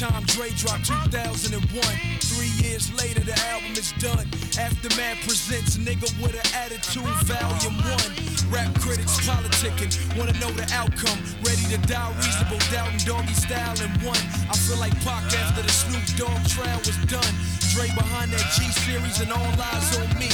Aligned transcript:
coma 0.00 0.20
2001. 0.20 0.24
About 0.24 0.24
the 0.24 0.24
same 0.24 0.24
time 0.24 0.24
Dre 0.26 0.50
dropped 0.50 0.86
2001. 0.86 1.84
Three 2.20 2.52
years 2.62 2.90
later, 2.94 3.20
the 3.20 3.36
album 3.50 3.72
is 3.72 3.92
done. 3.98 4.26
Aftermath 4.58 5.18
presents 5.26 5.76
Nigga 5.76 6.10
with 6.22 6.34
an 6.34 6.46
Attitude, 6.54 7.04
Volume 7.26 7.78
1. 7.82 8.50
Rap 8.50 8.74
critics 8.80 9.16
politicking, 9.26 9.92
wanna 10.16 10.32
know 10.38 10.50
the 10.52 10.66
outcome. 10.74 11.18
Ready 11.42 11.64
to 11.70 11.78
die, 11.86 12.12
reasonable 12.18 12.62
doubt 12.70 12.90
and 12.90 13.04
doggy 13.04 13.34
style 13.34 13.78
in 13.80 13.90
one. 14.04 14.20
I 14.50 14.56
feel 14.56 14.78
like 14.78 14.94
Pac 15.04 15.24
after 15.32 15.62
the 15.62 15.72
Snoop 15.72 16.04
Dogg 16.16 16.42
trial 16.48 16.78
was 16.78 16.98
done. 17.06 17.34
Dre 17.72 17.88
behind 17.94 18.30
that 18.32 18.46
G 18.54 18.70
series 18.84 19.20
and 19.20 19.32
all 19.32 19.54
eyes 19.58 19.98
on 19.98 20.18
me. 20.18 20.28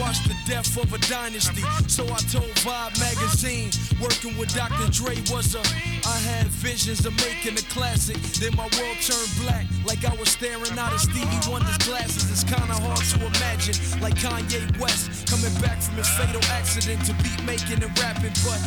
Watched 0.00 0.26
the 0.26 0.36
death 0.46 0.76
of 0.78 0.92
a 0.92 0.98
dynasty, 1.06 1.62
so 1.86 2.04
I 2.04 2.18
told 2.32 2.48
Vibe 2.64 2.98
magazine. 2.98 3.70
Working 4.00 4.36
with 4.36 4.52
Dr. 4.54 4.90
Dre 4.90 5.14
was 5.30 5.54
a. 5.54 5.60
I 6.08 6.18
had 6.32 6.46
visions 6.48 7.04
of 7.06 7.14
making 7.16 7.56
a 7.56 7.64
classic. 7.68 8.16
Then 8.40 8.56
my 8.56 8.66
world 8.80 8.98
turned 9.04 9.32
black, 9.44 9.66
like 9.84 10.04
I 10.04 10.14
was 10.16 10.30
staring 10.30 10.76
out 10.80 10.92
of 10.92 11.00
Stevie 11.00 11.38
Wonder's 11.46 11.78
glasses. 11.84 12.30
It's 12.32 12.42
kinda 12.42 12.72
hard 12.72 13.04
to 13.14 13.18
imagine, 13.20 13.76
like 14.00 14.16
Kanye 14.16 14.64
West 14.80 15.28
coming 15.28 15.54
back 15.60 15.80
from 15.80 15.96
his 15.96 16.08
fatal 16.08 16.42
accident 16.50 17.04
to 17.06 17.12
beat 17.22 17.42
making 17.44 17.84
and 17.84 17.92
rapping. 18.00 18.34
But 18.42 18.60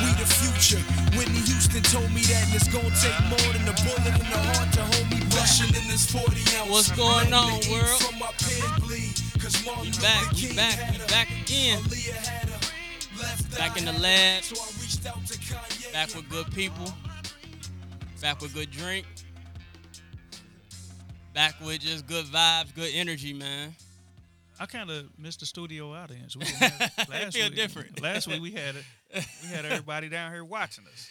we 0.00 0.08
the 0.18 0.26
future. 0.26 0.82
Whitney 1.16 1.44
Houston 1.52 1.82
told 1.82 2.10
me 2.10 2.22
that, 2.32 2.48
and 2.48 2.54
it's 2.56 2.68
gonna 2.68 2.90
take 2.96 3.20
more 3.28 3.48
than 3.52 3.68
a 3.68 3.76
bullet 3.84 4.14
in 4.18 4.28
the 4.28 4.40
heart 4.50 4.72
to 4.72 4.82
hold 4.82 5.08
me. 5.12 5.20
Rushing 5.36 5.72
in 5.76 5.84
this 5.86 6.10
40 6.10 6.42
ounce. 6.56 6.70
What's 6.70 6.92
going 6.92 7.32
on, 7.32 7.60
world? 7.70 8.81
We 9.62 9.90
back, 9.92 10.32
we 10.32 10.56
back, 10.56 10.90
we 10.90 10.98
back 11.06 11.28
again. 11.30 11.78
Aaliyah 11.82 12.26
had 12.26 12.48
a 12.48 13.20
left 13.22 13.56
Back 13.56 13.78
in 13.78 13.84
the 13.84 13.92
lab. 13.92 14.42
So 14.42 14.60
I 14.60 14.80
reached 14.80 15.06
out 15.06 15.24
to 15.24 15.38
Kanye. 15.38 15.92
Back 15.92 16.12
with 16.16 16.28
good 16.28 16.52
people. 16.52 16.92
Back 18.20 18.40
with 18.40 18.54
good 18.54 18.72
drink. 18.72 19.06
Back 21.32 21.54
with 21.60 21.78
just 21.78 22.08
good 22.08 22.24
vibes, 22.24 22.74
good 22.74 22.90
energy, 22.92 23.32
man. 23.32 23.72
I 24.58 24.66
kind 24.66 24.90
of 24.90 25.06
missed 25.16 25.40
the 25.40 25.46
studio 25.46 25.92
audience. 25.94 26.36
We 26.36 26.42
last 27.08 27.36
feel 27.36 27.46
week, 27.46 27.54
different. 27.54 28.02
Last 28.02 28.26
week 28.26 28.42
we 28.42 28.50
had 28.50 28.74
it. 28.74 28.84
We 29.42 29.48
had 29.54 29.64
everybody 29.64 30.08
down 30.08 30.32
here 30.32 30.44
watching 30.44 30.84
us. 30.92 31.08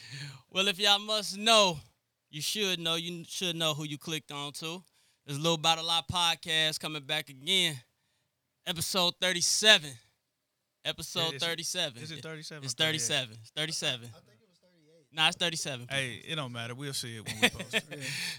Well, 0.52 0.68
if 0.68 0.78
y'all 0.78 1.00
must 1.00 1.38
know, 1.38 1.80
you 2.30 2.42
should 2.42 2.80
know. 2.80 2.96
You 2.96 3.24
should 3.26 3.56
know 3.56 3.76
who 3.76 3.86
you 3.86 3.98
clicked 3.98 4.32
on 4.32 4.52
to. 4.54 4.84
A 5.30 5.34
little 5.34 5.58
Battle 5.58 5.86
Lot 5.86 6.10
podcast 6.10 6.80
coming 6.80 7.04
back 7.04 7.30
again. 7.30 7.80
Episode 8.72 9.14
37. 9.20 9.90
Episode 10.86 11.34
Is 11.34 11.34
it- 11.34 11.42
37. 11.42 12.04
Is 12.04 12.12
it 12.14 12.22
37? 12.22 12.64
It's 12.64 12.74
or 12.74 12.78
38? 12.78 13.02
37. 13.02 13.32
It's 13.42 13.52
37. 13.52 14.10
Nah, 15.12 15.28
it's 15.28 15.36
37. 15.36 15.88
Hey, 15.90 16.22
it 16.26 16.36
don't 16.38 16.54
matter. 16.54 16.74
We'll 16.74 16.94
see 16.94 17.18
it 17.18 17.26
when 17.28 17.36
we 17.42 17.50
post 17.64 17.74
it. 17.74 17.84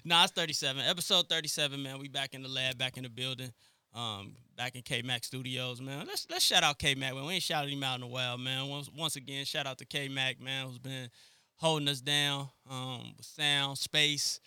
Nah, 0.06 0.22
it's 0.24 0.32
37. 0.32 0.80
Episode 0.86 1.28
37, 1.28 1.82
man. 1.82 1.98
We 1.98 2.08
back 2.08 2.32
in 2.32 2.42
the 2.42 2.48
lab, 2.48 2.78
back 2.78 2.96
in 2.96 3.02
the 3.02 3.10
building. 3.10 3.52
Um, 3.94 4.34
back 4.56 4.74
in 4.74 4.80
K 4.80 5.02
Mac 5.02 5.22
Studios, 5.22 5.82
man. 5.82 6.06
Let's 6.06 6.26
let's 6.30 6.42
shout 6.42 6.62
out 6.62 6.78
K 6.78 6.94
Mac, 6.94 7.12
man. 7.14 7.26
We 7.26 7.34
ain't 7.34 7.42
shouted 7.42 7.70
him 7.70 7.84
out 7.84 7.98
in 7.98 8.02
a 8.02 8.08
while, 8.08 8.38
man. 8.38 8.66
Once 8.70 8.88
once 8.96 9.16
again, 9.16 9.44
shout 9.44 9.66
out 9.66 9.76
to 9.78 9.84
K 9.84 10.08
Mac, 10.08 10.40
man, 10.40 10.66
who's 10.66 10.78
been 10.78 11.10
holding 11.56 11.88
us 11.88 12.00
down, 12.00 12.48
um, 12.70 13.12
with 13.18 13.26
sound, 13.26 13.76
space, 13.76 14.40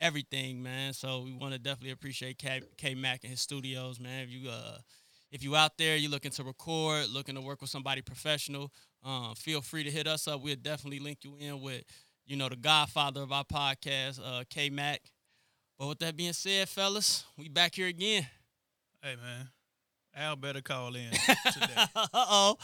everything, 0.00 0.60
man. 0.64 0.92
So 0.94 1.20
we 1.20 1.32
want 1.32 1.52
to 1.52 1.60
definitely 1.60 1.92
appreciate 1.92 2.38
K 2.38 2.60
K 2.76 2.96
Mac 2.96 3.20
and 3.22 3.30
his 3.30 3.40
studios, 3.40 4.00
man. 4.00 4.24
If 4.24 4.30
you 4.30 4.50
uh 4.50 4.78
if 5.30 5.42
you 5.42 5.54
out 5.56 5.76
there, 5.78 5.96
you're 5.96 6.10
looking 6.10 6.30
to 6.32 6.44
record, 6.44 7.08
looking 7.10 7.34
to 7.34 7.40
work 7.40 7.60
with 7.60 7.70
somebody 7.70 8.00
professional, 8.02 8.72
um, 9.04 9.34
feel 9.34 9.60
free 9.60 9.84
to 9.84 9.90
hit 9.90 10.06
us 10.06 10.26
up. 10.28 10.40
We'll 10.42 10.56
definitely 10.56 11.00
link 11.00 11.18
you 11.22 11.36
in 11.38 11.60
with, 11.60 11.82
you 12.26 12.36
know, 12.36 12.48
the 12.48 12.56
godfather 12.56 13.22
of 13.22 13.32
our 13.32 13.44
podcast, 13.44 14.20
uh, 14.24 14.44
K 14.50 14.70
Mac. 14.70 15.00
But 15.78 15.88
with 15.88 15.98
that 16.00 16.16
being 16.16 16.32
said, 16.32 16.68
fellas, 16.68 17.24
we 17.36 17.48
back 17.48 17.74
here 17.74 17.86
again. 17.86 18.26
Hey, 19.02 19.14
man. 19.16 19.48
Al 20.16 20.34
better 20.34 20.60
call 20.60 20.96
in 20.96 21.10
today. 21.52 21.84
uh 21.94 22.06
oh. 22.14 22.56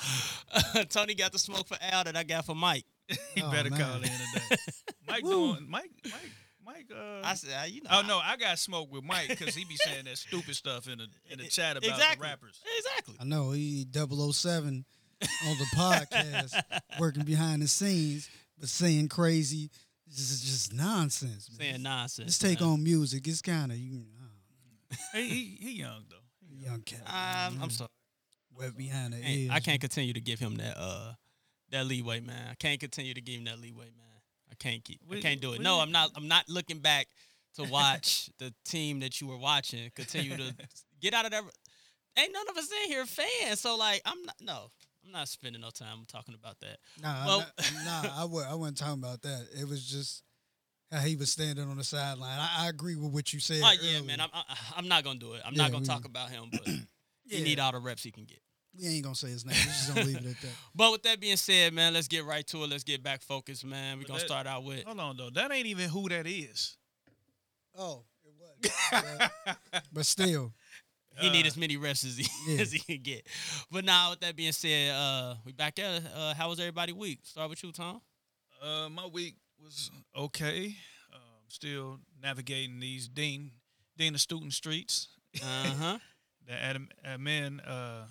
Tony 0.89 1.15
got 1.15 1.31
the 1.31 1.39
smoke 1.39 1.69
for 1.69 1.77
Al 1.81 2.03
that 2.05 2.17
I 2.17 2.25
got 2.25 2.45
for 2.47 2.55
Mike. 2.57 2.85
he 3.35 3.43
Oh, 3.43 3.51
better 3.51 3.71
man. 3.71 3.81
call 3.81 3.97
in 3.97 4.03
today. 4.03 4.57
Mike 5.07 5.23
doing 5.23 5.67
Mike 5.69 5.91
Mike 6.05 6.31
Mike 6.65 6.91
uh 6.95 7.21
I 7.23 7.35
said, 7.35 7.51
uh, 7.61 7.65
you 7.67 7.83
know. 7.83 7.91
Oh 7.93 8.03
no, 8.07 8.19
I 8.19 8.37
got 8.37 8.59
smoke 8.59 8.91
with 8.93 9.05
Mike 9.05 9.29
because 9.29 9.55
he 9.55 9.65
be 9.65 9.77
saying 9.77 10.05
that 10.07 10.19
stupid 10.19 10.55
stuff 10.55 10.89
in 10.89 10.99
the 10.99 11.07
in 11.31 11.39
the 11.39 11.47
chat 11.47 11.77
about 11.77 11.91
exactly. 11.91 12.17
the 12.17 12.23
rappers. 12.23 12.61
Exactly. 12.79 13.15
I 13.21 13.25
know 13.25 13.51
he 13.51 13.87
007 13.93 14.85
on 15.23 15.59
the 15.59 15.67
podcast, 15.77 16.61
working 17.01 17.25
behind 17.25 17.63
the 17.63 17.69
scenes, 17.69 18.29
but 18.59 18.69
saying 18.69 19.09
crazy, 19.09 19.71
This 20.07 20.31
is 20.31 20.41
just 20.41 20.73
nonsense. 20.73 21.51
Man. 21.51 21.59
Saying 21.59 21.83
nonsense. 21.83 22.27
Let's 22.27 22.39
take 22.39 22.61
man. 22.61 22.71
on 22.71 22.85
music. 22.85 23.27
It's 23.27 23.43
kind 23.43 23.71
of 23.73 23.79
you 23.79 23.99
know, 23.99 24.97
Hey, 25.13 25.27
he 25.29 25.59
he 25.61 25.73
young 25.81 26.05
though. 26.09 26.67
young 26.67 26.81
cat. 26.83 27.03
Um, 27.07 27.59
I'm 27.63 27.71
sorry. 27.71 27.91
Wet 28.57 28.77
behind 28.77 29.13
the 29.13 29.19
ears. 29.29 29.51
I 29.53 29.61
can't 29.61 29.81
continue 29.81 30.13
to 30.13 30.21
give 30.21 30.39
him 30.39 30.57
that 30.57 30.77
uh 30.79 31.13
that 31.71 31.87
leeway, 31.87 32.21
man. 32.21 32.49
I 32.51 32.55
can't 32.55 32.79
continue 32.79 33.15
to 33.15 33.21
give 33.21 33.37
him 33.39 33.45
that 33.45 33.59
leeway, 33.59 33.87
man. 33.87 34.14
I 34.55 34.63
can't 34.63 34.85
keep. 34.85 35.01
I 35.09 35.15
We- 35.15 35.21
can't 35.21 35.41
do 35.41 35.53
it. 35.53 35.59
we- 35.59 35.65
No, 35.65 35.81
I'm 35.81 35.91
not. 35.91 36.11
I'm 36.15 36.29
not 36.29 36.49
looking 36.49 36.79
back 36.79 37.09
to 37.57 37.65
watch 37.65 38.31
the 38.39 38.53
team 38.65 39.01
that 39.01 39.21
you 39.21 39.27
were 39.27 39.37
watching 39.39 39.91
continue 39.95 40.37
to 40.37 40.55
get 41.01 41.13
out 41.15 41.25
of 41.25 41.31
there. 41.33 41.43
Ain't 42.17 42.33
none 42.33 42.49
of 42.49 42.57
us 42.57 42.71
in 42.85 42.91
here 42.91 43.05
fans, 43.07 43.61
so 43.61 43.77
like 43.77 44.01
I'm 44.05 44.23
not. 44.25 44.37
No, 44.41 44.71
I'm 45.05 45.11
not 45.13 45.29
spending 45.29 45.61
no 45.61 45.71
time 45.71 46.05
talking 46.07 46.35
about 46.35 46.61
that. 46.61 46.79
Nah, 47.03 47.27
Well- 47.27 47.47
nah, 47.85 48.03
nah, 48.03 48.23
I, 48.23 48.25
wa- 48.25 48.47
I 48.49 48.55
wasn't 48.55 48.79
talking 48.79 49.03
about 49.03 49.23
that. 49.23 49.49
It 49.61 49.67
was 49.69 49.85
just 49.85 50.23
how 50.93 51.01
he 51.01 51.17
was 51.17 51.33
standing 51.33 51.69
on 51.69 51.77
the 51.77 51.83
sideline. 51.85 52.39
I, 52.39 52.67
I 52.67 52.69
agree 52.69 52.95
with 52.95 53.11
what 53.13 53.33
you 53.33 53.41
said. 53.41 53.61
Oh 53.65 53.73
yeah, 53.83 53.97
earlier. 53.99 54.03
man. 54.07 54.21
I'm. 54.21 54.29
I, 54.33 54.45
I'm 54.77 54.87
not 54.87 55.03
gonna 55.03 55.19
do 55.19 55.33
it. 55.33 55.43
I'm 55.45 55.55
Yeah, 55.55 55.63
not 55.63 55.73
gonna 55.73 55.81
we- 55.83 55.87
talk 55.89 56.05
about 56.05 56.31
him, 56.31 56.45
but 56.53 56.67
Yeah. 56.69 56.77
he 57.39 57.43
need 57.43 57.59
all 57.59 57.73
the 57.73 57.81
reps 57.81 58.05
he 58.05 58.13
can 58.13 58.25
get. 58.25 58.39
We 58.79 58.87
ain't 58.89 59.05
gonna 59.05 59.15
say 59.15 59.29
his 59.29 59.45
name. 59.45 59.57
We're 59.59 59.65
just 59.73 59.89
gonna 59.95 60.07
leave 60.07 60.17
it 60.17 60.27
at 60.27 60.41
that. 60.41 60.51
But 60.75 60.93
with 60.93 61.03
that 61.05 61.21
being 61.21 61.37
said, 61.37 61.73
man, 61.73 61.95
let's 61.95 62.09
get 62.09 62.25
right 62.25 62.47
to 62.49 62.65
it. 62.65 62.71
Let's 62.71 62.85
get 62.85 63.03
back 63.03 63.23
focused, 63.23 63.65
man. 63.65 63.99
We're 63.99 64.05
gonna 64.05 64.19
that- 64.21 64.27
start 64.27 64.47
out 64.47 64.65
with. 64.65 64.85
Hold 64.85 65.01
on 65.01 65.17
though, 65.17 65.31
that 65.31 65.53
ain't 65.53 65.67
even 65.67 65.89
who 65.89 66.09
that 66.09 66.27
is. 66.27 66.77
Oh, 67.77 68.05
it 68.25 68.33
was. 68.39 69.31
but, 69.73 69.83
but 69.93 70.07
still, 70.07 70.53
He 71.19 71.31
need 71.31 71.45
Uh, 71.45 71.49
as 71.49 71.57
many 71.57 71.77
rests 71.77 72.05
as 72.07 72.17
he 72.17 72.27
yeah. 72.53 72.61
as 72.61 72.73
he 72.73 72.79
can 72.79 73.03
get. 73.03 73.27
But 73.71 73.85
now, 73.85 74.11
with 74.11 74.21
that 74.21 74.37
being 74.37 74.53
said, 74.53 74.95
uh, 74.95 75.35
we 75.45 75.53
back 75.53 75.79
at. 75.79 76.03
Uh, 76.15 76.35
how 76.35 76.49
was 76.49 76.59
everybody 76.61 76.93
week? 76.93 77.21
Start 77.25 77.51
with 77.51 77.63
you, 77.63 77.73
Tom. 77.73 78.01
Uh, 78.63 78.89
my 78.89 79.07
week 79.07 79.37
was 79.63 79.91
okay. 80.17 80.75
Um, 81.13 81.21
still 81.49 81.99
navigating 82.23 82.81
these 82.81 83.09
Dean 83.09 83.51
Dean 83.97 84.15
of 84.15 84.21
student 84.21 84.53
streets. 84.53 85.09
Uh 85.43 85.65
huh. 85.79 85.99
The 86.47 86.53
admin, 86.53 86.89
admin 87.07 87.61
uh, 87.67 88.05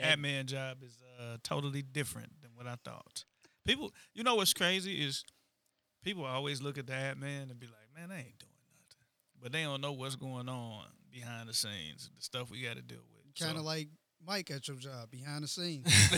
admin 0.00 0.46
job 0.46 0.78
is 0.82 0.96
uh, 1.20 1.36
totally 1.42 1.82
different 1.82 2.32
than 2.42 2.50
what 2.54 2.66
I 2.66 2.76
thought. 2.84 3.24
People, 3.66 3.92
you 4.14 4.22
know 4.24 4.34
what's 4.36 4.52
crazy 4.52 5.04
is 5.04 5.24
people 6.02 6.24
always 6.24 6.60
look 6.62 6.78
at 6.78 6.86
the 6.86 6.92
admin 6.92 7.50
and 7.50 7.58
be 7.60 7.66
like, 7.66 7.88
"Man, 7.94 8.08
they 8.08 8.16
ain't 8.16 8.38
doing 8.38 8.52
nothing," 8.78 9.06
but 9.40 9.52
they 9.52 9.62
don't 9.62 9.80
know 9.80 9.92
what's 9.92 10.16
going 10.16 10.48
on 10.48 10.84
behind 11.10 11.48
the 11.48 11.54
scenes, 11.54 12.10
the 12.16 12.22
stuff 12.24 12.50
we 12.50 12.62
got 12.62 12.76
to 12.76 12.82
deal 12.82 12.98
with. 12.98 13.34
kind 13.38 13.52
of 13.52 13.58
So- 13.58 13.64
like 13.66 13.88
Mike 14.24 14.50
at 14.52 14.66
your 14.68 14.76
job, 14.76 15.10
behind 15.10 15.42
the 15.44 15.48
scenes. 15.48 15.84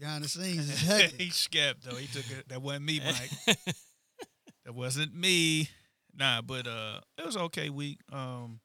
behind 0.00 0.24
the 0.24 0.28
scenes 0.28 0.80
he 1.18 1.30
scapped 1.30 1.84
though. 1.84 1.96
He 1.96 2.06
took 2.08 2.28
it. 2.30 2.48
That 2.48 2.60
wasn't 2.62 2.84
me, 2.86 3.00
Mike. 3.00 3.56
that 4.64 4.74
wasn't 4.74 5.14
me. 5.14 5.68
Nah, 6.16 6.42
but 6.42 6.66
uh, 6.66 7.00
it 7.18 7.24
was 7.26 7.36
okay 7.36 7.70
week. 7.70 7.98
Um, 8.12 8.60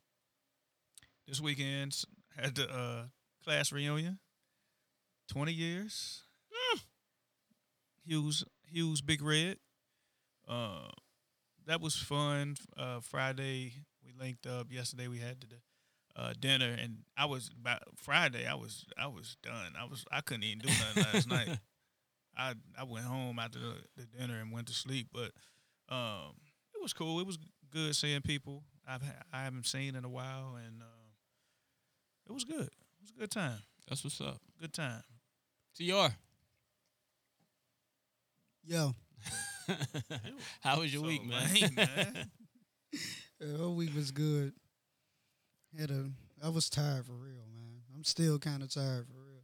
this 1.27 1.39
weekend 1.41 1.95
had 2.35 2.55
to 2.55 2.69
uh 2.69 3.03
class 3.43 3.71
reunion. 3.71 4.19
Twenty 5.27 5.53
years. 5.53 6.23
Hughes 8.03 8.43
Hughes 8.71 9.01
Big 9.01 9.21
Red. 9.21 9.57
Uh, 10.47 10.89
that 11.67 11.79
was 11.79 11.95
fun. 11.95 12.55
Uh, 12.75 12.99
Friday 13.01 13.73
we 14.03 14.13
linked 14.19 14.47
up. 14.47 14.71
Yesterday 14.71 15.07
we 15.07 15.19
had 15.19 15.41
the 15.41 16.19
uh, 16.19 16.33
dinner, 16.39 16.75
and 16.81 16.99
I 17.15 17.25
was 17.25 17.51
about 17.59 17.83
Friday. 17.95 18.47
I 18.47 18.55
was 18.55 18.85
I 18.97 19.07
was 19.07 19.37
done. 19.43 19.73
I 19.79 19.85
was 19.85 20.05
I 20.11 20.21
couldn't 20.21 20.43
even 20.43 20.59
do 20.59 20.69
nothing 20.69 21.03
last 21.13 21.27
night. 21.29 21.59
I 22.35 22.53
I 22.77 22.83
went 22.83 23.05
home 23.05 23.37
after 23.37 23.59
the, 23.59 23.75
the 23.95 24.05
dinner 24.17 24.39
and 24.39 24.51
went 24.51 24.67
to 24.67 24.73
sleep, 24.73 25.09
but 25.13 25.31
um, 25.93 26.33
it 26.73 26.81
was 26.81 26.93
cool. 26.93 27.19
It 27.19 27.27
was 27.27 27.37
good 27.71 27.95
seeing 27.95 28.21
people 28.21 28.63
I've 28.87 29.03
I 29.31 29.43
haven't 29.43 29.67
seen 29.67 29.95
in 29.95 30.03
a 30.03 30.09
while, 30.09 30.55
and 30.55 30.81
uh, 30.81 31.11
it 32.27 32.33
was 32.33 32.43
good. 32.43 32.69
It 32.99 33.03
was 33.03 33.11
a 33.15 33.19
good 33.19 33.31
time. 33.31 33.59
That's 33.87 34.03
what's 34.03 34.19
up. 34.21 34.39
Good 34.59 34.73
time. 34.73 35.01
Tr. 35.75 35.83
Yo, 38.63 38.93
How 40.61 40.79
was 40.79 40.93
your 40.93 41.01
So, 41.03 41.07
week, 41.07 41.25
man? 41.25 41.53
lame, 41.53 41.75
man. 41.75 42.31
the 43.39 43.57
whole 43.57 43.73
week 43.75 43.95
was 43.95 44.11
good. 44.11 44.53
Had 45.79 45.89
a, 45.91 46.09
I 46.43 46.49
was 46.49 46.69
tired 46.69 47.05
for 47.05 47.13
real, 47.13 47.45
man. 47.51 47.81
I'm 47.95 48.03
still 48.03 48.37
kind 48.39 48.61
of 48.61 48.71
tired 48.73 49.07
for 49.07 49.13
real. 49.13 49.41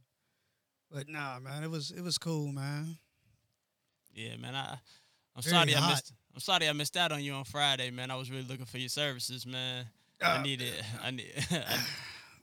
But 0.90 1.08
nah, 1.08 1.38
man, 1.40 1.64
it 1.64 1.70
was 1.70 1.90
it 1.90 2.02
was 2.02 2.18
cool, 2.18 2.52
man. 2.52 2.96
yeah, 4.14 4.36
man. 4.36 4.54
I 4.54 4.78
I'm 5.34 5.42
Very 5.42 5.52
sorry 5.54 5.74
I 5.74 5.88
missed. 5.88 6.12
I'm 6.34 6.40
sorry 6.40 6.68
I 6.68 6.72
missed 6.72 6.96
out 6.96 7.10
on 7.12 7.22
you 7.22 7.32
on 7.32 7.44
Friday, 7.44 7.90
man. 7.90 8.10
I 8.10 8.16
was 8.16 8.30
really 8.30 8.44
looking 8.44 8.66
for 8.66 8.78
your 8.78 8.88
services, 8.88 9.44
man. 9.46 9.86
I 10.22 10.36
Uh, 10.38 10.42
needed. 10.42 10.72
I 11.02 11.10
need. 11.10 11.32
I, 11.50 11.78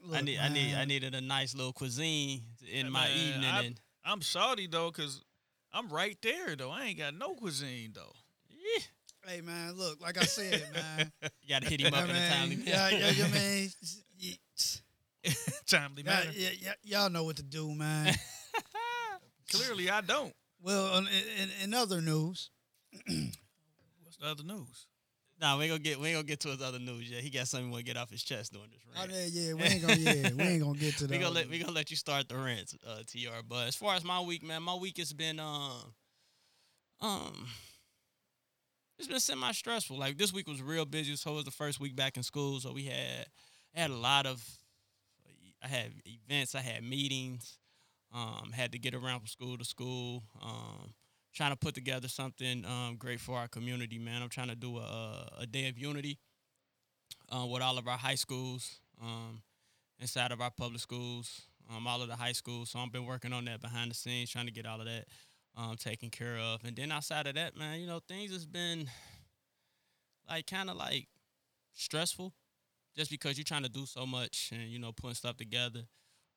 I 0.04 0.16
Look, 0.16 0.24
need. 0.24 0.38
I 0.38 0.48
need. 0.48 0.74
I 0.74 0.84
needed 0.84 1.14
a 1.14 1.20
nice 1.20 1.54
little 1.54 1.72
cuisine 1.72 2.42
in 2.70 2.86
Yeah, 2.86 2.90
my 2.92 3.08
man, 3.08 3.16
evening, 3.16 3.50
I- 3.50 3.62
and 3.64 3.80
I'm 4.04 4.20
salty 4.22 4.66
though, 4.66 4.90
cause 4.90 5.22
I'm 5.72 5.88
right 5.88 6.16
there 6.22 6.54
though. 6.56 6.70
I 6.70 6.84
ain't 6.86 6.98
got 6.98 7.14
no 7.14 7.34
cuisine 7.34 7.92
though. 7.94 8.12
eh, 8.76 8.80
Hey 9.26 9.40
man, 9.40 9.72
look, 9.74 10.00
like 10.02 10.18
I 10.18 10.24
said, 10.24 10.62
man. 10.74 11.12
you 11.42 11.48
gotta 11.48 11.66
hit 11.66 11.80
him 11.80 11.94
up 11.94 12.04
I 12.06 12.10
in 12.10 12.16
a 12.16 12.28
timely 12.28 12.56
manner. 12.56 12.70
yeah, 12.70 12.88
yeah, 12.90 13.10
yeah, 13.10 13.28
man. 13.28 13.68
y- 14.22 14.38
Timely 15.66 16.02
Yeah, 16.04 16.10
manner. 16.10 16.30
yeah, 16.34 16.50
yeah, 16.60 16.72
y'all 16.82 17.08
know 17.10 17.24
what 17.24 17.36
to 17.36 17.42
do, 17.42 17.70
man. 17.74 18.14
Clearly, 19.50 19.88
I 19.90 20.00
don't. 20.02 20.34
well, 20.62 20.98
in, 20.98 21.06
in, 21.06 21.48
in 21.62 21.74
other 21.74 22.00
news, 22.02 22.50
What's 22.92 24.16
the 24.20 24.26
other 24.26 24.44
news? 24.44 24.86
Nah, 25.44 25.58
we 25.58 25.64
ain't 25.64 25.72
gonna 25.72 25.82
get. 25.82 26.00
We 26.00 26.08
ain't 26.08 26.16
gonna 26.16 26.26
get 26.26 26.40
to 26.40 26.48
his 26.48 26.62
other 26.62 26.78
news 26.78 27.10
yet. 27.10 27.20
He 27.20 27.28
got 27.28 27.46
something 27.46 27.70
want 27.70 27.84
to 27.84 27.92
get 27.92 28.00
off 28.00 28.08
his 28.08 28.22
chest 28.22 28.54
during 28.54 28.70
this 28.70 28.80
oh, 28.96 29.00
rant. 29.00 29.12
yeah, 29.12 29.42
yeah, 29.42 29.52
we 29.52 29.62
ain't 29.62 29.82
gonna, 29.82 29.94
yeah, 29.96 30.30
we 30.34 30.42
ain't 30.42 30.62
gonna 30.62 30.78
get 30.78 30.96
to 30.96 31.06
that. 31.06 31.10
we 31.10 31.18
gonna 31.18 31.34
let 31.34 31.50
we 31.50 31.58
gonna 31.58 31.72
let 31.72 31.90
you 31.90 31.98
start 31.98 32.30
the 32.30 32.36
rant, 32.36 32.72
uh, 32.88 33.00
Tr. 33.06 33.42
But 33.46 33.68
as 33.68 33.76
far 33.76 33.94
as 33.94 34.04
my 34.04 34.22
week, 34.22 34.42
man, 34.42 34.62
my 34.62 34.74
week 34.74 34.96
has 34.96 35.12
been 35.12 35.38
um 35.38 35.92
um 37.02 37.46
it's 38.98 39.06
been 39.06 39.20
semi 39.20 39.52
stressful. 39.52 39.98
Like 39.98 40.16
this 40.16 40.32
week 40.32 40.48
was 40.48 40.62
real 40.62 40.86
busy. 40.86 41.14
So 41.16 41.32
it 41.32 41.34
was 41.34 41.44
the 41.44 41.50
first 41.50 41.78
week 41.78 41.94
back 41.94 42.16
in 42.16 42.22
school, 42.22 42.58
so 42.58 42.72
we 42.72 42.84
had 42.84 43.26
had 43.74 43.90
a 43.90 43.94
lot 43.96 44.24
of 44.24 44.42
I 45.62 45.68
had 45.68 45.92
events, 46.06 46.54
I 46.54 46.60
had 46.60 46.82
meetings, 46.82 47.58
um, 48.14 48.50
had 48.54 48.72
to 48.72 48.78
get 48.78 48.94
around 48.94 49.18
from 49.18 49.26
school 49.26 49.58
to 49.58 49.64
school, 49.66 50.22
um, 50.42 50.94
trying 51.34 51.50
to 51.50 51.56
put 51.56 51.74
together 51.74 52.08
something 52.08 52.64
um, 52.64 52.96
great 52.96 53.20
for 53.20 53.36
our 53.36 53.48
community, 53.48 53.98
man. 53.98 54.22
I'm 54.22 54.28
trying 54.28 54.48
to 54.48 54.54
do 54.54 54.78
a, 54.78 55.28
a 55.40 55.46
day 55.46 55.68
of 55.68 55.78
unity 55.78 56.18
uh, 57.30 57.46
with 57.46 57.62
all 57.62 57.76
of 57.78 57.88
our 57.88 57.98
high 57.98 58.14
schools. 58.14 58.80
Um, 59.02 59.42
inside 60.00 60.32
of 60.32 60.40
our 60.40 60.50
public 60.50 60.80
schools, 60.80 61.42
um, 61.74 61.86
all 61.86 62.02
of 62.02 62.08
the 62.08 62.16
high 62.16 62.32
schools. 62.32 62.70
So 62.70 62.78
I've 62.78 62.92
been 62.92 63.06
working 63.06 63.32
on 63.32 63.44
that 63.46 63.60
behind 63.60 63.90
the 63.90 63.94
scenes, 63.94 64.30
trying 64.30 64.46
to 64.46 64.52
get 64.52 64.66
all 64.66 64.80
of 64.80 64.86
that 64.86 65.06
um, 65.56 65.76
taken 65.76 66.10
care 66.10 66.36
of. 66.36 66.64
And 66.64 66.76
then 66.76 66.92
outside 66.92 67.26
of 67.26 67.34
that, 67.34 67.56
man, 67.56 67.80
you 67.80 67.86
know, 67.86 68.00
things 68.06 68.32
has 68.32 68.46
been 68.46 68.88
like 70.28 70.46
kind 70.46 70.70
of 70.70 70.76
like 70.76 71.08
stressful, 71.74 72.32
just 72.96 73.10
because 73.10 73.36
you're 73.36 73.44
trying 73.44 73.62
to 73.62 73.68
do 73.68 73.86
so 73.86 74.06
much 74.06 74.50
and 74.52 74.68
you 74.70 74.78
know 74.78 74.92
putting 74.92 75.14
stuff 75.14 75.36
together. 75.36 75.80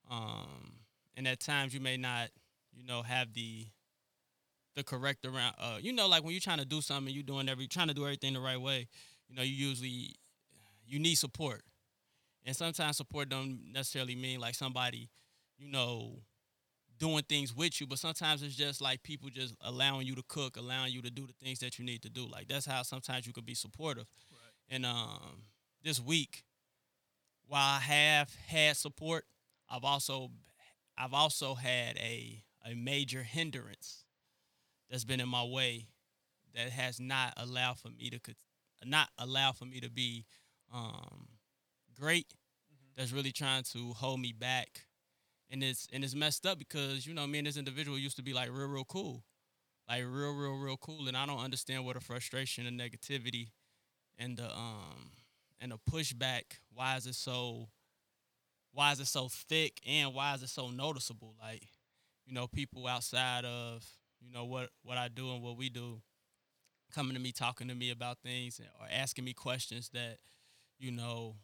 Um, 0.10 0.74
and 1.16 1.28
at 1.28 1.40
times 1.40 1.74
you 1.74 1.80
may 1.80 1.98
not, 1.98 2.30
you 2.74 2.86
know, 2.86 3.02
have 3.02 3.34
the 3.34 3.68
the 4.78 4.84
correct 4.84 5.26
around. 5.26 5.56
Uh, 5.60 5.78
you 5.82 5.92
know, 5.92 6.08
like 6.08 6.24
when 6.24 6.32
you're 6.32 6.40
trying 6.40 6.60
to 6.60 6.66
do 6.66 6.82
something, 6.82 7.14
you're 7.14 7.24
doing 7.24 7.50
every 7.50 7.68
trying 7.68 7.90
to 7.90 7.94
do 7.94 8.04
everything 8.04 8.34
the 8.34 8.40
right 8.40 8.62
way. 8.62 8.88
You 9.28 9.36
know, 9.36 9.42
you 9.42 9.54
usually 9.54 10.16
you 10.86 11.00
need 11.00 11.16
support 11.16 11.64
and 12.46 12.56
sometimes 12.56 12.96
support 12.98 13.28
don't 13.30 13.60
necessarily 13.74 14.16
mean 14.16 14.40
like 14.40 14.56
somebody, 14.56 15.10
you 15.58 15.70
know, 15.70 16.20
doing 16.98 17.24
things 17.24 17.54
with 17.54 17.82
you, 17.82 17.88
but 17.88 18.00
sometimes 18.00 18.42
it's 18.42 18.56
just 18.56 18.82
like 18.82 19.04
people 19.04 19.30
just 19.30 19.56
allowing 19.62 20.08
you 20.08 20.16
to 20.16 20.24
cook, 20.28 20.58
allowing 20.58 20.94
you 20.94 21.02
to 21.02 21.12
do 21.12 21.28
the 21.28 21.34
things 21.44 21.60
that 21.60 21.78
you 21.78 21.86
need 21.86 22.02
to 22.04 22.10
do. 22.10 22.26
Like 22.28 22.48
that's 22.48 22.66
how 22.66 22.84
sometimes 22.84 23.28
you 23.28 23.34
could 23.34 23.46
be 23.46 23.56
supportive. 23.56 24.06
And 24.70 24.86
um, 24.86 25.44
this 25.84 26.00
week, 26.00 26.44
while 27.48 27.78
I 27.78 27.80
have 27.80 28.34
had 28.48 28.78
support, 28.78 29.26
I've 29.70 29.84
also 29.84 30.30
I've 30.98 31.14
also 31.14 31.56
had 31.56 31.98
a 31.98 32.44
a 32.66 32.76
major 32.76 33.24
hindrance 33.24 34.06
that's 34.90 35.04
been 35.04 35.20
in 35.20 35.30
my 35.30 35.44
way 35.44 35.88
that 36.56 36.70
has 36.70 37.00
not 37.00 37.34
allowed 37.38 37.78
for 37.78 37.90
me 37.90 38.10
to 38.10 38.20
not 38.86 39.10
allow 39.18 39.52
for 39.52 39.66
me 39.66 39.80
to 39.80 39.90
be 39.90 40.26
um, 40.74 41.28
great 42.00 42.34
that's 42.96 43.12
really 43.12 43.32
trying 43.32 43.64
to 43.64 43.94
hold 43.94 44.20
me 44.20 44.34
back. 44.34 44.86
And 45.50 45.64
it's 45.64 45.88
and 45.94 46.04
it's 46.04 46.16
messed 46.16 46.46
up 46.46 46.60
because 46.60 47.06
you 47.08 47.14
know 47.14 47.26
me 47.26 47.38
and 47.38 47.48
this 47.48 47.58
individual 47.58 47.98
used 47.98 48.18
to 48.18 48.24
be 48.24 48.34
like 48.34 48.50
real 48.52 48.68
real 48.68 48.86
cool. 48.86 49.24
Like 49.88 50.04
real 50.04 50.34
real 50.34 50.58
real 50.58 50.78
cool. 50.78 51.08
And 51.08 51.16
i 51.16 51.26
don't 51.26 51.40
understand 51.40 51.86
what 51.86 51.96
the 51.96 52.02
frustration 52.02 52.66
and 52.66 52.80
negativity 52.80 53.50
and 54.18 54.38
the 54.38 54.52
um 54.52 55.12
and 55.62 55.72
the 55.72 55.78
pushback 55.90 56.44
why 56.74 56.98
is 56.98 57.06
it 57.08 57.16
so 57.16 57.70
why 58.74 58.92
is 58.92 59.00
it 59.00 59.08
so 59.08 59.28
thick 59.28 59.80
and 59.88 60.14
why 60.14 60.36
is 60.36 60.44
it 60.44 60.50
so 60.50 60.70
noticeable? 60.70 61.36
Like 61.42 61.64
you 62.26 62.34
know 62.34 62.48
people 62.48 62.88
outside 62.88 63.46
of 63.46 63.84
you 64.22 64.32
know 64.32 64.46
what 64.46 64.70
what 64.84 64.98
i 64.98 65.08
do 65.08 65.32
and 65.32 65.42
what 65.42 65.58
we 65.58 65.70
do 65.70 66.02
coming 66.94 67.16
to 67.16 67.20
me 67.20 67.32
talking 67.32 67.68
to 67.68 67.76
me 67.76 67.90
about 67.92 68.18
things 68.24 68.60
or 68.80 68.88
asking 68.92 69.26
me 69.26 69.34
questions 69.34 69.90
that 69.94 70.18
you 70.80 70.92
know 70.92 71.36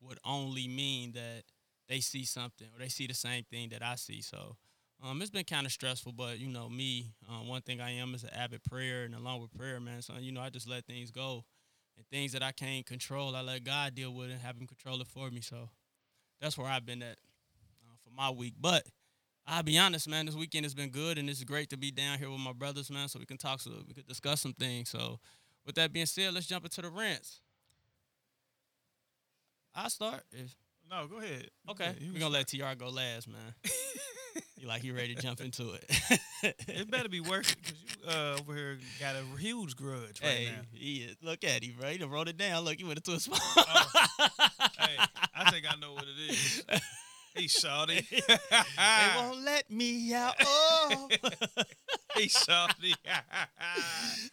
would 0.00 0.18
only 0.24 0.66
mean 0.68 1.12
that 1.12 1.44
they 1.88 2.00
see 2.00 2.24
something 2.24 2.66
or 2.74 2.78
they 2.78 2.88
see 2.88 3.06
the 3.06 3.14
same 3.14 3.44
thing 3.44 3.68
that 3.70 3.82
I 3.82 3.96
see. 3.96 4.22
So 4.22 4.56
um, 5.02 5.20
it's 5.20 5.30
been 5.30 5.44
kind 5.44 5.66
of 5.66 5.72
stressful, 5.72 6.12
but 6.12 6.38
you 6.38 6.48
know 6.48 6.68
me, 6.68 7.12
um, 7.28 7.48
one 7.48 7.62
thing 7.62 7.80
I 7.80 7.90
am 7.92 8.14
is 8.14 8.22
an 8.22 8.30
avid 8.30 8.62
prayer, 8.64 9.04
and 9.04 9.14
along 9.14 9.42
with 9.42 9.52
prayer, 9.52 9.80
man, 9.80 10.00
so 10.00 10.14
you 10.18 10.32
know 10.32 10.40
I 10.40 10.48
just 10.48 10.68
let 10.68 10.86
things 10.86 11.10
go, 11.10 11.44
and 11.96 12.06
things 12.06 12.32
that 12.32 12.42
I 12.42 12.52
can't 12.52 12.86
control, 12.86 13.34
I 13.34 13.42
let 13.42 13.64
God 13.64 13.94
deal 13.94 14.14
with 14.14 14.30
and 14.30 14.40
have 14.40 14.56
Him 14.56 14.66
control 14.66 15.00
it 15.00 15.08
for 15.08 15.28
me. 15.30 15.40
So 15.40 15.70
that's 16.40 16.56
where 16.56 16.68
I've 16.68 16.86
been 16.86 17.02
at 17.02 17.16
uh, 17.84 17.96
for 18.04 18.10
my 18.16 18.30
week. 18.30 18.54
But 18.60 18.86
I'll 19.46 19.62
be 19.62 19.76
honest, 19.78 20.08
man, 20.08 20.26
this 20.26 20.36
weekend 20.36 20.64
has 20.64 20.74
been 20.74 20.90
good, 20.90 21.18
and 21.18 21.28
it's 21.28 21.42
great 21.44 21.70
to 21.70 21.76
be 21.76 21.90
down 21.90 22.18
here 22.18 22.30
with 22.30 22.40
my 22.40 22.52
brothers, 22.52 22.90
man, 22.90 23.08
so 23.08 23.18
we 23.18 23.26
can 23.26 23.38
talk, 23.38 23.60
so 23.60 23.72
we 23.88 23.94
could 23.94 24.06
discuss 24.06 24.40
some 24.40 24.52
things. 24.52 24.88
So 24.90 25.18
with 25.66 25.74
that 25.76 25.92
being 25.92 26.06
said, 26.06 26.32
let's 26.32 26.46
jump 26.46 26.64
into 26.64 26.80
the 26.80 26.90
rants. 26.90 27.40
I'll 29.74 29.90
start. 29.90 30.22
If, 30.32 30.54
No, 30.90 31.06
go 31.06 31.18
ahead. 31.18 31.48
Okay. 31.70 31.94
You 31.98 32.12
we're 32.12 32.20
gonna 32.20 32.34
let 32.34 32.46
TR 32.48 32.74
go 32.78 32.88
last, 32.88 33.26
man. 33.26 33.54
you 34.56 34.68
like 34.68 34.82
he 34.82 34.90
ready 34.92 35.14
to 35.14 35.22
jump 35.22 35.40
into 35.40 35.72
it? 35.72 35.84
It 36.66 36.90
better 36.90 37.08
be 37.08 37.20
worth 37.20 37.52
it 37.52 37.56
because 37.62 37.78
you 37.80 38.10
uh, 38.10 38.36
over 38.40 38.52
here 38.56 38.78
got 38.98 39.14
a 39.14 39.38
huge 39.38 39.76
grudge 39.76 40.20
right 40.20 40.30
hey, 40.30 40.46
now. 40.46 40.62
he 40.72 41.02
is. 41.02 41.16
Look 41.22 41.44
at 41.44 41.62
him, 41.62 41.74
bro. 41.78 41.88
He 41.90 41.98
done 41.98 42.10
wrote 42.10 42.26
it 42.26 42.36
down. 42.36 42.64
Look, 42.64 42.78
he 42.78 42.84
went 42.84 42.98
into 42.98 43.12
a 43.12 43.20
spot. 43.20 43.38
Hey, 44.76 44.96
I 45.36 45.50
think 45.52 45.66
I 45.72 45.78
know 45.80 45.92
what 45.92 46.02
it 46.04 46.32
is. 46.32 46.64
He's 47.34 47.52
salty. 47.52 48.06
they 48.10 49.16
won't 49.16 49.42
let 49.44 49.70
me 49.70 50.12
out. 50.14 50.34
Oh, 52.14 52.26
salty. 52.28 52.94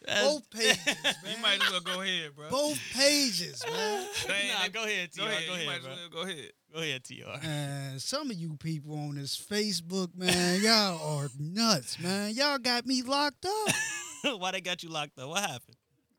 That's- 0.05 0.23
Both 0.25 0.49
pages, 0.51 0.85
man. 0.85 1.15
you 1.35 1.41
might 1.41 1.63
as 1.63 1.71
well 1.71 1.79
go 1.79 2.01
ahead, 2.01 2.35
bro. 2.35 2.49
Both 2.49 2.77
pages, 2.93 3.63
man. 3.65 4.05
Nah, 4.27 4.67
go 4.67 4.83
ahead, 4.83 5.11
TR. 5.13 5.21
Go 5.21 5.25
ahead. 5.27 5.47
Go 5.47 5.55
you 5.55 5.65
might 5.65 5.77
ahead, 5.77 5.79
as 5.79 5.85
well 5.85 6.09
go 6.11 6.21
ahead. 6.29 6.51
Go 6.73 6.79
ahead, 6.81 7.03
TR. 7.05 7.47
Man, 7.47 7.99
some 7.99 8.29
of 8.31 8.37
you 8.37 8.57
people 8.57 8.95
on 8.95 9.15
this 9.15 9.37
Facebook, 9.37 10.13
man, 10.15 10.61
y'all 10.61 11.19
are 11.19 11.29
nuts, 11.39 11.97
man. 11.99 12.33
Y'all 12.33 12.57
got 12.57 12.85
me 12.85 13.01
locked 13.01 13.45
up 13.45 14.39
Why 14.39 14.51
they 14.51 14.61
got 14.61 14.83
you 14.83 14.89
locked 14.89 15.17
up? 15.17 15.29
What 15.29 15.39
happened? 15.41 15.77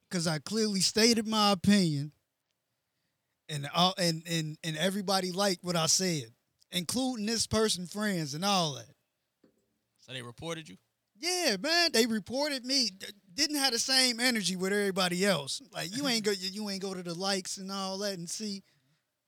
because 0.08 0.26
I 0.26 0.38
clearly 0.38 0.80
stated 0.80 1.28
my 1.28 1.52
opinion, 1.52 2.12
and 3.50 3.68
all 3.74 3.94
and 3.98 4.22
and 4.28 4.56
and 4.64 4.76
everybody 4.78 5.30
liked 5.30 5.62
what 5.62 5.76
I 5.76 5.86
said, 5.86 6.24
including 6.72 7.26
this 7.26 7.46
person, 7.46 7.86
friends, 7.86 8.34
and 8.34 8.44
all 8.44 8.74
that. 8.74 8.86
So 10.00 10.12
they 10.12 10.22
reported 10.22 10.68
you? 10.68 10.76
Yeah, 11.18 11.56
man, 11.60 11.90
they 11.92 12.06
reported 12.06 12.64
me. 12.64 12.90
Didn't 13.34 13.56
have 13.56 13.72
the 13.72 13.78
same 13.78 14.20
energy 14.20 14.56
with 14.56 14.72
everybody 14.72 15.24
else. 15.26 15.60
Like 15.72 15.94
you 15.94 16.06
ain't 16.08 16.24
go, 16.24 16.30
you 16.30 16.68
ain't 16.70 16.80
go 16.82 16.94
to 16.94 17.02
the 17.02 17.14
likes 17.14 17.58
and 17.58 17.70
all 17.70 17.98
that 17.98 18.14
and 18.18 18.28
see. 18.28 18.62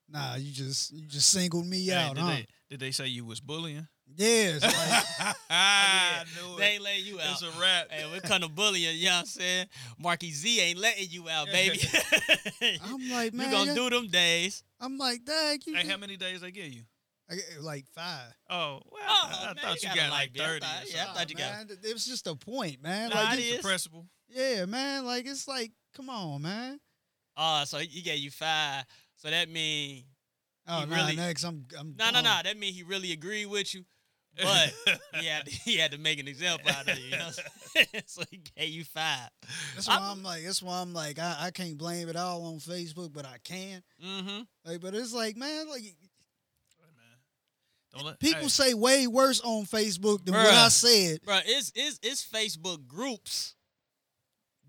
Nah, 0.09 0.35
you 0.35 0.51
just 0.51 0.91
you 0.91 1.07
just 1.07 1.29
singled 1.29 1.65
me 1.67 1.85
Hey, 1.85 1.93
out, 1.93 2.15
did, 2.15 2.21
huh? 2.23 2.29
they, 2.31 2.45
did 2.71 2.79
they 2.79 2.91
say 2.91 3.07
you 3.07 3.25
was 3.25 3.39
bullying? 3.39 3.87
Yeah, 4.15 4.57
it's 4.57 4.63
like 4.63 5.35
I 5.49 6.23
knew 6.35 6.57
They 6.57 6.63
it. 6.63 6.73
ain't 6.73 6.83
letting 6.83 7.05
you 7.05 7.19
out. 7.19 7.31
It's 7.31 7.41
a 7.41 7.49
wrap. 7.59 7.89
Hey, 7.89 8.05
we're 8.11 8.19
kind 8.19 8.43
of 8.43 8.53
bullying, 8.53 8.95
you 8.97 9.05
know 9.05 9.11
what 9.11 9.19
I'm 9.21 9.25
saying? 9.25 9.67
Marky 9.97 10.29
Z 10.29 10.59
ain't 10.61 10.77
letting 10.77 11.07
you 11.09 11.29
out, 11.29 11.47
baby. 11.47 11.79
I'm 12.83 13.09
like, 13.09 13.09
man. 13.09 13.31
you 13.33 13.37
man, 13.39 13.51
gonna 13.51 13.65
yeah. 13.71 13.75
do 13.75 13.89
them 13.89 14.07
days. 14.09 14.61
I'm 14.79 14.97
like, 14.99 15.23
dang, 15.25 15.59
you. 15.65 15.73
Hey, 15.75 15.87
how 15.87 15.97
many 15.97 16.15
days 16.17 16.41
they 16.41 16.51
give 16.51 16.67
you? 16.71 16.81
I 17.33 17.35
get, 17.35 17.61
like 17.63 17.85
five. 17.93 18.33
Oh, 18.49 18.79
well, 18.91 19.01
Oh, 19.07 19.29
I, 19.31 19.43
I 19.43 19.45
man, 19.47 19.55
thought 19.55 19.83
you 19.83 19.89
you 19.89 19.95
got 19.95 20.03
got, 20.03 20.09
like 20.11 20.11
light 20.11 20.33
bill. 20.33 20.43
I 20.43 20.47
30 20.47 20.59
thought- 20.65 20.83
or 20.83 20.87
yeah, 20.87 21.03
I 21.09 21.13
thought 21.13 21.29
you 21.29 21.35
got- 21.35 21.51
man, 21.53 21.67
th- 21.67 21.79
it 21.83 21.93
was 21.93 22.05
just 22.05 22.27
a 22.27 22.35
point, 22.35 22.81
man. 22.81 23.09
Nah, 23.09 23.15
like, 23.15 23.39
it 23.39 23.43
you- 23.63 23.69
is. 23.69 23.87
Yeah, 24.29 24.65
man. 24.65 25.05
Like 25.05 25.25
it's 25.27 25.47
like, 25.47 25.71
come 25.95 26.09
on, 26.09 26.41
man. 26.41 26.79
Oh, 27.37 27.63
so 27.65 27.77
he 27.79 28.01
gave 28.01 28.19
you 28.19 28.31
five. 28.31 28.85
So 29.17 29.29
that 29.29 29.49
mean 29.49 30.03
Oh, 30.67 30.79
He 30.81 30.85
nah, 30.85 30.95
really- 30.95 31.15
next 31.17 31.43
I'm, 31.43 31.65
I'm. 31.77 31.95
no, 31.97 32.11
no, 32.11 32.21
no. 32.21 32.39
That 32.43 32.57
mean 32.57 32.73
he 32.73 32.83
really 32.83 33.11
agreed 33.11 33.47
with 33.47 33.73
you, 33.75 33.83
but 34.41 34.73
he 35.19 35.25
had 35.27 35.45
to, 35.45 35.51
he 35.51 35.77
had 35.77 35.91
to 35.91 35.97
make 35.97 36.19
an 36.19 36.27
example 36.29 36.71
out 36.71 36.87
of 36.89 36.97
you. 36.97 37.05
you 37.05 37.17
know 37.17 37.25
what 37.25 38.03
so 38.09 38.23
he 38.31 38.41
gave 38.55 38.69
you 38.69 38.83
five. 38.85 39.29
That's 39.75 39.87
why 39.89 39.97
I'm 39.99 40.23
like, 40.23 40.43
that's 40.45 40.61
why 40.63 40.79
I'm 40.81 40.93
like, 40.93 41.19
I, 41.19 41.35
I 41.41 41.51
can't 41.51 41.77
blame 41.77 42.07
it 42.07 42.15
all 42.15 42.45
on 42.45 42.59
Facebook, 42.59 43.11
but 43.11 43.25
I 43.25 43.37
can. 43.43 43.83
Mm-hmm. 44.03 44.41
Like, 44.63 44.79
but 44.79 44.95
it's 44.95 45.13
like, 45.13 45.35
man, 45.35 45.67
like 45.69 45.81
Don't 45.83 45.95
let, 48.01 48.19
people 48.19 48.43
hey, 48.43 48.47
say 48.47 48.73
way 48.73 49.07
worse 49.07 49.41
on 49.41 49.65
Facebook 49.65 50.25
than 50.25 50.33
what 50.33 50.53
I 50.53 50.69
said. 50.69 51.21
Bro, 51.23 51.39
it's 51.45 51.71
it's 51.75 51.99
it's 52.01 52.25
Facebook 52.25 52.87
groups 52.87 53.55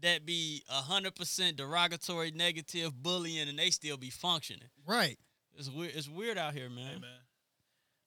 that 0.02 0.26
be 0.26 0.62
hundred 0.68 1.14
percent 1.14 1.56
derogatory, 1.56 2.30
negative, 2.32 2.92
bullying, 3.02 3.48
and 3.48 3.58
they 3.58 3.70
still 3.70 3.96
be 3.96 4.10
functioning. 4.10 4.68
Right. 4.86 5.18
It's 5.56 5.70
weird. 5.70 5.92
It's 5.94 6.08
weird 6.08 6.36
out 6.36 6.52
here, 6.52 6.68
man. 6.68 6.86
Hey, 6.94 6.98
man. 6.98 7.10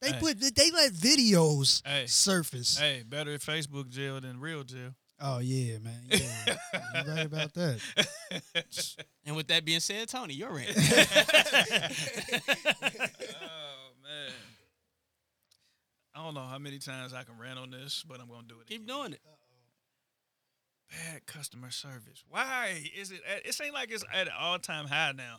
They 0.01 0.11
Hey. 0.11 0.19
put 0.19 0.39
they 0.55 0.69
let 0.71 0.91
videos 0.93 1.81
Hey. 1.85 2.05
surface. 2.05 2.77
Hey, 2.77 3.03
better 3.07 3.37
Facebook 3.39 3.89
jail 3.89 4.21
than 4.21 4.39
real 4.39 4.63
jail. 4.63 4.93
Oh 5.19 5.39
yeah, 5.39 5.79
man. 5.79 6.03
Yeah. 6.09 6.57
You're 6.93 7.15
right 7.15 7.25
about 7.25 7.53
that. 7.55 7.79
And 9.25 9.35
with 9.35 9.47
that 9.47 9.65
being 9.65 9.81
said, 9.81 10.07
Tony, 10.07 10.35
you're 10.35 10.57
in. 10.59 10.73
man. 10.73 10.75
Uh, 13.41 13.66
I 16.17 16.23
don't 16.23 16.33
know 16.33 16.41
how 16.41 16.57
many 16.57 16.79
times 16.79 17.13
I 17.13 17.23
can 17.23 17.37
rant 17.37 17.59
on 17.59 17.69
this, 17.69 18.03
but 18.07 18.19
I'm 18.19 18.27
gonna 18.27 18.47
do 18.47 18.55
it. 18.59 18.67
Keep 18.67 18.83
again. 18.83 18.95
doing 18.95 19.13
it. 19.13 19.21
Bad 20.89 21.25
customer 21.27 21.69
service. 21.69 22.23
Why 22.29 22.81
is 22.97 23.11
it? 23.11 23.21
At, 23.29 23.45
it 23.45 23.55
ain't 23.63 23.73
like 23.73 23.91
it's 23.91 24.03
at 24.11 24.27
an 24.27 24.33
all 24.39 24.57
time 24.57 24.87
high 24.87 25.11
now. 25.15 25.37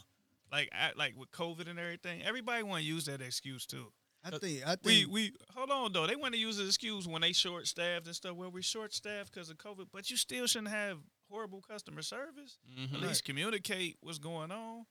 Like 0.52 0.70
I, 0.73 0.92
like 0.97 1.14
with 1.18 1.32
COVID 1.32 1.68
and 1.68 1.78
everything, 1.78 2.23
everybody 2.23 2.62
want 2.62 2.82
to 2.82 2.87
use 2.87 3.06
that 3.06 3.20
excuse 3.20 3.66
too. 3.66 3.87
I 4.25 4.30
think 4.30 4.62
I 4.66 4.76
think 4.76 4.85
we 4.85 5.06
we 5.06 5.32
hold 5.56 5.70
on 5.70 5.92
though. 5.92 6.06
They 6.06 6.16
want 6.16 6.35
to 6.35 6.40
use 6.40 6.58
the 6.58 6.66
excuse 6.66 7.08
when 7.08 7.23
they 7.23 7.32
short 7.32 7.66
staffed 7.66 8.06
and 8.06 8.14
stuff. 8.14 8.37
Well, 8.37 8.50
we 8.50 8.62
short 8.62 8.92
staffed 8.92 9.32
because 9.32 9.50
of 9.50 9.56
COVID, 9.56 9.87
but 9.92 10.11
you 10.11 10.16
still 10.16 10.47
shouldn't 10.47 10.70
have 10.70 10.99
horrible 11.30 11.61
customer 11.61 12.02
service. 12.02 12.58
Mhm. 12.70 12.94
At 12.94 13.00
least 13.00 13.25
communicate 13.25 13.97
what's 14.00 14.18
going 14.18 14.52
on. 14.52 14.87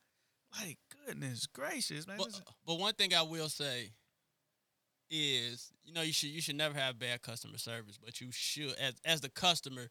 Like 0.59 0.79
goodness 1.05 1.45
gracious, 1.45 2.07
man. 2.07 2.17
But, 2.17 2.41
but 2.65 2.79
one 2.79 2.93
thing 2.93 3.13
I 3.13 3.21
will 3.21 3.49
say 3.49 3.91
is, 5.09 5.71
you 5.85 5.93
know, 5.93 6.01
you 6.01 6.13
should 6.13 6.29
you 6.29 6.41
should 6.41 6.55
never 6.55 6.77
have 6.77 6.99
bad 6.99 7.21
customer 7.21 7.57
service, 7.57 7.97
but 8.03 8.19
you 8.21 8.27
should, 8.31 8.73
as 8.79 8.93
as 9.05 9.21
the 9.21 9.29
customer, 9.29 9.87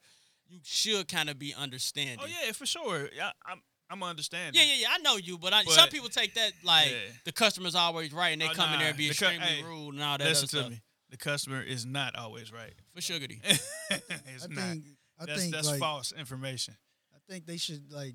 you 0.49 0.59
should 0.63 1.09
kind 1.09 1.29
of 1.31 1.39
be 1.39 1.55
understanding. 1.55 2.19
oh 2.21 2.27
yeah, 2.27 2.53
for 2.53 2.67
sure. 2.67 3.09
Yeah, 3.17 3.31
I'm 3.47 3.61
I'm 3.89 4.03
understanding. 4.03 4.61
Yeah, 4.61 4.67
yeah, 4.75 4.81
yeah. 4.83 4.89
I 4.93 4.99
know 4.99 5.17
you, 5.17 5.39
but, 5.39 5.53
I, 5.53 5.63
some 5.65 5.89
people 5.91 6.09
take 6.09 6.35
that 6.35 6.53
like 6.65 6.91
Yeah. 6.91 6.97
the 7.25 7.33
customer's 7.33 7.75
always 7.77 8.13
right, 8.13 8.31
and 8.31 8.41
they 8.43 8.49
Oh, 8.49 8.53
come 8.53 8.73
in 8.73 8.79
there 8.81 8.89
and 8.89 8.97
be 8.97 9.09
The 9.09 9.15
cu- 9.15 9.27
extremely 9.27 9.47
hey, 9.47 9.63
rude 9.63 9.95
and 9.95 10.03
all 10.03 10.19
that 10.19 10.27
Listen 10.27 10.49
to 10.49 10.57
stuff. 10.59 10.71
me. 10.71 10.81
The 11.11 11.17
customer 11.17 11.63
is 11.63 11.87
not 11.87 12.17
always 12.17 12.53
right. 12.53 12.73
For 12.95 13.01
sugary. 13.01 13.41
it's 13.45 13.63
I 13.91 14.47
not. 14.49 14.65
think 14.65 14.85
I 15.21 15.25
that's 15.27 15.41
think 15.41 15.55
that's 15.55 15.69
like 15.69 15.79
false 15.79 16.11
information. 16.13 16.75
I 17.15 17.19
think 17.33 17.47
they 17.47 17.59
should 17.59 17.93
like 17.93 18.15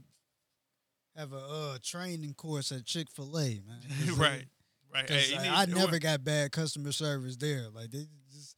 have 1.16 1.32
a 1.34 1.38
uh, 1.38 1.78
training 1.84 2.34
course 2.34 2.72
at 2.74 2.86
Chick 2.86 3.10
Fil 3.10 3.38
A, 3.38 3.62
man. 3.66 3.80
'Cause 4.06 4.18
they- 4.18 4.22
right. 4.24 4.46
Right. 4.94 5.08
'cause, 5.08 5.30
Hey, 5.30 5.34
like, 5.36 5.42
need- 5.44 5.50
I 5.50 5.66
never 5.66 5.92
want- 5.92 6.02
got 6.02 6.24
bad 6.24 6.52
customer 6.52 6.92
service 6.92 7.38
there. 7.38 7.70
Like 7.70 7.92
they 7.92 8.08
just 8.32 8.56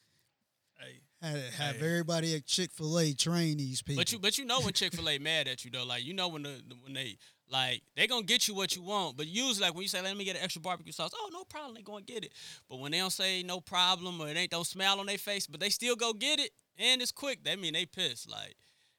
Hey, 0.80 1.02
had 1.22 1.54
have 1.54 1.76
Hey. 1.78 1.86
everybody 1.86 2.36
at 2.36 2.46
Chick 2.46 2.72
Fil 2.74 3.00
A 3.00 3.14
train 3.14 3.58
these 3.58 3.82
people. 3.82 4.02
But 4.02 4.12
you 4.12 4.20
but 4.20 4.38
you 4.38 4.46
know 4.46 4.60
when 4.62 4.74
Chick 4.74 4.94
Fil 4.94 5.08
A 5.10 5.18
mad 5.20 5.48
at 5.48 5.64
you 5.64 5.72
though, 5.72 5.86
like 5.86 6.04
you 6.04 6.14
know 6.14 6.28
when 6.28 6.44
the 6.44 6.62
when 6.82 6.94
they 6.94 7.18
like 7.48 7.82
they 7.96 8.08
gonna 8.08 8.26
get 8.26 8.48
you 8.48 8.54
what 8.56 8.76
you 8.76 8.82
want, 8.82 9.16
but 9.16 9.28
usually 9.28 9.62
like 9.68 9.74
when 9.74 9.84
you 9.84 9.88
say 9.88 10.02
let 10.02 10.18
me 10.18 10.26
get 10.26 10.36
an 10.36 10.42
extra 10.44 10.62
barbecue 10.62 10.92
sauce, 10.92 11.12
oh 11.14 11.30
no 11.32 11.46
problem, 11.46 11.76
they 11.76 11.82
gonna 11.82 12.02
get 12.02 12.26
it. 12.26 12.34
But 12.68 12.78
when 12.78 12.92
they 12.92 12.98
don't 12.98 13.12
say 13.14 13.42
no 13.44 13.62
problem 13.62 14.20
or 14.20 14.28
it 14.28 14.36
ain't 14.36 14.52
don't 14.52 14.66
smile 14.68 15.00
on 15.00 15.06
their 15.06 15.18
face, 15.18 15.48
but 15.48 15.60
they 15.62 15.70
still 15.70 15.96
go 15.96 16.12
get 16.14 16.40
it 16.40 16.52
and 16.78 17.02
it's 17.02 17.12
quick, 17.12 17.44
that 17.46 17.60
mean 17.60 17.74
they 17.74 17.86
pissed. 17.86 18.28
Like 18.30 18.56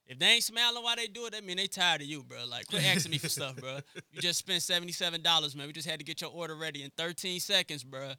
if 0.06 0.18
they 0.18 0.26
ain't 0.26 0.42
smiling 0.44 0.82
while 0.82 0.96
they 0.96 1.06
do 1.06 1.26
it, 1.26 1.32
that 1.32 1.44
mean 1.44 1.56
they 1.56 1.66
tired 1.66 2.00
of 2.02 2.06
you, 2.06 2.23
bro. 2.23 2.44
Like 2.49 2.66
quit 2.66 2.84
asking 2.84 3.12
me 3.12 3.18
for 3.18 3.28
stuff, 3.38 3.56
bro. 3.56 3.78
You 4.12 4.20
just 4.20 4.38
spent 4.38 4.62
seventy 4.62 4.92
seven 4.92 5.23
dollars, 5.23 5.54
man. 5.56 5.66
We 5.66 5.73
just 5.73 5.88
had 5.88 5.99
to 5.99 6.04
get 6.04 6.20
your 6.20 6.30
order 6.30 6.54
ready 6.56 6.82
in 6.82 6.90
thirteen 6.96 7.40
seconds, 7.40 7.84
bro. 7.84 8.12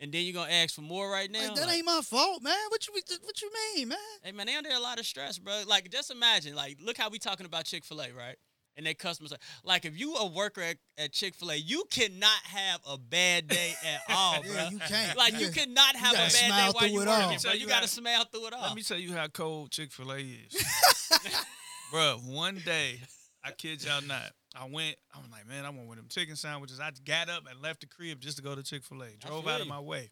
And 0.00 0.10
then 0.10 0.24
you're 0.24 0.34
gonna 0.34 0.50
ask 0.50 0.74
for 0.74 0.80
more 0.80 1.08
right 1.08 1.30
now? 1.30 1.46
Like, 1.46 1.54
that 1.54 1.66
Like- 1.66 1.76
ain't 1.76 1.86
my 1.86 2.00
fault, 2.02 2.42
man. 2.42 2.56
What 2.68 2.86
you 2.86 2.94
what 3.22 3.40
you 3.42 3.50
mean, 3.76 3.88
man? 3.88 3.98
Hey 4.22 4.32
man, 4.32 4.46
they 4.46 4.56
under 4.56 4.70
a 4.70 4.80
lot 4.80 4.98
of 4.98 5.06
stress, 5.06 5.38
bro. 5.38 5.62
Like 5.66 5.88
just 5.90 6.10
imagine, 6.10 6.54
like 6.56 6.78
look 6.82 6.96
how 6.98 7.08
we 7.10 7.18
talking 7.20 7.46
about 7.46 7.64
Chick 7.64 7.84
Fil 7.84 8.02
A, 8.02 8.10
right? 8.12 8.36
And 8.76 8.84
their 8.84 8.94
customers, 8.94 9.32
are, 9.32 9.38
like 9.62 9.84
if 9.84 9.96
you 9.98 10.16
a 10.16 10.26
worker 10.26 10.60
at, 10.60 10.76
at 10.98 11.12
Chick 11.12 11.36
Fil 11.36 11.52
A, 11.52 11.54
you 11.54 11.84
cannot 11.90 12.40
have 12.42 12.80
a 12.90 12.98
bad 12.98 13.46
day 13.46 13.72
at 13.86 14.00
all, 14.12 14.42
bro. 14.42 14.52
Yeah, 14.52 14.70
you 14.70 14.78
can't. 14.80 15.16
Like 15.16 15.38
you 15.38 15.48
cannot 15.50 15.94
have 15.94 16.12
a 16.14 16.16
bad 16.16 16.32
day 16.32 16.38
smile 16.48 16.72
while 16.72 16.72
through 16.72 16.88
you 16.88 17.00
it 17.02 17.06
working, 17.06 17.22
all. 17.22 17.36
bro. 17.40 17.52
You 17.52 17.58
you 17.60 17.66
gotta 17.68 17.80
how- 17.82 17.86
smile 17.86 18.24
through 18.24 18.46
it 18.48 18.52
all. 18.52 18.62
Let 18.62 18.74
me 18.74 18.82
tell 18.82 18.98
you 18.98 19.12
how 19.12 19.28
cold 19.28 19.70
Chick 19.70 19.92
Fil 19.92 20.10
A 20.12 20.16
is, 20.18 20.64
bro. 21.92 22.18
One 22.26 22.60
day, 22.64 23.00
I 23.44 23.52
kid 23.52 23.84
y'all 23.84 24.02
not. 24.02 24.32
I 24.56 24.64
went. 24.68 24.96
I'm 25.14 25.30
like, 25.30 25.46
man, 25.48 25.64
I 25.64 25.70
want 25.70 25.86
one 25.86 25.98
of 25.98 26.04
them 26.04 26.08
chicken 26.08 26.34
sandwiches. 26.36 26.80
I 26.80 26.90
got 27.04 27.28
up 27.28 27.44
and 27.48 27.60
left 27.62 27.80
the 27.80 27.86
crib 27.86 28.20
just 28.20 28.38
to 28.38 28.42
go 28.42 28.54
to 28.56 28.62
Chick 28.62 28.82
Fil 28.84 29.02
A. 29.02 29.08
Drove 29.24 29.46
out 29.46 29.60
of 29.60 29.66
my 29.68 29.80
way. 29.80 30.10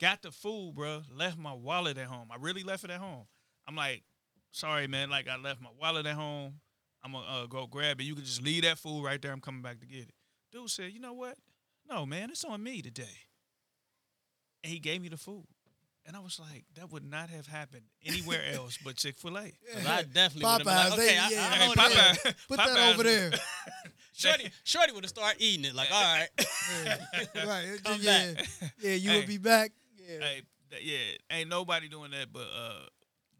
Got 0.00 0.22
the 0.22 0.30
food, 0.30 0.74
bro. 0.76 1.02
Left 1.12 1.36
my 1.38 1.52
wallet 1.52 1.98
at 1.98 2.06
home. 2.06 2.28
I 2.30 2.36
really 2.38 2.62
left 2.62 2.84
it 2.84 2.90
at 2.90 3.00
home. 3.00 3.24
I'm 3.66 3.74
like, 3.74 4.04
sorry, 4.52 4.86
man. 4.86 5.10
Like 5.10 5.28
I 5.28 5.36
left 5.36 5.60
my 5.60 5.70
wallet 5.80 6.06
at 6.06 6.14
home. 6.14 6.54
I'm 7.04 7.12
gonna 7.12 7.26
uh, 7.26 7.46
go 7.46 7.66
grab 7.66 8.00
it. 8.00 8.04
You 8.04 8.14
can 8.14 8.24
just 8.24 8.42
leave 8.42 8.62
that 8.64 8.78
food 8.78 9.04
right 9.04 9.20
there. 9.20 9.32
I'm 9.32 9.40
coming 9.40 9.62
back 9.62 9.80
to 9.80 9.86
get 9.86 10.00
it. 10.02 10.14
Dude 10.52 10.68
said, 10.70 10.92
you 10.92 11.00
know 11.00 11.12
what? 11.12 11.36
No, 11.88 12.04
man, 12.06 12.30
it's 12.30 12.44
on 12.44 12.62
me 12.62 12.82
today. 12.82 13.04
And 14.64 14.72
he 14.72 14.78
gave 14.78 15.00
me 15.02 15.08
the 15.08 15.16
food. 15.16 15.44
And 16.06 16.16
I 16.16 16.20
was 16.20 16.40
like, 16.40 16.64
that 16.76 16.90
would 16.90 17.04
not 17.04 17.28
have 17.30 17.46
happened 17.46 17.82
anywhere 18.04 18.40
else 18.54 18.78
but 18.82 18.96
Chick 18.96 19.18
Fil 19.18 19.36
A. 19.36 19.42
'Cause 19.72 19.86
I 19.86 20.02
definitely 20.02 20.44
would 20.44 20.50
have 20.50 20.64
been 20.64 20.66
Popeyes, 20.74 20.90
like, 20.90 20.98
they- 20.98 21.04
okay, 21.08 21.18
I, 21.18 21.28
yeah, 21.28 21.48
I, 21.50 21.56
hey, 21.56 21.72
Popeye- 21.74 21.94
that. 21.94 22.16
Popeye- 22.24 22.48
Put 22.48 22.56
that 22.56 22.94
over 22.94 23.02
there. 23.02 23.30
Shorty, 24.14 24.50
Shorty 24.64 24.92
would 24.92 25.04
have 25.04 25.10
started 25.10 25.40
eating 25.40 25.66
it. 25.66 25.74
Like, 25.74 25.92
all 25.92 26.02
right, 26.02 26.28
Yeah. 26.84 27.46
right. 27.46 27.80
Come 27.84 27.98
yeah. 28.00 28.32
back. 28.32 28.46
Yeah, 28.80 28.94
you 28.94 29.10
Hey. 29.10 29.20
will 29.20 29.26
be 29.28 29.38
back. 29.38 29.70
Yeah. 29.98 30.18
Hey, 30.20 30.42
yeah, 30.82 30.98
ain't 31.36 31.48
nobody 31.50 31.88
doing 31.88 32.10
that 32.10 32.32
but 32.32 32.46
uh, 32.56 32.80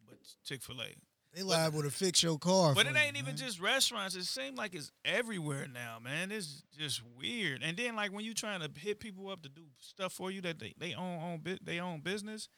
but 0.07 0.19
Chick 0.45 0.63
Fil 0.63 0.81
A. 0.81 0.95
They 1.39 1.45
liable 1.45 1.85
to 1.85 1.91
fix 1.91 2.21
your 2.21 2.37
car. 2.37 2.75
But 2.75 2.87
it 2.87 2.95
you, 2.95 2.99
ain't 2.99 3.17
even 3.17 3.27
man. 3.27 3.37
just 3.37 3.61
restaurants. 3.61 4.17
It 4.17 4.25
seems 4.25 4.59
like 4.59 4.75
it's 4.75 4.91
everywhere 5.05 5.69
now, 5.73 5.99
man. 6.03 6.33
It's 6.33 6.65
just 6.77 7.01
weird. 7.17 7.63
And 7.63 7.77
then 7.77 7.95
like 7.95 8.13
when 8.13 8.25
you 8.25 8.35
trying 8.35 8.61
to 8.61 8.69
hit 8.77 8.99
people 8.99 9.29
up 9.31 9.43
to 9.43 9.49
do 9.49 9.63
stuff 9.79 10.13
for 10.13 10.33
you 10.33 10.41
that 10.41 10.59
they 10.59 10.75
they 10.77 10.95
own 10.95 11.23
own 11.23 11.39
bu- 11.39 11.59
they 11.63 11.79
own 11.79 12.01
business, 12.01 12.49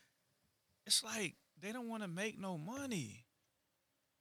it's 0.86 1.04
like 1.04 1.34
they 1.60 1.72
don't 1.72 1.90
want 1.90 2.04
to 2.04 2.08
make 2.08 2.40
no 2.40 2.56
money. 2.56 3.26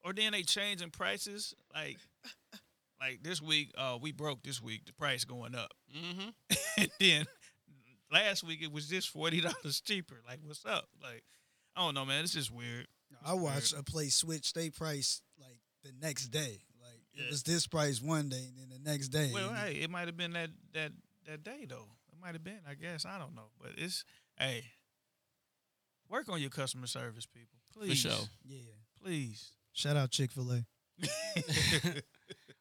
Or 0.03 0.11
then 0.11 0.33
they 0.33 0.43
changing 0.43 0.91
prices 0.91 1.53
like. 1.73 1.97
Like 3.01 3.23
this 3.23 3.41
week, 3.41 3.71
uh, 3.77 3.97
we 4.01 4.11
broke 4.11 4.43
this 4.43 4.61
week. 4.61 4.85
The 4.85 4.91
price 4.91 5.23
going 5.23 5.55
up, 5.55 5.71
mm-hmm. 5.97 6.31
and 6.77 6.89
then 6.99 7.25
last 8.11 8.43
week 8.43 8.61
it 8.61 8.73
was 8.73 8.89
just 8.89 9.07
forty 9.07 9.39
dollars 9.39 9.79
cheaper. 9.79 10.15
Like, 10.27 10.39
what's 10.43 10.65
up? 10.65 10.89
Like, 11.01 11.23
I 11.77 11.85
don't 11.85 11.93
know, 11.93 12.03
man. 12.03 12.25
It's 12.25 12.33
just 12.33 12.53
weird. 12.53 12.87
I 13.25 13.33
watched 13.33 13.73
a 13.73 13.83
place 13.83 14.15
switch 14.15 14.53
their 14.53 14.71
price 14.71 15.21
like 15.39 15.59
the 15.83 15.91
next 16.01 16.27
day. 16.27 16.61
Like 16.81 16.99
Yeah. 17.13 17.23
it 17.25 17.29
was 17.31 17.43
this 17.43 17.67
price 17.67 18.01
one 18.01 18.29
day, 18.29 18.43
and 18.47 18.57
then 18.57 18.69
the 18.69 18.89
next 18.89 19.09
day. 19.09 19.31
Well, 19.33 19.53
hey, 19.53 19.73
it 19.75 19.89
might 19.89 20.07
have 20.07 20.17
been 20.17 20.33
that 20.33 20.49
that 20.73 20.91
that 21.25 21.43
day 21.43 21.65
though. 21.67 21.87
It 22.11 22.19
might 22.21 22.33
have 22.33 22.43
been. 22.43 22.59
I 22.69 22.73
guess 22.75 23.05
I 23.05 23.17
don't 23.17 23.35
know, 23.35 23.49
but 23.61 23.71
it's 23.77 24.03
hey, 24.37 24.63
work 26.09 26.29
on 26.29 26.39
your 26.41 26.49
customer 26.49 26.87
service, 26.87 27.25
people, 27.25 27.59
please. 27.73 27.97
sure. 27.97 28.11
yeah. 28.45 28.57
please. 29.03 29.51
Shout 29.73 29.95
out 29.97 30.11
Chick 30.11 30.31
Fil 30.31 30.51
A. 30.51 30.65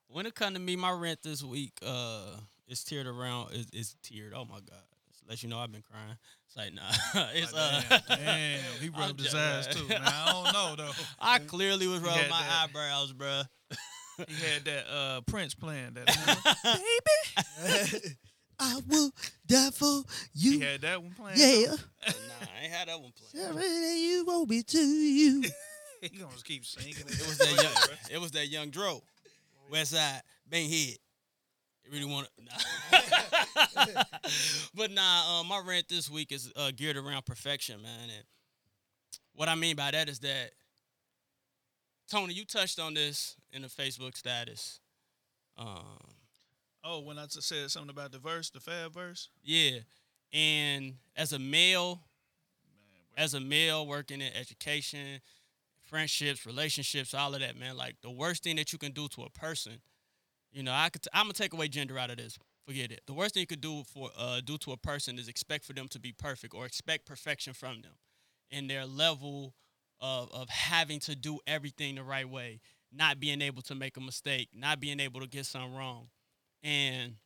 when 0.09 0.27
it 0.27 0.35
come 0.35 0.55
to 0.55 0.61
me, 0.61 0.77
my 0.77 0.91
rent 0.93 1.21
this 1.23 1.43
week 1.43 1.73
uh 1.85 2.37
is 2.69 2.85
tiered 2.85 3.07
around 3.07 3.53
is 3.53 3.67
is 3.73 3.97
tiered. 4.03 4.33
Oh 4.35 4.45
my 4.45 4.57
god. 4.61 4.83
Let 5.29 5.43
you 5.43 5.49
know 5.51 5.59
I've 5.59 5.71
been 5.71 5.83
crying. 5.83 6.17
It's 6.47 6.57
like 6.57 6.73
nah. 6.73 7.29
it's 7.35 7.53
uh 7.53 7.83
damn, 8.09 8.19
damn, 8.19 8.61
he 8.81 8.89
rubbed 8.89 9.21
his 9.21 9.35
eyes 9.35 9.67
too. 9.67 9.87
Man, 9.87 10.01
I 10.03 10.33
don't 10.33 10.53
know 10.55 10.75
though. 10.77 10.93
I 11.21 11.39
clearly 11.41 11.87
was 11.87 12.01
rubbing 12.01 12.31
my 12.31 12.41
that. 12.41 12.69
eyebrows, 12.69 13.13
bro. 13.13 13.43
He 14.27 14.35
had 14.47 14.65
that 14.65 14.85
uh 14.91 15.21
Prince 15.27 15.55
playing 15.55 15.95
that. 15.95 16.07
Baby, 17.85 18.17
I 18.59 18.81
will 18.89 19.11
die 19.47 19.71
for 19.73 20.03
you. 20.35 20.53
he 20.53 20.61
had 20.61 20.81
that 20.81 21.03
one 21.03 21.13
playing. 21.13 21.39
Yeah. 21.39 21.73
nah, 22.07 22.47
I 22.57 22.65
ain't 22.65 22.73
had 22.73 22.89
that 22.89 23.01
one 23.01 23.13
playing. 23.31 23.47
Everything 23.49 23.99
you 23.99 24.25
want 24.27 24.49
me 24.49 24.63
to 24.63 24.79
you. 24.79 25.43
he 26.01 26.09
gonna 26.09 26.33
just 26.33 26.47
keep 26.47 26.65
singing. 26.65 26.95
It 26.97 27.21
It 27.21 27.27
was 27.27 27.39
that 27.39 27.63
young. 27.63 27.97
It 28.11 28.21
was 28.21 28.31
that 28.33 28.49
young 28.49 28.71
Dro. 28.71 29.03
West 29.71 29.91
Side, 29.91 30.23
Bang 30.49 30.69
Head. 30.71 30.97
It 31.89 31.95
really 31.95 32.11
want 32.11 32.27
to. 32.27 32.33
Nah. 33.75 34.03
but 34.75 34.91
nah, 34.91 35.41
uh, 35.41 35.45
my 35.45 35.61
rant 35.65 35.89
this 35.89 36.11
week 36.11 36.33
is 36.33 36.53
uh, 36.57 36.71
geared 36.75 36.97
around 36.97 37.25
perfection, 37.27 37.81
man. 37.83 38.03
And 38.03 38.25
what 39.35 39.49
I 39.49 39.55
mean 39.55 39.77
by 39.77 39.91
that 39.91 40.09
is 40.09 40.19
that 40.21 40.51
Tony, 42.11 42.35
you 42.35 42.45
touched 42.45 42.79
on 42.79 42.95
this 42.95 43.37
in 43.53 43.63
the 43.63 43.69
Facebook 43.69 44.17
status. 44.17 44.81
Um, 45.57 45.85
Oh, 46.85 47.01
when 47.01 47.19
I 47.19 47.27
said 47.29 47.71
something 47.71 47.91
about 47.91 48.13
the 48.13 48.19
verse, 48.19 48.51
the 48.51 48.61
Fab 48.61 48.95
verse. 48.95 49.29
yeah, 49.43 49.81
and 50.33 50.95
as 51.17 51.33
a 51.33 51.39
male, 51.39 52.01
as 53.17 53.35
a 53.35 53.41
male 53.41 53.87
working 53.87 54.21
in 54.21 54.33
education, 54.33 55.21
friendships, 55.85 56.47
relationships, 56.47 57.15
all 57.15 57.35
of 57.35 57.41
that, 57.41 57.57
man. 57.59 57.77
Like 57.77 57.97
the 58.03 58.11
worst 58.11 58.45
thing 58.45 58.57
that 58.57 58.73
you 58.73 58.79
can 58.79 58.93
do 58.93 59.09
to 59.09 59.23
a 59.23 59.31
person, 59.31 59.81
you 60.53 60.63
know, 60.63 60.73
I 60.73 60.89
could. 60.91 61.03
T- 61.03 61.11
I'm 61.13 61.25
gonna 61.25 61.35
take 61.35 61.53
away 61.53 61.69
gender 61.69 61.99
out 61.99 62.11
of 62.11 62.17
this. 62.17 62.39
Forget 62.67 62.93
it. 62.93 63.01
The 63.07 63.15
worst 63.15 63.35
thing 63.35 63.41
you 63.43 63.47
could 63.47 63.61
do 63.61 63.83
for 63.85 64.11
uh, 64.17 64.41
do 64.45 64.59
to 64.59 64.73
a 64.73 64.77
person 64.77 65.19
is 65.19 65.29
expect 65.29 65.65
for 65.65 65.73
them 65.73 65.89
to 65.89 66.01
be 66.01 66.13
perfect 66.13 66.55
or 66.55 66.67
expect 66.67 67.07
perfection 67.07 67.53
from 67.55 67.83
them, 67.83 67.93
and 68.51 68.69
their 68.69 68.87
level 68.87 69.55
of 70.01 70.31
of 70.33 70.49
having 70.49 71.01
to 71.01 71.17
do 71.17 71.41
everything 71.47 71.97
the 71.97 72.03
right 72.05 72.29
way. 72.29 72.61
not 72.93 73.21
being 73.21 73.43
able 73.43 73.61
to 73.63 73.75
make 73.75 73.97
a 73.99 74.01
mistake, 74.01 74.49
not 74.55 74.81
being 74.81 75.01
able 75.01 75.21
to 75.21 75.27
get 75.29 75.45
something 75.47 75.75
wrong. 75.75 76.09
And 76.63 77.17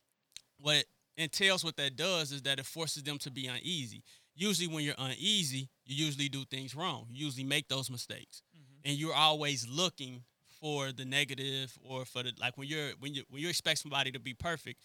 what 0.59 0.75
it 0.77 0.87
entails 1.17 1.63
what 1.63 1.77
that 1.77 1.95
does 1.95 2.31
is 2.31 2.41
that 2.43 2.59
it 2.59 2.65
forces 2.65 3.03
them 3.03 3.17
to 3.19 3.31
be 3.31 3.47
uneasy. 3.47 4.03
Usually 4.35 4.67
when 4.67 4.83
you're 4.83 4.95
uneasy, 4.97 5.69
you 5.85 6.05
usually 6.05 6.29
do 6.29 6.43
things 6.45 6.75
wrong. 6.75 7.05
You 7.09 7.25
usually 7.25 7.43
make 7.43 7.67
those 7.69 7.89
mistakes. 7.89 8.41
And 8.83 8.97
you're 8.97 9.13
always 9.13 9.67
looking 9.67 10.23
for 10.63 10.93
the 10.93 11.03
negative 11.03 11.77
or 11.83 12.05
for 12.05 12.23
the 12.23 12.31
like 12.39 12.57
when 12.57 12.69
you're 12.69 12.91
when 12.99 13.13
you 13.13 13.23
when 13.29 13.41
you 13.41 13.49
expect 13.49 13.79
somebody 13.79 14.13
to 14.13 14.19
be 14.19 14.33
perfect, 14.33 14.81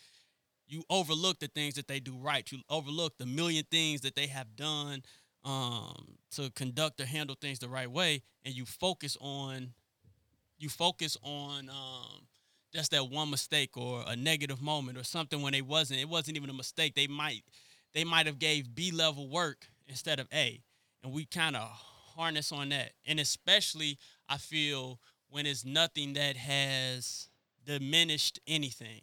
you 0.67 0.83
overlook 0.91 1.39
the 1.39 1.47
things 1.47 1.75
that 1.75 1.87
they 1.87 2.01
do 2.01 2.17
right. 2.19 2.51
You 2.51 2.59
overlook 2.69 3.17
the 3.17 3.27
million 3.27 3.65
things 3.71 4.01
that 4.01 4.17
they 4.17 4.27
have 4.27 4.57
done 4.57 5.03
um, 5.45 6.17
to 6.33 6.51
conduct 6.51 7.01
or 7.01 7.07
handle 7.07 7.37
things 7.41 7.61
the 7.61 7.69
right 7.69 7.89
way, 7.91 8.23
and 8.45 8.55
you 8.55 8.65
focus 8.65 9.17
on 9.21 9.73
you 10.59 10.69
focus 10.69 11.17
on 11.23 11.71
um, 11.71 12.27
just 12.75 12.91
that 12.91 13.09
one 13.09 13.31
mistake 13.31 13.77
or 13.77 14.03
a 14.09 14.17
negative 14.17 14.61
moment 14.61 14.99
or 14.99 15.05
something 15.05 15.43
when 15.43 15.55
it 15.55 15.65
wasn't 15.65 16.01
it 16.01 16.09
wasn't 16.09 16.37
even 16.37 16.51
a 16.51 16.55
mistake. 16.55 16.97
They 16.97 17.07
might 17.07 17.45
they 17.95 18.03
might 18.03 18.27
have 18.27 18.41
gave 18.41 18.75
B 18.75 18.91
level 18.91 19.29
work 19.29 19.69
instead 19.87 20.19
of 20.19 20.27
A, 20.35 20.61
and 21.05 21.13
we 21.13 21.25
kind 21.25 21.55
of 21.55 21.71
harness 22.17 22.51
on 22.51 22.71
that, 22.71 22.95
and 23.07 23.21
especially 23.21 23.97
I 24.29 24.39
feel 24.39 24.99
when 25.31 25.47
it's 25.47 25.65
nothing 25.65 26.15
that 26.15 26.37
has 26.37 27.29
diminished 27.65 28.41
anything 28.47 29.03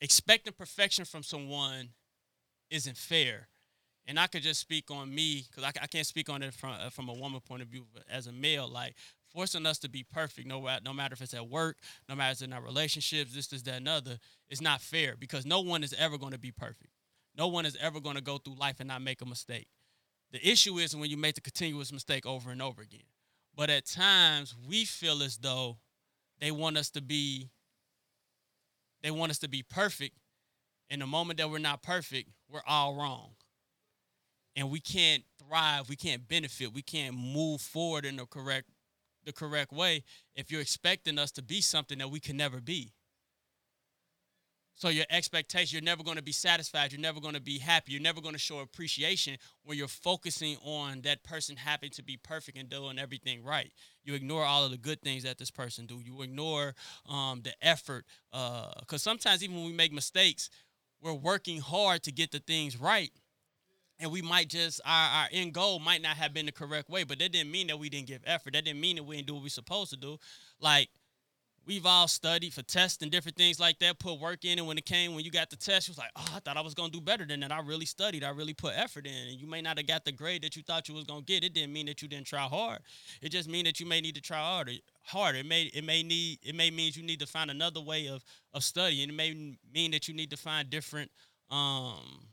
expecting 0.00 0.52
perfection 0.52 1.04
from 1.04 1.22
someone 1.22 1.90
isn't 2.70 2.96
fair. 2.96 3.48
And 4.08 4.20
I 4.20 4.28
could 4.28 4.42
just 4.42 4.60
speak 4.60 4.90
on 4.90 5.12
me 5.12 5.44
because 5.48 5.64
I, 5.64 5.72
I 5.82 5.86
can't 5.86 6.06
speak 6.06 6.28
on 6.28 6.42
it 6.42 6.54
from 6.54 6.70
uh, 6.70 6.90
from 6.90 7.08
a 7.08 7.12
woman 7.14 7.40
point 7.40 7.62
of 7.62 7.68
view 7.68 7.86
but 7.92 8.04
as 8.08 8.28
a 8.28 8.32
male. 8.32 8.68
Like 8.68 8.94
forcing 9.32 9.66
us 9.66 9.78
to 9.80 9.88
be 9.88 10.04
perfect, 10.04 10.46
no 10.46 10.64
no 10.84 10.92
matter 10.92 11.14
if 11.14 11.22
it's 11.22 11.34
at 11.34 11.48
work, 11.48 11.78
no 12.08 12.14
matter 12.14 12.30
if 12.30 12.32
it's 12.34 12.42
in 12.42 12.52
our 12.52 12.62
relationships, 12.62 13.34
this, 13.34 13.48
this, 13.48 13.62
that, 13.62 13.78
and 13.78 13.88
other, 13.88 14.18
is 14.48 14.62
not 14.62 14.80
fair 14.80 15.16
because 15.18 15.44
no 15.44 15.60
one 15.60 15.82
is 15.82 15.92
ever 15.98 16.18
going 16.18 16.32
to 16.32 16.38
be 16.38 16.52
perfect. 16.52 16.90
No 17.36 17.48
one 17.48 17.66
is 17.66 17.76
ever 17.80 18.00
going 18.00 18.14
to 18.14 18.22
go 18.22 18.38
through 18.38 18.54
life 18.54 18.76
and 18.78 18.88
not 18.88 19.02
make 19.02 19.20
a 19.20 19.26
mistake. 19.26 19.66
The 20.30 20.48
issue 20.48 20.78
is 20.78 20.94
when 20.94 21.10
you 21.10 21.16
make 21.16 21.34
the 21.34 21.40
continuous 21.40 21.92
mistake 21.92 22.24
over 22.24 22.50
and 22.50 22.62
over 22.62 22.82
again. 22.82 23.00
But 23.56 23.70
at 23.70 23.86
times 23.86 24.54
we 24.68 24.84
feel 24.84 25.22
as 25.22 25.38
though 25.38 25.78
they 26.40 26.50
want 26.50 26.76
us 26.76 26.90
to 26.90 27.00
be 27.00 27.50
they 29.02 29.10
want 29.10 29.30
us 29.30 29.38
to 29.38 29.48
be 29.48 29.62
perfect. 29.62 30.16
And 30.90 31.02
the 31.02 31.06
moment 31.06 31.38
that 31.38 31.50
we're 31.50 31.58
not 31.58 31.82
perfect, 31.82 32.30
we're 32.48 32.62
all 32.66 32.94
wrong. 32.94 33.30
And 34.54 34.70
we 34.70 34.80
can't 34.80 35.22
thrive, 35.38 35.88
we 35.88 35.96
can't 35.96 36.26
benefit, 36.26 36.72
we 36.72 36.82
can't 36.82 37.14
move 37.14 37.60
forward 37.60 38.04
in 38.04 38.16
the 38.16 38.26
correct 38.26 38.68
the 39.24 39.32
correct 39.32 39.72
way 39.72 40.04
if 40.36 40.52
you're 40.52 40.60
expecting 40.60 41.18
us 41.18 41.32
to 41.32 41.42
be 41.42 41.60
something 41.60 41.98
that 41.98 42.10
we 42.10 42.20
can 42.20 42.36
never 42.36 42.60
be. 42.60 42.92
So 44.76 44.90
your 44.90 45.06
expectation, 45.08 45.74
you're 45.74 45.82
never 45.82 46.02
going 46.02 46.18
to 46.18 46.22
be 46.22 46.32
satisfied. 46.32 46.92
You're 46.92 47.00
never 47.00 47.18
going 47.18 47.32
to 47.32 47.40
be 47.40 47.58
happy. 47.58 47.92
You're 47.92 48.02
never 48.02 48.20
going 48.20 48.34
to 48.34 48.38
show 48.38 48.58
appreciation 48.58 49.38
when 49.64 49.78
you're 49.78 49.88
focusing 49.88 50.58
on 50.62 51.00
that 51.00 51.24
person 51.24 51.56
having 51.56 51.88
to 51.92 52.02
be 52.02 52.18
perfect 52.18 52.58
and 52.58 52.68
doing 52.68 52.98
everything 52.98 53.42
right. 53.42 53.72
You 54.04 54.12
ignore 54.12 54.44
all 54.44 54.66
of 54.66 54.70
the 54.70 54.76
good 54.76 55.00
things 55.00 55.22
that 55.24 55.38
this 55.38 55.50
person 55.50 55.86
do. 55.86 56.02
You 56.04 56.20
ignore 56.20 56.74
um, 57.08 57.40
the 57.42 57.54
effort. 57.62 58.04
Because 58.30 58.76
uh, 58.92 58.98
sometimes 58.98 59.42
even 59.42 59.56
when 59.56 59.64
we 59.64 59.72
make 59.72 59.94
mistakes, 59.94 60.50
we're 61.00 61.14
working 61.14 61.58
hard 61.58 62.02
to 62.02 62.12
get 62.12 62.30
the 62.30 62.40
things 62.40 62.78
right. 62.78 63.10
And 63.98 64.12
we 64.12 64.20
might 64.20 64.48
just 64.48 64.82
our, 64.84 65.22
our 65.22 65.28
end 65.32 65.54
goal 65.54 65.78
might 65.78 66.02
not 66.02 66.18
have 66.18 66.34
been 66.34 66.44
the 66.44 66.52
correct 66.52 66.90
way, 66.90 67.04
but 67.04 67.18
that 67.20 67.32
didn't 67.32 67.50
mean 67.50 67.68
that 67.68 67.78
we 67.78 67.88
didn't 67.88 68.08
give 68.08 68.20
effort. 68.26 68.52
That 68.52 68.66
didn't 68.66 68.82
mean 68.82 68.96
that 68.96 69.04
we 69.04 69.16
didn't 69.16 69.28
do 69.28 69.34
what 69.34 69.42
we 69.42 69.48
supposed 69.48 69.88
to 69.90 69.96
do. 69.96 70.18
Like 70.60 70.90
we've 71.66 71.84
all 71.84 72.06
studied 72.06 72.54
for 72.54 72.62
tests 72.62 73.02
and 73.02 73.10
different 73.10 73.36
things 73.36 73.58
like 73.58 73.78
that, 73.80 73.98
put 73.98 74.20
work 74.20 74.44
in. 74.44 74.58
And 74.58 74.68
when 74.68 74.78
it 74.78 74.86
came, 74.86 75.14
when 75.14 75.24
you 75.24 75.30
got 75.30 75.50
the 75.50 75.56
test, 75.56 75.88
you 75.88 75.92
was 75.92 75.98
like, 75.98 76.10
oh, 76.16 76.32
I 76.36 76.38
thought 76.38 76.56
I 76.56 76.60
was 76.60 76.74
going 76.74 76.90
to 76.90 76.96
do 76.98 77.04
better 77.04 77.24
than 77.24 77.40
that. 77.40 77.52
I 77.52 77.60
really 77.60 77.86
studied. 77.86 78.22
I 78.22 78.30
really 78.30 78.54
put 78.54 78.74
effort 78.76 79.06
in. 79.06 79.28
And 79.28 79.40
you 79.40 79.46
may 79.46 79.60
not 79.60 79.76
have 79.76 79.86
got 79.86 80.04
the 80.04 80.12
grade 80.12 80.42
that 80.42 80.56
you 80.56 80.62
thought 80.62 80.88
you 80.88 80.94
was 80.94 81.04
going 81.04 81.20
to 81.20 81.26
get. 81.26 81.44
It 81.44 81.54
didn't 81.54 81.72
mean 81.72 81.86
that 81.86 82.02
you 82.02 82.08
didn't 82.08 82.26
try 82.26 82.42
hard. 82.42 82.80
It 83.20 83.30
just 83.30 83.48
mean 83.48 83.64
that 83.64 83.80
you 83.80 83.86
may 83.86 84.00
need 84.00 84.14
to 84.14 84.20
try 84.20 84.38
harder. 84.38 84.72
Harder. 85.02 85.38
It 85.38 85.46
may 85.46 85.64
it 85.64 85.84
may 85.84 86.02
need 86.02 86.38
it 86.42 86.54
may 86.54 86.70
mean 86.70 86.92
you 86.94 87.02
need 87.02 87.20
to 87.20 87.26
find 87.26 87.50
another 87.50 87.80
way 87.80 88.08
of 88.08 88.24
of 88.54 88.64
studying. 88.64 89.08
It 89.08 89.14
may 89.14 89.56
mean 89.72 89.90
that 89.92 90.08
you 90.08 90.14
need 90.14 90.30
to 90.30 90.36
find 90.36 90.68
different 90.68 91.10
um 91.50 92.26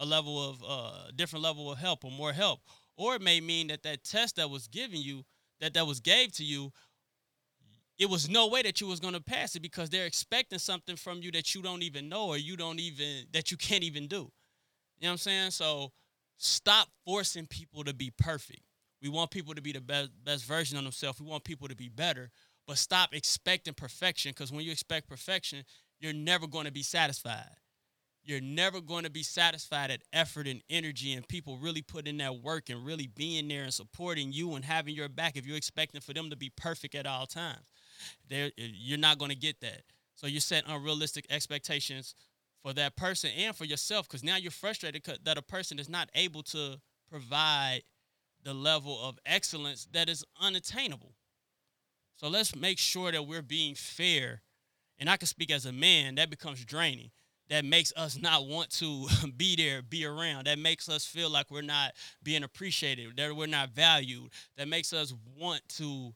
a 0.00 0.04
level 0.04 0.50
of 0.50 0.62
uh 0.66 1.10
different 1.16 1.42
level 1.42 1.72
of 1.72 1.78
help 1.78 2.04
or 2.04 2.10
more 2.10 2.32
help. 2.32 2.60
Or 2.96 3.14
it 3.14 3.22
may 3.22 3.40
mean 3.40 3.68
that 3.68 3.82
that 3.84 4.04
test 4.04 4.36
that 4.36 4.50
was 4.50 4.68
given 4.68 5.00
you 5.00 5.24
that 5.60 5.72
that 5.74 5.86
was 5.86 6.00
gave 6.00 6.32
to 6.32 6.44
you 6.44 6.72
it 7.98 8.10
was 8.10 8.28
no 8.28 8.48
way 8.48 8.62
that 8.62 8.80
you 8.80 8.86
was 8.86 9.00
going 9.00 9.14
to 9.14 9.22
pass 9.22 9.54
it 9.54 9.60
because 9.60 9.88
they're 9.90 10.06
expecting 10.06 10.58
something 10.58 10.96
from 10.96 11.22
you 11.22 11.30
that 11.32 11.54
you 11.54 11.62
don't 11.62 11.82
even 11.82 12.08
know 12.08 12.26
or 12.26 12.36
you 12.36 12.56
don't 12.56 12.80
even 12.80 13.26
that 13.32 13.50
you 13.50 13.56
can't 13.56 13.84
even 13.84 14.08
do. 14.08 14.16
You 14.16 14.22
know 14.22 15.08
what 15.08 15.10
I'm 15.10 15.18
saying? 15.18 15.50
So 15.52 15.92
stop 16.36 16.88
forcing 17.04 17.46
people 17.46 17.84
to 17.84 17.94
be 17.94 18.12
perfect. 18.18 18.62
We 19.00 19.08
want 19.08 19.30
people 19.30 19.54
to 19.54 19.62
be 19.62 19.72
the 19.72 19.80
best 19.80 20.10
best 20.24 20.44
version 20.44 20.76
of 20.76 20.84
themselves. 20.84 21.20
We 21.20 21.26
want 21.26 21.44
people 21.44 21.68
to 21.68 21.76
be 21.76 21.88
better, 21.88 22.30
but 22.66 22.78
stop 22.78 23.14
expecting 23.14 23.74
perfection 23.74 24.32
because 24.32 24.50
when 24.50 24.64
you 24.64 24.72
expect 24.72 25.08
perfection, 25.08 25.64
you're 26.00 26.12
never 26.12 26.46
going 26.46 26.64
to 26.66 26.72
be 26.72 26.82
satisfied. 26.82 27.50
You're 28.26 28.40
never 28.40 28.80
going 28.80 29.04
to 29.04 29.10
be 29.10 29.22
satisfied 29.22 29.90
at 29.90 30.00
effort 30.10 30.48
and 30.48 30.62
energy 30.70 31.12
and 31.12 31.28
people 31.28 31.58
really 31.58 31.82
putting 31.82 32.16
that 32.18 32.40
work 32.40 32.70
and 32.70 32.84
really 32.84 33.06
being 33.06 33.48
there 33.48 33.64
and 33.64 33.74
supporting 33.74 34.32
you 34.32 34.54
and 34.54 34.64
having 34.64 34.94
your 34.94 35.10
back 35.10 35.36
if 35.36 35.46
you're 35.46 35.58
expecting 35.58 36.00
for 36.00 36.14
them 36.14 36.30
to 36.30 36.36
be 36.36 36.50
perfect 36.56 36.94
at 36.94 37.06
all 37.06 37.26
times 37.26 37.66
there 38.28 38.50
you're 38.56 38.98
not 38.98 39.18
going 39.18 39.30
to 39.30 39.36
get 39.36 39.60
that. 39.60 39.82
So 40.14 40.26
you 40.26 40.40
set 40.40 40.64
unrealistic 40.66 41.26
expectations 41.30 42.14
for 42.62 42.72
that 42.72 42.96
person 42.96 43.30
and 43.36 43.54
for 43.54 43.64
yourself 43.64 44.08
because 44.08 44.24
now 44.24 44.36
you're 44.36 44.50
frustrated 44.50 45.02
that 45.24 45.38
a 45.38 45.42
person 45.42 45.78
is 45.78 45.88
not 45.88 46.08
able 46.14 46.42
to 46.44 46.80
provide 47.10 47.82
the 48.42 48.54
level 48.54 48.98
of 49.02 49.18
excellence 49.26 49.86
that 49.92 50.08
is 50.08 50.24
unattainable. 50.40 51.14
So 52.16 52.28
let's 52.28 52.54
make 52.54 52.78
sure 52.78 53.10
that 53.10 53.26
we're 53.26 53.42
being 53.42 53.74
fair. 53.74 54.42
And 54.98 55.10
I 55.10 55.16
can 55.16 55.26
speak 55.26 55.50
as 55.50 55.66
a 55.66 55.72
man, 55.72 56.14
that 56.14 56.30
becomes 56.30 56.64
draining. 56.64 57.10
That 57.50 57.64
makes 57.64 57.92
us 57.96 58.18
not 58.20 58.46
want 58.46 58.70
to 58.78 59.08
be 59.36 59.56
there, 59.56 59.82
be 59.82 60.06
around. 60.06 60.46
That 60.46 60.58
makes 60.58 60.88
us 60.88 61.04
feel 61.04 61.28
like 61.28 61.50
we're 61.50 61.62
not 61.62 61.92
being 62.22 62.42
appreciated, 62.42 63.16
that 63.16 63.34
we're 63.36 63.46
not 63.46 63.70
valued. 63.70 64.30
That 64.56 64.68
makes 64.68 64.92
us 64.92 65.12
want 65.36 65.60
to 65.76 66.14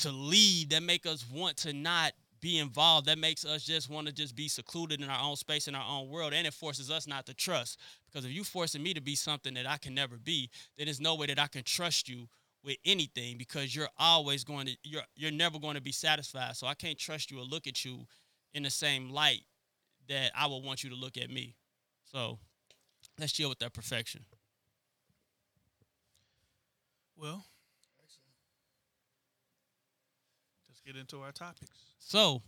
to 0.00 0.10
lead 0.10 0.70
that 0.70 0.82
make 0.82 1.06
us 1.06 1.24
want 1.30 1.56
to 1.58 1.72
not 1.72 2.12
be 2.42 2.58
involved 2.58 3.06
that 3.06 3.18
makes 3.18 3.44
us 3.44 3.62
just 3.62 3.88
want 3.88 4.06
to 4.08 4.12
just 4.12 4.34
be 4.34 4.48
secluded 4.48 5.00
in 5.00 5.08
our 5.08 5.22
own 5.22 5.36
space 5.36 5.68
in 5.68 5.76
our 5.76 5.86
own 5.88 6.08
world 6.10 6.32
and 6.32 6.44
it 6.44 6.52
forces 6.52 6.90
us 6.90 7.06
not 7.06 7.24
to 7.24 7.32
trust. 7.32 7.78
Because 8.06 8.26
if 8.26 8.32
you 8.32 8.42
forcing 8.42 8.82
me 8.82 8.92
to 8.92 9.00
be 9.00 9.14
something 9.14 9.54
that 9.54 9.66
i 9.66 9.76
can 9.78 9.94
never 9.94 10.16
be 10.16 10.50
then 10.76 10.86
there's 10.86 11.00
no 11.00 11.14
way 11.14 11.26
that 11.26 11.38
i 11.38 11.46
can 11.46 11.62
trust 11.62 12.08
you 12.08 12.28
with 12.64 12.76
anything 12.84 13.38
because 13.38 13.74
you're 13.74 13.88
always 13.98 14.44
going 14.44 14.66
to 14.66 14.76
you're 14.82 15.02
you're 15.14 15.30
never 15.30 15.58
going 15.58 15.76
to 15.76 15.80
be 15.80 15.92
satisfied. 15.92 16.56
So 16.56 16.66
i 16.66 16.74
can't 16.74 16.98
trust 16.98 17.30
you 17.30 17.38
or 17.38 17.44
look 17.44 17.66
at 17.66 17.84
you 17.84 18.06
in 18.52 18.64
the 18.64 18.70
same 18.70 19.08
light 19.08 19.42
that 20.08 20.32
i 20.36 20.46
would 20.46 20.64
want 20.64 20.82
you 20.82 20.90
to 20.90 20.96
look 20.96 21.16
at 21.16 21.30
me. 21.30 21.54
So 22.10 22.40
let's 23.20 23.32
deal 23.32 23.48
with 23.48 23.60
that 23.60 23.72
perfection. 23.72 24.24
Well 27.16 27.44
get 30.92 31.00
into 31.00 31.20
our 31.20 31.32
topics. 31.32 31.70
So, 31.98 32.42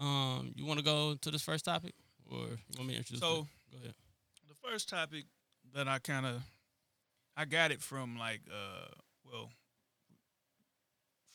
um, 0.00 0.52
you 0.56 0.64
want 0.64 0.78
to 0.78 0.84
go 0.84 1.14
to 1.20 1.30
this 1.30 1.42
first 1.42 1.64
topic, 1.64 1.94
or 2.30 2.38
you 2.38 2.76
want 2.76 2.88
me 2.88 2.94
to 2.94 2.98
introduce? 2.98 3.20
So, 3.20 3.26
it? 3.26 3.72
go 3.72 3.78
ahead. 3.78 3.94
The 4.48 4.68
first 4.68 4.88
topic 4.88 5.24
that 5.74 5.88
I 5.88 5.98
kind 5.98 6.26
of, 6.26 6.42
I 7.36 7.44
got 7.44 7.70
it 7.70 7.80
from 7.80 8.18
like, 8.18 8.40
uh, 8.50 8.88
well, 9.30 9.50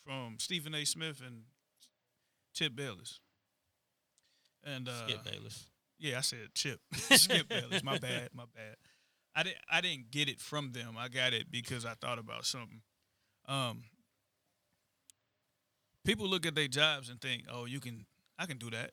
from 0.04 0.36
Stephen 0.40 0.74
A. 0.74 0.86
Smith 0.86 1.22
and 1.26 1.44
Chip 2.54 2.76
Bayless. 2.76 3.20
And 4.64 4.88
uh, 4.88 5.08
Skip 5.08 5.24
Bayless. 5.24 5.68
Yeah, 6.00 6.18
I 6.18 6.22
said 6.22 6.40
Chip. 6.54 6.80
Skip 6.94 7.48
Bayless. 7.48 7.84
My 7.84 7.98
bad. 7.98 8.30
My 8.34 8.46
bad. 8.56 8.76
I 9.36 9.44
didn't. 9.44 9.58
I 9.72 9.82
didn't 9.82 10.12
get 10.12 10.30
it 10.30 10.40
from 10.40 10.72
them. 10.72 10.96
I 10.98 11.10
got 11.10 11.34
it 11.34 11.52
because 11.52 11.86
I 11.86 11.94
thought 11.94 12.18
about 12.18 12.46
something. 12.46 12.82
Um, 13.48 13.84
people 16.08 16.26
look 16.26 16.46
at 16.46 16.56
their 16.56 16.70
jobs 16.70 17.10
and 17.10 17.22
think, 17.22 17.44
"Oh, 17.52 17.66
you 17.66 17.80
can, 17.80 18.06
I 18.40 18.46
can 18.46 18.58
do 18.58 18.70
that." 18.72 18.92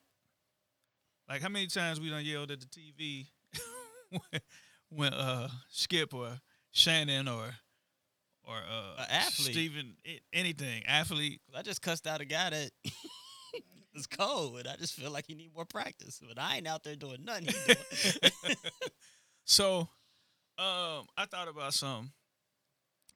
Like 1.28 1.40
how 1.40 1.48
many 1.48 1.68
times 1.68 2.00
we 2.00 2.10
done 2.10 2.24
yelled 2.24 2.50
at 2.50 2.58
the 2.60 2.66
TV 2.66 3.28
when, 4.10 4.40
when 4.90 5.14
uh, 5.14 5.48
Skip 5.70 6.12
or 6.12 6.40
Shannon 6.72 7.28
or 7.28 7.54
or 8.46 8.56
uh, 8.56 9.04
athlete, 9.08 9.52
Steven, 9.52 9.94
anything 10.32 10.82
athlete. 10.86 11.40
I 11.56 11.62
just 11.62 11.80
cussed 11.80 12.06
out 12.06 12.20
a 12.20 12.26
guy 12.26 12.50
that 12.50 12.70
that 12.82 13.62
is 13.94 14.06
cold, 14.06 14.58
and 14.58 14.68
I 14.68 14.76
just 14.76 14.94
feel 14.94 15.10
like 15.10 15.26
he 15.26 15.34
need 15.34 15.54
more 15.54 15.64
practice. 15.64 16.20
But 16.26 16.38
I 16.38 16.56
ain't 16.56 16.66
out 16.66 16.82
there 16.82 16.96
doing 16.96 17.24
nothing. 17.24 17.44
Doing. 17.44 17.76
so, 19.44 19.88
um, 20.58 21.06
I 21.16 21.26
thought 21.30 21.48
about 21.48 21.72
something, 21.72 22.12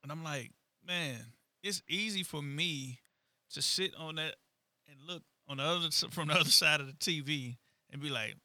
and 0.02 0.12
I'm 0.12 0.24
like, 0.24 0.52
man, 0.86 1.18
it's 1.62 1.82
easy 1.88 2.22
for 2.22 2.40
me 2.40 3.00
to 3.52 3.62
sit 3.62 3.94
on 3.96 4.16
that 4.16 4.36
and 4.88 4.98
look 5.06 5.22
on 5.48 5.58
the 5.58 5.62
other 5.62 5.88
from 6.10 6.28
the 6.28 6.34
other 6.34 6.44
side 6.50 6.80
of 6.80 6.86
the 6.86 6.92
TV 6.94 7.56
and 7.90 8.00
be 8.00 8.10
like, 8.10 8.36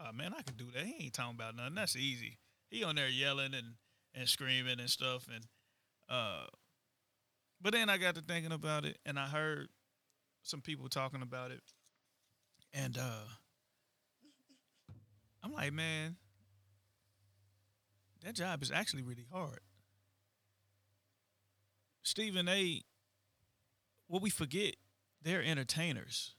"Oh 0.00 0.12
man, 0.12 0.32
I 0.36 0.42
can 0.42 0.56
do 0.56 0.66
that." 0.74 0.84
He 0.84 1.04
ain't 1.04 1.14
talking 1.14 1.34
about 1.34 1.56
nothing. 1.56 1.74
That's 1.74 1.96
easy. 1.96 2.38
He 2.70 2.84
on 2.84 2.96
there 2.96 3.08
yelling 3.08 3.54
and 3.54 3.74
and 4.14 4.28
screaming 4.28 4.80
and 4.80 4.90
stuff 4.90 5.26
and 5.32 5.44
uh. 6.08 6.46
But 7.60 7.72
then 7.72 7.88
I 7.88 7.96
got 7.96 8.14
to 8.16 8.20
thinking 8.20 8.52
about 8.52 8.84
it, 8.84 8.98
and 9.06 9.18
I 9.18 9.26
heard 9.26 9.68
some 10.42 10.60
people 10.60 10.88
talking 10.88 11.22
about 11.22 11.50
it, 11.50 11.62
and 12.72 12.98
uh, 12.98 13.24
I'm 15.42 15.52
like, 15.52 15.72
man, 15.72 16.16
that 18.24 18.34
job 18.34 18.62
is 18.62 18.70
actually 18.70 19.02
really 19.02 19.26
hard. 19.32 19.60
Stephen 22.02 22.48
A. 22.48 22.82
What 24.08 24.22
we 24.22 24.30
forget, 24.30 24.76
they're 25.22 25.42
entertainers. 25.42 26.34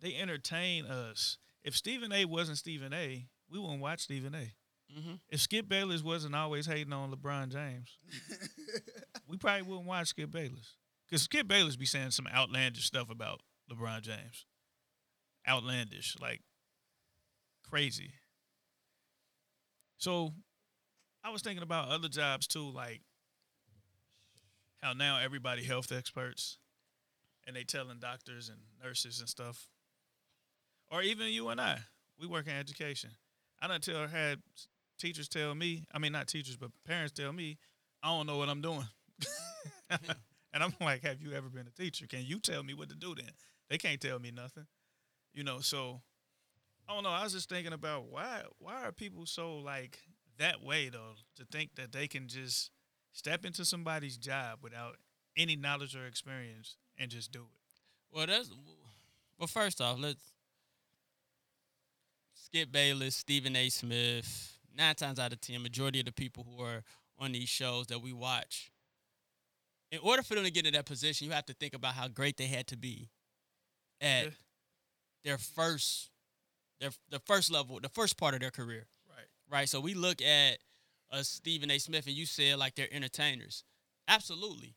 They 0.00 0.14
entertain 0.14 0.86
us. 0.86 1.38
If 1.64 1.76
Stephen 1.76 2.12
A. 2.12 2.24
wasn't 2.24 2.58
Stephen 2.58 2.92
A., 2.92 3.26
we 3.50 3.58
wouldn't 3.58 3.80
watch 3.80 4.00
Stephen 4.00 4.34
A. 4.34 4.52
Mm-hmm. 4.98 5.14
If 5.28 5.40
Skip 5.40 5.68
Bayless 5.68 6.02
wasn't 6.02 6.34
always 6.34 6.66
hating 6.66 6.92
on 6.92 7.12
LeBron 7.12 7.50
James, 7.50 7.96
we 9.28 9.36
probably 9.36 9.62
wouldn't 9.62 9.86
watch 9.86 10.08
Skip 10.08 10.30
Bayless. 10.30 10.76
Because 11.08 11.22
Skip 11.22 11.46
Bayless 11.46 11.76
be 11.76 11.86
saying 11.86 12.10
some 12.10 12.26
outlandish 12.26 12.86
stuff 12.86 13.10
about 13.10 13.40
LeBron 13.70 14.02
James. 14.02 14.46
Outlandish, 15.48 16.16
like 16.20 16.40
crazy. 17.68 18.12
So 19.98 20.32
I 21.24 21.30
was 21.30 21.42
thinking 21.42 21.62
about 21.62 21.88
other 21.88 22.08
jobs 22.08 22.46
too, 22.46 22.70
like 22.70 23.02
how 24.82 24.92
now 24.92 25.18
everybody 25.22 25.62
health 25.62 25.92
experts 25.92 26.58
and 27.46 27.56
they 27.56 27.64
telling 27.64 27.98
doctors 27.98 28.48
and 28.48 28.58
nurses 28.82 29.20
and 29.20 29.28
stuff. 29.28 29.68
Or 30.90 31.02
even 31.02 31.28
you 31.28 31.48
and 31.48 31.60
I. 31.60 31.78
We 32.18 32.26
work 32.26 32.46
in 32.46 32.52
education. 32.52 33.10
I 33.60 33.68
don't 33.68 33.82
tell 33.82 34.06
had 34.06 34.42
teachers 34.98 35.28
tell 35.28 35.54
me, 35.54 35.86
I 35.94 35.98
mean 35.98 36.12
not 36.12 36.26
teachers, 36.26 36.56
but 36.56 36.70
parents 36.86 37.12
tell 37.12 37.32
me, 37.32 37.58
I 38.02 38.08
don't 38.08 38.26
know 38.26 38.36
what 38.36 38.48
I'm 38.48 38.60
doing. 38.60 38.86
and 39.90 40.62
I'm 40.62 40.74
like, 40.80 41.02
have 41.04 41.20
you 41.20 41.32
ever 41.32 41.48
been 41.48 41.66
a 41.66 41.82
teacher? 41.82 42.06
Can 42.06 42.22
you 42.24 42.40
tell 42.40 42.62
me 42.62 42.74
what 42.74 42.88
to 42.90 42.96
do 42.96 43.14
then? 43.14 43.30
They 43.70 43.78
can't 43.78 44.00
tell 44.00 44.18
me 44.18 44.30
nothing. 44.30 44.66
You 45.32 45.44
know, 45.44 45.60
so 45.60 46.02
I 46.88 46.94
don't 46.94 47.04
know. 47.04 47.10
I 47.10 47.22
was 47.22 47.32
just 47.32 47.48
thinking 47.48 47.72
about 47.72 48.06
why 48.10 48.42
why 48.58 48.82
are 48.84 48.92
people 48.92 49.26
so 49.26 49.56
like 49.58 49.98
that 50.38 50.62
way 50.62 50.88
though 50.88 51.14
to 51.36 51.44
think 51.50 51.76
that 51.76 51.92
they 51.92 52.06
can 52.06 52.28
just 52.28 52.70
step 53.12 53.44
into 53.44 53.64
somebody's 53.64 54.16
job 54.16 54.58
without 54.62 54.96
any 55.36 55.56
knowledge 55.56 55.94
or 55.96 56.06
experience 56.06 56.76
and 56.98 57.10
just 57.10 57.32
do 57.32 57.40
it. 57.42 58.14
Well, 58.16 58.26
that's 58.26 58.50
well. 59.38 59.46
First 59.48 59.80
off, 59.80 59.98
let's 59.98 60.32
Skip 62.34 62.70
Bayless, 62.72 63.16
Stephen 63.16 63.56
A. 63.56 63.68
Smith. 63.68 64.58
Nine 64.76 64.94
times 64.94 65.18
out 65.18 65.32
of 65.32 65.40
ten, 65.40 65.62
majority 65.62 66.00
of 66.00 66.06
the 66.06 66.12
people 66.12 66.44
who 66.44 66.62
are 66.62 66.82
on 67.18 67.32
these 67.32 67.48
shows 67.48 67.86
that 67.88 68.00
we 68.00 68.12
watch, 68.12 68.72
in 69.90 69.98
order 70.02 70.22
for 70.22 70.34
them 70.34 70.44
to 70.44 70.50
get 70.50 70.66
in 70.66 70.72
that 70.72 70.86
position, 70.86 71.26
you 71.26 71.32
have 71.32 71.44
to 71.46 71.54
think 71.54 71.74
about 71.74 71.94
how 71.94 72.08
great 72.08 72.36
they 72.38 72.46
had 72.46 72.66
to 72.68 72.76
be 72.76 73.10
at 74.00 74.24
Yeah. 74.24 74.30
their 75.24 75.38
first, 75.38 76.10
their 76.80 76.90
the 77.10 77.20
first 77.20 77.50
level, 77.50 77.78
the 77.80 77.90
first 77.90 78.16
part 78.16 78.34
of 78.34 78.40
their 78.40 78.50
career 78.50 78.86
Right. 79.08 79.26
right? 79.48 79.68
So 79.68 79.78
we 79.80 79.92
look 79.94 80.22
at 80.22 80.58
a 81.12 81.22
Stephen 81.22 81.70
A. 81.70 81.78
Smith, 81.78 82.06
and 82.06 82.16
you 82.16 82.26
said 82.26 82.58
like 82.58 82.74
they're 82.74 82.92
entertainers, 82.92 83.64
absolutely. 84.08 84.74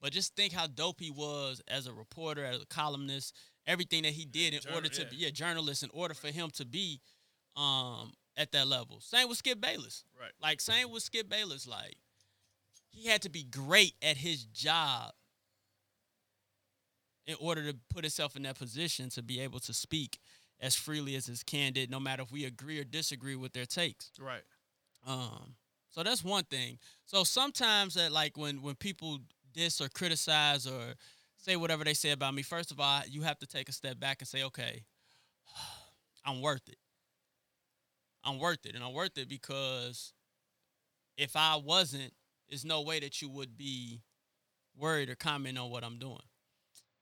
But 0.00 0.12
just 0.12 0.34
think 0.34 0.52
how 0.52 0.66
dope 0.66 1.00
he 1.00 1.10
was 1.10 1.62
as 1.68 1.86
a 1.86 1.92
reporter, 1.92 2.44
as 2.44 2.60
a 2.60 2.66
columnist, 2.66 3.36
everything 3.66 4.02
that 4.02 4.12
he 4.12 4.24
did 4.24 4.54
in 4.54 4.74
order 4.74 4.88
to 4.88 5.02
yeah. 5.02 5.08
be 5.08 5.24
a 5.26 5.30
journalist, 5.30 5.84
in 5.84 5.90
order 5.92 6.14
for 6.14 6.28
him 6.28 6.50
to 6.54 6.66
be 6.66 7.00
um, 7.56 8.12
at 8.36 8.50
that 8.52 8.66
level. 8.66 8.98
Same 9.00 9.28
with 9.28 9.38
Skip 9.38 9.60
Bayless. 9.60 10.04
Right. 10.18 10.32
Like 10.42 10.60
same 10.60 10.90
with 10.90 11.04
Skip 11.04 11.28
Bayless. 11.28 11.68
Like 11.68 11.96
he 12.90 13.08
had 13.08 13.22
to 13.22 13.30
be 13.30 13.44
great 13.44 13.94
at 14.02 14.16
his 14.16 14.44
job 14.44 15.12
in 17.26 17.36
order 17.40 17.70
to 17.70 17.78
put 17.88 18.04
himself 18.04 18.34
in 18.34 18.42
that 18.42 18.58
position 18.58 19.08
to 19.10 19.22
be 19.22 19.40
able 19.40 19.60
to 19.60 19.72
speak 19.72 20.18
as 20.60 20.74
freely 20.74 21.16
as 21.16 21.26
his 21.26 21.42
candid, 21.42 21.90
no 21.90 22.00
matter 22.00 22.22
if 22.22 22.32
we 22.32 22.44
agree 22.44 22.78
or 22.78 22.84
disagree 22.84 23.36
with 23.36 23.52
their 23.52 23.66
takes. 23.66 24.10
Right. 24.20 24.42
Um, 25.06 25.54
so 25.90 26.02
that's 26.02 26.24
one 26.24 26.44
thing. 26.44 26.78
So 27.04 27.24
sometimes 27.24 27.94
that 27.94 28.12
like 28.12 28.36
when 28.36 28.62
when 28.62 28.74
people 28.74 29.18
diss 29.52 29.80
or 29.80 29.88
criticize 29.88 30.66
or 30.66 30.94
say 31.36 31.56
whatever 31.56 31.84
they 31.84 31.94
say 31.94 32.10
about 32.10 32.34
me, 32.34 32.42
first 32.42 32.70
of 32.70 32.80
all, 32.80 33.02
you 33.08 33.22
have 33.22 33.38
to 33.40 33.46
take 33.46 33.68
a 33.68 33.72
step 33.72 33.98
back 34.00 34.20
and 34.20 34.28
say, 34.28 34.42
okay, 34.44 34.84
I'm 36.24 36.40
worth 36.40 36.68
it. 36.68 36.78
I'm 38.24 38.38
worth 38.38 38.64
it, 38.66 38.74
and 38.74 38.84
I'm 38.84 38.92
worth 38.92 39.18
it 39.18 39.28
because 39.28 40.12
if 41.16 41.34
I 41.34 41.56
wasn't, 41.56 42.12
there's 42.48 42.64
no 42.64 42.82
way 42.82 43.00
that 43.00 43.20
you 43.20 43.28
would 43.28 43.56
be 43.56 44.00
worried 44.76 45.10
or 45.10 45.14
comment 45.16 45.58
on 45.58 45.70
what 45.70 45.84
I'm 45.84 45.98
doing. 45.98 46.22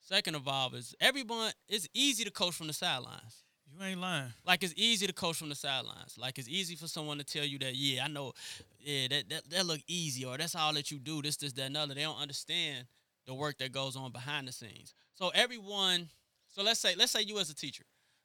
Second 0.01 0.35
of 0.35 0.49
all, 0.49 0.75
is 0.75 0.95
everyone. 1.01 1.53
It's 1.69 1.89
easy 1.95 2.25
to 2.25 2.31
coach 2.31 2.55
from 2.55 2.67
the 2.67 2.73
sidelines. 2.73 3.45
You 3.81 3.87
ain't 3.87 4.01
lying. 4.01 4.33
Like 4.47 4.63
it's 4.63 4.75
easy 4.77 5.07
to 5.07 5.13
coach 5.13 5.37
from 5.37 5.49
the 5.49 5.55
sidelines. 5.55 6.17
Like 6.19 6.39
it's 6.39 6.49
easy 6.49 6.77
for 6.77 6.87
someone 6.87 7.17
to 7.17 7.25
tell 7.25 7.45
you 7.45 7.59
that, 7.61 7.75
yeah, 7.75 8.05
I 8.05 8.09
know, 8.09 8.33
yeah, 8.79 9.09
that 9.09 9.31
that, 9.31 9.51
that 9.51 9.67
look 9.67 9.81
easy, 9.87 10.25
or 10.25 10.37
that's 10.37 10.55
all 10.55 10.75
that 10.75 10.91
you 10.91 10.99
do, 10.99 11.23
this, 11.23 11.37
this, 11.39 11.55
that, 11.55 11.63
and 11.63 11.77
other. 11.77 11.95
They 11.95 12.03
don't 12.03 12.21
understand 12.21 12.85
the 13.27 13.33
work 13.33 13.57
that 13.59 13.73
goes 13.73 13.97
on 13.97 14.13
behind 14.13 14.47
the 14.49 14.53
scenes. 14.53 14.93
So 15.15 15.31
everyone, 15.31 16.11
so 16.49 16.63
let's 16.63 16.79
say, 16.79 16.95
let's 16.95 17.13
say 17.13 17.23
you 17.23 17.39
as 17.39 17.49
a 17.49 17.55
teacher 17.55 17.85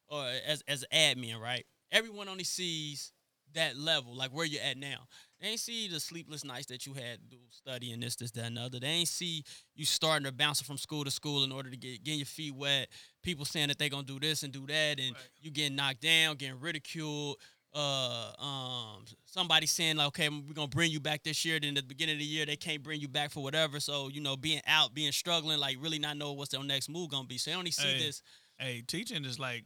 or 0.09 0.25
as 0.45 0.61
as 0.67 0.83
an 0.91 1.17
admin, 1.17 1.39
right? 1.39 1.65
Everyone 1.89 2.27
only 2.27 2.43
sees 2.43 3.13
that 3.55 3.77
level, 3.77 4.15
like 4.15 4.31
where 4.31 4.45
you're 4.45 4.61
at 4.63 4.77
now. 4.77 5.07
They 5.41 5.49
ain't 5.49 5.59
see 5.59 5.87
the 5.89 5.99
sleepless 5.99 6.45
nights 6.45 6.67
that 6.67 6.85
you 6.85 6.93
had 6.93 7.19
studying 7.49 7.99
this, 7.99 8.15
this, 8.15 8.31
that, 8.31 8.45
and 8.45 8.57
the 8.57 8.61
other. 8.61 8.79
They 8.79 8.87
ain't 8.87 9.07
see 9.09 9.43
you 9.75 9.85
starting 9.85 10.25
to 10.25 10.31
bounce 10.31 10.61
from 10.61 10.77
school 10.77 11.03
to 11.03 11.11
school 11.11 11.43
in 11.43 11.51
order 11.51 11.69
to 11.69 11.77
get 11.77 12.03
getting 12.03 12.19
your 12.19 12.25
feet 12.25 12.55
wet. 12.55 12.87
People 13.21 13.43
saying 13.45 13.67
that 13.67 13.77
they 13.77 13.89
gonna 13.89 14.03
do 14.03 14.19
this 14.19 14.43
and 14.43 14.53
do 14.53 14.65
that, 14.67 14.99
and 14.99 15.13
Right. 15.13 15.23
you 15.41 15.51
getting 15.51 15.75
knocked 15.75 16.01
down, 16.01 16.37
getting 16.37 16.59
ridiculed. 16.59 17.37
Uh, 17.73 18.31
um, 18.39 19.05
somebody 19.25 19.65
saying 19.65 19.97
like, 19.97 20.07
okay, 20.07 20.29
we're 20.29 20.53
gonna 20.53 20.67
bring 20.69 20.89
you 20.89 21.01
back 21.01 21.23
this 21.23 21.43
year. 21.43 21.59
Then 21.59 21.71
at 21.71 21.83
the 21.83 21.87
beginning 21.87 22.13
of 22.15 22.19
the 22.19 22.25
year, 22.25 22.45
they 22.45 22.55
can't 22.55 22.81
bring 22.81 23.01
you 23.01 23.09
back 23.09 23.31
for 23.31 23.43
whatever. 23.43 23.81
So 23.81 24.07
you 24.07 24.21
know, 24.21 24.37
being 24.37 24.61
out, 24.65 24.93
being 24.93 25.11
struggling, 25.11 25.59
like 25.59 25.75
really 25.81 25.99
not 25.99 26.15
know 26.15 26.31
what's 26.31 26.51
their 26.51 26.63
next 26.63 26.87
move 26.87 27.09
gonna 27.09 27.27
be. 27.27 27.37
So 27.37 27.51
they 27.51 27.57
only 27.57 27.71
see 27.71 27.87
Hey, 27.89 27.97
this. 27.99 28.21
Hey, 28.57 28.83
teaching 28.87 29.25
is 29.25 29.39
like 29.39 29.65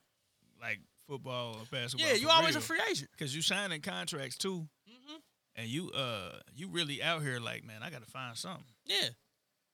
like 0.60 0.80
football 1.10 1.56
or 1.56 1.66
basketball. 1.72 2.08
Yeah, 2.08 2.16
you 2.16 2.30
always 2.30 2.56
a 2.56 2.62
free 2.62 2.80
agent. 2.90 3.10
Cause 3.18 3.34
you 3.34 3.42
signing 3.42 3.82
contracts 3.82 4.38
too, 4.38 4.68
hmm 4.88 5.16
and 5.56 5.68
you 5.68 5.90
uh 5.92 6.40
you 6.56 6.70
really 6.70 7.02
out 7.02 7.22
here 7.22 7.40
like 7.40 7.66
man, 7.66 7.82
I 7.84 7.90
gotta 7.90 8.06
find 8.06 8.38
something. 8.38 8.64
Yeah, 8.86 9.10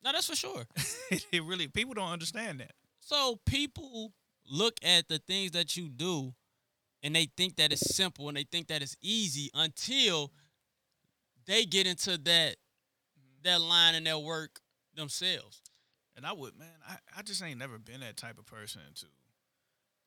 no, 0.03 0.11
that's 0.13 0.27
for 0.27 0.35
sure. 0.35 0.65
it 1.31 1.43
really 1.43 1.67
people 1.67 1.93
don't 1.93 2.09
understand 2.09 2.59
that. 2.61 2.71
So 3.01 3.39
people 3.45 4.13
look 4.49 4.77
at 4.83 5.07
the 5.09 5.19
things 5.19 5.51
that 5.51 5.75
you 5.75 5.89
do 5.89 6.33
and 7.03 7.15
they 7.15 7.29
think 7.37 7.57
that 7.57 7.71
it's 7.71 7.95
simple 7.95 8.27
and 8.29 8.37
they 8.37 8.45
think 8.49 8.67
that 8.67 8.81
it's 8.81 8.95
easy 9.01 9.49
until 9.53 10.31
they 11.45 11.65
get 11.65 11.85
into 11.85 12.17
that 12.17 12.55
that 13.43 13.61
line 13.61 13.93
and 13.95 14.07
their 14.07 14.17
work 14.17 14.59
themselves. 14.95 15.61
And 16.15 16.25
I 16.25 16.31
would 16.31 16.57
man, 16.57 16.69
I, 16.87 16.95
I 17.17 17.21
just 17.21 17.43
ain't 17.43 17.59
never 17.59 17.77
been 17.77 17.99
that 17.99 18.17
type 18.17 18.39
of 18.39 18.45
person 18.45 18.81
to 18.95 19.05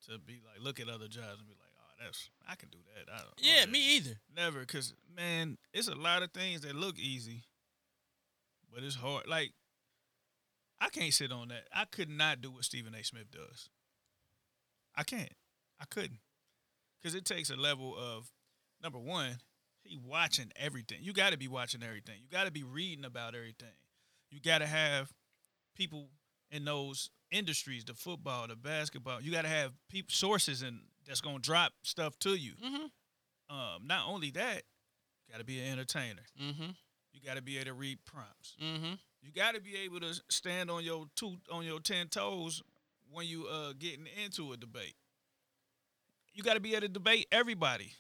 to 0.09 0.19
be 0.19 0.41
like 0.47 0.65
look 0.65 0.81
at 0.81 0.89
other 0.89 1.09
jobs 1.09 1.39
and 1.39 1.47
be 1.47 1.55
like, 1.55 1.73
oh, 1.79 2.05
that's 2.05 2.31
I 2.49 2.55
can 2.55 2.69
do 2.71 2.79
that. 2.95 3.13
I, 3.13 3.21
Yeah, 3.39 3.67
me 3.67 3.97
either. 3.97 4.19
Never, 4.35 4.65
cause 4.65 4.95
man, 5.15 5.59
it's 5.73 5.89
a 5.89 5.95
lot 5.95 6.23
of 6.23 6.33
things 6.33 6.63
that 6.63 6.75
look 6.75 6.99
easy, 6.99 7.45
but 8.73 8.83
it's 8.83 8.97
hard. 8.97 9.27
Like 9.27 9.53
I 10.81 10.89
can't 10.89 11.13
sit 11.13 11.33
on 11.33 11.49
that. 11.49 11.65
I 11.75 11.85
could 11.85 12.11
not 12.11 12.41
do 12.41 12.51
what 12.51 12.65
Stephen 12.65 12.95
A. 12.95 13.03
Smith 13.03 13.31
does. 13.31 13.69
I 14.97 15.03
can't. 15.05 15.33
I 15.81 15.85
couldn't, 15.89 16.19
cause 17.05 17.15
it 17.15 17.25
takes 17.25 17.51
a 17.51 17.57
level 17.57 17.95
of 17.97 18.33
number 18.83 18.99
one, 18.99 19.39
he 19.83 19.97
watching 19.97 20.51
everything. 20.57 20.99
You 21.01 21.13
got 21.13 21.31
to 21.31 21.39
be 21.39 21.49
watching 21.49 21.83
everything. 21.83 22.17
You 22.21 22.29
got 22.31 22.47
to 22.47 22.53
be 22.53 22.65
reading 22.65 23.05
about 23.05 23.35
everything. 23.35 23.69
You 24.31 24.41
got 24.41 24.59
to 24.59 24.67
have 24.67 25.13
people 25.77 26.09
in 26.51 26.65
those 26.65 27.11
industries, 27.31 27.85
the 27.85 27.95
football, 27.95 28.47
the 28.49 28.57
basketball. 28.57 29.21
You 29.21 29.31
got 29.33 29.43
to 29.43 29.49
have 29.49 29.73
people 29.89 30.13
sources 30.13 30.63
and 30.63 30.81
that's 31.07 31.21
gonna 31.21 31.39
drop 31.39 31.73
stuff 31.83 32.19
to 32.21 32.35
you 32.35 32.53
Mm-hmm. 32.65 33.55
um, 33.57 33.87
not 33.87 34.07
only 34.09 34.31
that, 34.33 34.63
you 35.27 35.33
got 35.33 35.39
to 35.39 35.45
be 35.45 35.59
an 35.61 35.73
entertainer. 35.73 36.23
Mm-hmm. 36.43 36.71
You 37.13 37.21
got 37.25 37.37
to 37.37 37.43
be 37.43 37.57
able 37.57 37.67
to 37.67 37.73
read 37.75 37.99
prompts. 38.05 38.57
Mm-hmm. 38.63 38.95
You 39.23 39.33
got 39.35 39.55
to 39.55 39.61
be 39.61 39.75
able 39.85 40.01
to 40.01 40.21
stand 40.31 40.71
on 40.71 40.85
your 40.85 41.07
two 41.17 41.37
on 41.51 41.65
your 41.65 41.81
ten 41.81 42.09
toes 42.09 42.63
when 43.11 43.27
you 43.27 43.47
uh 43.47 43.73
getting 43.79 44.07
into 44.25 44.53
a 44.53 44.57
debate. 44.57 44.95
You 46.33 46.43
got 46.43 46.55
to 46.55 46.61
be 46.61 46.73
able 46.73 46.83
to 46.83 46.89
debate 46.89 47.27
everybody. 47.33 47.93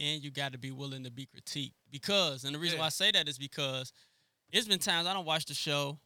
And 0.00 0.22
you 0.22 0.30
got 0.30 0.52
to 0.52 0.58
be 0.58 0.70
willing 0.70 1.02
to 1.04 1.10
be 1.10 1.26
critiqued 1.26 1.72
because, 1.90 2.44
and 2.44 2.54
the 2.54 2.58
reason 2.58 2.76
Yeah. 2.76 2.82
why 2.82 2.86
I 2.86 2.90
say 2.90 3.10
that 3.10 3.28
is 3.28 3.36
because 3.36 3.92
it's 4.52 4.68
been 4.68 4.78
times 4.78 5.08
I 5.08 5.12
don't 5.12 5.24
watch 5.26 5.44
the 5.46 5.54
show. 5.54 5.98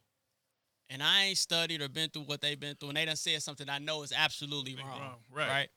And 0.92 1.02
I 1.02 1.24
ain't 1.24 1.38
studied 1.38 1.80
or 1.80 1.88
been 1.88 2.10
through 2.10 2.22
what 2.22 2.40
they've 2.40 2.58
been 2.58 2.76
through, 2.76 2.90
and 2.90 2.96
they 2.96 3.04
done 3.04 3.16
said 3.16 3.42
something 3.42 3.68
I 3.68 3.78
know 3.78 4.02
is 4.02 4.12
absolutely 4.16 4.74
wrong, 4.76 5.00
wrong, 5.00 5.14
right. 5.32 5.48
Right. 5.48 5.68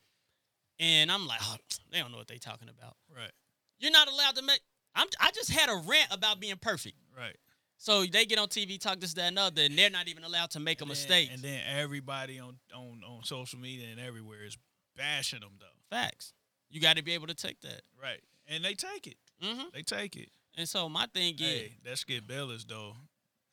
And 0.79 1.11
I'm 1.11 1.25
like, 1.25 1.39
oh, 1.43 1.55
they 1.91 1.99
don't 1.99 2.11
know 2.11 2.17
what 2.17 2.27
they 2.27 2.37
talking 2.37 2.69
about. 2.69 2.95
Right. 3.15 3.31
You're 3.79 3.91
not 3.91 4.07
allowed 4.11 4.35
to 4.35 4.41
make. 4.43 4.59
I'm. 4.95 5.07
I 5.19 5.31
just 5.31 5.49
had 5.51 5.69
a 5.69 5.75
rant 5.75 6.07
about 6.11 6.39
being 6.39 6.57
perfect. 6.57 6.97
Right. 7.17 7.35
So 7.77 8.05
they 8.05 8.25
get 8.25 8.39
on 8.39 8.47
TV, 8.47 8.79
talk 8.79 8.99
this, 8.99 9.13
that, 9.15 9.25
and 9.27 9.37
other, 9.39 9.63
and 9.63 9.77
they're 9.77 9.89
not 9.89 10.07
even 10.07 10.23
allowed 10.23 10.51
to 10.51 10.59
make 10.59 10.79
a 10.79 10.85
then- 10.85 10.89
mistake. 10.89 11.29
And 11.31 11.41
then 11.41 11.61
everybody 11.77 12.39
on, 12.39 12.55
on, 12.73 13.01
on 13.05 13.23
social 13.23 13.59
media 13.59 13.87
and 13.91 13.99
everywhere 13.99 14.45
is 14.45 14.57
bashing 14.95 15.41
them 15.41 15.51
though. 15.59 15.65
Facts. 15.95 16.33
You 16.69 16.79
got 16.81 16.95
to 16.97 17.03
be 17.03 17.13
able 17.13 17.27
to 17.27 17.33
take 17.35 17.59
that. 17.61 17.81
Right. 18.01 18.21
And 18.47 18.63
they 18.63 18.73
take 18.75 19.07
it. 19.07 19.17
hmm 19.41 19.63
They 19.73 19.81
take 19.81 20.15
it. 20.15 20.29
And 20.57 20.67
so 20.69 20.87
my 20.87 21.05
thing 21.13 21.35
is, 21.35 21.41
Hey, 21.41 21.71
that 21.83 21.97
Skip 21.97 22.25
Bayless 22.25 22.63
though, 22.63 22.95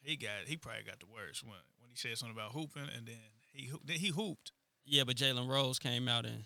he 0.02 0.16
got 0.16 0.46
he 0.46 0.56
probably 0.56 0.82
got 0.84 1.00
the 1.00 1.06
worst 1.06 1.42
when 1.44 1.52
when 1.80 1.90
he 1.90 1.96
said 1.96 2.16
something 2.18 2.36
about 2.36 2.52
hooping 2.52 2.88
and 2.96 3.06
then 3.06 3.16
he 3.52 3.70
then 3.84 3.96
he 3.98 4.08
hooped. 4.08 4.52
yeah, 4.84 5.04
but 5.04 5.16
Jalen 5.16 5.48
Rose 5.48 5.78
came 5.78 6.08
out 6.08 6.24
and 6.26 6.44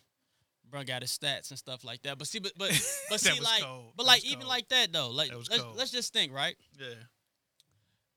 bro 0.69 0.83
got 0.83 1.03
his 1.03 1.17
stats 1.17 1.51
and 1.51 1.59
stuff 1.59 1.85
like 1.85 2.03
that. 2.03 2.19
But 2.19 2.27
see, 2.29 2.39
but 2.39 2.53
but 2.57 2.71
but 3.09 3.21
see, 3.21 3.41
like, 3.41 3.63
cold. 3.63 3.93
but 3.97 4.03
That 4.05 4.09
like 4.09 4.25
even 4.25 4.41
cold. 4.41 4.49
like 4.49 4.69
that 4.69 4.93
though, 4.93 5.11
like 5.11 5.31
That 5.31 5.39
let's, 5.51 5.65
let's 5.77 5.91
just 5.91 6.13
think, 6.13 6.33
right? 6.33 6.57
Yeah. 6.79 6.95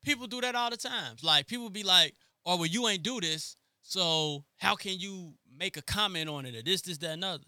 People 0.04 0.28
do 0.28 0.42
that 0.42 0.56
all 0.56 0.70
the 0.70 0.78
times. 0.78 1.24
Like 1.24 1.48
people 1.48 1.70
be 1.70 1.84
like, 1.84 2.16
"Oh, 2.46 2.56
well, 2.58 2.66
you 2.66 2.88
ain't 2.88 3.04
do 3.04 3.20
this, 3.20 3.56
so 3.82 4.46
how 4.58 4.76
can 4.76 4.98
you 4.98 5.34
make 5.58 5.76
a 5.78 5.82
comment 5.82 6.30
on 6.30 6.46
it 6.46 6.56
or 6.56 6.64
this, 6.64 6.82
this, 6.82 6.98
that, 7.00 7.12
and 7.12 7.24
other?" 7.24 7.44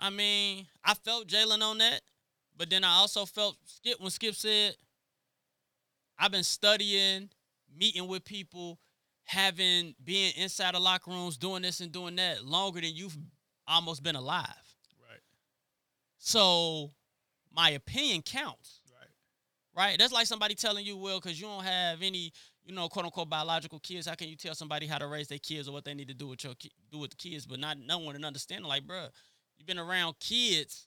I 0.00 0.10
mean, 0.10 0.66
I 0.84 0.94
felt 0.94 1.28
Jalen 1.28 1.62
on 1.62 1.78
that, 1.78 2.00
but 2.56 2.68
then 2.70 2.82
I 2.84 2.96
also 2.96 3.24
felt 3.24 3.56
Skip 3.64 4.00
when 4.00 4.10
Skip 4.10 4.34
said, 4.34 4.74
"I've 6.24 6.32
been 6.32 6.42
studying, 6.42 7.28
meeting 7.76 8.08
with 8.08 8.24
people, 8.24 8.78
having 9.24 9.94
being 10.02 10.32
inside 10.36 10.74
the 10.74 10.80
locker 10.80 11.10
rooms, 11.10 11.36
doing 11.36 11.60
this 11.60 11.80
and 11.80 11.92
doing 11.92 12.16
that 12.16 12.44
longer 12.44 12.80
than 12.80 12.94
you've 12.94 13.16
almost 13.68 14.02
been 14.02 14.16
alive." 14.16 14.76
Right. 14.98 15.20
So, 16.16 16.94
my 17.52 17.70
opinion 17.70 18.22
counts 18.22 18.80
Right. 18.90 19.08
right? 19.74 19.98
That's 19.98 20.12
like 20.14 20.26
somebody 20.26 20.54
telling 20.54 20.86
you, 20.86 20.96
well, 20.96 21.20
because 21.20 21.38
you 21.38 21.46
don't 21.46 21.64
have 21.64 22.00
any, 22.00 22.32
you 22.64 22.74
know, 22.74 22.88
quote 22.88 23.04
unquote 23.04 23.28
biological 23.28 23.80
kids. 23.80 24.06
How 24.06 24.14
can 24.14 24.28
you 24.28 24.36
tell 24.36 24.54
somebody 24.54 24.86
how 24.86 24.96
to 24.96 25.06
raise 25.06 25.28
their 25.28 25.38
kids 25.38 25.68
or 25.68 25.72
what 25.72 25.84
they 25.84 25.92
need 25.92 26.08
to 26.08 26.14
do 26.14 26.28
with 26.28 26.42
your 26.42 26.54
do 26.90 26.98
with 26.98 27.10
the 27.10 27.16
kids, 27.16 27.44
but 27.46 27.60
not 27.60 27.78
knowing 27.78 28.16
and 28.16 28.24
understanding? 28.24 28.66
Like, 28.66 28.86
bruh, 28.86 29.10
you've 29.58 29.66
been 29.66 29.78
around 29.78 30.18
kids 30.20 30.86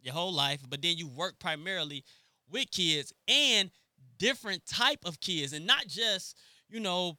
your 0.00 0.14
whole 0.14 0.32
life, 0.32 0.60
but 0.68 0.82
then 0.82 0.96
you 0.96 1.06
work 1.06 1.38
primarily 1.38 2.04
with 2.50 2.70
kids 2.70 3.12
and 3.26 3.70
different 4.24 4.64
type 4.66 5.00
of 5.04 5.20
kids, 5.20 5.52
and 5.52 5.66
not 5.66 5.86
just, 5.86 6.36
you 6.68 6.80
know, 6.80 7.16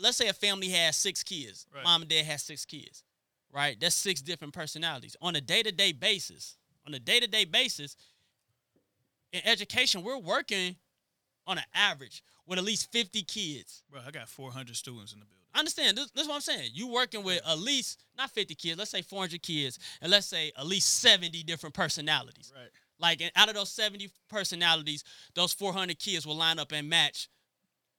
let's 0.00 0.16
say 0.16 0.28
a 0.28 0.32
family 0.32 0.68
has 0.68 0.96
six 0.96 1.22
kids, 1.22 1.66
Right. 1.74 1.84
mom 1.84 2.02
and 2.02 2.10
dad 2.10 2.24
has 2.26 2.42
six 2.42 2.64
kids, 2.64 3.04
right? 3.50 3.78
That's 3.80 3.94
six 3.94 4.20
different 4.22 4.52
personalities 4.54 5.16
on 5.20 5.36
a 5.36 5.40
day 5.40 5.62
to 5.62 5.72
day 5.72 5.92
basis. 5.92 6.56
On 6.86 6.92
a 6.94 6.98
day 6.98 7.20
to 7.20 7.26
day 7.28 7.44
basis, 7.44 7.96
in 9.32 9.40
education, 9.44 10.02
we're 10.02 10.18
working 10.18 10.76
on 11.46 11.58
an 11.58 11.64
average 11.74 12.22
with 12.46 12.58
at 12.58 12.64
least 12.64 12.90
50 12.92 13.22
kids. 13.22 13.82
Bro, 13.90 14.00
I 14.06 14.10
got 14.10 14.28
400 14.28 14.76
students 14.76 15.12
in 15.12 15.20
the 15.20 15.24
building. 15.26 15.38
I 15.54 15.58
understand. 15.60 15.96
This, 15.96 16.10
this 16.10 16.22
is 16.22 16.28
what 16.28 16.36
I'm 16.36 16.40
saying. 16.40 16.70
You 16.74 16.88
working 16.88 17.22
with 17.22 17.40
at 17.46 17.58
least 17.58 18.02
not 18.16 18.30
50 18.30 18.54
kids, 18.54 18.78
let's 18.78 18.90
say 18.90 19.02
400 19.02 19.42
kids, 19.42 19.78
and 20.00 20.10
let's 20.10 20.26
say 20.26 20.50
at 20.58 20.66
least 20.66 20.98
70 21.00 21.42
different 21.44 21.74
personalities. 21.74 22.52
Right. 22.54 22.70
Like 23.02 23.20
out 23.34 23.48
of 23.48 23.56
those 23.56 23.70
70 23.70 24.08
personalities, 24.30 25.02
those 25.34 25.52
400 25.52 25.98
kids 25.98 26.24
will 26.24 26.36
line 26.36 26.60
up 26.60 26.70
and 26.70 26.88
match 26.88 27.28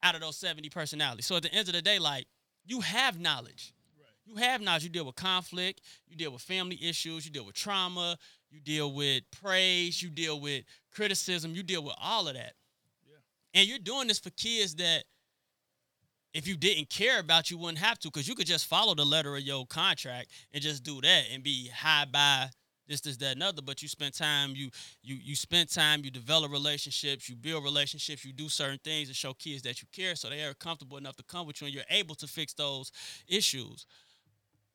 out 0.02 0.16
of 0.16 0.22
those 0.22 0.38
70 0.38 0.70
personalities. 0.70 1.26
So 1.26 1.36
at 1.36 1.44
the 1.44 1.54
end 1.54 1.68
of 1.68 1.74
the 1.74 1.82
day, 1.82 2.00
like 2.00 2.26
you 2.66 2.80
have 2.80 3.20
knowledge. 3.20 3.74
Right. 4.00 4.08
You 4.26 4.36
have 4.38 4.62
knowledge. 4.62 4.84
You 4.84 4.90
deal 4.90 5.06
with 5.06 5.16
conflict. 5.16 5.82
You 6.08 6.16
deal 6.16 6.32
with 6.32 6.42
family 6.42 6.80
issues. 6.82 7.26
You 7.26 7.32
deal 7.32 7.46
with 7.46 7.56
trauma. 7.56 8.18
You 8.50 8.62
deal 8.62 8.94
with 8.94 9.24
praise. 9.32 10.02
You 10.02 10.10
deal 10.10 10.40
with 10.40 10.64
criticism. 10.96 11.54
You 11.54 11.64
deal 11.64 11.84
with 11.84 11.96
all 12.02 12.30
of 12.30 12.36
that. 12.36 12.54
Yeah. 13.06 13.18
And 13.60 13.68
you're 13.68 13.80
doing 13.80 14.08
this 14.08 14.20
for 14.20 14.30
kids 14.30 14.76
that 14.76 15.04
if 16.34 16.48
you 16.48 16.56
didn't 16.56 16.90
care 16.90 17.20
about, 17.20 17.52
you 17.52 17.58
wouldn't 17.58 17.78
have 17.80 18.00
to, 18.00 18.08
because 18.08 18.28
you 18.28 18.36
could 18.36 18.48
just 18.48 18.68
follow 18.68 18.96
the 18.96 19.06
letter 19.06 19.36
of 19.36 19.44
your 19.44 19.68
contract 19.68 20.30
and 20.54 20.64
just 20.64 20.84
do 20.84 21.02
that 21.02 21.24
and 21.32 21.44
be 21.44 21.68
high 21.68 22.06
by 22.06 22.50
this, 22.94 23.02
this, 23.02 23.18
that, 23.18 23.34
and 23.34 23.44
other. 23.44 23.62
But 23.62 23.82
you 23.82 23.88
spend 23.88 24.14
time, 24.14 24.54
you 24.56 24.70
you 25.02 25.16
you 25.16 25.36
spend 25.36 25.70
time, 25.70 26.02
you 26.04 26.12
develop 26.12 26.52
relationships, 26.52 27.28
you 27.28 27.36
build 27.36 27.64
relationships, 27.64 28.24
you 28.24 28.32
do 28.32 28.50
certain 28.50 28.80
things 28.84 29.10
to 29.10 29.14
show 29.14 29.34
kids 29.34 29.64
that 29.64 29.82
you 29.82 29.88
care, 29.92 30.16
so 30.16 30.30
they 30.30 30.44
are 30.44 30.54
comfortable 30.54 30.98
enough 30.98 31.16
to 31.18 31.24
come 31.24 31.48
with 31.48 31.62
you, 31.62 31.66
and 31.66 31.74
you're 31.74 31.84
able 31.90 32.16
to 32.16 32.28
fix 32.28 32.54
those 32.54 32.92
issues. 33.28 33.86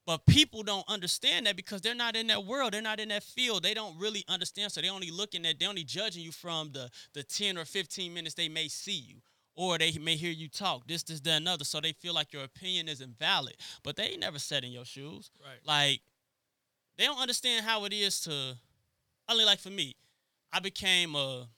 But 0.05 0.25
people 0.25 0.63
don't 0.63 0.89
understand 0.89 1.47
that 1.47 1.55
because 1.55 1.83
they're 1.83 1.95
not 1.95 2.17
in 2.17 2.29
that 2.29 2.47
world. 2.47 2.73
They're 2.73 2.81
not 2.81 2.99
in 2.99 3.11
that 3.11 3.23
field. 3.23 3.63
They 3.63 3.75
don't 3.75 3.99
really 3.99 4.25
understand. 4.27 4.73
So 4.73 4.81
they 4.81 4.89
only 4.89 5.11
looking 5.11 5.45
at, 5.45 5.61
they 5.61 5.67
only 5.67 5.85
judging 5.85 6.23
you 6.23 6.33
from 6.33 6.73
the 6.73 6.89
the 7.13 7.23
10 7.23 7.59
or 7.59 7.67
15 7.67 8.15
minutes 8.15 8.35
they 8.35 8.49
may 8.49 8.69
see 8.69 8.97
you. 8.97 9.17
Or 9.55 9.77
they 9.77 9.93
may 10.01 10.15
hear 10.15 10.31
you 10.31 10.49
talk, 10.49 10.87
this, 10.87 11.03
this, 11.03 11.21
that, 11.21 11.43
another. 11.43 11.65
So 11.65 11.81
they 11.81 11.93
feel 11.93 12.15
like 12.15 12.33
your 12.33 12.45
opinion 12.45 12.89
is 12.89 13.01
invalid. 13.01 13.57
But 13.83 13.97
they 13.97 14.05
ain't 14.05 14.21
never 14.21 14.39
sat 14.39 14.63
in 14.63 14.71
your 14.71 14.85
shoes. 14.85 15.31
Right. 15.43 15.59
Like, 15.67 16.01
they 16.99 17.05
don't 17.05 17.21
understand 17.21 17.65
how 17.65 17.85
it 17.85 17.93
is 17.93 18.21
to 18.23 18.57
only 19.29 19.45
like 19.45 19.61
for 19.61 19.71
me, 19.71 19.95
I 20.53 20.61
became 20.61 21.15
a 21.15 21.49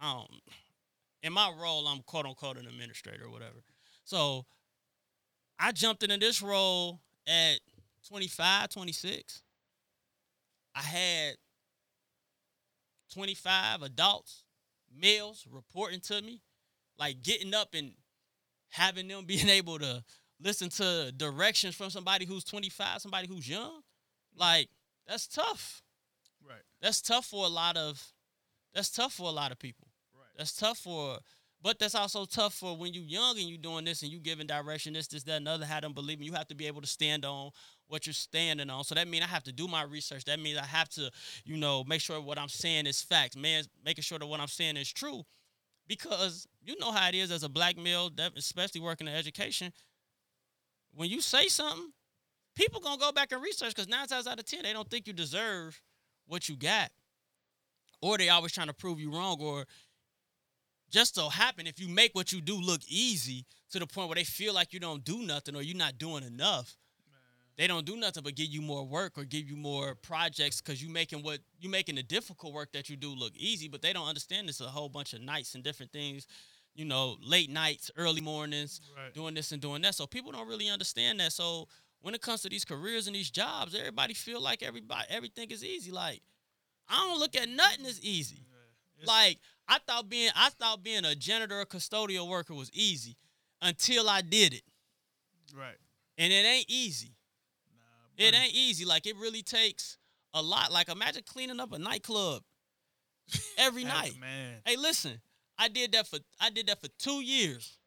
um 0.00 0.26
in 1.22 1.32
my 1.32 1.52
role, 1.60 1.86
I'm 1.86 2.02
quote 2.02 2.26
unquote 2.26 2.56
an 2.56 2.66
administrator 2.66 3.24
or 3.24 3.30
whatever. 3.30 3.62
So 4.04 4.46
I 5.58 5.72
jumped 5.72 6.02
into 6.02 6.18
this 6.18 6.42
role 6.42 7.00
at 7.26 7.60
25, 8.08 8.68
26. 8.70 9.42
I 10.74 10.80
had 10.80 11.34
25 13.12 13.82
adults, 13.82 14.44
males 14.94 15.46
reporting 15.50 16.00
to 16.00 16.20
me, 16.20 16.42
like 16.98 17.22
getting 17.22 17.54
up 17.54 17.68
and 17.74 17.92
having 18.68 19.08
them 19.08 19.24
being 19.26 19.48
able 19.48 19.78
to 19.78 20.02
listen 20.40 20.68
to 20.70 21.12
directions 21.16 21.74
from 21.74 21.90
somebody 21.90 22.24
who's 22.24 22.44
25, 22.44 23.00
somebody 23.00 23.26
who's 23.26 23.48
young. 23.48 23.80
Like, 24.36 24.68
that's 25.06 25.26
tough. 25.26 25.82
Right. 26.46 26.62
That's 26.80 27.00
tough 27.00 27.26
for 27.26 27.44
a 27.44 27.48
lot 27.48 27.76
of 27.76 28.12
that's 28.74 28.90
tough 28.90 29.14
for 29.14 29.28
a 29.28 29.32
lot 29.32 29.52
of 29.52 29.58
people. 29.58 29.88
Right. 30.14 30.30
That's 30.36 30.54
tough 30.54 30.78
for 30.78 31.18
but 31.64 31.78
that's 31.78 31.94
also 31.94 32.26
tough 32.26 32.52
for 32.52 32.76
when 32.76 32.92
you're 32.92 33.04
young 33.04 33.38
and 33.38 33.48
you're 33.48 33.56
doing 33.56 33.86
this 33.86 34.02
and 34.02 34.12
you 34.12 34.20
giving 34.20 34.46
direction, 34.46 34.92
this, 34.92 35.06
this, 35.06 35.22
that, 35.22 35.36
and 35.36 35.48
other, 35.48 35.64
have 35.64 35.80
them 35.80 35.94
believing. 35.94 36.26
You 36.26 36.34
have 36.34 36.46
to 36.48 36.54
be 36.54 36.66
able 36.66 36.82
to 36.82 36.86
stand 36.86 37.24
on 37.24 37.52
what 37.86 38.06
you're 38.06 38.12
standing 38.12 38.68
on. 38.68 38.84
So 38.84 38.94
that 38.94 39.08
means 39.08 39.24
I 39.24 39.28
have 39.28 39.44
to 39.44 39.52
do 39.52 39.66
my 39.66 39.82
research. 39.82 40.26
That 40.26 40.38
means 40.38 40.58
I 40.58 40.66
have 40.66 40.90
to, 40.90 41.10
you 41.46 41.56
know, 41.56 41.82
make 41.84 42.02
sure 42.02 42.20
what 42.20 42.38
I'm 42.38 42.50
saying 42.50 42.84
is 42.84 43.00
facts. 43.00 43.34
Man, 43.34 43.64
making 43.82 44.02
sure 44.02 44.18
that 44.18 44.26
what 44.26 44.40
I'm 44.40 44.46
saying 44.46 44.76
is 44.76 44.92
true. 44.92 45.22
Because 45.88 46.46
you 46.62 46.78
know 46.78 46.92
how 46.92 47.08
it 47.08 47.14
is 47.14 47.30
as 47.30 47.44
a 47.44 47.48
black 47.48 47.78
male, 47.78 48.10
especially 48.36 48.82
working 48.82 49.08
in 49.08 49.14
education. 49.14 49.72
When 50.94 51.10
you 51.10 51.20
say 51.20 51.48
something, 51.48 51.92
people 52.54 52.80
gonna 52.80 52.98
go 52.98 53.12
back 53.12 53.32
and 53.32 53.42
research 53.42 53.74
because 53.74 53.88
nine 53.88 54.06
times 54.06 54.26
out 54.26 54.38
of 54.38 54.44
ten, 54.44 54.62
they 54.62 54.72
don't 54.72 54.88
think 54.88 55.06
you 55.06 55.12
deserve 55.12 55.80
what 56.26 56.48
you 56.48 56.56
got. 56.56 56.90
Or 58.00 58.18
they 58.18 58.28
always 58.28 58.52
trying 58.52 58.66
to 58.66 58.74
prove 58.74 59.00
you 59.00 59.10
wrong, 59.10 59.38
or 59.40 59.64
just 60.90 61.14
so 61.14 61.28
happen 61.28 61.66
if 61.66 61.80
you 61.80 61.88
make 61.88 62.14
what 62.14 62.32
you 62.32 62.40
do 62.40 62.60
look 62.60 62.80
easy 62.86 63.44
to 63.72 63.78
the 63.78 63.86
point 63.86 64.08
where 64.08 64.16
they 64.16 64.24
feel 64.24 64.54
like 64.54 64.72
you 64.72 64.78
don't 64.78 65.04
do 65.04 65.22
nothing 65.22 65.56
or 65.56 65.62
you're 65.62 65.76
not 65.76 65.98
doing 65.98 66.22
enough 66.22 66.76
they 67.56 67.66
don't 67.66 67.86
do 67.86 67.96
nothing 67.96 68.22
but 68.22 68.34
give 68.34 68.48
you 68.48 68.60
more 68.60 68.84
work 68.84 69.16
or 69.16 69.24
give 69.24 69.48
you 69.48 69.56
more 69.56 69.94
projects 69.94 70.60
because 70.60 70.82
you 70.82 70.88
making 70.88 71.22
what 71.22 71.40
you 71.58 71.68
making 71.68 71.94
the 71.94 72.02
difficult 72.02 72.52
work 72.52 72.72
that 72.72 72.88
you 72.88 72.96
do 72.96 73.10
look 73.14 73.32
easy 73.36 73.68
but 73.68 73.82
they 73.82 73.92
don't 73.92 74.06
understand 74.06 74.48
this 74.48 74.60
a 74.60 74.64
whole 74.64 74.88
bunch 74.88 75.12
of 75.12 75.20
nights 75.20 75.54
and 75.54 75.64
different 75.64 75.92
things 75.92 76.26
you 76.74 76.84
know 76.84 77.16
late 77.22 77.50
nights 77.50 77.90
early 77.96 78.20
mornings 78.20 78.80
Right. 78.96 79.12
doing 79.14 79.34
this 79.34 79.52
and 79.52 79.60
doing 79.62 79.82
that 79.82 79.94
so 79.94 80.06
people 80.06 80.32
don't 80.32 80.48
really 80.48 80.68
understand 80.68 81.20
that 81.20 81.32
so 81.32 81.68
when 82.00 82.14
it 82.14 82.20
comes 82.20 82.42
to 82.42 82.48
these 82.48 82.64
careers 82.64 83.06
and 83.06 83.14
these 83.16 83.30
jobs 83.30 83.74
everybody 83.74 84.14
feel 84.14 84.40
like 84.40 84.62
everybody 84.62 85.06
everything 85.08 85.50
is 85.50 85.64
easy 85.64 85.90
like 85.90 86.20
i 86.88 86.96
don't 86.96 87.18
look 87.20 87.36
at 87.36 87.48
nothing 87.48 87.86
as 87.86 88.00
easy 88.02 88.36
It's- 88.96 89.06
like 89.08 89.38
I 89.66 89.78
thought 89.86 90.10
being 90.10 90.30
I 90.36 90.50
thought 90.50 90.82
being 90.82 91.06
a 91.06 91.14
janitor 91.14 91.58
or 91.60 91.64
custodial 91.64 92.28
worker 92.28 92.52
was 92.54 92.70
easy 92.74 93.16
until 93.62 94.10
I 94.10 94.20
did 94.20 94.52
it. 94.52 94.62
right. 95.56 95.78
And 96.18 96.30
it 96.30 96.44
ain't 96.44 96.66
easy. 96.68 97.16
Nah, 97.74 98.26
It 98.26 98.34
ain't 98.34 98.52
easy. 98.52 98.84
Like 98.84 99.06
it 99.06 99.16
really 99.16 99.40
takes 99.42 99.96
a 100.34 100.42
lot. 100.42 100.70
Like 100.70 100.90
imagine 100.90 101.22
cleaning 101.26 101.60
up 101.60 101.72
a 101.72 101.78
nightclub 101.78 102.42
every 103.56 103.84
night. 103.84 104.12
Man. 104.20 104.56
Hey, 104.66 104.76
listen, 104.76 105.18
I 105.58 105.68
did 105.68 105.92
that 105.92 106.06
for 106.06 106.18
I 106.40 106.50
did 106.50 106.66
that 106.68 106.80
for 106.80 106.88
two 106.98 107.20
years. 107.22 107.78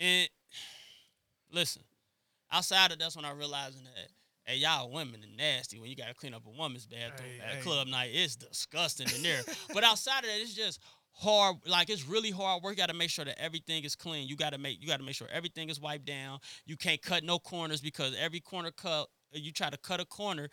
And 0.00 0.28
listen, 1.52 1.82
outside 2.50 2.92
of 2.92 2.98
that's 2.98 3.16
when 3.16 3.24
I 3.24 3.32
realized 3.32 3.76
that 3.84 4.08
hey, 4.44 4.56
y'all 4.56 4.90
women 4.90 5.20
are 5.22 5.36
nasty 5.36 5.78
when 5.78 5.88
you 5.88 5.96
gotta 5.96 6.14
clean 6.14 6.34
up 6.34 6.42
a 6.46 6.50
woman's 6.50 6.86
bathroom 6.86 7.30
Hey, 7.38 7.40
at 7.40 7.54
hey. 7.56 7.60
club 7.62 7.86
night. 7.88 8.10
It's 8.12 8.36
disgusting 8.36 9.08
in 9.14 9.22
there. 9.22 9.42
but 9.72 9.84
outside 9.84 10.20
of 10.20 10.24
that, 10.30 10.40
it's 10.40 10.54
just 10.54 10.80
hard 11.12 11.56
like 11.66 11.90
it's 11.90 12.06
really 12.06 12.30
hard 12.30 12.62
work. 12.62 12.72
You 12.72 12.76
gotta 12.76 12.94
make 12.94 13.10
sure 13.10 13.24
that 13.24 13.40
everything 13.40 13.84
is 13.84 13.94
clean. 13.94 14.26
You 14.28 14.36
gotta 14.36 14.58
make 14.58 14.80
you 14.80 14.88
gotta 14.88 15.04
make 15.04 15.14
sure 15.14 15.28
everything 15.32 15.68
is 15.70 15.80
wiped 15.80 16.06
down. 16.06 16.38
You 16.66 16.76
can't 16.76 17.00
cut 17.00 17.22
no 17.22 17.38
corners 17.38 17.80
because 17.80 18.14
every 18.18 18.40
corner 18.40 18.70
cut 18.70 19.08
you 19.32 19.50
try 19.52 19.68
to 19.68 19.76
cut 19.78 19.98
a 20.00 20.04
corner 20.04 20.48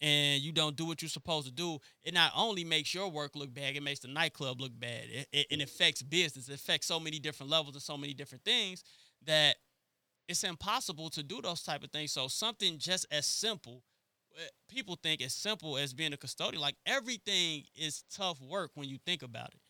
and 0.00 0.42
you 0.42 0.52
don't 0.52 0.76
do 0.76 0.84
what 0.84 1.02
you're 1.02 1.08
supposed 1.08 1.46
to 1.46 1.52
do, 1.52 1.78
it 2.04 2.14
not 2.14 2.32
only 2.36 2.64
makes 2.64 2.94
your 2.94 3.10
work 3.10 3.34
look 3.34 3.52
bad, 3.52 3.76
it 3.76 3.82
makes 3.82 4.00
the 4.00 4.08
nightclub 4.08 4.60
look 4.60 4.78
bad. 4.78 5.04
It, 5.10 5.28
it, 5.32 5.46
it 5.50 5.62
affects 5.62 6.02
business. 6.02 6.48
It 6.48 6.54
affects 6.54 6.86
so 6.86 7.00
many 7.00 7.18
different 7.18 7.50
levels 7.50 7.74
and 7.74 7.82
so 7.82 7.96
many 7.96 8.14
different 8.14 8.44
things 8.44 8.84
that 9.26 9.56
it's 10.28 10.44
impossible 10.44 11.10
to 11.10 11.22
do 11.22 11.40
those 11.42 11.62
type 11.62 11.82
of 11.82 11.90
things. 11.90 12.12
So 12.12 12.28
something 12.28 12.78
just 12.78 13.06
as 13.10 13.26
simple, 13.26 13.82
eh, 14.36 14.48
people 14.68 14.98
think 15.02 15.22
as 15.22 15.34
simple 15.34 15.76
as 15.78 15.94
being 15.94 16.12
a 16.12 16.16
custodian. 16.16 16.60
Like 16.60 16.76
everything 16.86 17.64
is 17.74 18.04
tough 18.14 18.40
work 18.40 18.72
when 18.74 18.88
you 18.88 18.98
think 19.04 19.22
about 19.22 19.48
it. 19.54 19.60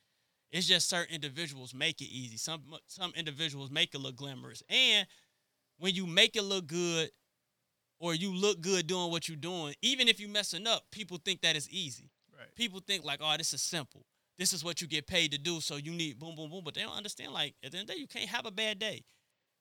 It's 0.50 0.66
just 0.66 0.88
certain 0.88 1.14
individuals 1.14 1.74
make 1.74 2.00
it 2.00 2.06
easy. 2.06 2.36
Some 2.38 2.62
some 2.86 3.12
individuals 3.16 3.70
make 3.70 3.94
it 3.94 3.98
look 3.98 4.16
glamorous. 4.16 4.62
And 4.68 5.06
when 5.78 5.94
you 5.94 6.06
make 6.06 6.36
it 6.36 6.42
look 6.42 6.66
good, 6.66 7.10
or 7.98 8.14
you 8.14 8.32
look 8.34 8.60
good 8.60 8.86
doing 8.86 9.10
what 9.10 9.28
you're 9.28 9.36
doing, 9.36 9.74
even 9.82 10.08
if 10.08 10.20
you 10.20 10.28
messing 10.28 10.66
up, 10.66 10.84
people 10.90 11.18
think 11.24 11.42
that 11.42 11.56
it's 11.56 11.68
easy. 11.70 12.10
Right. 12.36 12.54
People 12.54 12.80
think 12.80 13.04
like, 13.04 13.20
oh, 13.22 13.34
this 13.36 13.52
is 13.52 13.62
simple. 13.62 14.04
This 14.38 14.52
is 14.52 14.62
what 14.62 14.80
you 14.80 14.86
get 14.86 15.08
paid 15.08 15.32
to 15.32 15.38
do, 15.38 15.60
so 15.60 15.76
you 15.76 15.92
need 15.92 16.18
boom, 16.18 16.36
boom, 16.36 16.48
boom. 16.50 16.62
But 16.64 16.74
they 16.74 16.82
don't 16.82 16.96
understand. 16.96 17.32
Like 17.32 17.54
at 17.64 17.72
the 17.72 17.78
end 17.78 17.88
of 17.88 17.88
the 17.88 17.94
day, 17.94 18.00
you 18.00 18.06
can't 18.06 18.28
have 18.28 18.46
a 18.46 18.52
bad 18.52 18.78
day. 18.78 19.02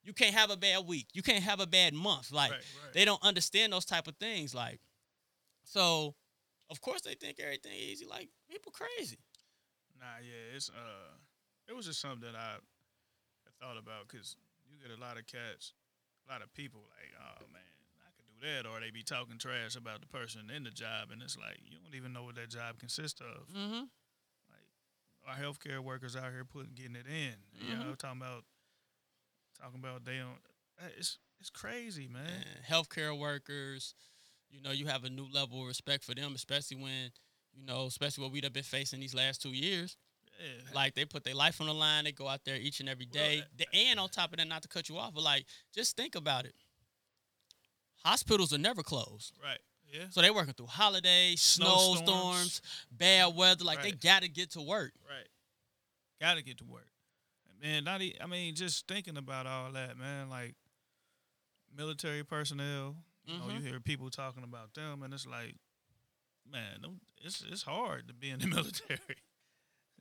You 0.04 0.14
can't 0.14 0.36
have 0.36 0.52
a 0.52 0.58
bad 0.58 0.86
week. 0.86 1.08
You 1.14 1.24
can't 1.24 1.44
have 1.44 1.60
a 1.60 1.66
bad 1.68 1.94
month. 1.94 2.32
Like 2.32 2.52
Right, 2.52 2.62
right. 2.84 2.94
they 2.94 3.04
don't 3.04 3.22
understand 3.24 3.74
those 3.74 3.86
type 3.86 4.08
of 4.08 4.16
things. 4.18 4.54
Like, 4.54 4.80
so 5.64 6.14
of 6.70 6.80
course 6.82 7.02
they 7.02 7.16
think 7.16 7.40
everything 7.40 7.74
easy. 7.74 8.06
Like 8.06 8.30
people 8.50 8.72
crazy. 8.72 9.18
Nah, 10.00 10.22
yeah, 10.22 10.56
it's 10.56 10.70
uh, 10.70 11.18
it 11.68 11.76
was 11.76 11.88
just 11.88 12.00
something 12.00 12.22
that 12.22 12.36
I 12.36 12.58
thought 13.60 13.78
about 13.78 14.08
because 14.08 14.36
you 14.70 14.78
get 14.78 14.96
a 14.96 15.02
lot 15.02 15.18
of 15.18 15.26
cats, 15.26 15.74
a 16.28 16.32
lot 16.32 16.42
of 16.44 16.54
people 16.54 16.82
like, 16.96 17.12
oh 17.18 17.44
man, 17.52 17.62
do 18.42 18.48
that, 18.48 18.66
or 18.68 18.80
they 18.80 18.92
be 18.92 19.04
talking 19.04 19.38
trash 19.38 19.76
about 19.76 20.02
the 20.02 20.08
person 20.08 20.50
in 20.56 20.64
the 20.64 20.72
job, 20.72 21.10
and 21.12 21.22
it's 21.22 21.38
like 21.38 21.58
you 21.66 21.78
don't 21.84 21.96
even 21.96 22.14
know 22.14 22.24
what 22.24 22.36
that 22.36 22.50
job 22.50 22.80
consists 22.80 23.22
of. 23.22 23.48
Mm-hmm. 23.56 23.84
Like 24.50 24.68
our 25.28 25.36
healthcare 25.36 25.80
workers 25.80 26.16
out 26.16 26.32
here 26.32 26.46
putting 26.46 26.74
getting 26.76 26.96
it 26.96 27.06
in, 27.08 27.36
you 27.68 27.76
know, 27.76 27.96
talking 27.96 28.22
about 28.22 28.44
talking 29.62 29.80
about 29.80 30.06
they 30.06 30.18
don't. 30.18 30.40
eh, 30.82 30.90
It's 30.98 31.18
it's 31.40 31.50
crazy, 31.50 32.08
man. 32.08 32.26
and 32.26 32.66
healthcare 32.68 33.18
workers. 33.18 33.94
You 34.50 34.62
know, 34.62 34.72
you 34.72 34.88
have 34.88 35.04
a 35.04 35.10
new 35.10 35.28
level 35.32 35.62
of 35.62 35.68
respect 35.68 36.04
for 36.06 36.16
them, 36.16 36.34
especially 36.34 36.78
when, 36.78 37.12
you 37.54 37.66
know, 37.66 37.86
especially 37.86 38.24
what 38.24 38.32
we've 38.32 38.54
been 38.54 38.64
facing 38.64 39.02
these 39.02 39.14
last 39.14 39.42
two 39.42 39.50
years. 39.52 39.98
Yeah, 40.40 40.62
Like 40.74 40.96
they 40.96 41.04
put 41.04 41.24
their 41.26 41.36
life 41.36 41.60
on 41.60 41.68
the 41.68 41.74
line, 41.74 42.06
they 42.06 42.12
go 42.14 42.28
out 42.28 42.42
there 42.46 42.56
each 42.56 42.80
and 42.80 42.88
every 42.88 43.06
day. 43.06 43.20
Well, 43.20 43.30
day. 43.30 43.44
that- 43.58 43.72
The- 43.72 43.78
and 43.90 44.00
on 44.00 44.10
top 44.10 44.32
of 44.32 44.38
that, 44.38 44.48
not 44.48 44.62
to 44.62 44.68
cut 44.70 44.88
you 44.88 44.98
off, 44.98 45.14
but 45.14 45.22
like 45.24 45.46
just 45.76 45.98
think 45.98 46.16
about 46.16 46.46
it. 46.46 46.56
Hospitals 48.08 48.54
are 48.54 48.58
never 48.58 48.84
closed. 48.84 49.34
right. 49.44 49.60
Yeah, 49.94 50.04
So 50.10 50.22
they 50.22 50.30
working 50.32 50.54
through 50.54 50.66
holidays, 50.68 51.42
Snowstorms. 51.42 52.62
bad 52.92 53.34
weather. 53.36 53.64
Like 53.64 53.82
they 53.84 53.92
gotta 53.92 54.28
get 54.28 54.52
to 54.52 54.62
work. 54.62 54.92
Right. 55.10 55.28
Got 56.20 56.36
to 56.36 56.44
get 56.44 56.58
to 56.58 56.66
work. 56.66 56.88
Man, 57.62 57.84
not 57.86 58.02
e- 58.02 58.18
I 58.22 58.28
mean, 58.28 58.54
just 58.56 58.86
thinking 58.88 59.16
about 59.18 59.48
all 59.48 59.72
that, 59.72 59.98
man. 59.98 60.30
Like 60.30 60.56
military 61.76 62.24
personnel. 62.24 62.96
You 63.26 63.38
know, 63.38 63.48
you 63.50 63.60
Mhm. 63.60 63.68
hear 63.68 63.80
people 63.80 64.10
talking 64.10 64.44
about 64.44 64.74
them, 64.74 65.04
and 65.04 65.14
it's 65.14 65.26
like, 65.26 65.56
man, 66.50 67.00
it's 67.22 67.42
it's 67.42 67.64
hard 67.64 68.08
to 68.08 68.14
be 68.14 68.30
in 68.30 68.40
the 68.40 68.48
military. 68.58 69.18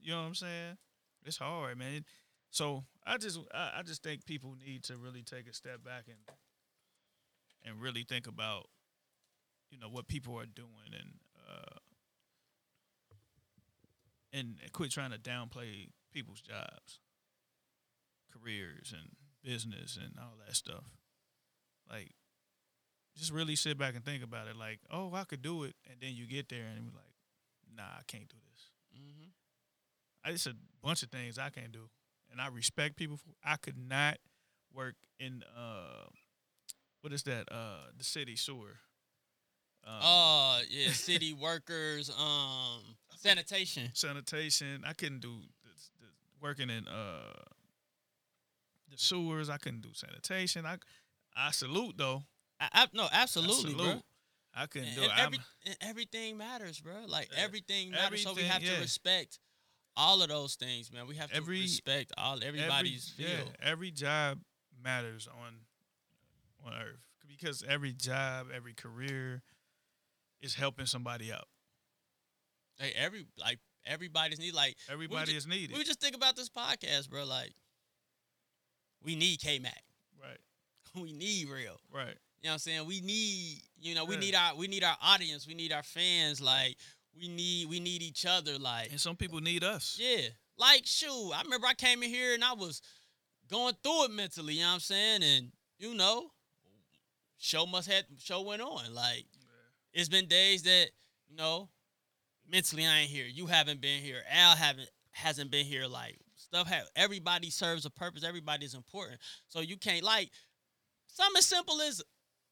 you 0.00 0.12
know 0.12 0.20
what 0.22 0.26
I'm 0.28 0.34
saying? 0.34 0.78
It's 1.24 1.36
hard, 1.38 1.76
man. 1.78 2.04
So 2.50 2.84
I 3.04 3.18
just 3.18 3.38
I, 3.52 3.74
I 3.78 3.82
just 3.82 4.02
think 4.02 4.24
people 4.26 4.54
need 4.64 4.84
to 4.84 4.96
really 4.96 5.22
take 5.22 5.48
a 5.48 5.52
step 5.54 5.82
back 5.84 6.04
and 6.08 6.18
and 7.66 7.80
really 7.80 8.04
think 8.04 8.26
about 8.26 8.68
you 9.70 9.78
know 9.78 9.88
what 9.88 10.08
people 10.08 10.38
are 10.38 10.46
doing 10.46 10.92
and 10.92 11.10
uh 11.50 11.76
and 14.32 14.56
quit 14.72 14.90
trying 14.90 15.12
to 15.12 15.18
downplay 15.18 15.88
people's 16.12 16.40
jobs, 16.40 17.00
careers, 18.32 18.92
and 18.96 19.10
business 19.42 19.98
and 20.02 20.14
all 20.18 20.34
that 20.46 20.54
stuff. 20.54 20.84
Like, 21.90 22.12
just 23.16 23.32
really 23.32 23.56
sit 23.56 23.78
back 23.78 23.94
and 23.94 24.04
think 24.04 24.22
about 24.22 24.46
it. 24.48 24.56
Like, 24.56 24.80
oh, 24.90 25.12
I 25.14 25.24
could 25.24 25.42
do 25.42 25.64
it, 25.64 25.74
and 25.90 26.00
then 26.00 26.12
you 26.14 26.26
get 26.26 26.48
there 26.48 26.66
and 26.66 26.84
you're 26.84 26.92
like, 26.92 27.14
nah, 27.74 27.98
I 27.98 28.02
can't 28.06 28.28
do 28.28 28.36
this. 28.52 28.70
Mm-hmm. 29.00 29.28
I 30.24 30.32
just 30.32 30.46
a 30.46 30.56
bunch 30.82 31.02
of 31.02 31.10
things 31.10 31.38
I 31.38 31.48
can't 31.50 31.72
do, 31.72 31.88
and 32.30 32.40
I 32.40 32.48
respect 32.48 32.96
people. 32.96 33.16
For, 33.16 33.30
I 33.44 33.56
could 33.56 33.78
not 33.78 34.18
work 34.74 34.96
in 35.18 35.42
uh, 35.56 36.08
what 37.06 37.12
is 37.12 37.22
that? 37.22 37.44
Uh, 37.52 37.82
the 37.96 38.02
city 38.02 38.34
sewer. 38.34 38.78
Um, 39.86 39.94
Oh 40.02 40.60
yeah, 40.68 40.88
city 40.90 41.32
workers, 41.32 42.10
um, 42.10 42.80
sanitation. 43.14 43.90
sanitation. 43.92 44.82
I 44.84 44.92
couldn't 44.92 45.20
do 45.20 45.28
the, 45.62 45.70
the, 46.00 46.08
working 46.42 46.68
in 46.68 46.88
uh 46.88 47.44
the 48.90 48.98
sewers. 48.98 49.48
I 49.48 49.56
couldn't 49.58 49.82
do 49.82 49.90
sanitation. 49.92 50.66
I 50.66 50.78
I 51.36 51.52
salute 51.52 51.94
though. 51.96 52.24
I, 52.58 52.68
I, 52.72 52.86
no, 52.92 53.04
I 53.04 53.22
absolutely, 53.22 53.74
bro. 53.74 53.84
salute. 53.84 54.02
I 54.52 54.66
couldn't 54.66 54.88
And, 54.88 54.96
do 54.96 55.02
and 55.02 55.12
it. 55.12 55.18
Every, 55.20 55.38
everything 55.82 56.36
matters, 56.38 56.80
bro. 56.80 56.94
Like 57.06 57.28
Yeah. 57.32 57.44
everything 57.44 57.92
matters. 57.92 58.24
so 58.24 58.34
we 58.34 58.42
have 58.42 58.64
yeah. 58.64 58.74
to 58.74 58.80
respect 58.80 59.38
all 59.96 60.22
of 60.22 60.28
those 60.28 60.56
things, 60.56 60.92
man. 60.92 61.06
We 61.06 61.14
have 61.14 61.30
to 61.30 61.36
Every- 61.36 61.60
respect 61.60 62.10
all 62.18 62.42
everybody's 62.42 63.12
every, 63.20 63.30
feel. 63.32 63.44
Yeah, 63.46 63.70
every 63.70 63.92
job 63.92 64.40
matters 64.82 65.28
on 65.28 65.52
on 66.66 66.72
earth 66.74 67.00
because 67.26 67.62
every 67.68 67.92
job, 67.92 68.48
every 68.54 68.74
career 68.74 69.42
is 70.40 70.54
helping 70.54 70.86
somebody 70.86 71.32
out. 71.32 71.48
Hey, 72.78 72.92
every 72.96 73.26
like 73.38 73.58
everybody's 73.86 74.38
need 74.38 74.54
like 74.54 74.76
Everybody 74.90 75.32
ju- 75.32 75.36
is 75.38 75.46
needed. 75.46 75.76
we 75.76 75.84
just 75.84 76.00
think 76.00 76.14
about 76.16 76.36
this 76.36 76.48
podcast, 76.50 77.08
bro. 77.08 77.24
Like 77.24 77.52
we 79.02 79.16
need 79.16 79.40
K 79.40 79.58
Mac. 79.58 79.82
right, 80.20 80.38
we 81.02 81.12
need 81.12 81.48
real. 81.48 81.78
right. 81.92 82.16
You 82.42 82.48
know 82.48 82.50
what 82.50 82.52
I'm 82.54 82.58
saying? 82.58 82.86
We 82.86 83.00
need, 83.00 83.62
you 83.80 83.94
know, 83.94 84.04
we 84.04 84.14
Yeah. 84.14 84.20
need 84.20 84.34
our 84.34 84.54
we 84.56 84.66
need 84.68 84.84
our 84.84 84.96
audience, 85.02 85.46
we 85.46 85.54
need 85.54 85.72
our 85.72 85.82
fans, 85.82 86.40
like 86.40 86.76
we 87.18 87.28
need 87.28 87.68
we 87.68 87.80
need 87.80 88.02
each 88.02 88.26
other, 88.26 88.58
like 88.58 88.90
And 88.90 89.00
some 89.00 89.16
people 89.16 89.40
need 89.40 89.64
us. 89.64 89.98
yeah. 90.00 90.28
Like 90.58 90.82
shoot, 90.86 91.32
I 91.34 91.42
remember 91.42 91.66
I 91.66 91.74
came 91.74 92.02
in 92.02 92.10
here 92.10 92.34
and 92.34 92.44
I 92.44 92.52
was 92.54 92.80
going 93.50 93.74
through 93.82 94.04
it 94.04 94.10
mentally, 94.10 94.54
you 94.54 94.60
know 94.60 94.68
what 94.68 94.74
I'm 94.74 94.80
saying? 94.80 95.22
And 95.22 95.52
you 95.78 95.94
know, 95.94 96.30
show 97.38 97.66
must 97.66 97.90
have 97.90 98.04
show 98.18 98.42
went 98.42 98.62
on. 98.62 98.94
Like 98.94 99.26
it's 99.92 100.08
been 100.08 100.26
days 100.26 100.62
that, 100.62 100.88
you 101.28 101.36
know, 101.36 101.68
mentally 102.50 102.86
I 102.86 103.00
ain't 103.00 103.10
here. 103.10 103.26
You 103.26 103.46
haven't 103.46 103.80
been 103.80 104.02
here. 104.02 104.22
Al 104.30 104.56
haven't 104.56 104.88
hasn't 105.12 105.50
been 105.50 105.64
here. 105.64 105.86
Like 105.86 106.18
stuff 106.36 106.68
have 106.68 106.84
everybody 106.94 107.50
serves 107.50 107.86
a 107.86 107.90
purpose. 107.90 108.24
Everybody's 108.24 108.74
important. 108.74 109.20
So 109.48 109.60
you 109.60 109.76
can't 109.76 110.02
like 110.02 110.30
something 111.06 111.38
as 111.38 111.46
simple 111.46 111.80
as 111.80 112.02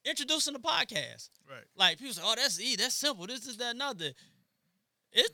introducing 0.05 0.55
the 0.55 0.61
podcast. 0.61 1.31
Right. 1.49 1.65
Like 1.77 1.99
people 1.99 2.15
say, 2.15 2.23
"Oh, 2.25 2.35
that's 2.37 2.61
easy. 2.61 2.77
That's 2.77 2.95
simple. 2.95 3.27
This 3.27 3.47
is 3.47 3.57
that 3.59 3.75
another." 3.75 4.11
It, 5.13 5.31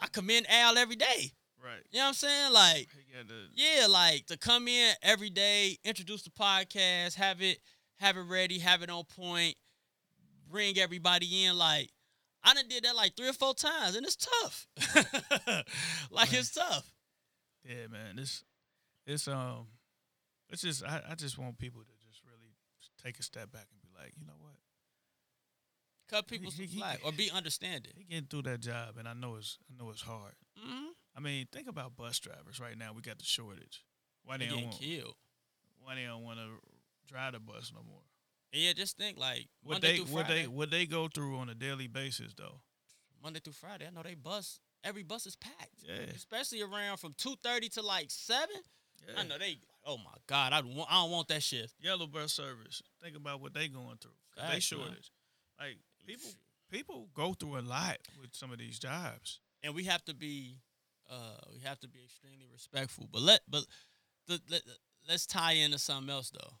I 0.00 0.06
commend 0.08 0.46
Al 0.50 0.76
every 0.76 0.96
day. 0.96 1.32
Right. 1.62 1.82
You 1.90 1.98
know 1.98 2.04
what 2.04 2.08
I'm 2.08 2.14
saying? 2.14 2.52
Like, 2.52 2.88
yeah, 3.54 3.86
like 3.86 4.26
to 4.26 4.36
come 4.36 4.68
in 4.68 4.94
every 5.02 5.30
day, 5.30 5.78
introduce 5.82 6.22
the 6.22 6.30
podcast, 6.30 7.14
have 7.14 7.42
it, 7.42 7.58
have 8.00 8.16
it 8.16 8.22
ready, 8.22 8.58
have 8.58 8.82
it 8.82 8.90
on 8.90 9.04
point, 9.04 9.54
bring 10.50 10.78
everybody 10.78 11.44
in. 11.44 11.56
Like, 11.58 11.90
I 12.42 12.54
done 12.54 12.68
did 12.68 12.84
that 12.84 12.96
like 12.96 13.16
three 13.16 13.28
or 13.28 13.32
four 13.32 13.54
times, 13.54 13.96
and 13.96 14.06
it's 14.06 14.16
tough. 14.16 14.66
like 16.10 16.32
it's 16.32 16.52
tough. 16.52 16.92
Yeah, 17.64 17.86
man. 17.90 18.16
This 18.16 18.44
it's 19.06 19.28
um 19.28 19.66
it's 20.50 20.62
just 20.62 20.84
I, 20.84 21.02
I 21.10 21.14
just 21.14 21.38
want 21.38 21.58
people 21.58 21.80
to 21.82 22.06
just 22.06 22.22
really 22.24 22.54
take 23.02 23.18
a 23.18 23.22
step 23.22 23.52
back 23.52 23.66
and 23.70 23.80
be 23.82 23.88
like, 24.00 24.12
you 24.18 24.26
know 24.26 24.34
what? 24.40 24.54
Cut 26.08 26.26
people 26.26 26.50
some 26.50 26.64
He- 26.64 26.70
he- 26.72 26.78
slack 26.78 27.00
or 27.04 27.12
be 27.12 27.30
understanding. 27.30 27.92
He 27.96 28.04
getting 28.04 28.26
through 28.28 28.42
that 28.42 28.60
job 28.60 28.96
and 28.98 29.06
I 29.08 29.12
know 29.12 29.36
it's 29.36 29.58
I 29.70 29.82
know 29.82 29.90
it's 29.90 30.02
hard. 30.02 30.32
Mm-hmm. 30.58 30.86
I 31.16 31.20
mean, 31.20 31.46
think 31.52 31.68
about 31.68 31.96
bus 31.96 32.18
drivers 32.18 32.60
right 32.60 32.78
now. 32.78 32.92
We 32.94 33.02
got 33.02 33.18
the 33.18 33.24
shortage. 33.24 33.84
Why 34.24 34.36
they, 34.38 34.44
They 34.46 34.50
don't 34.52 34.64
want, 34.64 34.80
killed. 34.80 35.14
why 35.82 35.94
they 35.96 36.04
don't 36.04 36.22
want 36.22 36.38
to 36.38 36.46
drive 37.08 37.32
the 37.32 37.40
bus 37.40 37.72
no 37.74 37.82
more? 37.82 38.02
And 38.52 38.62
yeah, 38.62 38.72
just 38.72 38.96
think 38.96 39.18
like 39.18 39.48
What 39.62 39.74
Monday 39.74 39.98
they 39.98 40.04
through 40.04 40.14
what 40.14 40.28
they 40.28 40.46
what 40.46 40.70
they 40.70 40.86
go 40.86 41.08
through 41.08 41.36
on 41.38 41.48
a 41.48 41.54
daily 41.54 41.86
basis 41.86 42.32
though. 42.36 42.60
Monday 43.22 43.40
through 43.40 43.54
Friday, 43.54 43.86
I 43.86 43.90
know 43.94 44.02
they 44.02 44.14
bus. 44.14 44.60
Every 44.84 45.02
bus 45.02 45.26
is 45.26 45.36
packed. 45.36 45.82
Yeah. 45.82 45.94
Especially 46.14 46.62
around 46.62 46.98
from 46.98 47.14
two 47.18 47.34
thirty 47.42 47.68
to 47.70 47.82
like 47.82 48.06
seven. 48.10 48.56
Yeah. 49.06 49.20
I 49.20 49.24
know 49.24 49.38
they. 49.38 49.58
Oh 49.84 49.96
my 49.98 50.14
God, 50.26 50.52
I 50.52 50.60
don't 50.60 50.74
want. 50.74 50.90
I 50.90 51.02
don't 51.02 51.10
want 51.10 51.28
that 51.28 51.42
shift. 51.42 51.74
Yellow 51.80 52.06
bus 52.06 52.32
service. 52.32 52.82
Think 53.02 53.16
about 53.16 53.40
what 53.40 53.54
they 53.54 53.68
going 53.68 53.96
through. 54.00 54.12
they 54.36 54.42
Facts, 54.42 54.72
man. 54.72 54.80
shortage. 54.80 55.10
Like 55.58 55.78
people 56.06 56.30
people 56.70 57.08
go 57.14 57.32
through 57.34 57.58
a 57.58 57.62
lot 57.62 57.98
with 58.20 58.30
some 58.34 58.52
of 58.52 58.58
these 58.58 58.78
jobs. 58.78 59.40
and 59.62 59.74
we 59.74 59.84
have 59.84 60.04
to 60.04 60.14
be 60.14 60.56
uh, 61.10 61.40
we 61.52 61.60
have 61.64 61.80
to 61.80 61.88
be 61.88 62.00
extremely 62.04 62.46
respectful. 62.52 63.08
But 63.12 63.22
let 63.22 63.40
but 63.48 63.64
the, 64.26 64.40
let, 64.50 64.62
let's 65.08 65.26
tie 65.26 65.52
into 65.52 65.78
something 65.78 66.10
else 66.10 66.30
though, 66.30 66.52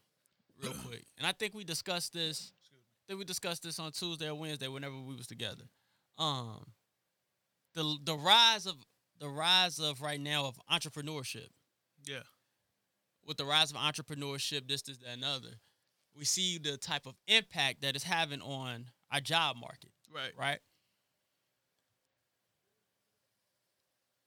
real 0.62 0.72
quick. 0.86 1.04
And 1.18 1.26
I 1.26 1.32
think 1.32 1.54
we 1.54 1.64
discussed 1.64 2.12
this. 2.12 2.52
I 2.72 3.12
think 3.12 3.18
we 3.18 3.24
discussed 3.24 3.62
this 3.62 3.78
on 3.78 3.92
Tuesday 3.92 4.28
or 4.28 4.34
Wednesday 4.34 4.68
whenever 4.68 4.94
we 4.96 5.14
was 5.16 5.26
together. 5.26 5.64
Um, 6.18 6.64
the 7.74 7.96
the 8.04 8.16
rise 8.16 8.66
of 8.66 8.76
the 9.18 9.28
rise 9.28 9.78
of 9.78 10.00
right 10.02 10.20
now 10.20 10.46
of 10.46 10.58
entrepreneurship 10.70 11.48
Yeah. 12.06 12.22
with 13.24 13.36
the 13.36 13.44
rise 13.44 13.70
of 13.70 13.76
entrepreneurship, 13.76 14.68
this, 14.68 14.82
this, 14.82 14.96
that, 14.98 15.08
and 15.14 15.24
other, 15.24 15.58
we 16.14 16.24
see 16.24 16.58
the 16.58 16.76
type 16.76 17.06
of 17.06 17.14
impact 17.26 17.80
that 17.82 17.94
it's 17.96 18.04
having 18.04 18.40
on 18.42 18.86
our 19.10 19.20
job 19.20 19.56
market, 19.56 19.90
Right. 20.08 20.32
right? 20.36 20.60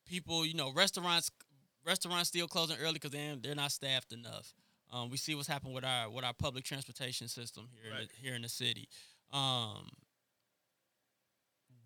People, 0.05 0.45
you 0.45 0.53
know, 0.53 0.71
restaurants, 0.73 1.31
restaurants 1.85 2.29
still 2.29 2.47
closing 2.47 2.77
early 2.77 2.93
because 2.93 3.11
they 3.11 3.37
they're 3.41 3.55
not 3.55 3.71
staffed 3.71 4.11
enough. 4.11 4.53
Um, 4.91 5.09
we 5.09 5.17
see 5.17 5.35
what's 5.35 5.47
happened 5.47 5.73
with 5.73 5.85
our 5.85 6.09
with 6.09 6.25
our 6.25 6.33
public 6.33 6.63
transportation 6.65 7.27
system 7.27 7.69
here 7.81 7.91
in 7.93 7.97
the, 8.07 8.07
here 8.21 8.35
in 8.35 8.41
the 8.41 8.49
city. 8.49 8.89
Um, 9.31 9.89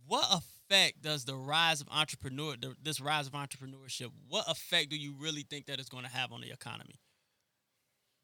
what 0.08 0.26
effect 0.32 1.02
does 1.02 1.26
the 1.26 1.36
rise 1.36 1.82
of 1.82 1.88
entrepreneur 1.92 2.56
the, 2.60 2.76
this 2.82 3.00
rise 3.00 3.28
of 3.28 3.34
entrepreneurship 3.34 4.10
what 4.28 4.50
effect 4.50 4.90
do 4.90 4.98
you 4.98 5.14
really 5.20 5.44
think 5.48 5.68
that 5.68 5.80
it's 5.80 5.90
going 5.90 6.04
to 6.04 6.10
have 6.10 6.32
on 6.32 6.42
the 6.42 6.52
economy? 6.52 7.00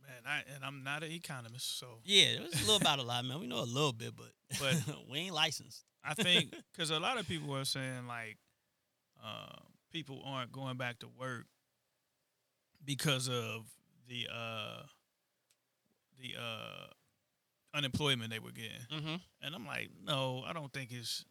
Man, 0.01 0.23
I 0.25 0.41
and 0.55 0.63
I'm 0.65 0.83
not 0.83 1.03
an 1.03 1.11
economist, 1.11 1.77
so. 1.79 1.99
Yeah 2.03 2.23
it 2.23 2.41
was 2.41 2.53
a 2.53 2.65
little 2.65 2.77
about 2.77 2.99
a 2.99 3.03
lot 3.03 3.23
man. 3.25 3.39
We 3.39 3.47
know 3.47 3.59
a 3.59 3.65
little 3.65 3.93
bit 3.93 4.13
but 4.15 4.31
But- 4.59 4.95
we 5.11 5.19
ain't 5.19 5.35
licensed. 5.35 5.83
I 6.03 6.15
think 6.15 6.55
because 6.73 6.89
a 6.89 6.99
lot 6.99 7.19
of 7.19 7.27
people 7.27 7.55
are 7.55 7.65
saying 7.65 8.07
like 8.07 8.37
uh, 9.23 9.57
people 9.91 10.23
aren't 10.25 10.51
going 10.51 10.77
back 10.77 10.97
to 10.99 11.07
work 11.19 11.45
because 12.83 13.29
of 13.29 13.65
the 14.11 14.27
uh, 14.31 14.83
the 16.19 16.35
uh, 16.37 16.87
unemployment 17.73 18.29
they 18.29 18.39
were 18.39 18.51
getting, 18.51 18.71
mm-hmm. 18.91 19.15
and 19.41 19.55
I'm 19.55 19.65
like, 19.65 19.89
no, 20.05 20.43
I 20.45 20.53
don't 20.53 20.71
think 20.71 20.91
it's 20.91 21.23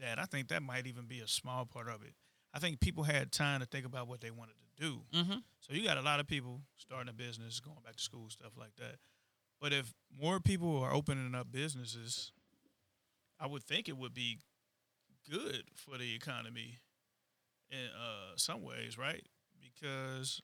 that. 0.00 0.18
I 0.18 0.24
think 0.24 0.48
that 0.48 0.62
might 0.62 0.86
even 0.86 1.06
be 1.06 1.20
a 1.20 1.28
small 1.28 1.64
part 1.64 1.88
of 1.88 2.02
it. 2.02 2.12
I 2.52 2.58
think 2.58 2.80
people 2.80 3.04
had 3.04 3.32
time 3.32 3.60
to 3.60 3.66
think 3.66 3.86
about 3.86 4.06
what 4.06 4.20
they 4.20 4.30
wanted 4.30 4.54
to 4.54 4.84
do. 4.84 5.00
Mm-hmm. 5.14 5.38
So 5.60 5.74
you 5.74 5.82
got 5.82 5.96
a 5.96 6.02
lot 6.02 6.20
of 6.20 6.26
people 6.26 6.60
starting 6.76 7.08
a 7.08 7.12
business, 7.12 7.58
going 7.60 7.78
back 7.84 7.96
to 7.96 8.02
school, 8.02 8.28
stuff 8.28 8.52
like 8.58 8.76
that. 8.76 8.96
But 9.60 9.72
if 9.72 9.94
more 10.20 10.38
people 10.38 10.78
are 10.82 10.92
opening 10.92 11.34
up 11.34 11.50
businesses, 11.50 12.32
I 13.40 13.46
would 13.46 13.62
think 13.62 13.88
it 13.88 13.96
would 13.96 14.14
be 14.14 14.38
good 15.30 15.64
for 15.74 15.98
the 15.98 16.14
economy 16.14 16.78
in 17.70 17.78
uh, 17.78 18.36
some 18.36 18.62
ways, 18.62 18.98
right? 18.98 19.24
Because 19.60 20.40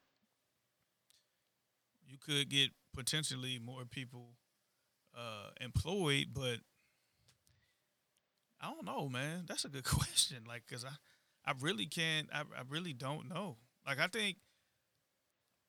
you 2.06 2.18
could 2.18 2.48
get 2.50 2.70
potentially 2.94 3.58
more 3.58 3.84
people 3.84 4.34
uh, 5.16 5.50
employed, 5.60 6.28
but 6.34 6.58
I 8.60 8.70
don't 8.70 8.84
know, 8.84 9.08
man. 9.08 9.44
That's 9.46 9.64
a 9.64 9.68
good 9.68 9.84
question. 9.98 10.44
Like, 10.46 10.62
cause 10.70 10.84
I, 10.84 10.92
I 11.50 11.54
really 11.60 11.86
can't. 11.86 12.28
I, 12.32 12.40
I 12.40 12.62
really 12.68 12.92
don't 12.92 13.28
know. 13.28 13.56
Like, 13.86 13.98
I 13.98 14.06
think, 14.06 14.36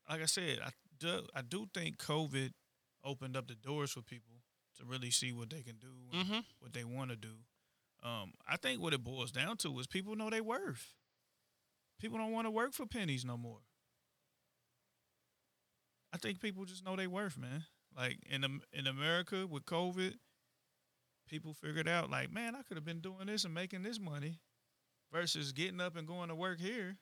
like 0.10 0.22
I 0.22 0.26
said, 0.26 0.60
I 0.64 0.70
do, 1.00 1.22
I 1.36 1.42
do 1.42 1.66
think 1.74 1.98
COVID 1.98 2.52
opened 3.04 3.36
up 3.36 3.48
the 3.48 3.56
doors 3.56 3.92
for 3.92 4.02
people 4.02 4.36
to 4.78 4.86
really 4.86 5.12
see 5.12 5.32
what 5.32 5.50
they 5.50 5.62
can 5.62 5.76
do, 5.78 5.88
and 6.12 6.26
Mm-hmm. 6.26 6.40
what 6.60 6.74
they 6.74 6.84
want 6.84 7.10
to 7.12 7.16
do. 7.16 7.34
Um, 8.04 8.34
I 8.48 8.58
think 8.58 8.82
what 8.82 8.94
it 8.94 9.04
boils 9.04 9.32
down 9.32 9.58
to 9.58 9.80
is 9.80 9.88
people 9.88 10.16
know 10.16 10.30
their 10.30 10.44
worth. 10.44 10.94
People 12.00 12.18
don't 12.18 12.32
want 12.32 12.48
to 12.48 12.52
work 12.52 12.74
for 12.74 12.86
pennies 12.86 13.24
no 13.24 13.38
more. 13.38 13.60
I 16.14 16.18
think 16.18 16.40
people 16.40 16.64
just 16.66 16.86
know 16.86 16.96
their 16.96 17.10
worth, 17.10 17.38
man. 17.38 17.66
Like 17.98 18.18
in 18.30 18.44
in 18.72 18.88
America 18.88 19.48
with 19.48 19.66
COVID, 19.66 20.14
people 21.28 21.54
figured 21.54 21.88
out 21.88 22.10
like, 22.10 22.32
man, 22.32 22.56
I 22.56 22.62
could 22.62 22.78
have 22.78 22.86
been 22.86 23.02
doing 23.02 23.26
this 23.26 23.46
and 23.46 23.54
making 23.54 23.84
this 23.84 24.00
money 24.00 24.40
versus 25.12 25.52
getting 25.52 25.82
up 25.82 25.96
and 25.96 26.08
going 26.08 26.30
to 26.30 26.36
work 26.36 26.60
here. 26.60 26.98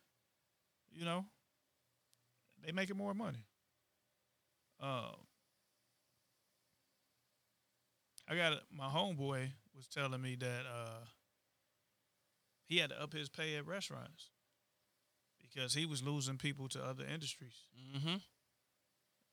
You 0.92 1.06
know, 1.06 1.26
they 2.66 2.72
making 2.72 2.98
more 2.98 3.14
money. 3.14 3.46
Um, 4.82 5.16
I 8.28 8.36
got 8.36 8.54
my 8.72 8.88
homeboy 8.88 9.50
was 9.76 9.88
telling 9.88 10.22
me 10.22 10.36
that 10.36 10.62
uh, 10.66 11.06
he 12.68 12.78
had 12.78 12.90
to 12.92 13.02
up 13.02 13.14
his 13.14 13.30
pay 13.30 13.56
at 13.58 13.68
restaurants 13.68 14.30
because 15.42 15.74
he 15.74 15.86
was 15.86 16.02
losing 16.02 16.38
people 16.38 16.68
to 16.70 16.84
other 16.84 17.04
industries, 17.06 17.66
Mm-hmm. 17.96 18.16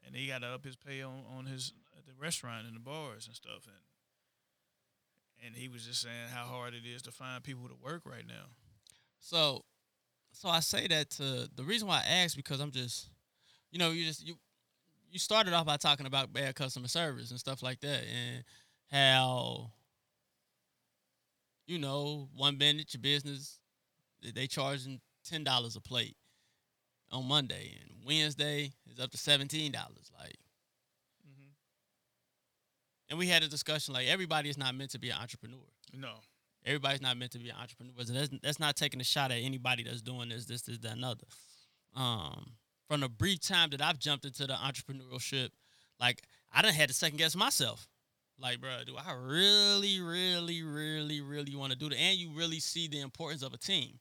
And 0.09 0.17
he 0.17 0.27
got 0.27 0.41
to 0.41 0.49
up 0.49 0.65
his 0.65 0.75
pay 0.77 1.03
on 1.03 1.23
on 1.39 1.47
his 1.47 1.73
at 1.97 2.05
the 2.07 2.13
restaurant 2.21 2.67
and 2.67 2.75
the 2.75 2.81
bars 2.81 3.27
and 3.27 3.37
stuff, 3.37 3.67
and 3.67 3.77
and 5.47 5.55
he 5.55 5.69
was 5.69 5.85
just 5.87 6.03
saying 6.03 6.29
how 6.35 6.45
hard 6.45 6.75
it 6.75 6.83
is 6.85 7.03
to 7.03 7.13
find 7.13 7.43
people 7.45 7.69
to 7.69 7.75
work 7.83 8.03
right 8.05 8.27
now. 8.27 8.47
So, 9.21 9.65
so 10.33 10.49
I 10.49 10.61
say 10.61 10.87
that 10.89 11.11
to 11.11 11.49
the 11.55 11.63
reason 11.65 11.87
why 11.87 12.03
I 12.05 12.23
ask 12.25 12.37
because 12.37 12.61
I'm 12.61 12.71
just, 12.73 13.09
you 13.71 13.79
know, 13.79 13.91
you 13.91 14.05
just 14.05 14.27
you 14.27 14.35
you 15.11 15.19
started 15.19 15.53
off 15.55 15.67
by 15.67 15.77
talking 15.77 16.07
about 16.07 16.33
bad 16.33 16.55
customer 16.55 16.89
service 16.89 17.31
and 17.31 17.39
stuff 17.39 17.63
like 17.63 17.81
that, 17.81 18.03
and 18.03 18.45
how 18.91 19.71
you 21.67 21.79
know 21.79 22.29
one 22.35 22.59
minute 22.59 22.93
your 22.95 23.01
business 23.01 23.61
they- 24.23 24.31
they 24.33 24.47
charging 24.47 25.01
ten 25.25 25.45
dollars 25.45 25.77
a 25.77 25.81
plate 25.81 26.17
on 27.11 27.27
Monday, 27.27 27.77
and 27.81 28.05
Wednesday 28.05 28.73
is 28.91 29.01
up 29.01 29.11
to 29.11 29.19
seventeen 29.19 29.73
dollars. 29.73 30.11
Like, 30.19 30.37
Mm-hmm. 31.27 31.51
and 33.11 33.19
we 33.19 33.27
had 33.29 33.43
a 33.43 33.49
discussion 33.49 33.95
like 33.95 34.07
everybody 34.09 34.49
is 34.49 34.59
not 34.59 34.75
meant 34.75 34.91
to 34.93 34.99
be 34.99 35.11
an 35.11 35.19
entrepreneur. 35.21 35.59
No, 35.93 36.15
Everybody's 36.65 37.01
not 37.01 37.17
meant 37.17 37.33
to 37.33 37.39
be 37.39 37.49
an 37.49 37.57
entrepreneur. 37.61 37.93
So 38.05 38.13
that's, 38.13 38.29
that's 38.43 38.61
not 38.61 38.77
taking 38.77 39.01
a 39.01 39.05
shot 39.05 39.31
at 39.31 39.39
anybody 39.39 39.85
that's 39.85 40.03
doing 40.03 40.29
this, 40.29 40.45
this, 40.45 40.63
this, 40.63 40.79
that, 40.79 40.93
another. 40.97 41.25
Um, 41.97 42.53
from 42.89 43.01
the 43.01 43.09
brief 43.09 43.41
time 43.41 43.71
that 43.71 43.81
I've 43.81 43.99
jumped 43.99 44.25
into 44.25 44.47
the 44.47 44.55
entrepreneurship, 44.55 45.51
like 46.01 46.23
I 46.53 46.63
done 46.63 46.75
had 46.75 46.89
to 46.89 46.95
second 46.95 47.19
guess 47.19 47.35
myself. 47.37 47.89
Like, 48.41 48.61
bro, 48.61 48.71
do 48.87 48.97
I 48.97 49.13
really, 49.15 50.01
really, 50.01 50.63
really, 50.63 51.21
really 51.21 51.57
want 51.57 51.73
to 51.73 51.79
do 51.79 51.89
that? 51.89 51.99
And 51.99 52.19
you 52.19 52.31
really 52.37 52.61
see 52.61 52.87
the 52.87 53.01
importance 53.01 53.43
of 53.43 53.53
a 53.55 53.59
team 53.59 53.99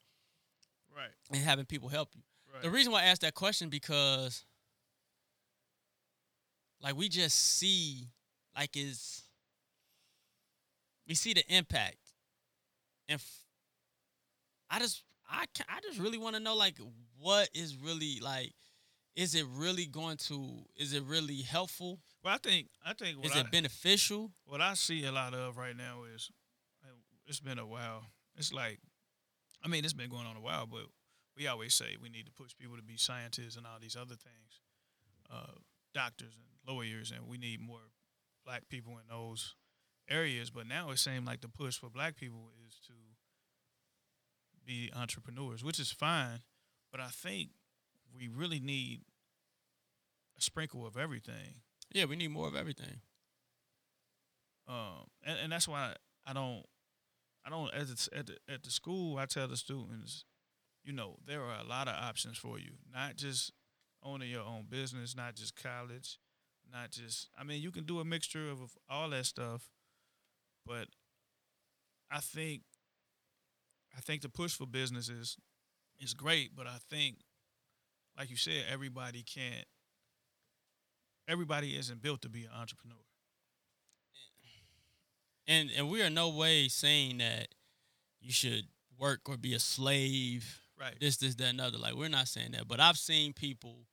right, 0.96 1.10
and 1.32 1.42
having 1.42 1.66
people 1.66 1.90
help 1.90 2.10
you. 2.16 2.22
Right. 2.58 2.64
The 2.64 2.70
reason 2.70 2.92
why 2.92 3.02
I 3.02 3.06
asked 3.06 3.22
that 3.22 3.34
question 3.34 3.70
because, 3.70 4.44
like, 6.82 6.96
we 6.96 7.10
just 7.10 7.38
see, 7.58 8.08
like, 8.56 8.76
is 8.76 9.24
we 11.08 11.16
see 11.16 11.34
the 11.34 11.44
impact, 11.54 11.98
and 13.08 13.16
f- 13.20 13.46
I 14.70 14.80
just, 14.80 15.04
I, 15.30 15.46
I 15.70 15.80
just 15.82 16.00
really 16.00 16.18
want 16.18 16.36
to 16.36 16.42
know, 16.42 16.56
like, 16.56 16.78
what 17.20 17.50
is 17.54 17.76
really 17.76 18.20
like, 18.22 18.54
is 19.16 19.34
it 19.36 19.46
really 19.56 19.86
going 19.86 20.18
to, 20.28 20.48
is 20.76 20.94
it 20.94 21.04
really 21.04 21.42
helpful? 21.42 22.00
well, 22.24 22.34
I 22.34 22.38
think 22.38 22.68
I 22.86 22.94
think 22.94 23.18
what 23.18 23.28
Is 23.28 23.36
I, 23.36 23.40
it 23.42 23.52
beneficial? 23.52 24.32
what 24.46 24.62
I 24.62 24.74
see 24.74 25.06
a 25.06 25.12
lot 25.12 25.34
of 25.34 25.58
right 25.58 25.76
now 25.76 26.04
is 26.14 26.30
it's 27.26 27.40
been 27.40 27.60
a 27.60 27.66
while. 27.66 28.04
It's 28.36 28.54
like, 28.54 28.80
I 29.64 29.68
mean, 29.68 29.84
it's 29.84 29.94
been 29.94 30.10
going 30.10 30.26
on 30.26 30.36
a 30.36 30.42
while, 30.42 30.66
but 30.68 30.86
we 31.38 31.48
always 31.48 31.74
say 31.74 31.96
we 32.02 32.10
need 32.10 32.26
to 32.26 32.32
push 32.32 32.52
people 32.60 32.76
to 32.78 32.82
be 32.84 32.98
scientists 32.98 33.56
and 33.56 33.66
all 33.66 33.80
these 33.80 33.96
other 33.96 34.16
things, 34.16 34.62
uh, 35.32 35.54
doctors 35.94 36.34
and 36.36 36.76
lawyers, 36.76 37.12
and 37.16 37.28
we 37.28 37.38
need 37.38 37.62
more 37.62 37.92
black 38.46 38.68
people 38.70 38.94
in 38.94 39.08
those 39.10 39.56
areas. 40.10 40.50
But 40.50 40.68
now 40.68 40.90
it 40.92 40.98
seems 40.98 41.28
like 41.28 41.42
the 41.42 41.48
push 41.50 41.78
for 41.78 41.90
black 41.90 42.16
people 42.16 42.50
is 42.66 42.80
to 42.88 42.94
be 44.66 44.92
entrepreneurs, 44.96 45.64
which 45.64 45.80
is 45.80 45.92
fine. 45.92 46.40
But 46.92 47.02
I 47.02 47.08
think 47.08 47.50
we 48.16 48.28
really 48.28 48.60
need 48.60 49.02
a 50.38 50.42
sprinkle 50.42 50.86
of 50.86 50.98
everything. 50.98 51.62
Yeah, 51.94 52.06
we 52.06 52.16
need 52.16 52.32
more 52.32 52.48
of 52.48 52.56
everything. 52.56 53.02
um, 54.68 55.06
and, 55.26 55.38
and 55.44 55.52
that's 55.52 55.68
why 55.68 55.94
I 56.26 56.34
don't, 56.34 56.66
I 57.46 57.50
don't 57.50 57.74
at 57.74 57.88
the, 57.88 58.10
at 58.18 58.26
the 58.28 58.38
at 58.54 58.64
the 58.64 58.72
school 58.72 59.18
I 59.18 59.26
tell 59.26 59.48
the 59.48 59.56
students, 59.58 60.26
you 60.88 60.94
know, 60.94 61.18
there 61.28 61.42
are 61.42 61.60
a 61.60 61.68
lot 61.68 61.90
of 61.90 61.96
options 61.96 62.38
for 62.38 62.58
you, 62.58 62.72
not 62.94 63.18
just 63.18 63.52
owning 64.02 64.30
your 64.30 64.44
own 64.44 64.66
business, 64.70 65.18
not 65.18 65.36
just 65.36 65.62
college, 65.62 66.18
not 66.72 66.92
just. 66.92 67.28
I 67.38 67.44
mean, 67.44 67.62
you 67.62 67.72
can 67.72 67.84
do 67.84 68.00
a 68.00 68.06
mixture 68.06 68.50
of, 68.50 68.60
all 68.90 69.10
that 69.10 69.26
stuff, 69.26 69.70
but 70.66 70.88
I 72.10 72.22
think, 72.22 72.62
I 73.96 74.00
think 74.00 74.22
the 74.22 74.30
push 74.30 74.54
for 74.54 74.66
businesses 74.66 75.36
is 76.00 76.14
great, 76.14 76.56
but 76.56 76.68
I 76.68 76.78
think, 76.90 77.18
like 78.18 78.30
you 78.30 78.38
said, 78.38 78.64
everybody 78.72 79.24
can't. 79.24 79.66
Everybody 81.28 81.78
isn't 81.78 82.02
built 82.02 82.22
to 82.22 82.30
be 82.30 82.44
an 82.44 82.52
entrepreneur. 82.58 82.96
and 85.46 85.70
and 85.76 85.90
we 85.90 86.02
are 86.02 86.10
no 86.10 86.30
way 86.30 86.70
saying 86.70 87.18
that 87.18 87.50
you 88.22 88.32
should 88.32 88.68
work 88.98 89.28
or 89.28 89.36
be 89.36 89.54
a 89.54 89.60
slave 89.60 90.62
Right. 90.80 90.96
this, 91.00 91.18
this, 91.18 91.36
that, 91.36 91.46
and 91.48 91.62
other. 91.62 91.78
Like 91.78 91.96
we're 91.96 92.08
not 92.10 92.28
saying 92.28 92.52
that, 92.52 92.68
but 92.68 92.80
I've 92.80 92.98
seen 92.98 93.34
people. 93.34 93.88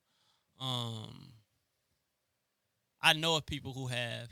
Um, 0.61 1.33
I 3.01 3.13
know 3.13 3.37
of 3.37 3.47
people 3.47 3.73
who 3.73 3.87
have 3.89 4.29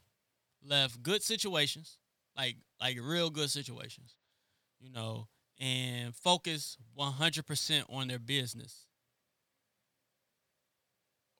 left 0.64 1.03
good 1.03 1.22
situations, 1.22 1.98
like 2.36 2.57
like 2.80 2.98
real 3.00 3.30
good 3.30 3.50
situations, 3.50 4.16
you 4.80 4.90
know, 4.90 5.28
and 5.59 6.14
focus 6.14 6.76
one 6.94 7.12
hundred 7.12 7.46
percent 7.46 7.86
on 7.88 8.09
their 8.09 8.18
business, 8.18 8.86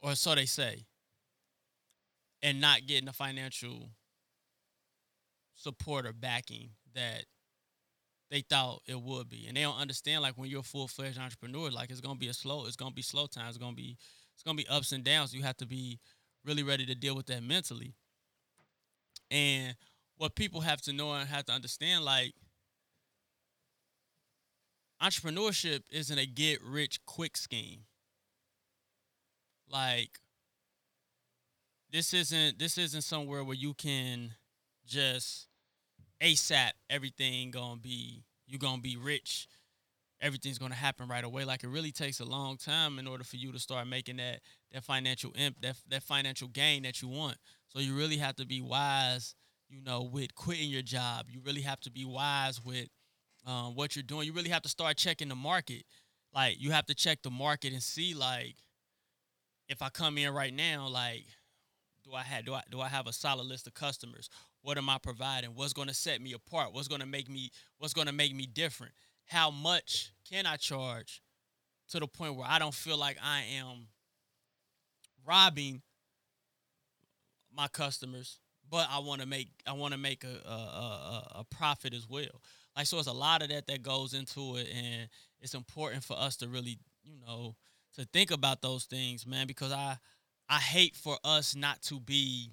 or 0.01 0.15
so 0.15 0.35
they 0.35 0.47
say, 0.47 0.87
and 2.43 2.61
not 2.61 2.87
getting 2.87 3.07
the 3.07 3.13
financial 3.13 3.91
support 5.55 6.07
or 6.07 6.13
backing 6.13 6.71
that 6.95 7.25
they 8.33 8.41
thought 8.41 8.81
it 8.87 8.99
would 8.99 9.29
be. 9.29 9.45
And 9.47 9.57
they 9.57 9.61
don't 9.61 9.79
understand 9.79 10.23
like 10.23 10.39
when 10.39 10.49
you're 10.49 10.61
a 10.61 10.65
full 10.65 10.89
fledged 10.89 11.19
entrepreneur, 11.19 11.71
like 11.71 11.91
it's 11.91 12.01
gonna 12.01 12.19
be 12.19 12.29
a 12.29 12.35
slow, 12.35 12.65
it's 12.65 12.77
gonna 12.77 12.91
be 12.95 13.03
slow 13.03 13.27
times, 13.27 13.51
it's 13.51 13.59
gonna 13.59 13.77
be 13.77 13.99
it's 14.35 14.43
gonna 14.43 14.57
be 14.57 14.67
ups 14.69 14.93
and 14.93 15.05
downs. 15.05 15.35
You 15.35 15.43
have 15.43 15.59
to 15.59 15.67
be 15.67 16.01
really 16.43 16.63
ready 16.63 16.87
to 16.87 16.95
deal 16.95 17.15
with 17.15 17.27
that 17.27 17.43
mentally. 17.43 17.93
And 19.31 19.77
what 20.17 20.35
people 20.35 20.63
have 20.63 20.81
to 20.83 20.95
know 20.95 21.13
and 21.13 21.29
have 21.29 21.45
to 21.45 21.53
understand, 21.53 22.07
like 22.07 22.33
entrepreneurship 25.03 25.83
isn't 25.91 26.19
a 26.19 26.25
get 26.25 26.63
rich 26.63 27.05
quick 27.05 27.37
scheme. 27.37 27.81
Like 29.69 30.21
this 31.91 32.15
isn't 32.15 32.59
this 32.59 32.79
isn't 32.79 33.03
somewhere 33.03 33.45
where 33.45 33.57
you 33.57 33.75
can 33.75 34.31
just 34.87 35.49
ASAP 36.23 36.71
everything 36.89 37.51
gonna 37.51 37.81
be 37.81 38.23
you 38.47 38.59
gonna 38.59 38.81
be 38.81 38.97
rich. 38.97 39.49
Everything's 40.21 40.59
gonna 40.59 40.75
happen 40.75 41.09
right 41.09 41.25
away. 41.25 41.45
Like 41.45 41.65
it 41.65 41.69
really 41.69 41.91
takes 41.91 42.21
a 42.21 42.25
long 42.25 42.57
time 42.57 42.99
in 42.99 43.09
order 43.09 43.25
for 43.25 43.37
you 43.37 43.51
to 43.53 43.59
start 43.59 43.89
making 43.89 44.19
that 44.19 44.41
that 44.73 44.85
financial 44.85 45.33
imp 45.37 45.61
that 45.63 45.77
that 45.89 46.03
financial 46.03 46.49
gain 46.49 46.85
that 46.85 47.03
you 47.03 47.09
want. 47.09 47.39
So 47.69 47.81
you 47.81 47.97
really 47.97 48.19
have 48.19 48.37
to 48.37 48.47
be 48.47 48.61
wise, 48.61 49.35
you 49.69 49.83
know, 49.83 50.03
with 50.03 50.35
quitting 50.35 50.71
your 50.71 50.83
job. 50.83 51.27
You 51.29 51.41
really 51.45 51.63
have 51.63 51.81
to 51.81 51.91
be 51.91 52.05
wise 52.05 52.65
with 52.65 52.89
um, 53.47 53.75
what 53.75 53.97
you're 53.97 54.05
doing. 54.05 54.27
You 54.27 54.33
really 54.33 54.51
have 54.51 54.63
to 54.63 54.69
start 54.69 54.97
checking 54.97 55.29
the 55.29 55.35
market. 55.35 55.85
Like 56.33 56.61
you 56.61 56.71
have 56.71 56.87
to 56.87 56.95
check 56.95 57.23
the 57.23 57.31
market 57.31 57.73
and 57.73 57.83
see 57.83 58.15
like 58.15 58.55
if 59.69 59.83
I 59.83 59.89
come 59.89 60.19
in 60.19 60.33
right 60.33 60.55
now, 60.55 60.87
like 60.87 61.25
do 62.05 62.15
I 62.15 62.23
have 62.23 62.45
do 62.45 62.55
I 62.55 62.63
do 62.71 62.81
I 62.81 62.89
have 62.89 63.07
a 63.07 63.13
solid 63.13 63.47
list 63.47 63.67
of 63.67 63.75
customers? 63.75 64.29
What 64.63 64.79
am 64.79 64.89
I 64.89 64.99
providing? 64.99 65.51
What's 65.51 65.73
going 65.73 65.89
to 65.89 65.95
set 65.95 66.21
me 66.21 66.33
apart? 66.33 66.73
What's 66.73 66.89
going 66.89 67.01
to 67.01 67.07
make 67.07 67.29
me 67.29 67.51
what's 67.79 67.95
going 67.95 68.07
to 68.07 68.13
make 68.13 68.35
me 68.35 68.47
different? 68.47 68.93
How 69.27 69.51
much 69.51 70.13
can 70.29 70.47
I 70.47 70.57
charge 70.57 71.23
to 71.89 72.01
the 72.01 72.07
point 72.07 72.37
where 72.37 72.47
I 72.49 72.59
don't 72.59 72.75
feel 72.75 72.97
like 72.97 73.19
I 73.23 73.43
am 73.59 73.89
robbing 75.27 75.83
my 77.55 77.69
customers, 77.69 78.39
but 78.71 78.89
I 78.91 78.99
want 79.01 79.21
to 79.21 79.27
make 79.27 79.49
I 79.67 79.73
want 79.73 79.93
to 79.93 79.99
make 79.99 80.25
a 80.25 80.49
a, 80.49 80.53
a 80.53 81.33
a 81.41 81.45
profit 81.51 81.95
as 81.95 82.09
well. 82.09 82.41
Like 82.77 82.87
so, 82.87 82.99
it's 82.99 83.09
a 83.09 83.13
lot 83.13 83.43
of 83.43 83.51
that 83.51 83.67
that 83.67 83.83
goes 83.83 84.15
into 84.15 84.57
it, 84.57 84.69
and 84.75 85.09
it's 85.41 85.55
important 85.55 86.05
for 86.05 86.19
us 86.19 86.37
to 86.39 86.49
really, 86.49 86.79
you 87.05 87.17
know, 87.27 87.57
to 87.97 88.07
think 88.07 88.31
about 88.31 88.63
those 88.63 88.85
things, 88.85 89.27
man. 89.27 89.47
Because 89.47 89.73
I 89.73 89.99
I 90.49 90.59
hate 90.59 90.97
for 90.97 91.19
us 91.25 91.55
not 91.55 91.83
to 91.83 92.01
be 92.01 92.53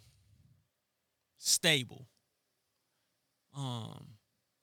stable. 1.40 2.06
Um, 3.58 4.06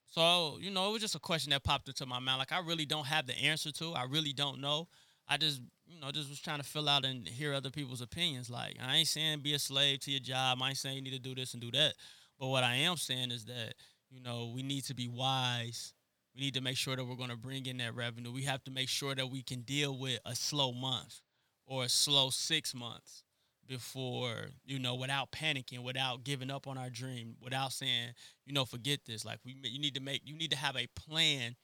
so 0.06 0.58
you 0.60 0.70
know, 0.70 0.88
it 0.88 0.92
was 0.92 1.02
just 1.02 1.16
a 1.16 1.20
question 1.20 1.50
that 1.50 1.64
popped 1.64 1.88
into 1.88 2.06
my 2.06 2.20
mind. 2.20 2.38
Like 2.38 2.52
I 2.52 2.60
really 2.60 2.86
don't 2.86 3.06
have 3.06 3.26
the 3.26 3.34
answer 3.34 3.72
to. 3.72 3.94
I 3.94 4.04
really 4.04 4.32
don't 4.32 4.60
know. 4.60 4.86
I 5.28 5.36
just 5.36 5.60
you 5.86 6.00
know 6.00 6.10
just 6.12 6.28
was 6.28 6.40
trying 6.40 6.58
to 6.58 6.64
fill 6.64 6.88
out 6.88 7.04
and 7.04 7.26
hear 7.26 7.52
other 7.52 7.70
people's 7.70 8.00
opinions. 8.00 8.48
Like 8.48 8.76
I 8.80 8.96
ain't 8.96 9.08
saying 9.08 9.40
be 9.40 9.54
a 9.54 9.58
slave 9.58 10.00
to 10.00 10.10
your 10.10 10.20
job. 10.20 10.58
I 10.62 10.68
ain't 10.68 10.78
saying 10.78 10.96
you 10.96 11.02
need 11.02 11.14
to 11.14 11.18
do 11.18 11.34
this 11.34 11.52
and 11.52 11.60
do 11.60 11.72
that. 11.72 11.94
But 12.38 12.48
what 12.48 12.62
I 12.62 12.76
am 12.76 12.96
saying 12.96 13.30
is 13.32 13.46
that 13.46 13.74
you 14.10 14.20
know 14.20 14.52
we 14.54 14.62
need 14.62 14.84
to 14.84 14.94
be 14.94 15.08
wise. 15.08 15.92
We 16.34 16.42
need 16.42 16.54
to 16.54 16.60
make 16.60 16.76
sure 16.76 16.94
that 16.94 17.04
we're 17.04 17.16
going 17.16 17.30
to 17.30 17.36
bring 17.36 17.64
in 17.64 17.78
that 17.78 17.94
revenue. 17.94 18.30
We 18.30 18.42
have 18.42 18.62
to 18.64 18.70
make 18.70 18.90
sure 18.90 19.14
that 19.14 19.30
we 19.30 19.42
can 19.42 19.62
deal 19.62 19.98
with 19.98 20.20
a 20.26 20.34
slow 20.34 20.70
month 20.70 21.22
or 21.66 21.84
a 21.84 21.88
slow 21.88 22.28
six 22.28 22.74
months 22.74 23.24
before 23.66 24.48
you 24.64 24.78
know 24.78 24.94
without 24.94 25.32
panicking 25.32 25.82
without 25.82 26.24
giving 26.24 26.50
up 26.50 26.66
on 26.66 26.78
our 26.78 26.90
dream 26.90 27.36
without 27.42 27.72
saying 27.72 28.10
you 28.44 28.52
know 28.52 28.64
forget 28.64 29.00
this. 29.06 29.24
Like 29.24 29.38
we 29.44 29.56
you 29.62 29.78
need 29.78 29.94
to 29.94 30.00
make 30.00 30.22
you 30.24 30.36
need 30.36 30.50
to 30.50 30.56
have 30.56 30.76
a 30.76 30.86
plan 30.94 31.56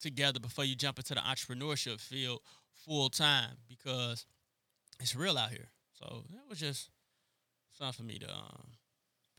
together 0.00 0.40
before 0.40 0.64
you 0.64 0.76
jump 0.76 0.98
into 0.98 1.14
the 1.14 1.20
entrepreneurship 1.20 2.00
field 2.00 2.40
full 2.84 3.08
time 3.10 3.56
because 3.68 4.26
it's 5.00 5.16
real 5.16 5.36
out 5.38 5.50
here. 5.50 5.70
So 5.92 6.24
that 6.30 6.48
was 6.48 6.60
just 6.60 6.90
something 7.72 7.92
for 7.92 8.02
me 8.04 8.18
to 8.18 8.30
um, 8.30 8.68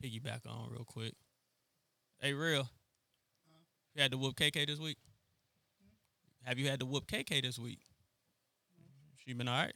piggyback 0.02 0.46
on 0.46 0.70
real 0.70 0.84
quick. 0.84 1.14
Hey 2.20 2.34
real 2.34 2.68
you 3.94 4.02
had 4.02 4.12
to 4.12 4.18
whoop 4.18 4.36
kk 4.36 4.66
this 4.66 4.78
week? 4.78 4.98
Have 6.44 6.58
you 6.58 6.68
had 6.68 6.80
to 6.80 6.86
whoop 6.86 7.06
kk 7.06 7.42
this 7.42 7.58
week? 7.58 7.80
She 9.16 9.32
been 9.32 9.48
all 9.48 9.62
right? 9.62 9.74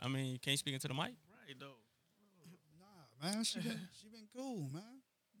I 0.00 0.08
mean, 0.08 0.32
you 0.32 0.38
can't 0.38 0.58
speak 0.58 0.74
into 0.74 0.88
the 0.88 0.94
mic. 0.94 1.12
Right 1.52 1.60
though. 1.60 1.78
Nah, 2.80 3.30
man, 3.34 3.44
she 3.44 3.60
been 3.60 3.80
she 4.00 4.08
been 4.08 4.26
cool, 4.34 4.68
man. 4.72 4.82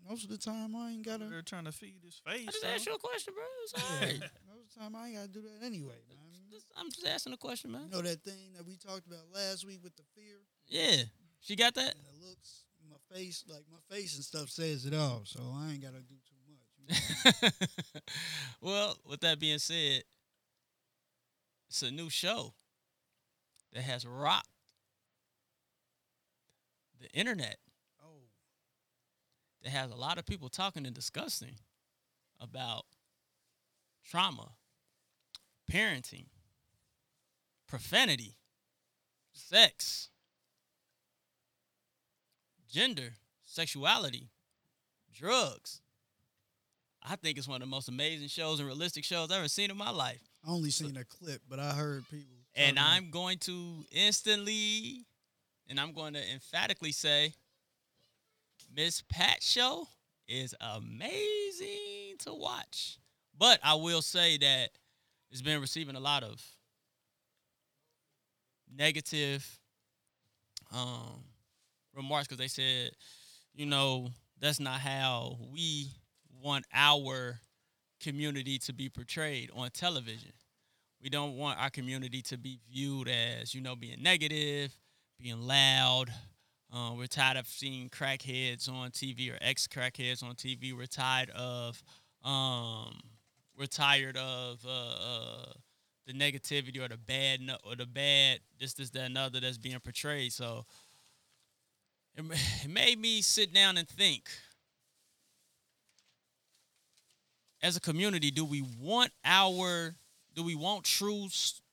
Most 0.08 0.24
of 0.24 0.30
the 0.30 0.38
time, 0.38 0.74
I 0.74 0.90
ain't 0.90 1.04
gotta. 1.06 1.26
They're 1.26 1.42
trying 1.42 1.64
to 1.64 1.72
feed 1.72 2.00
his 2.04 2.20
face. 2.26 2.42
I 2.48 2.50
just 2.50 2.62
though. 2.62 2.68
asked 2.68 2.86
you 2.86 2.94
a 2.94 2.98
question, 2.98 3.34
bro. 3.34 3.44
It's 3.64 3.74
all 3.74 4.00
right. 4.00 4.20
Most 4.48 4.62
of 4.62 4.74
the 4.74 4.80
time, 4.80 4.96
I 4.96 5.06
ain't 5.08 5.16
gotta 5.16 5.28
do 5.28 5.42
that 5.42 5.64
anyway, 5.64 6.00
man. 6.08 6.18
Just- 6.50 6.66
I'm 6.76 6.90
just 6.90 7.06
asking 7.06 7.32
a 7.32 7.36
question, 7.36 7.70
man. 7.72 7.82
You 7.84 7.90
know 7.96 8.02
that 8.02 8.22
thing 8.22 8.52
that 8.56 8.66
we 8.66 8.76
talked 8.76 9.06
about 9.06 9.20
last 9.32 9.64
week 9.66 9.80
with 9.82 9.96
the 9.96 10.02
fear 10.14 10.36
Yeah, 10.68 11.04
she 11.40 11.56
got 11.56 11.74
that. 11.74 11.94
and 11.94 12.04
the 12.20 12.26
looks, 12.26 12.64
my 12.90 12.96
face, 13.16 13.44
like 13.48 13.62
my 13.70 13.78
face 13.94 14.16
and 14.16 14.24
stuff 14.24 14.48
says 14.50 14.84
it 14.84 14.94
all. 14.94 15.22
So 15.24 15.40
I 15.54 15.70
ain't 15.72 15.82
gotta 15.82 16.00
do 16.02 16.14
too 16.28 16.36
much. 16.48 16.68
you 16.76 17.50
know? 17.62 17.70
well, 18.60 18.96
with 19.08 19.20
that 19.20 19.38
being 19.38 19.58
said, 19.58 20.02
it's 21.68 21.82
a 21.82 21.90
new 21.90 22.10
show 22.10 22.52
that 23.72 23.82
has 23.82 24.04
rocked 24.06 24.48
the 27.02 27.10
internet. 27.12 27.58
oh, 28.02 28.22
That 29.62 29.70
has 29.70 29.90
a 29.90 29.96
lot 29.96 30.18
of 30.18 30.26
people 30.26 30.48
talking 30.48 30.86
and 30.86 30.94
discussing 30.94 31.56
about 32.40 32.84
trauma, 34.08 34.52
parenting, 35.70 36.26
profanity, 37.68 38.36
sex, 39.32 40.08
gender, 42.70 43.14
sexuality, 43.44 44.30
drugs. 45.12 45.80
I 47.02 47.16
think 47.16 47.36
it's 47.36 47.48
one 47.48 47.56
of 47.62 47.68
the 47.68 47.70
most 47.74 47.88
amazing 47.88 48.28
shows 48.28 48.60
and 48.60 48.66
realistic 48.66 49.04
shows 49.04 49.30
I've 49.30 49.38
ever 49.38 49.48
seen 49.48 49.70
in 49.70 49.76
my 49.76 49.90
life. 49.90 50.20
I 50.46 50.50
only 50.50 50.70
seen 50.70 50.96
a 50.96 51.04
clip, 51.04 51.42
but 51.48 51.58
I 51.58 51.70
heard 51.72 52.04
people. 52.10 52.36
And 52.54 52.78
I'm 52.78 53.10
going 53.10 53.38
to 53.38 53.84
instantly 53.90 55.06
and 55.68 55.80
I'm 55.80 55.92
going 55.92 56.14
to 56.14 56.32
emphatically 56.32 56.92
say 56.92 57.34
Miss 58.74 59.02
Pat 59.08 59.42
show 59.42 59.86
is 60.28 60.54
amazing 60.60 62.16
to 62.20 62.34
watch. 62.34 62.98
But 63.38 63.58
I 63.62 63.74
will 63.74 64.02
say 64.02 64.38
that 64.38 64.70
it's 65.30 65.42
been 65.42 65.60
receiving 65.60 65.96
a 65.96 66.00
lot 66.00 66.22
of 66.22 66.42
negative 68.74 69.58
um, 70.72 71.24
remarks 71.94 72.28
because 72.28 72.38
they 72.38 72.48
said, 72.48 72.92
you 73.54 73.66
know, 73.66 74.08
that's 74.40 74.60
not 74.60 74.80
how 74.80 75.36
we 75.52 75.88
want 76.42 76.64
our 76.72 77.38
community 78.00 78.58
to 78.58 78.72
be 78.72 78.88
portrayed 78.88 79.50
on 79.54 79.70
television. 79.70 80.32
We 81.02 81.08
don't 81.08 81.36
want 81.36 81.60
our 81.60 81.70
community 81.70 82.22
to 82.22 82.38
be 82.38 82.58
viewed 82.70 83.08
as, 83.08 83.54
you 83.54 83.60
know, 83.60 83.76
being 83.76 84.02
negative, 84.02 84.72
being 85.22 85.46
loud. 85.46 86.06
Uh, 86.72 86.92
we're 86.96 87.06
tired 87.06 87.36
of 87.36 87.46
seeing 87.46 87.88
crackheads 87.88 88.68
on 88.68 88.90
TV 88.90 89.32
or 89.32 89.38
ex 89.40 89.68
crackheads 89.68 90.22
on 90.22 90.34
TV. 90.34 90.76
We're 90.76 90.86
tired 90.86 91.30
of, 91.30 91.80
um, 92.24 92.98
we're 93.56 93.66
tired 93.66 94.16
of 94.16 94.64
uh, 94.66 94.70
uh, 94.70 95.52
the 96.06 96.12
negativity 96.12 96.82
or 96.82 96.88
the 96.88 96.96
bad 96.96 97.40
or 97.64 97.76
the 97.76 97.86
bad 97.86 98.40
this, 98.58 98.74
this, 98.74 98.90
that, 98.90 99.04
another 99.04 99.38
that's 99.38 99.58
being 99.58 99.78
portrayed. 99.78 100.32
So 100.32 100.64
it, 102.16 102.24
it 102.64 102.70
made 102.70 102.98
me 102.98 103.22
sit 103.22 103.54
down 103.54 103.76
and 103.76 103.88
think. 103.88 104.28
As 107.62 107.76
a 107.76 107.80
community, 107.80 108.32
do 108.32 108.44
we 108.44 108.64
want 108.80 109.12
our 109.24 109.94
do 110.34 110.42
we 110.42 110.56
want 110.56 110.82
true 110.82 111.28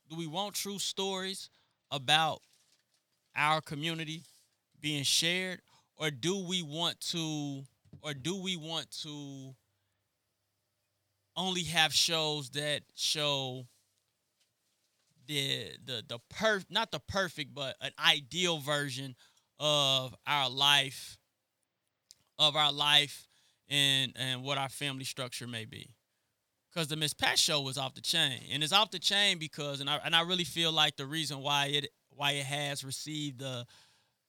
do 0.08 0.16
we 0.16 0.28
want 0.28 0.54
true 0.54 0.78
stories 0.78 1.50
about 1.90 2.42
our 3.40 3.62
community 3.62 4.22
being 4.82 5.04
shared 5.04 5.62
or 5.98 6.12
do 6.12 6.38
we 6.38 6.62
want 6.62 7.00
to 7.00 7.64
or 8.04 8.14
do 8.14 8.36
we 8.42 8.56
want 8.56 8.90
to 8.92 9.56
only 11.36 11.64
have 11.64 11.94
shows 11.94 12.50
that 12.52 12.82
show 12.96 13.66
the 15.28 15.70
the 15.86 16.04
the 16.08 16.20
per 16.30 16.62
not 16.70 16.92
the 16.92 17.00
perfect 17.00 17.54
but 17.54 17.76
an 17.82 17.92
ideal 18.06 18.60
version 18.60 19.16
of 19.60 20.14
our 20.28 20.50
life 20.50 21.18
of 22.38 22.56
our 22.56 22.72
life 22.72 23.28
and 23.70 24.14
and 24.16 24.44
what 24.44 24.58
our 24.58 24.70
family 24.70 25.06
structure 25.06 25.48
may 25.48 25.66
be? 25.66 25.94
Because 26.74 26.88
the 26.88 26.96
Miss 26.96 27.14
Pat 27.14 27.38
show 27.38 27.62
was 27.62 27.78
off 27.78 27.96
the 27.96 28.02
chain, 28.02 28.42
and 28.52 28.64
it's 28.64 28.74
off 28.74 28.92
the 28.92 29.00
chain 29.00 29.38
because, 29.40 29.82
and 29.82 29.90
I 29.90 30.00
and 30.04 30.16
I 30.16 30.22
really 30.22 30.44
feel 30.44 30.72
like 30.72 30.98
the 30.98 31.06
reason 31.06 31.40
why 31.40 31.68
it 31.68 31.90
why 32.20 32.32
it 32.34 32.46
has 32.46 32.84
received 32.84 33.40
the 33.40 33.66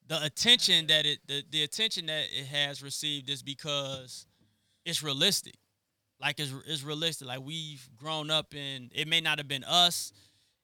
the 0.07 0.25
attention 0.25 0.87
that 0.87 1.07
it 1.07 1.19
the, 1.27 1.43
the 1.51 1.65
attention 1.65 2.07
that 2.07 2.25
it 2.31 2.47
has 2.47 2.85
received 2.85 3.29
is 3.29 3.43
because 3.43 4.27
it's 4.85 5.03
realistic, 5.03 5.57
like 6.21 6.39
it's 6.39 6.55
it's 6.69 6.85
realistic. 6.85 7.27
Like 7.27 7.41
we've 7.45 7.89
grown 7.97 8.31
up 8.31 8.55
in, 8.55 8.91
it 8.95 9.09
may 9.09 9.21
not 9.21 9.39
have 9.39 9.49
been 9.49 9.65
us, 9.65 10.13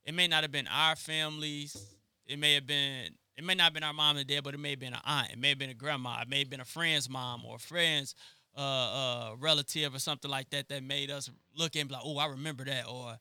it 0.05 0.15
may 0.15 0.29
not 0.29 0.45
have 0.45 0.53
been 0.53 0.69
our 0.69 0.95
families, 0.95 1.77
it 2.27 2.39
may 2.39 2.55
have 2.55 2.67
been. 2.67 3.11
It 3.37 3.45
may 3.45 3.55
not 3.55 3.65
have 3.65 3.75
been 3.75 3.83
our 3.83 3.93
mom 3.93 4.17
and 4.17 4.27
dad, 4.27 4.45
but 4.45 4.55
it 4.55 4.61
may 4.61 4.71
have 4.71 4.79
been 4.81 4.95
an 4.95 5.01
aunt. 5.05 5.31
It 5.31 5.39
may 5.39 5.51
have 5.51 5.59
been 5.59 5.69
a 5.69 5.75
grandma. 5.75 6.23
It 6.23 6.29
may 6.31 6.39
have 6.39 6.49
been 6.49 6.61
a 6.61 6.65
friend's 6.65 7.07
mom 7.07 7.45
or 7.45 7.57
a 7.57 7.59
friend's 7.59 8.15
uh, 8.57 8.61
uh, 8.61 9.35
relative 9.39 9.95
or 9.95 9.99
something 9.99 10.31
like 10.31 10.49
that 10.51 10.71
that 10.71 10.83
made 10.83 11.11
us 11.11 11.29
look 11.55 11.77
and 11.77 11.87
be 11.87 11.95
like, 11.95 12.03
oh, 12.03 12.17
I 12.17 12.29
remember 12.29 12.65
that, 12.65 12.87
or 12.89 13.19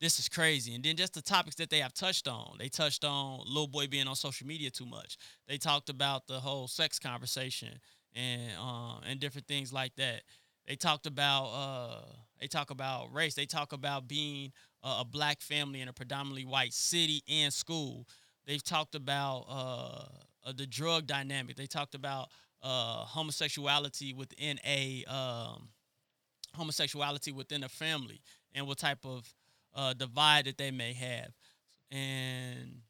this 0.00 0.18
is 0.18 0.28
crazy. 0.28 0.74
And 0.74 0.84
then 0.84 0.96
just 0.96 1.14
the 1.14 1.22
topics 1.22 1.56
that 1.56 1.70
they 1.70 1.80
have 1.80 1.92
touched 1.92 2.28
on. 2.28 2.56
They 2.58 2.68
touched 2.68 3.04
on 3.04 3.40
little 3.46 3.66
boy 3.66 3.86
being 3.86 4.06
on 4.06 4.16
social 4.16 4.46
media 4.46 4.70
too 4.70 4.86
much. 4.86 5.16
They 5.48 5.58
talked 5.58 5.88
about 5.88 6.26
the 6.26 6.40
whole 6.40 6.68
sex 6.68 6.98
conversation 6.98 7.80
and 8.14 8.52
um, 8.58 9.00
and 9.06 9.20
different 9.20 9.46
things 9.46 9.72
like 9.72 9.94
that. 9.96 10.22
They 10.66 10.76
talked 10.76 11.06
about 11.06 11.46
uh, 11.46 12.02
they 12.40 12.46
talk 12.46 12.70
about 12.70 13.12
race. 13.12 13.34
They 13.34 13.46
talk 13.46 13.72
about 13.72 14.06
being 14.06 14.52
a, 14.82 14.98
a 15.00 15.04
black 15.04 15.40
family 15.40 15.80
in 15.80 15.88
a 15.88 15.92
predominantly 15.92 16.44
white 16.44 16.72
city 16.72 17.22
and 17.28 17.52
school. 17.52 18.06
They've 18.46 18.62
talked 18.62 18.94
about 18.94 19.46
uh, 19.48 20.48
uh, 20.48 20.52
the 20.56 20.66
drug 20.66 21.06
dynamic. 21.06 21.56
They 21.56 21.66
talked 21.66 21.94
about 21.94 22.28
uh, 22.62 23.04
homosexuality 23.04 24.12
within 24.12 24.58
a 24.64 25.04
um, 25.06 25.68
homosexuality 26.54 27.32
within 27.32 27.64
a 27.64 27.68
family 27.68 28.20
and 28.54 28.66
what 28.66 28.78
type 28.78 29.04
of 29.04 29.32
uh, 29.78 29.94
divide 29.94 30.46
that 30.46 30.58
they 30.58 30.72
may 30.72 30.92
have. 30.92 31.30
And 31.90 32.80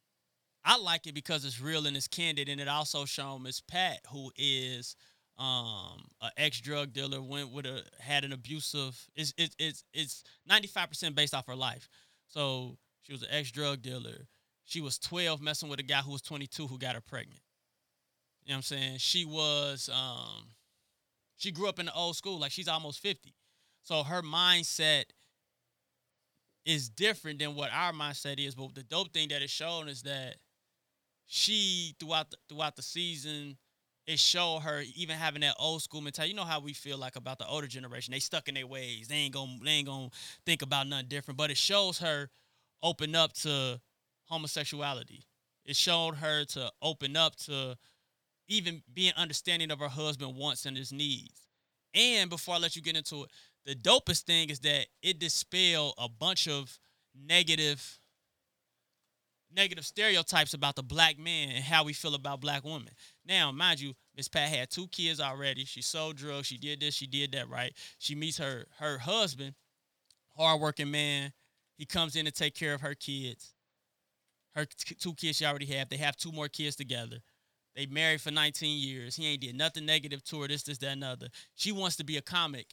I 0.64 0.78
like 0.78 1.06
it 1.06 1.14
because 1.14 1.44
it's 1.44 1.60
real 1.60 1.86
and 1.86 1.96
it's 1.96 2.08
candid, 2.08 2.48
and 2.48 2.60
it 2.60 2.68
also 2.68 3.04
shown 3.04 3.42
Miss 3.42 3.60
Pat, 3.60 4.00
who 4.10 4.32
is 4.36 4.96
um 5.38 6.02
an 6.20 6.30
ex 6.36 6.60
drug 6.60 6.92
dealer, 6.92 7.22
went 7.22 7.52
with 7.52 7.66
a 7.66 7.82
had 8.00 8.24
an 8.24 8.32
abusive. 8.32 8.98
It's 9.14 9.32
it's 9.36 9.54
it's 9.58 9.84
it's 9.92 10.24
ninety 10.46 10.66
five 10.66 10.88
percent 10.88 11.14
based 11.14 11.34
off 11.34 11.46
her 11.46 11.54
life. 11.54 11.88
So 12.26 12.78
she 13.02 13.12
was 13.12 13.22
an 13.22 13.28
ex 13.30 13.52
drug 13.52 13.82
dealer. 13.82 14.26
She 14.64 14.80
was 14.80 14.98
twelve, 14.98 15.40
messing 15.40 15.68
with 15.68 15.78
a 15.78 15.84
guy 15.84 15.98
who 16.00 16.12
was 16.12 16.22
twenty 16.22 16.46
two, 16.46 16.66
who 16.66 16.78
got 16.78 16.94
her 16.94 17.00
pregnant. 17.00 17.40
You 18.44 18.50
know 18.50 18.54
what 18.54 18.58
I'm 18.58 18.62
saying? 18.62 18.98
She 18.98 19.24
was 19.26 19.90
um 19.92 20.48
she 21.36 21.52
grew 21.52 21.68
up 21.68 21.78
in 21.78 21.86
the 21.86 21.94
old 21.94 22.16
school, 22.16 22.38
like 22.38 22.50
she's 22.50 22.66
almost 22.66 23.00
50. 23.00 23.32
So 23.82 24.02
her 24.02 24.22
mindset 24.22 25.04
is 26.64 26.88
different 26.88 27.38
than 27.38 27.54
what 27.54 27.70
our 27.72 27.92
mindset 27.92 28.38
is. 28.44 28.54
But 28.54 28.74
the 28.74 28.82
dope 28.82 29.12
thing 29.12 29.28
that 29.28 29.42
it's 29.42 29.52
shown 29.52 29.88
is 29.88 30.02
that 30.02 30.36
she 31.26 31.94
throughout 32.00 32.30
the, 32.30 32.36
throughout 32.48 32.76
the 32.76 32.82
season, 32.82 33.56
it 34.06 34.18
showed 34.18 34.60
her 34.60 34.82
even 34.96 35.16
having 35.16 35.42
that 35.42 35.54
old 35.58 35.82
school 35.82 36.00
mentality. 36.00 36.30
You 36.30 36.36
know 36.36 36.44
how 36.44 36.60
we 36.60 36.72
feel 36.72 36.96
like 36.98 37.16
about 37.16 37.38
the 37.38 37.46
older 37.46 37.66
generation. 37.66 38.12
They 38.12 38.20
stuck 38.20 38.48
in 38.48 38.54
their 38.54 38.66
ways. 38.66 39.08
They 39.08 39.16
ain't 39.16 39.34
gonna 39.34 39.58
they 39.62 39.72
ain't 39.72 39.86
gonna 39.86 40.08
think 40.46 40.62
about 40.62 40.86
nothing 40.86 41.08
different. 41.08 41.36
But 41.36 41.50
it 41.50 41.58
shows 41.58 41.98
her 41.98 42.30
open 42.82 43.14
up 43.14 43.32
to 43.34 43.80
homosexuality. 44.24 45.24
It 45.66 45.76
showed 45.76 46.14
her 46.16 46.44
to 46.46 46.72
open 46.80 47.16
up 47.16 47.36
to 47.36 47.76
even 48.48 48.82
being 48.92 49.12
understanding 49.16 49.70
of 49.70 49.80
her 49.80 49.88
husband 49.88 50.34
wants 50.36 50.64
and 50.64 50.76
his 50.76 50.92
needs. 50.92 51.46
And 51.94 52.30
before 52.30 52.54
I 52.54 52.58
let 52.58 52.76
you 52.76 52.82
get 52.82 52.96
into 52.96 53.24
it, 53.24 53.30
the 53.68 53.74
dopest 53.74 54.22
thing 54.22 54.48
is 54.48 54.60
that 54.60 54.86
it 55.02 55.18
dispelled 55.18 55.92
a 55.98 56.08
bunch 56.08 56.48
of 56.48 56.78
negative 57.14 58.00
negative 59.54 59.84
stereotypes 59.84 60.54
about 60.54 60.74
the 60.74 60.82
black 60.82 61.18
man 61.18 61.50
and 61.50 61.62
how 61.62 61.84
we 61.84 61.92
feel 61.92 62.14
about 62.14 62.40
black 62.40 62.64
women. 62.64 62.90
Now, 63.26 63.52
mind 63.52 63.80
you, 63.80 63.92
Miss 64.16 64.26
Pat 64.26 64.48
had 64.48 64.70
two 64.70 64.88
kids 64.88 65.20
already. 65.20 65.66
She 65.66 65.82
sold 65.82 66.16
drugs. 66.16 66.46
She 66.46 66.56
did 66.56 66.80
this. 66.80 66.94
She 66.94 67.06
did 67.06 67.32
that. 67.32 67.50
Right. 67.50 67.74
She 67.98 68.14
meets 68.14 68.38
her 68.38 68.64
her 68.78 68.96
husband, 68.96 69.54
hardworking 70.34 70.90
man. 70.90 71.34
He 71.76 71.84
comes 71.84 72.16
in 72.16 72.24
to 72.24 72.32
take 72.32 72.54
care 72.54 72.72
of 72.72 72.80
her 72.80 72.94
kids. 72.94 73.52
Her 74.54 74.64
two 74.98 75.12
kids 75.12 75.36
she 75.36 75.44
already 75.44 75.66
have. 75.66 75.90
They 75.90 75.98
have 75.98 76.16
two 76.16 76.32
more 76.32 76.48
kids 76.48 76.74
together. 76.74 77.18
They 77.76 77.84
married 77.84 78.22
for 78.22 78.30
19 78.30 78.80
years. 78.80 79.14
He 79.14 79.26
ain't 79.26 79.42
did 79.42 79.54
nothing 79.54 79.84
negative 79.84 80.24
to 80.24 80.40
her. 80.40 80.48
This, 80.48 80.62
this, 80.62 80.78
that, 80.78 80.92
and 80.92 81.04
other. 81.04 81.28
She 81.54 81.70
wants 81.70 81.96
to 81.96 82.04
be 82.04 82.16
a 82.16 82.22
comic. 82.22 82.66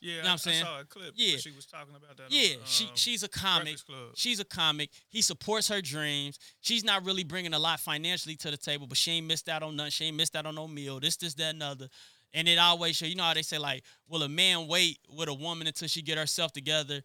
Yeah, 0.00 0.10
you 0.10 0.16
know 0.18 0.22
I, 0.22 0.24
what 0.24 0.32
I'm 0.32 0.38
saying? 0.38 0.62
I 0.62 0.66
saw 0.66 0.80
a 0.80 0.84
clip. 0.84 1.12
Yeah. 1.14 1.32
where 1.32 1.38
she 1.38 1.50
was 1.52 1.66
talking 1.66 1.94
about 1.94 2.16
that. 2.16 2.26
Yeah, 2.28 2.56
on, 2.56 2.60
she 2.64 2.84
um, 2.84 2.90
she's 2.94 3.22
a 3.22 3.28
comic. 3.28 3.76
She's 4.14 4.40
a 4.40 4.44
comic. 4.44 4.90
He 5.08 5.22
supports 5.22 5.68
her 5.68 5.80
dreams. 5.80 6.38
She's 6.60 6.84
not 6.84 7.04
really 7.04 7.24
bringing 7.24 7.54
a 7.54 7.58
lot 7.58 7.80
financially 7.80 8.36
to 8.36 8.50
the 8.50 8.56
table, 8.56 8.86
but 8.86 8.96
she 8.96 9.12
ain't 9.12 9.26
missed 9.26 9.48
out 9.48 9.62
on 9.62 9.76
nothing. 9.76 9.90
She 9.90 10.04
ain't 10.06 10.16
missed 10.16 10.34
out 10.34 10.46
on 10.46 10.54
no 10.54 10.66
meal. 10.66 10.98
This, 10.98 11.16
this, 11.16 11.34
that, 11.34 11.54
and 11.54 11.62
other. 11.62 11.88
And 12.34 12.48
it 12.48 12.58
always 12.58 12.96
show. 12.96 13.06
You 13.06 13.14
know 13.14 13.24
how 13.24 13.34
they 13.34 13.42
say 13.42 13.58
like, 13.58 13.84
will 14.08 14.22
a 14.22 14.28
man 14.28 14.66
wait 14.66 14.98
with 15.08 15.28
a 15.28 15.34
woman 15.34 15.66
until 15.66 15.88
she 15.88 16.02
get 16.02 16.18
herself 16.18 16.52
together, 16.52 17.02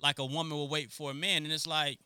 like 0.00 0.18
a 0.18 0.24
woman 0.24 0.56
will 0.56 0.68
wait 0.68 0.90
for 0.90 1.10
a 1.10 1.14
man? 1.14 1.44
And 1.44 1.52
it's 1.52 1.66
like, 1.66 1.98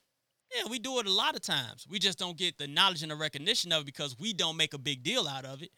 yeah, 0.54 0.70
we 0.70 0.78
do 0.78 0.98
it 0.98 1.06
a 1.06 1.12
lot 1.12 1.34
of 1.34 1.42
times. 1.42 1.86
We 1.88 1.98
just 1.98 2.18
don't 2.18 2.36
get 2.36 2.58
the 2.58 2.66
knowledge 2.66 3.02
and 3.02 3.10
the 3.10 3.16
recognition 3.16 3.72
of 3.72 3.82
it 3.82 3.86
because 3.86 4.18
we 4.18 4.32
don't 4.32 4.56
make 4.56 4.74
a 4.74 4.78
big 4.78 5.02
deal 5.02 5.26
out 5.26 5.44
of 5.44 5.62
it. 5.62 5.70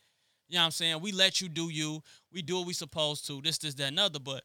You 0.48 0.54
know 0.54 0.60
what 0.60 0.66
I'm 0.66 0.70
saying? 0.70 1.00
We 1.00 1.12
let 1.12 1.40
you 1.40 1.48
do 1.48 1.68
you. 1.68 2.02
We 2.32 2.42
do 2.42 2.56
what 2.56 2.66
we 2.66 2.72
supposed 2.72 3.26
to. 3.26 3.40
This, 3.42 3.58
this, 3.58 3.74
that, 3.74 3.88
and 3.88 3.98
other. 3.98 4.18
But 4.18 4.42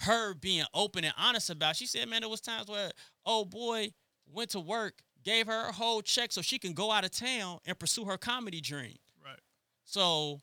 her 0.00 0.34
being 0.34 0.64
open 0.74 1.04
and 1.04 1.14
honest 1.16 1.50
about, 1.50 1.72
it, 1.72 1.76
she 1.76 1.86
said, 1.86 2.08
man, 2.08 2.22
there 2.22 2.28
was 2.28 2.40
times 2.40 2.68
where, 2.68 2.90
oh 3.24 3.44
boy, 3.44 3.90
went 4.32 4.50
to 4.50 4.60
work, 4.60 4.94
gave 5.24 5.46
her 5.46 5.68
a 5.68 5.72
whole 5.72 6.02
check 6.02 6.32
so 6.32 6.42
she 6.42 6.58
can 6.58 6.72
go 6.72 6.90
out 6.90 7.04
of 7.04 7.12
town 7.12 7.58
and 7.64 7.78
pursue 7.78 8.04
her 8.04 8.18
comedy 8.18 8.60
dream. 8.60 8.96
Right. 9.24 9.38
So 9.84 10.40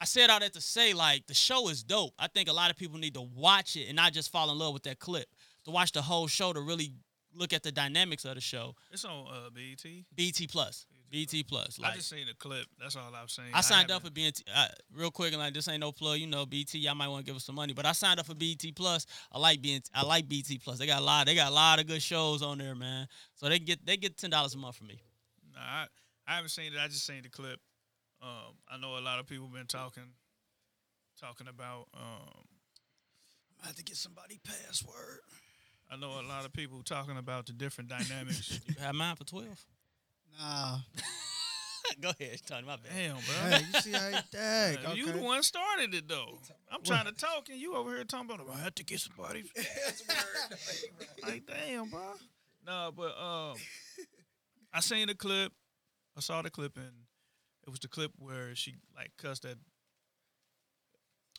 I 0.00 0.04
said 0.04 0.30
all 0.30 0.40
that 0.40 0.52
to 0.54 0.60
say, 0.60 0.92
like, 0.92 1.26
the 1.26 1.34
show 1.34 1.68
is 1.68 1.82
dope. 1.82 2.12
I 2.18 2.28
think 2.28 2.48
a 2.48 2.52
lot 2.52 2.70
of 2.70 2.76
people 2.76 2.98
need 2.98 3.14
to 3.14 3.22
watch 3.22 3.76
it 3.76 3.86
and 3.86 3.96
not 3.96 4.12
just 4.12 4.30
fall 4.30 4.50
in 4.50 4.58
love 4.58 4.74
with 4.74 4.82
that 4.84 4.98
clip. 4.98 5.26
To 5.64 5.70
watch 5.70 5.92
the 5.92 6.00
whole 6.00 6.26
show 6.26 6.54
to 6.54 6.60
really 6.60 6.92
look 7.34 7.52
at 7.52 7.62
the 7.62 7.70
dynamics 7.70 8.24
of 8.24 8.34
the 8.34 8.40
show. 8.40 8.74
It's 8.90 9.04
on 9.04 9.26
uh, 9.28 9.50
BET. 9.50 9.84
BT 10.14 10.46
Plus. 10.46 10.86
BT 11.10 11.42
Plus. 11.42 11.78
I 11.82 11.94
just 11.94 12.08
seen 12.08 12.26
the 12.26 12.34
clip. 12.34 12.66
That's 12.80 12.96
all 12.96 13.12
I've 13.14 13.30
seen. 13.30 13.46
I 13.52 13.60
signed 13.60 13.90
up 13.90 14.02
for 14.02 14.10
BT 14.10 14.44
uh, 14.54 14.68
real 14.96 15.10
quick 15.10 15.32
and 15.32 15.40
like 15.40 15.54
this 15.54 15.66
ain't 15.68 15.80
no 15.80 15.92
plug, 15.92 16.18
you 16.18 16.26
know 16.26 16.46
BT. 16.46 16.78
Y'all 16.78 16.94
might 16.94 17.08
want 17.08 17.24
to 17.24 17.28
give 17.30 17.36
us 17.36 17.44
some 17.44 17.56
money, 17.56 17.72
but 17.72 17.84
I 17.84 17.92
signed 17.92 18.20
up 18.20 18.26
for 18.26 18.34
BT 18.34 18.72
Plus. 18.72 19.06
I 19.32 19.38
like 19.38 19.60
being 19.60 19.82
I 19.94 20.04
like 20.04 20.28
BT 20.28 20.58
Plus. 20.58 20.78
They 20.78 20.86
got 20.86 21.00
a 21.00 21.04
lot. 21.04 21.26
They 21.26 21.34
got 21.34 21.50
a 21.50 21.54
lot 21.54 21.80
of 21.80 21.86
good 21.86 22.02
shows 22.02 22.42
on 22.42 22.58
there, 22.58 22.74
man. 22.74 23.08
So 23.34 23.48
they 23.48 23.58
get 23.58 23.84
they 23.84 23.96
get 23.96 24.16
ten 24.16 24.30
dollars 24.30 24.54
a 24.54 24.58
month 24.58 24.76
from 24.76 24.86
me. 24.86 25.00
Nah, 25.54 25.60
I, 25.60 25.86
I 26.26 26.34
haven't 26.36 26.50
seen 26.50 26.72
it. 26.72 26.78
I 26.80 26.86
just 26.86 27.06
seen 27.06 27.22
the 27.22 27.28
clip. 27.28 27.58
Um, 28.22 28.54
I 28.70 28.78
know 28.78 28.98
a 28.98 29.00
lot 29.00 29.18
of 29.18 29.26
people 29.26 29.48
been 29.48 29.66
talking, 29.66 30.04
talking 31.20 31.48
about. 31.48 31.88
Um, 31.94 32.44
I 33.62 33.66
have 33.66 33.76
to 33.76 33.82
get 33.84 33.96
somebody 33.96 34.38
password. 34.44 35.20
I 35.90 35.96
know 35.96 36.20
a 36.20 36.26
lot 36.26 36.44
of 36.44 36.52
people 36.52 36.82
talking 36.84 37.16
about 37.18 37.46
the 37.46 37.52
different 37.52 37.90
dynamics. 37.90 38.60
You 38.68 38.74
have 38.80 38.94
mine 38.94 39.16
for 39.16 39.24
twelve. 39.24 39.64
Nah. 40.38 40.78
Go 42.00 42.10
ahead, 42.18 42.40
Tony. 42.46 42.66
My 42.66 42.76
bad. 42.76 42.92
Damn, 42.94 43.14
bro. 43.16 43.50
hey, 43.58 43.64
you 43.74 43.80
see 43.80 43.92
how 43.92 44.08
he 44.10 44.16
dag, 44.32 44.78
Uh, 44.86 44.92
You 44.92 45.06
the 45.12 45.18
one 45.18 45.42
started 45.42 45.92
it 45.94 46.06
though. 46.08 46.38
I'm 46.70 46.82
trying 46.82 47.06
to 47.06 47.12
talk 47.12 47.48
and 47.50 47.58
you 47.58 47.74
over 47.74 47.90
here 47.94 48.04
talking 48.04 48.30
about 48.30 48.46
I 48.54 48.58
have 48.60 48.74
to 48.76 48.84
get 48.84 49.00
somebody. 49.00 49.44
like 51.26 51.46
damn, 51.46 51.88
bro. 51.88 52.00
No, 52.66 52.92
but 52.96 53.16
um, 53.20 53.56
I 54.72 54.80
seen 54.80 55.08
the 55.08 55.14
clip. 55.14 55.52
I 56.16 56.20
saw 56.20 56.42
the 56.42 56.50
clip 56.50 56.76
and 56.76 56.92
it 57.66 57.70
was 57.70 57.80
the 57.80 57.88
clip 57.88 58.12
where 58.18 58.54
she 58.54 58.76
like 58.96 59.10
cussed 59.18 59.44
at 59.44 59.56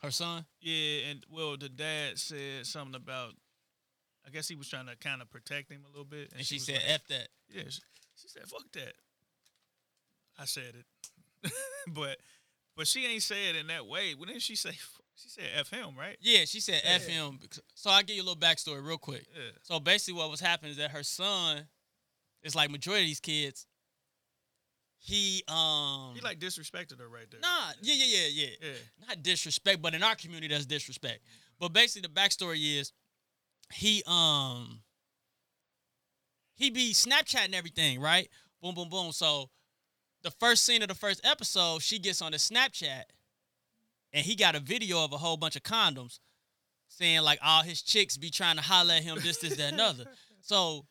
Her 0.01 0.11
son. 0.11 0.45
Yeah, 0.59 1.09
and 1.11 1.25
well, 1.29 1.55
the 1.57 1.69
dad 1.69 2.17
said 2.19 2.65
something 2.65 2.95
about. 2.95 3.33
I 4.25 4.29
guess 4.29 4.47
he 4.47 4.55
was 4.55 4.67
trying 4.69 4.85
to 4.85 4.95
kind 4.97 5.19
of 5.21 5.31
protect 5.31 5.71
him 5.71 5.81
a 5.83 5.89
little 5.89 6.05
bit, 6.05 6.31
And 6.37 6.45
she 6.45 6.55
was 6.55 6.65
said, 6.65 6.75
like- 6.75 6.83
"F 6.89 7.07
that." 7.07 7.27
Yeah, 7.49 7.63
she, 7.69 7.81
she 8.21 8.27
said, 8.27 8.43
"Fuck 8.47 8.71
that." 8.73 8.93
I 10.39 10.45
said 10.45 10.73
it, 11.43 11.51
but 11.87 12.17
but 12.75 12.87
she 12.87 13.05
ain't 13.05 13.23
say 13.23 13.49
it 13.49 13.55
in 13.55 13.67
that 13.67 13.85
way. 13.87 14.13
When 14.15 14.29
did 14.29 14.41
she 14.41 14.55
say? 14.55 14.71
She 15.15 15.29
said 15.29 15.45
"f 15.55 15.69
him," 15.69 15.95
right? 15.97 16.17
Yeah, 16.21 16.45
she 16.45 16.59
said 16.59 16.81
F 16.83 17.05
him. 17.05 17.39
So 17.75 17.89
I'll 17.89 18.01
give 18.01 18.15
you 18.15 18.23
a 18.23 18.25
little 18.25 18.39
backstory 18.39 18.85
real 18.85 18.97
quick. 18.97 19.25
Yeah. 19.35 19.51
So 19.63 19.79
basically, 19.79 20.19
what 20.19 20.31
was 20.31 20.39
happening 20.39 20.71
is 20.71 20.77
that 20.77 20.91
her 20.91 21.03
son, 21.03 21.67
it's 22.41 22.55
like 22.55 22.71
majority 22.71 23.03
of 23.03 23.07
these 23.07 23.19
kids. 23.19 23.67
He 24.97 25.43
um. 25.47 26.13
He 26.15 26.21
like 26.21 26.39
disrespected 26.39 26.99
her 26.99 27.07
right 27.07 27.29
there. 27.29 27.39
Nah, 27.41 27.73
yeah, 27.81 27.95
yeah, 27.95 28.05
yeah, 28.05 28.27
yeah. 28.33 28.47
Yeah. 28.61 29.07
Not 29.07 29.23
disrespect, 29.23 29.81
but 29.81 29.93
in 29.93 30.03
our 30.03 30.15
community, 30.15 30.47
that's 30.47 30.65
disrespect. 30.65 31.19
But 31.59 31.73
basically, 31.73 32.07
the 32.07 32.19
backstory 32.19 32.79
is 32.79 32.93
he 33.73 34.03
um 34.07 34.79
he 36.61 36.69
be 36.69 36.93
Snapchatting 36.93 37.53
everything, 37.53 37.99
right? 37.99 38.29
Boom, 38.61 38.75
boom, 38.75 38.89
boom. 38.89 39.11
So 39.11 39.49
the 40.21 40.31
first 40.31 40.63
scene 40.63 40.83
of 40.83 40.87
the 40.87 40.95
first 40.95 41.19
episode, 41.25 41.81
she 41.81 41.97
gets 41.97 42.21
on 42.21 42.31
the 42.31 42.37
Snapchat, 42.37 43.03
and 44.13 44.25
he 44.25 44.35
got 44.35 44.55
a 44.55 44.59
video 44.59 45.03
of 45.03 45.11
a 45.11 45.17
whole 45.17 45.37
bunch 45.37 45.55
of 45.55 45.63
condoms, 45.63 46.19
saying 46.87 47.21
like 47.23 47.39
all 47.43 47.63
his 47.63 47.81
chicks 47.81 48.15
be 48.15 48.29
trying 48.29 48.57
to 48.57 48.61
holler 48.61 48.93
at 48.93 49.03
him, 49.03 49.17
this, 49.23 49.37
this, 49.37 49.55
that, 49.57 49.73
another. 49.73 50.05
So 50.43 50.87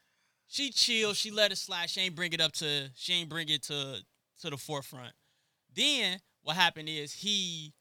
she 0.46 0.70
chill, 0.70 1.12
she 1.12 1.32
let 1.32 1.50
it 1.50 1.58
slide. 1.58 1.90
She 1.90 2.00
ain't 2.02 2.14
bring 2.14 2.32
it 2.32 2.40
up 2.40 2.52
to, 2.52 2.88
she 2.94 3.14
ain't 3.14 3.28
bring 3.28 3.48
it 3.48 3.64
to 3.64 3.96
to 4.42 4.50
the 4.50 4.56
forefront. 4.56 5.12
Then 5.74 6.20
what 6.42 6.54
happened 6.54 6.88
is 6.88 7.12
he 7.12 7.74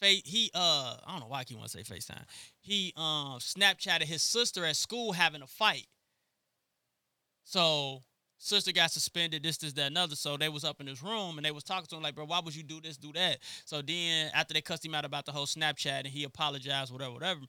he 0.00 0.48
uh 0.54 0.96
I 1.04 1.10
don't 1.10 1.20
know 1.20 1.26
why 1.26 1.40
I 1.40 1.44
keep 1.44 1.58
want 1.58 1.70
to 1.70 1.76
say 1.76 1.82
FaceTime. 1.82 2.22
He 2.60 2.92
um 2.96 3.40
Snapchatted 3.40 4.04
his 4.04 4.22
sister 4.22 4.64
at 4.64 4.76
school 4.76 5.10
having 5.12 5.42
a 5.42 5.48
fight. 5.48 5.88
So 7.48 8.02
sister 8.36 8.72
got 8.72 8.90
suspended, 8.90 9.42
this, 9.42 9.56
this, 9.56 9.72
that, 9.72 9.86
another. 9.86 10.16
So 10.16 10.36
they 10.36 10.50
was 10.50 10.64
up 10.64 10.82
in 10.82 10.86
his 10.86 11.02
room 11.02 11.38
and 11.38 11.46
they 11.46 11.50
was 11.50 11.64
talking 11.64 11.86
to 11.86 11.96
him 11.96 12.02
like, 12.02 12.14
bro, 12.14 12.26
why 12.26 12.40
would 12.44 12.54
you 12.54 12.62
do 12.62 12.78
this, 12.78 12.98
do 12.98 13.10
that? 13.14 13.38
So 13.64 13.80
then 13.80 14.30
after 14.34 14.52
they 14.52 14.60
cussed 14.60 14.84
him 14.84 14.94
out 14.94 15.06
about 15.06 15.24
the 15.24 15.32
whole 15.32 15.46
Snapchat 15.46 16.00
and 16.00 16.06
he 16.06 16.24
apologized, 16.24 16.92
whatever, 16.92 17.14
whatever. 17.14 17.40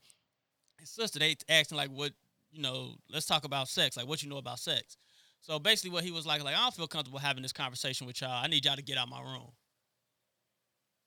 His 0.79 0.89
sister, 0.89 1.19
they 1.19 1.35
him 1.49 1.77
like, 1.77 1.89
what, 1.89 2.13
you 2.49 2.61
know, 2.61 2.95
let's 3.11 3.25
talk 3.25 3.43
about 3.43 3.67
sex. 3.67 3.97
Like, 3.97 4.07
what 4.07 4.23
you 4.23 4.29
know 4.29 4.37
about 4.37 4.59
sex? 4.59 4.95
So 5.41 5.59
basically, 5.59 5.91
what 5.91 6.05
he 6.05 6.11
was 6.11 6.25
like, 6.25 6.41
like, 6.45 6.55
I 6.55 6.59
don't 6.59 6.73
feel 6.73 6.87
comfortable 6.87 7.19
having 7.19 7.43
this 7.43 7.51
conversation 7.51 8.07
with 8.07 8.21
y'all. 8.21 8.41
I 8.41 8.47
need 8.47 8.63
y'all 8.63 8.77
to 8.77 8.81
get 8.81 8.97
out 8.97 9.09
my 9.09 9.21
room. 9.21 9.51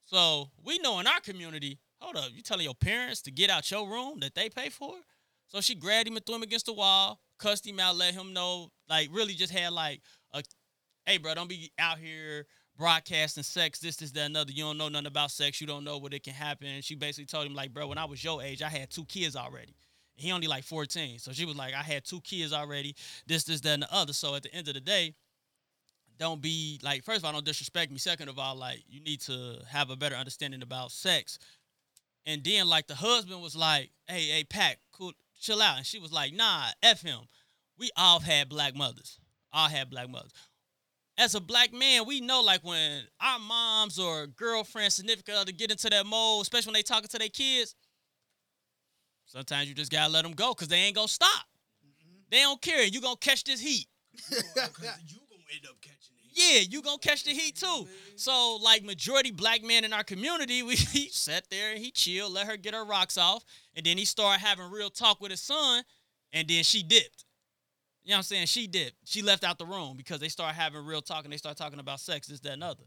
So 0.05 0.51
we 0.63 0.79
know 0.81 1.01
in 1.01 1.07
our 1.07 1.21
community, 1.21 1.79
hold 1.99 2.17
up, 2.17 2.29
you 2.35 2.43
telling 2.43 2.65
your 2.65 2.75
parents 2.75 3.23
to 3.23 3.31
get 3.31 3.49
out 3.49 3.71
your 3.71 3.89
room 3.89 4.21
that 4.21 4.35
they 4.35 4.51
pay 4.51 4.69
for? 4.69 4.97
So 5.49 5.63
she 5.63 5.75
grabbed 5.75 6.09
him 6.09 6.17
and 6.17 6.27
threw 6.27 6.35
him 6.35 6.43
against 6.43 6.67
the 6.67 6.75
wall, 6.75 7.21
cussed 7.43 7.67
him 7.67 7.81
out, 7.81 7.97
let 7.97 8.15
him 8.15 8.33
know, 8.33 8.71
like 8.89 9.09
really 9.13 9.35
just 9.35 9.53
had 9.53 9.73
like 9.73 10.01
a, 10.33 10.43
hey 11.07 11.19
bro, 11.19 11.35
don't 11.35 11.49
be 11.49 11.73
out 11.79 11.99
here 11.99 12.47
broadcasting 12.79 13.43
sex, 13.43 13.81
this, 13.81 13.97
this, 13.97 14.13
that, 14.13 14.27
another. 14.27 14.53
You 14.53 14.65
don't 14.65 14.79
know 14.79 14.89
nothing 14.89 15.07
about 15.07 15.31
sex. 15.31 15.61
You 15.61 15.67
don't 15.67 15.85
know 15.85 15.99
what 15.99 16.15
it 16.15 16.23
can 16.23 16.33
happen. 16.33 16.69
And 16.69 16.85
she 16.85 16.95
basically 16.95 17.27
told 17.27 17.47
him 17.47 17.55
like, 17.55 17.73
bro, 17.75 17.87
when 17.87 17.99
I 17.99 18.05
was 18.05 18.23
your 18.23 18.43
age, 18.43 18.63
I 18.63 18.69
had 18.69 18.91
two 18.91 19.05
kids 19.05 19.37
already. 19.37 19.75
He 20.15 20.31
only 20.33 20.47
like 20.47 20.65
14. 20.65 21.19
So 21.19 21.33
she 21.33 21.45
was 21.45 21.57
like, 21.57 21.75
I 21.75 21.83
had 21.83 22.05
two 22.05 22.21
kids 22.21 22.53
already, 22.53 22.95
this, 23.27 23.45
this, 23.45 23.61
that, 23.63 23.75
and 23.75 23.83
the 23.83 23.93
other. 23.93 24.13
So 24.13 24.35
at 24.35 24.43
the 24.43 24.55
end 24.55 24.69
of 24.69 24.75
the 24.75 24.81
day, 24.81 25.15
don't 26.19 26.41
be 26.41 26.79
like, 26.83 27.03
first 27.03 27.19
of 27.19 27.25
all, 27.25 27.33
don't 27.33 27.45
disrespect 27.45 27.91
me. 27.91 27.99
Second 27.99 28.29
of 28.29 28.39
all, 28.39 28.55
like, 28.55 28.85
you 28.89 29.01
need 29.01 29.21
to 29.23 29.59
have 29.69 29.91
a 29.91 29.97
better 29.97 30.15
understanding 30.15 30.63
about 30.63 30.93
sex. 30.93 31.39
And 32.27 32.45
then 32.45 32.69
like 32.69 32.87
the 32.87 32.95
husband 32.95 33.43
was 33.43 33.57
like, 33.57 33.91
hey, 34.07 34.23
hey, 34.29 34.45
Pat, 34.45 34.77
cool, 34.93 35.13
chill 35.43 35.61
out. 35.61 35.77
And 35.77 35.87
she 35.87 35.99
was 35.99 36.13
like, 36.13 36.33
nah, 36.33 36.67
F 36.83 37.03
him. 37.03 37.21
We 37.79 37.91
all 37.97 38.21
had 38.21 38.49
black 38.49 38.75
mothers. 38.75 39.19
All 39.53 39.69
had 39.69 39.91
black 39.91 40.09
mothers. 40.09 40.33
As 41.19 41.35
a 41.35 41.41
black 41.41 41.75
man, 41.75 42.07
we 42.07 42.21
know 42.21 42.41
like 42.41 42.65
when 42.65 43.03
our 43.21 43.39
moms 43.39 43.99
or 43.99 44.27
girlfriends, 44.27 44.95
significant 44.95 45.37
other 45.37 45.53
get 45.53 45.71
into 45.71 45.91
that 45.91 46.07
mode, 46.07 46.43
especially 46.43 46.71
when 46.71 46.75
they 46.75 46.83
talking 46.83 47.09
to 47.09 47.19
their 47.19 47.29
kids, 47.29 47.75
sometimes 49.27 49.69
you 49.69 49.75
just 49.75 49.93
gotta 49.93 50.11
let 50.11 50.23
them 50.23 50.33
go 50.33 50.55
because 50.55 50.69
they 50.69 50.77
ain't 50.77 50.95
gonna 50.95 51.09
stop. 51.09 51.45
Mm-hmm. 51.85 52.17
They 52.31 52.39
don't 52.39 52.63
care. 52.63 52.85
You 52.85 53.01
gonna 53.03 53.17
catch 53.17 53.45
this 53.45 53.61
heat. 53.61 53.87
you 54.31 54.39
gonna 54.39 55.43
end 55.53 55.67
up 55.69 55.81
catching 55.83 56.17
it. 56.17 56.23
Yeah, 56.33 56.61
you 56.71 56.81
gonna 56.81 56.99
catch 56.99 57.25
the 57.25 57.33
heat 57.33 57.57
too. 57.57 57.87
So 58.17 58.59
like 58.63 58.83
majority 58.83 59.33
black 59.33 59.63
men 59.63 59.85
in 59.85 59.93
our 59.93 60.05
community, 60.05 60.63
we 60.63 60.77
he 60.77 61.09
sat 61.09 61.45
there 61.51 61.73
and 61.73 61.79
he 61.79 61.91
chilled, 61.91 62.33
let 62.33 62.47
her 62.47 62.57
get 62.57 62.75
her 62.75 62.85
rocks 62.85 63.19
off, 63.19 63.45
and 63.77 63.85
then 63.87 63.99
he 63.99 64.05
started 64.05 64.41
having 64.45 64.71
real 64.71 64.91
talk 64.91 65.21
with 65.21 65.31
his 65.31 65.41
son, 65.41 65.83
and 66.33 66.49
then 66.49 66.63
she 66.65 66.83
dipped. 66.83 67.25
You 68.05 68.11
know 68.11 68.15
what 68.15 68.19
I'm 68.19 68.23
saying? 68.25 68.47
She 68.47 68.67
dipped. 68.67 68.97
She 69.05 69.23
left 69.23 69.45
out 69.45 69.59
the 69.59 69.67
room 69.67 69.97
because 69.97 70.19
they 70.19 70.29
started 70.29 70.55
having 70.55 70.85
real 70.85 71.03
talk 71.03 71.25
and 71.25 71.33
they 71.33 71.37
started 71.37 71.57
talking 71.57 71.79
about 71.79 72.01
sex, 72.01 72.27
this, 72.27 72.41
that, 72.41 72.55
and 72.55 72.65
other. 72.65 72.83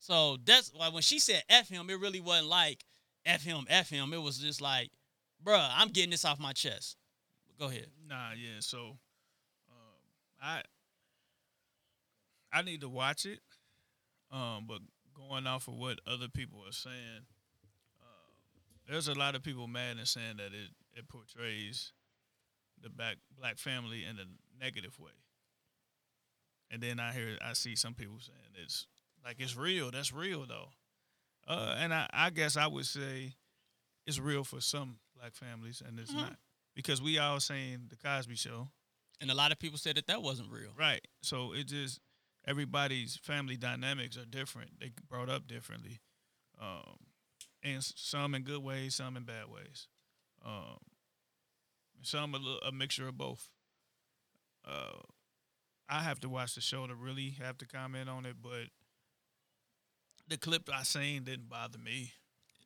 So 0.00 0.38
that's 0.44 0.72
why 0.74 0.88
when 0.88 1.02
she 1.02 1.18
said 1.18 1.42
F 1.48 1.68
him, 1.68 1.88
it 1.88 2.00
really 2.00 2.20
wasn't 2.20 2.48
like 2.48 2.84
F 3.24 3.42
him, 3.42 3.64
F 3.68 3.88
him. 3.88 4.12
It 4.12 4.20
was 4.20 4.38
just 4.38 4.60
like, 4.60 4.90
bruh, 5.44 5.70
I'm 5.76 5.88
getting 5.88 6.10
this 6.10 6.24
off 6.24 6.40
my 6.40 6.52
chest. 6.52 6.96
Go 7.58 7.66
ahead. 7.66 7.86
Nah, 8.08 8.32
yeah. 8.32 8.60
So, 8.60 8.98
um, 9.70 9.96
I 10.42 10.62
I 12.52 12.62
need 12.62 12.80
to 12.80 12.88
watch 12.88 13.24
it. 13.24 13.40
Um, 14.32 14.64
but 14.68 14.80
going 15.14 15.46
off 15.46 15.68
of 15.68 15.74
what 15.74 16.00
other 16.06 16.28
people 16.28 16.60
are 16.66 16.72
saying, 16.72 17.26
there's 18.88 19.08
a 19.08 19.14
lot 19.14 19.34
of 19.34 19.42
people 19.42 19.66
mad 19.66 19.96
and 19.98 20.06
saying 20.08 20.36
that 20.38 20.52
it 20.54 20.70
it 20.94 21.08
portrays 21.08 21.92
the 22.82 22.88
black 22.90 23.16
black 23.38 23.58
family 23.58 24.04
in 24.04 24.18
a 24.18 24.24
negative 24.64 24.98
way. 24.98 25.12
And 26.70 26.82
then 26.82 26.98
I 26.98 27.12
hear 27.12 27.38
I 27.44 27.52
see 27.52 27.76
some 27.76 27.94
people 27.94 28.18
saying 28.20 28.64
it's 28.64 28.86
like 29.24 29.36
it's 29.38 29.56
real. 29.56 29.90
That's 29.90 30.12
real 30.12 30.46
though. 30.46 30.68
Uh, 31.46 31.76
and 31.78 31.94
I, 31.94 32.08
I 32.12 32.30
guess 32.30 32.56
I 32.56 32.66
would 32.66 32.86
say 32.86 33.34
it's 34.04 34.18
real 34.18 34.42
for 34.42 34.60
some 34.60 34.98
black 35.16 35.34
families, 35.34 35.80
and 35.86 35.98
it's 36.00 36.12
Mhm. 36.12 36.16
not 36.16 36.36
because 36.74 37.00
we 37.00 37.18
all 37.18 37.38
saying 37.40 37.86
the 37.88 37.96
Cosby 37.96 38.34
Show, 38.36 38.68
And 39.20 39.30
a 39.30 39.34
lot 39.34 39.50
of 39.52 39.58
people 39.58 39.78
said 39.78 39.96
that 39.96 40.06
that 40.08 40.20
wasn't 40.22 40.50
real. 40.50 40.72
right? 40.76 41.06
So 41.22 41.52
it 41.54 41.64
just 41.68 42.00
everybody's 42.44 43.16
family 43.16 43.56
dynamics 43.56 44.16
are 44.18 44.26
different. 44.26 44.78
They 44.80 44.90
brought 45.08 45.28
up 45.30 45.46
differently, 45.46 46.00
um, 46.60 46.98
and 47.66 47.82
some 47.96 48.34
in 48.34 48.42
good 48.42 48.62
ways, 48.62 48.94
some 48.94 49.16
in 49.16 49.24
bad 49.24 49.48
ways. 49.52 49.88
Um, 50.44 50.78
some 52.02 52.34
a, 52.34 52.38
little, 52.38 52.60
a 52.60 52.72
mixture 52.72 53.08
of 53.08 53.18
both. 53.18 53.48
Uh, 54.64 55.00
I 55.88 56.00
have 56.02 56.20
to 56.20 56.28
watch 56.28 56.54
the 56.54 56.60
show 56.60 56.86
to 56.86 56.94
really 56.94 57.30
have 57.42 57.58
to 57.58 57.66
comment 57.66 58.08
on 58.08 58.26
it, 58.26 58.36
but 58.42 58.66
the 60.28 60.36
clip 60.36 60.68
I 60.72 60.82
seen 60.82 61.24
didn't 61.24 61.48
bother 61.48 61.78
me. 61.78 62.12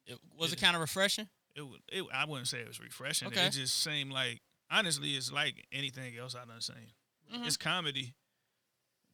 It, 0.06 0.18
was 0.38 0.52
it 0.52 0.60
Yeah. 0.60 0.66
kind 0.66 0.76
of 0.76 0.80
refreshing? 0.80 1.28
It, 1.54 1.62
it 1.92 2.04
I 2.12 2.24
wouldn't 2.26 2.48
say 2.48 2.60
it 2.60 2.68
was 2.68 2.80
refreshing. 2.80 3.28
Okay. 3.28 3.46
It 3.46 3.52
just 3.52 3.82
seemed 3.82 4.12
like 4.12 4.40
honestly, 4.70 5.10
it's 5.10 5.32
like 5.32 5.66
anything 5.72 6.16
else 6.16 6.34
I 6.34 6.44
done 6.46 6.60
seen. 6.60 6.92
Mhm. 7.34 7.46
It's 7.46 7.56
comedy. 7.56 8.14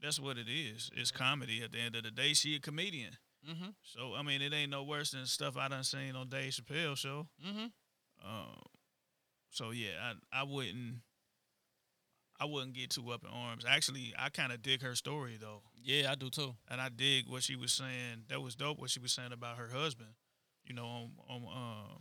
That's 0.02 0.20
what 0.20 0.36
it 0.38 0.48
is. 0.48 0.90
It's 0.94 1.10
comedy. 1.10 1.62
At 1.62 1.72
the 1.72 1.78
end 1.78 1.96
of 1.96 2.04
the 2.04 2.10
day, 2.10 2.34
she 2.34 2.54
a 2.54 2.60
comedian. 2.60 3.16
Mm-hmm. 3.48 3.70
So 3.82 4.14
I 4.16 4.22
mean, 4.22 4.42
it 4.42 4.52
ain't 4.52 4.70
no 4.70 4.82
worse 4.82 5.12
than 5.12 5.26
stuff 5.26 5.56
I 5.56 5.68
done 5.68 5.84
seen 5.84 6.16
on 6.16 6.28
Dave 6.28 6.52
Chappelle 6.52 6.96
show. 6.96 7.26
Mm-hmm. 7.46 7.66
Um, 8.28 8.58
so 9.50 9.70
yeah, 9.70 10.12
I 10.32 10.40
I 10.40 10.42
wouldn't. 10.44 10.96
I 12.38 12.44
wouldn't 12.44 12.74
get 12.74 12.90
too 12.90 13.10
up 13.12 13.24
in 13.24 13.30
arms. 13.30 13.64
Actually, 13.66 14.12
I 14.18 14.28
kind 14.28 14.52
of 14.52 14.60
dig 14.60 14.82
her 14.82 14.94
story 14.94 15.38
though, 15.40 15.62
Yeah, 15.82 16.10
I 16.12 16.16
do 16.16 16.28
too. 16.28 16.54
and 16.70 16.82
I 16.82 16.90
dig 16.90 17.24
what 17.28 17.42
she 17.42 17.56
was 17.56 17.72
saying. 17.72 18.24
That 18.28 18.42
was 18.42 18.54
dope. 18.54 18.78
What 18.78 18.90
she 18.90 19.00
was 19.00 19.12
saying 19.12 19.32
about 19.32 19.56
her 19.56 19.68
husband. 19.72 20.10
You 20.66 20.74
know, 20.74 20.84
on 20.84 21.10
on 21.30 21.42
uh, 21.44 21.94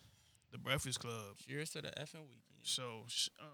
the 0.52 0.58
Breakfast 0.58 1.00
Club. 1.00 1.38
Cheers 1.48 1.70
to 1.72 1.82
the 1.84 1.88
effing 1.89 2.24
weekend. 2.28 2.64
So 2.64 3.04
um, 3.39 3.48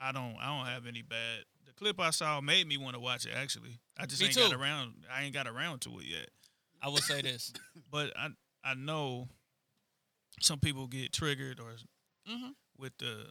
I 0.00 0.10
don't 0.10 0.36
I 0.40 0.46
don't 0.56 0.66
have 0.66 0.86
any 0.86 1.02
bad. 1.02 1.44
The 1.64 1.72
clip 1.74 2.00
I 2.00 2.10
saw 2.10 2.40
made 2.40 2.66
me 2.66 2.76
want 2.76 2.94
to 2.94 3.00
watch 3.00 3.24
it. 3.26 3.32
Actually, 3.36 3.78
I 3.96 4.06
just 4.06 4.20
Me 4.20 4.26
ain't 4.28 4.34
too. 4.36 4.48
got 4.48 4.54
around. 4.54 4.94
I 5.14 5.22
ain't 5.22 5.34
got 5.34 5.46
around 5.46 5.82
to 5.82 5.90
it 6.00 6.06
yet. 6.06 6.28
I 6.82 6.88
will 6.88 6.96
say 6.98 7.22
this. 7.22 7.52
But 7.90 8.12
I 8.16 8.28
I 8.64 8.74
know 8.74 9.28
some 10.40 10.58
people 10.58 10.86
get 10.86 11.12
triggered 11.12 11.60
or 11.60 11.72
mm-hmm. 12.30 12.50
with 12.78 12.92
the 12.98 13.26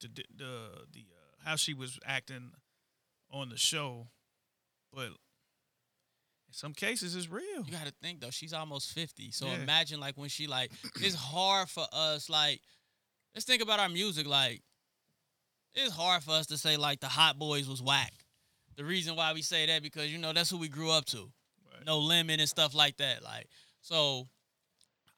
the 0.00 0.08
the 0.08 0.24
the, 0.36 0.44
the 0.92 1.00
uh, 1.00 1.44
how 1.44 1.56
she 1.56 1.74
was 1.74 1.98
acting 2.06 2.52
on 3.30 3.48
the 3.48 3.56
show, 3.56 4.08
but 4.92 5.06
in 5.06 6.52
some 6.52 6.72
cases 6.74 7.16
it's 7.16 7.30
real. 7.30 7.64
You 7.64 7.72
got 7.72 7.86
to 7.86 7.94
think 8.02 8.20
though, 8.20 8.30
she's 8.30 8.52
almost 8.52 8.92
fifty. 8.92 9.30
So 9.30 9.46
Yeah. 9.46 9.54
imagine 9.62 10.00
like 10.00 10.16
when 10.16 10.28
she 10.28 10.46
like, 10.46 10.70
it's 11.00 11.14
hard 11.14 11.68
for 11.70 11.86
us. 11.92 12.28
Like, 12.28 12.60
let's 13.34 13.46
think 13.46 13.62
about 13.62 13.80
our 13.80 13.88
music. 13.88 14.26
Like, 14.26 14.62
it's 15.74 15.94
hard 15.94 16.22
for 16.22 16.32
us 16.32 16.46
to 16.48 16.58
say 16.58 16.76
like 16.76 17.00
the 17.00 17.08
Hot 17.08 17.38
Boys 17.38 17.68
was 17.68 17.82
whack. 17.82 18.12
The 18.76 18.84
reason 18.84 19.16
why 19.16 19.32
we 19.32 19.42
say 19.42 19.66
that 19.66 19.82
because 19.82 20.10
you 20.12 20.18
know 20.18 20.32
that's 20.32 20.50
who 20.50 20.58
we 20.58 20.68
grew 20.68 20.90
up 20.90 21.06
to. 21.06 21.30
Right. 21.82 21.94
No 21.94 21.98
limit 21.98 22.40
and 22.40 22.48
stuff 22.48 22.74
like 22.74 22.96
that. 22.98 23.22
Like, 23.22 23.48
so 23.80 24.28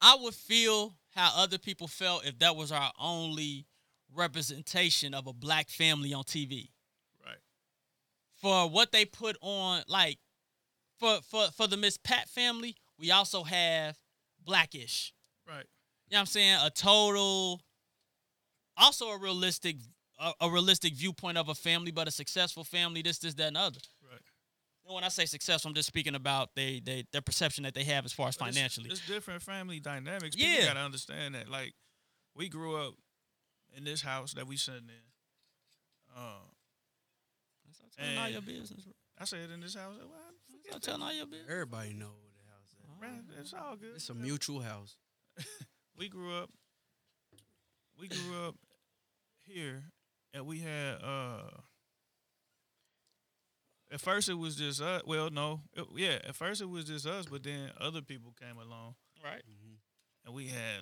I 0.01 0.17
would 0.21 0.33
feel 0.33 0.95
how 1.15 1.31
other 1.35 1.57
people 1.57 1.87
felt 1.87 2.25
if 2.25 2.37
that 2.39 2.55
was 2.55 2.71
our 2.71 2.91
only 2.99 3.65
representation 4.13 5.13
of 5.13 5.27
a 5.27 5.33
black 5.33 5.69
family 5.69 6.13
on 6.13 6.23
TV. 6.23 6.69
Right. 7.25 7.37
For 8.35 8.69
what 8.69 8.91
they 8.91 9.05
put 9.05 9.37
on, 9.41 9.83
like 9.87 10.17
for 10.99 11.19
for 11.29 11.47
for 11.55 11.67
the 11.67 11.77
Miss 11.77 11.97
Pat 11.97 12.29
family, 12.29 12.75
we 12.99 13.11
also 13.11 13.43
have 13.43 13.97
Blackish. 14.43 15.13
Right. 15.47 15.65
You 16.09 16.15
know 16.15 16.17
what 16.17 16.19
I'm 16.21 16.25
saying? 16.27 16.57
A 16.63 16.69
total, 16.69 17.61
also 18.77 19.07
a 19.09 19.17
realistic, 19.17 19.77
a, 20.19 20.33
a 20.41 20.49
realistic 20.49 20.93
viewpoint 20.93 21.37
of 21.37 21.49
a 21.49 21.55
family, 21.55 21.91
but 21.91 22.07
a 22.07 22.11
successful 22.11 22.63
family. 22.63 23.01
This, 23.01 23.17
this, 23.19 23.33
that, 23.35 23.47
and 23.47 23.57
other. 23.57 23.79
Right. 24.85 24.89
And 24.89 24.95
when 24.95 25.03
I 25.03 25.09
say 25.09 25.25
successful, 25.25 25.69
I'm 25.69 25.75
just 25.75 25.87
speaking 25.87 26.15
about 26.15 26.49
they, 26.55 26.79
they 26.83 27.05
their 27.11 27.21
perception 27.21 27.63
that 27.63 27.73
they 27.73 27.83
have 27.85 28.05
as 28.05 28.13
far 28.13 28.27
as 28.27 28.37
But 28.37 28.45
it's- 28.49 28.55
financially. 28.55 28.89
It's, 28.91 29.05
different 29.07 29.41
family 29.41 29.79
dynamics. 29.79 30.35
Yeah. 30.37 30.51
People 30.55 30.67
gotta 30.67 30.79
understand 30.81 31.35
that. 31.35 31.49
Like, 31.49 31.73
we 32.35 32.49
grew 32.49 32.75
up 32.77 32.93
in 33.75 33.83
this 33.83 34.01
house 34.01 34.33
that 34.33 34.47
we 34.47 34.57
sitting 34.57 34.89
in. 34.89 36.15
Uh, 36.15 36.39
Telling 37.97 38.17
all 38.17 38.29
your 38.29 38.41
business. 38.41 38.83
bro. 38.83 38.93
I 39.19 39.23
said 39.25 39.49
in 39.51 39.61
this 39.61 39.75
house. 39.75 39.95
Well, 39.97 40.09
Stop 40.69 40.81
telling 40.81 41.01
all 41.01 41.13
your 41.13 41.25
business. 41.25 41.47
Everybody 41.49 41.93
know 41.93 42.11
the 42.37 42.51
house 42.51 42.75
at. 42.81 43.01
bruh, 43.35 43.39
it's 43.41 43.53
all 43.53 43.75
good. 43.77 43.95
It's 43.95 44.09
a 44.09 44.13
mutual 44.13 44.59
house. 44.61 44.97
we 45.97 46.09
grew 46.09 46.33
up 46.35 46.49
we 47.99 48.07
grew 48.09 48.43
up 48.47 48.55
here 49.47 49.83
and 50.33 50.45
we 50.45 50.59
had 50.59 50.95
uh 51.03 51.49
at 53.95 54.01
first 54.01 54.29
it 54.29 54.33
was 54.37 54.55
just 54.55 54.79
us 54.81 55.01
well 55.07 55.29
no 55.31 55.61
it- 55.73 55.87
yeah 55.95 56.17
at 56.27 56.35
first 56.35 56.61
it 56.61 56.69
was 56.69 56.83
just 56.85 57.07
us 57.07 57.25
but 57.25 57.41
then 57.43 57.71
other 57.79 58.01
people 58.01 58.33
came 58.39 58.57
along 58.57 58.93
Right. 59.23 59.41
Mm-hmm. 59.41 59.75
and 60.25 60.35
we 60.35 60.47
had 60.47 60.81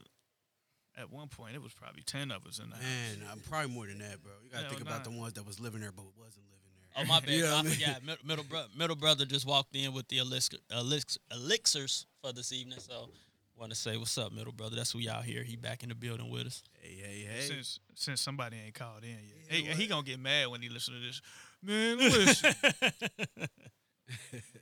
at 0.97 1.09
one 1.11 1.27
point 1.29 1.55
it 1.55 1.61
was 1.61 1.73
probably 1.73 2.01
10 2.03 2.29
of 2.31 2.45
us 2.45 2.59
in 2.59 2.69
the 2.69 2.75
house 2.75 2.83
Man, 2.83 3.27
I'm 3.31 3.39
probably 3.39 3.71
more 3.73 3.87
than 3.87 3.99
that, 3.99 4.21
bro. 4.21 4.31
You 4.43 4.49
gotta 4.51 4.63
Hell 4.63 4.69
think 4.71 4.81
about 4.81 5.05
nah. 5.05 5.11
the 5.11 5.17
ones 5.17 5.33
that 5.33 5.45
was 5.45 5.59
living 5.59 5.79
there 5.81 5.91
but 5.91 6.05
wasn't 6.17 6.45
living 6.51 6.73
there. 6.75 7.03
Oh 7.03 7.07
my 7.07 7.19
bad. 7.25 7.29
You 7.29 7.43
know 7.43 7.55
I 7.55 7.59
I 7.59 7.61
mean? 7.63 7.73
forgot. 7.73 8.03
Middle, 8.03 8.25
middle, 8.27 8.45
bro- 8.45 8.65
middle 8.77 8.95
brother 8.95 9.25
just 9.25 9.45
walked 9.47 9.75
in 9.75 9.93
with 9.93 10.07
the 10.09 10.17
elixir, 10.19 10.57
elixir, 10.71 11.19
elixirs 11.31 12.05
for 12.21 12.31
this 12.33 12.51
evening. 12.53 12.79
So, 12.79 13.09
want 13.57 13.71
to 13.71 13.75
say 13.77 13.97
what's 13.97 14.17
up, 14.17 14.31
middle 14.33 14.51
brother? 14.51 14.75
That's 14.75 14.91
who 14.91 14.99
y'all 14.99 15.21
here. 15.23 15.41
He 15.43 15.55
back 15.55 15.81
in 15.83 15.89
the 15.89 15.95
building 15.95 16.29
with 16.29 16.45
us. 16.47 16.63
Hey, 16.81 16.95
hey, 16.95 17.27
hey. 17.33 17.41
since 17.41 17.79
since 17.95 18.21
somebody 18.21 18.57
ain't 18.63 18.75
called 18.75 19.03
in 19.03 19.09
yet 19.09 19.47
he, 19.49 19.61
he 19.83 19.87
gonna 19.87 20.03
get 20.03 20.19
mad 20.19 20.47
when 20.49 20.61
he 20.61 20.69
listen 20.69 20.93
to 20.95 20.99
this 20.99 21.21
man 21.63 21.97
listen 21.97 22.53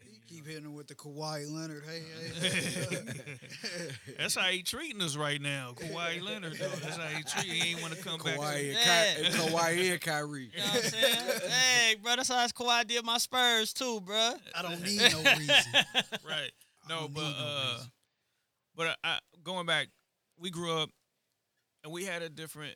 He 0.06 0.36
keep 0.36 0.48
hitting 0.48 0.64
him 0.64 0.76
with 0.76 0.88
the 0.88 0.96
Kawhi 0.96 1.50
Leonard. 1.52 1.84
Hey, 1.86 2.02
hey, 2.40 2.50
hey. 2.90 3.92
that's 4.18 4.36
how 4.36 4.44
he 4.48 4.64
treating 4.64 5.02
us 5.02 5.18
right 5.18 5.42
now 5.42 5.74
Kawhi 5.76 6.22
Leonard 6.22 6.54
though. 6.54 6.68
that's 6.70 6.96
how 6.96 7.08
he 7.08 7.24
treat 7.24 7.46
he 7.52 7.72
ain't 7.72 7.82
want 7.82 7.94
to 7.94 8.02
come 8.04 8.18
back 8.20 8.36
to- 8.36 8.40
Kawhi 8.40 8.56
and, 8.56 8.78
Yeah. 8.78 9.30
Ky- 9.30 9.38
Kawhi 9.38 9.92
and 9.92 10.02
Kyrie. 10.02 10.52
You 10.54 10.60
know 10.60 10.66
what 10.68 10.76
I'm 10.76 10.90
saying? 10.90 11.16
hey, 11.50 11.96
bro, 12.02 12.16
that's 12.16 12.30
how 12.30 12.48
Kawhi 12.48 12.88
did 12.88 13.04
my 13.04 13.18
Spurs 13.18 13.74
too, 13.74 14.00
bro. 14.02 14.34
I 14.56 14.62
don't 14.62 14.82
need 14.84 15.00
no 15.12 15.18
reason. 15.38 15.56
right. 16.28 16.52
No, 16.88 17.08
but 17.14 17.22
no 17.22 17.36
uh, 17.38 17.78
but 18.76 18.88
I, 18.88 18.96
I, 19.04 19.20
going 19.44 19.66
back, 19.66 19.88
we 20.40 20.50
grew 20.50 20.72
up 20.78 20.90
and 21.84 21.92
we 21.92 22.06
had 22.06 22.22
a 22.22 22.30
different 22.30 22.76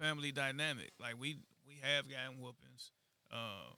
family 0.00 0.32
dynamic. 0.32 0.90
Like 1.00 1.14
we 1.18 1.36
we 1.66 1.78
have 1.82 2.08
gotten 2.08 2.40
whoopings. 2.40 2.67
Um, 3.32 3.74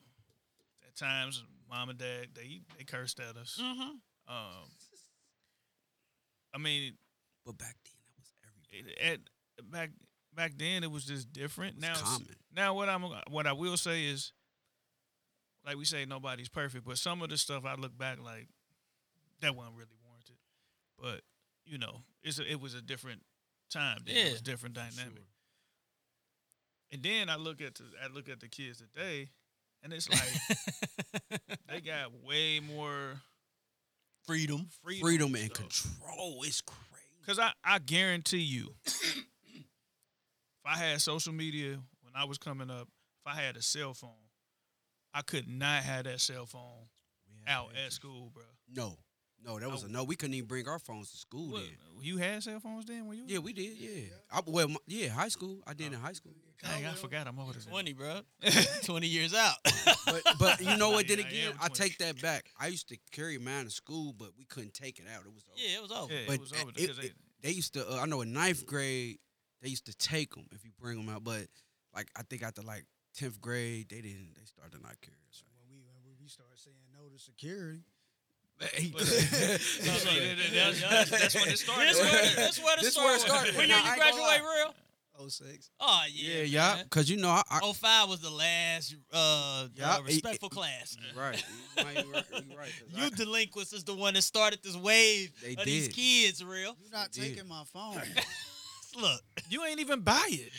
at 0.86 0.96
times, 0.96 1.42
mom 1.68 1.88
and 1.90 1.98
dad 1.98 2.28
they 2.34 2.60
they 2.76 2.84
cursed 2.84 3.20
at 3.20 3.36
us. 3.36 3.58
Mm-hmm. 3.60 3.90
Um, 4.28 4.64
I 6.54 6.58
mean, 6.58 6.94
But 7.44 7.58
back 7.58 7.76
then, 7.84 7.94
that 8.06 8.16
was 8.16 8.32
everybody. 8.44 8.96
it, 9.00 9.20
at 9.58 9.70
back 9.70 9.90
back 10.34 10.52
then 10.56 10.84
it 10.84 10.90
was 10.90 11.04
just 11.04 11.32
different. 11.32 11.76
It 11.82 11.88
was 11.88 12.02
now, 12.02 12.08
common. 12.08 12.36
now 12.54 12.74
what 12.74 12.88
I'm 12.88 13.02
what 13.30 13.46
I 13.46 13.52
will 13.52 13.76
say 13.76 14.04
is, 14.04 14.32
like 15.66 15.76
we 15.76 15.84
say, 15.84 16.04
nobody's 16.04 16.48
perfect, 16.48 16.84
but 16.84 16.98
some 16.98 17.22
of 17.22 17.28
the 17.28 17.38
stuff 17.38 17.64
I 17.64 17.74
look 17.74 17.96
back 17.96 18.18
like 18.22 18.48
that 19.40 19.56
wasn't 19.56 19.76
really 19.76 19.96
warranted. 20.04 20.36
But 20.98 21.22
you 21.64 21.78
know, 21.78 22.02
it's 22.22 22.38
a, 22.38 22.50
it 22.50 22.60
was 22.60 22.74
a 22.74 22.82
different 22.82 23.22
time. 23.70 24.02
Then. 24.06 24.16
It 24.16 24.30
was 24.32 24.40
a 24.40 24.44
different 24.44 24.74
dynamic. 24.74 25.24
And 26.92 27.02
then 27.02 27.28
I 27.28 27.36
look 27.36 27.60
at 27.60 27.76
the 27.76 27.84
I 28.02 28.12
look 28.12 28.28
at 28.28 28.40
the 28.40 28.48
kids 28.48 28.82
today, 28.82 29.30
and 29.82 29.92
it's 29.92 30.08
like 30.08 31.40
they 31.68 31.80
got 31.80 32.12
way 32.24 32.60
more 32.60 33.20
Freedom. 34.26 34.68
freedom, 34.84 35.02
Freedom 35.02 35.34
and 35.34 35.52
control 35.52 36.42
is 36.44 36.60
crazy. 36.60 36.76
Cause 37.26 37.38
I, 37.38 37.52
I 37.64 37.78
guarantee 37.78 38.38
you, 38.38 38.74
if 38.84 39.24
I 40.64 40.76
had 40.76 41.00
social 41.00 41.32
media 41.32 41.78
when 42.02 42.14
I 42.14 42.24
was 42.24 42.38
coming 42.38 42.70
up, 42.70 42.88
if 43.24 43.26
I 43.26 43.40
had 43.40 43.56
a 43.56 43.62
cell 43.62 43.94
phone, 43.94 44.10
I 45.12 45.22
could 45.22 45.48
not 45.48 45.82
have 45.82 46.04
that 46.04 46.20
cell 46.20 46.46
phone 46.46 46.88
out 47.46 47.70
at 47.84 47.92
school, 47.92 48.30
bro. 48.32 48.44
No, 48.72 48.96
no, 49.44 49.58
that 49.58 49.70
was 49.70 49.84
a 49.84 49.88
no. 49.88 50.04
We 50.04 50.16
couldn't 50.16 50.34
even 50.34 50.48
bring 50.48 50.68
our 50.68 50.78
phones 50.78 51.10
to 51.12 51.16
school 51.16 51.52
What, 51.52 51.62
then. 51.62 51.70
you 52.02 52.18
had 52.18 52.42
cell 52.42 52.60
phones 52.60 52.84
then? 52.86 53.06
When 53.06 53.18
you? 53.18 53.24
Yeah, 53.26 53.38
we 53.38 53.52
did. 53.52 53.76
Yeah, 53.78 54.02
I, 54.30 54.40
well, 54.46 54.68
my, 54.68 54.76
yeah, 54.86 55.08
high 55.08 55.28
school. 55.28 55.58
I 55.66 55.72
did 55.74 55.92
in 55.92 55.98
high 55.98 56.12
school. 56.12 56.32
Dang, 56.62 56.84
I 56.86 56.92
forgot 56.92 57.26
I'm 57.26 57.38
older 57.38 57.52
than 57.54 57.62
you. 57.62 57.70
20, 57.70 57.92
bro. 57.94 58.20
20 58.84 59.06
years 59.06 59.32
out. 59.34 59.54
But 60.04 60.22
but 60.38 60.60
you 60.60 60.76
know 60.76 60.90
what? 60.94 61.08
Then 61.08 61.18
Yeah, 61.18 61.24
I 61.24 61.28
again, 61.28 61.48
am 61.52 61.58
I 61.62 61.68
20. 61.68 61.74
take 61.74 61.98
that 61.98 62.20
back. 62.20 62.50
I 62.60 62.66
used 62.66 62.88
to 62.90 62.98
carry 63.12 63.38
mine 63.38 63.64
to 63.64 63.70
school, 63.70 64.12
but 64.16 64.30
we 64.38 64.44
couldn't 64.44 64.74
take 64.74 64.98
it 64.98 65.06
out. 65.14 65.22
It 65.24 65.32
was 65.32 65.44
over. 65.50 65.56
yeah, 65.58 65.76
it 65.78 65.82
was 65.82 65.90
over. 65.90 66.12
Yeah, 66.12 66.20
but 66.26 66.34
it 66.34 66.40
was 66.40 66.52
over 66.52 66.68
it- 66.70 66.74
because 66.76 66.98
it- 66.98 67.12
they 67.42 67.50
used 67.52 67.72
to. 67.74 67.88
Uh, 67.90 67.96
I 68.02 68.04
know 68.06 68.20
in 68.20 68.34
ninth 68.34 68.66
grade 68.66 69.18
they 69.62 69.70
used 69.70 69.86
to 69.86 69.94
take 69.96 70.34
them 70.34 70.44
if 70.52 70.62
you 70.64 70.70
bring 70.78 70.98
them 70.98 71.08
out, 71.08 71.24
but 71.24 71.46
like 71.94 72.08
I 72.14 72.22
think 72.24 72.42
after 72.42 72.60
like 72.60 72.84
tenth 73.14 73.40
grade 73.40 73.88
they 73.88 74.02
didn't. 74.02 74.34
They 74.36 74.44
started 74.44 74.82
not 74.82 75.00
carrying. 75.00 75.24
us. 75.30 75.42
when 75.56 75.70
we 75.70 75.82
when 76.04 76.16
we 76.20 76.28
start 76.28 76.48
saying 76.56 76.76
no 76.92 77.08
to 77.08 77.18
security, 77.18 77.80
So, 78.60 78.66
so, 79.04 79.56
that's, 80.52 80.80
that's, 80.80 81.10
that's 81.10 81.34
when 81.34 81.48
it 81.48 81.58
started. 81.58 81.86
That's 81.86 81.98
where, 81.98 82.34
that's 82.36 82.62
where 82.62 82.76
This 82.80 82.96
where 82.96 83.14
it 83.16 83.20
started. 83.20 83.56
When 83.56 83.68
year 83.68 83.78
you 83.78 83.82
I 83.84 83.96
graduate, 83.96 84.40
real? 84.42 84.74
oh 85.18 85.28
six. 85.28 85.70
Oh, 85.80 86.02
yeah. 86.12 86.34
yeah, 86.38 86.42
yeah, 86.42 86.82
because 86.84 87.08
you 87.10 87.16
know 87.16 87.28
I, 87.30 87.42
I 87.50 87.72
05 87.72 88.08
was 88.08 88.20
the 88.20 88.30
last 88.30 88.94
uh, 89.12 89.68
Yeah, 89.74 89.94
uh, 89.96 90.02
respectful 90.02 90.48
it- 90.48 90.52
class. 90.54 90.96
right. 91.16 91.42
You 91.78 91.84
might 91.84 91.94
be 91.96 92.02
right. 92.12 92.24
You 92.32 92.56
right 92.58 92.68
'cause 92.68 92.98
I- 92.98 93.04
You 93.04 93.10
delinquents 93.10 93.72
is 93.72 93.84
the 93.84 93.94
one 93.94 94.14
that 94.14 94.22
started 94.22 94.60
this 94.62 94.76
wave 94.76 95.32
They 95.42 95.54
of 95.56 95.64
these 95.64 95.88
kids, 95.88 96.44
real. 96.44 96.76
You're 96.82 96.92
not 96.92 97.12
Did. 97.12 97.22
taking 97.36 97.48
my 97.48 97.64
phone. 97.72 98.00
Look, 99.00 99.20
You 99.48 99.64
ain't 99.64 99.80
even 99.80 100.00
buy 100.00 100.26
it. 100.28 100.52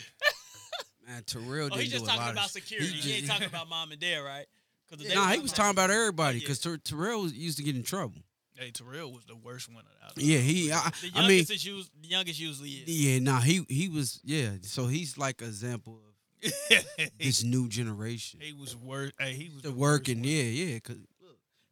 man, 1.06 1.22
Terrell 1.24 1.66
oh, 1.66 1.68
didn't 1.68 1.80
he's 1.82 1.92
just 1.92 2.04
do 2.04 2.10
a 2.10 2.14
talking 2.14 2.22
lot 2.24 2.32
about 2.32 2.44
of 2.46 2.50
security. 2.52 2.88
He, 2.88 3.10
He, 3.10 3.18
ain't 3.18 3.26
talking 3.28 3.46
about 3.46 3.68
mom 3.68 3.90
and 3.92 4.00
dad, 4.00 4.18
right? 4.20 4.46
Nah, 5.14 5.28
he 5.30 5.40
was 5.40 5.52
talking 5.52 5.70
about 5.70 5.90
everybody 5.90 6.38
yeah. 6.38 6.48
because 6.48 6.58
Terrell 6.84 7.22
was- 7.22 7.32
used 7.32 7.56
to 7.58 7.64
get 7.64 7.76
in 7.76 7.82
trouble. 7.82 8.20
Hey, 8.54 8.70
Terrell 8.70 9.10
was 9.12 9.24
the 9.24 9.34
worst 9.34 9.72
one 9.72 9.84
out 10.04 10.12
Yeah, 10.16 10.38
he. 10.38 10.70
I, 10.70 10.90
The 11.00 11.10
I 11.14 11.20
mean, 11.26 11.30
youngest 11.38 11.50
is 11.66 11.90
youngest 12.02 12.38
usually 12.40 12.68
is. 12.70 12.88
yeah, 12.88 13.18
nah, 13.18 13.40
he 13.40 13.64
he 13.68 13.88
was 13.88 14.20
yeah. 14.24 14.50
So 14.62 14.86
he's 14.86 15.16
like 15.18 15.40
an 15.40 15.48
example 15.48 15.94
of 16.40 16.84
this 17.18 17.42
new 17.42 17.68
generation. 17.68 18.40
he 18.42 18.52
was 18.52 18.76
worse. 18.76 19.10
Hey, 19.18 19.32
he 19.34 19.48
was 19.48 19.62
The 19.62 19.70
the 19.70 19.74
working, 19.74 20.22
yeah, 20.22 20.42
yeah, 20.44 20.78
cause 20.80 20.96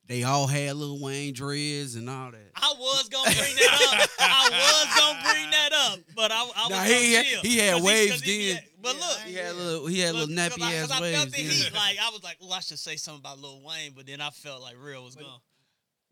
they 0.06 0.24
all 0.24 0.48
had 0.48 0.74
Lil 0.74 1.00
Wayne 1.00 1.32
dreads 1.34 1.94
and 1.94 2.10
all 2.10 2.32
that. 2.32 2.50
I 2.56 2.74
was 2.76 3.08
gonna 3.08 3.30
bring 3.30 3.54
that 3.54 4.00
up. 4.02 4.10
I 4.18 4.50
was 4.50 4.98
gonna 5.00 5.22
bring 5.32 5.50
that 5.50 5.72
up, 5.72 5.98
but 6.16 6.32
I, 6.32 6.36
I 6.42 6.62
was 6.62 6.70
Nah, 6.70 6.82
he 6.82 7.12
had- 7.14 7.26
he 7.26 7.58
had 7.58 7.82
waves 7.82 8.20
he- 8.22 8.52
then. 8.54 8.62
But 8.82 8.94
Yeah, 8.96 9.00
look, 9.00 9.18
He 9.26 9.34
had 9.34 9.46
a 9.46 9.54
little, 9.54 9.86
he 9.86 10.00
had 10.00 10.14
look, 10.14 10.28
little 10.30 10.36
'cause 10.48 10.58
nappy 10.58 10.62
I, 10.62 10.74
ass 10.74 10.82
'cause 10.88 10.90
I 10.90 11.00
waves. 11.00 11.18
felt 11.18 11.30
the 11.32 11.42
then. 11.42 11.50
heat. 11.50 11.72
Like 11.74 11.98
I 12.00 12.10
was 12.10 12.22
like, 12.22 12.36
oh, 12.42 12.50
I 12.52 12.60
should 12.60 12.78
say 12.78 12.96
something 12.96 13.20
about 13.20 13.38
Lil 13.38 13.62
Wayne, 13.62 13.92
but 13.94 14.06
then 14.06 14.20
I 14.20 14.30
felt 14.30 14.62
like 14.62 14.76
real 14.78 15.04
was 15.04 15.16
gone. 15.16 15.40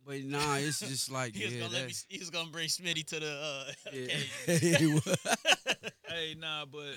But 0.07 0.23
nah, 0.23 0.57
it's 0.57 0.81
just 0.81 1.11
like 1.11 1.35
He 1.35 1.45
was 1.45 1.55
yeah, 1.55 1.61
gonna 1.63 1.73
let 1.75 1.87
me. 1.87 1.95
He 2.09 2.19
was 2.19 2.31
gonna 2.31 2.51
bring 2.51 2.69
Smitty 2.69 3.05
to 3.07 3.21
the. 3.21 3.31
Uh, 3.33 3.73
yeah. 3.93 4.07
occasion. 4.47 4.79
He 4.79 4.87
was. 4.87 5.17
Hey, 6.09 6.35
nah, 6.39 6.65
but 6.65 6.95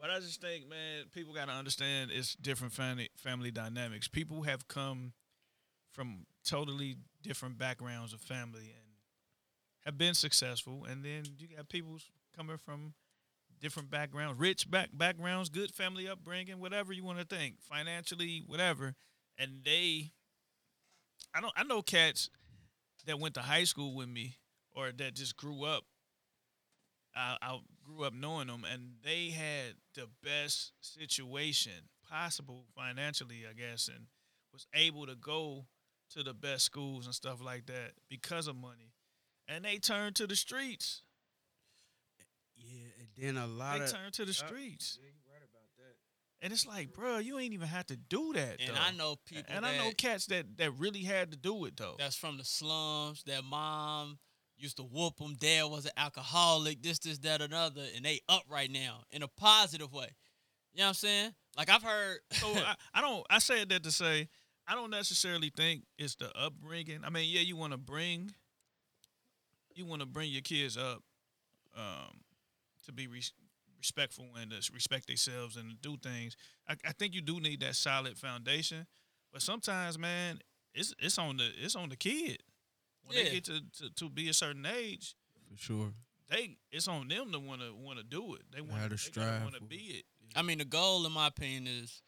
but 0.00 0.10
I 0.10 0.20
just 0.20 0.40
think, 0.40 0.68
man, 0.68 1.04
people 1.14 1.34
got 1.34 1.46
to 1.48 1.52
understand 1.52 2.10
it's 2.12 2.34
different 2.36 2.72
family 2.72 3.10
family 3.16 3.50
dynamics. 3.50 4.08
People 4.08 4.42
have 4.42 4.66
come 4.68 5.12
from 5.92 6.26
totally 6.46 6.96
different 7.22 7.58
backgrounds 7.58 8.12
of 8.12 8.20
family 8.20 8.60
and 8.74 8.86
have 9.84 9.98
been 9.98 10.14
successful, 10.14 10.84
and 10.88 11.04
then 11.04 11.24
you 11.38 11.48
got 11.56 11.68
people 11.68 11.98
coming 12.36 12.56
from 12.58 12.94
different 13.60 13.90
backgrounds, 13.90 14.38
rich 14.38 14.70
back 14.70 14.90
backgrounds, 14.92 15.48
good 15.48 15.72
family 15.74 16.08
upbringing, 16.08 16.58
whatever 16.58 16.92
you 16.92 17.04
want 17.04 17.18
to 17.18 17.24
think, 17.24 17.56
financially, 17.60 18.42
whatever, 18.46 18.94
and 19.38 19.62
they. 19.64 20.12
I 21.34 21.40
don't. 21.40 21.52
I 21.56 21.64
know 21.64 21.82
cats 21.82 22.30
that 23.06 23.18
went 23.18 23.34
to 23.34 23.40
high 23.40 23.64
school 23.64 23.94
with 23.94 24.08
me, 24.08 24.36
or 24.74 24.90
that 24.92 25.14
just 25.14 25.36
grew 25.36 25.64
up 25.64 25.84
I, 27.18 27.36
I 27.42 27.58
grew 27.84 28.04
up 28.04 28.14
knowing 28.14 28.46
them, 28.46 28.64
and 28.70 28.92
they 29.02 29.30
had 29.30 29.74
the 29.94 30.06
best 30.22 30.72
situation 30.80 31.72
possible 32.08 32.66
financially, 32.76 33.44
I 33.48 33.54
guess, 33.54 33.88
and 33.88 34.06
was 34.52 34.66
able 34.72 35.06
to 35.06 35.16
go 35.16 35.66
to 36.12 36.22
the 36.22 36.32
best 36.32 36.64
schools 36.64 37.06
and 37.06 37.14
stuff 37.14 37.42
like 37.44 37.66
that 37.66 37.92
because 38.08 38.46
of 38.46 38.56
money. 38.56 38.92
And 39.48 39.64
they 39.64 39.78
turned 39.78 40.14
to 40.16 40.26
the 40.26 40.36
streets. 40.36 41.02
Yeah, 43.18 43.28
and 43.28 43.36
then 43.36 43.44
a 43.44 43.46
lot 43.46 43.78
They 43.78 43.84
of 43.84 43.92
turned 43.92 44.12
to 44.14 44.24
the 44.24 44.32
Yeah. 44.32 44.46
streets, 44.46 44.98
Yeah, 45.00 45.08
you 45.08 45.12
right 45.32 45.42
about 45.42 45.68
that. 45.78 45.96
and 46.40 46.52
it's 46.52 46.66
like, 46.66 46.92
bro, 46.92 47.18
you 47.18 47.38
ain't 47.38 47.52
even 47.54 47.68
have 47.68 47.86
to 47.86 47.96
do 47.96 48.32
that. 48.34 48.60
and 48.60 48.76
though. 48.76 48.80
I 48.80 48.90
know 48.92 49.16
people. 49.26 49.44
and 49.54 49.66
I 49.66 49.76
know 49.76 49.90
cats 49.92 50.26
that 50.26 50.56
that 50.58 50.72
really 50.78 51.02
had 51.02 51.30
to 51.32 51.36
do 51.36 51.64
it 51.64 51.76
though. 51.76 51.96
that's 51.98 52.16
from 52.16 52.38
the 52.38 52.44
slums. 52.44 53.22
That 53.24 53.44
mom 53.44 54.18
used 54.56 54.76
to 54.78 54.82
whoop 54.82 55.16
them. 55.18 55.34
Dad 55.38 55.64
was 55.64 55.84
an 55.86 55.92
alcoholic. 55.96 56.82
This, 56.82 56.98
this, 56.98 57.18
that, 57.18 57.40
another, 57.40 57.84
and 57.94 58.04
they 58.04 58.20
up 58.28 58.42
right 58.48 58.70
now 58.70 59.04
in 59.12 59.22
a 59.22 59.28
positive 59.28 59.92
way. 59.92 60.08
You 60.72 60.78
know 60.80 60.84
what 60.84 60.88
I'm 60.88 60.94
saying? 60.94 61.34
Like 61.56 61.70
I've 61.70 61.82
heard. 61.82 62.18
so 62.32 62.48
I, 62.54 62.74
I 62.94 63.00
don't 63.00 63.24
I 63.30 63.38
said 63.38 63.68
that 63.70 63.82
to 63.84 63.90
say 63.92 64.28
I 64.66 64.74
don't 64.74 64.90
necessarily 64.90 65.50
think 65.56 65.84
it's 65.96 66.14
the 66.16 66.30
upbringing. 66.36 67.00
I 67.04 67.10
mean, 67.10 67.28
yeah, 67.28 67.40
you 67.40 67.56
want 67.56 67.72
to 67.72 67.78
bring 67.78 68.32
you 69.74 69.84
want 69.86 70.00
to 70.02 70.06
bring 70.06 70.30
your 70.32 70.42
kids 70.42 70.76
up 70.76 71.02
um, 71.76 72.20
to 72.88 72.92
be 72.92 73.06
res- 73.06 73.32
respectful 73.78 74.26
and 74.40 74.50
to 74.50 74.72
respect 74.74 75.06
themselves 75.06 75.56
and 75.56 75.70
to 75.70 75.76
do 75.76 75.96
things. 75.96 76.36
I, 76.68 76.74
I 76.86 76.92
think 76.92 77.14
you 77.14 77.20
do 77.20 77.40
need 77.40 77.60
that 77.60 77.76
solid 77.76 78.16
foundation, 78.18 78.86
But 79.32 79.42
sometimes, 79.42 79.98
man, 79.98 80.40
it's 80.74 80.94
it's 80.98 81.18
on 81.18 81.36
the 81.36 81.48
it's 81.62 81.76
on 81.76 81.88
the 81.88 81.96
kid. 81.96 82.42
When 83.04 83.16
Yeah. 83.16 83.24
they 83.24 83.30
get 83.30 83.44
to, 83.44 83.60
to, 83.78 83.90
to 83.94 84.10
be 84.10 84.28
a 84.28 84.34
certain 84.34 84.66
age, 84.66 85.14
For 85.50 85.56
sure. 85.56 85.92
they 86.30 86.56
it's 86.70 86.88
on 86.88 87.08
them 87.08 87.32
to 87.32 87.38
wanna 87.38 87.70
wanna 87.74 88.02
do 88.02 88.34
it. 88.34 88.42
They 88.54 88.60
want 88.60 88.82
Gotta 88.82 88.98
strive 88.98 89.44
wanna 89.44 89.60
be 89.60 89.76
it. 90.00 90.04
I 90.36 90.42
mean, 90.42 90.58
the 90.58 90.64
goal, 90.66 91.06
in 91.06 91.12
my 91.12 91.28
opinion, 91.28 91.66
is 91.66 92.02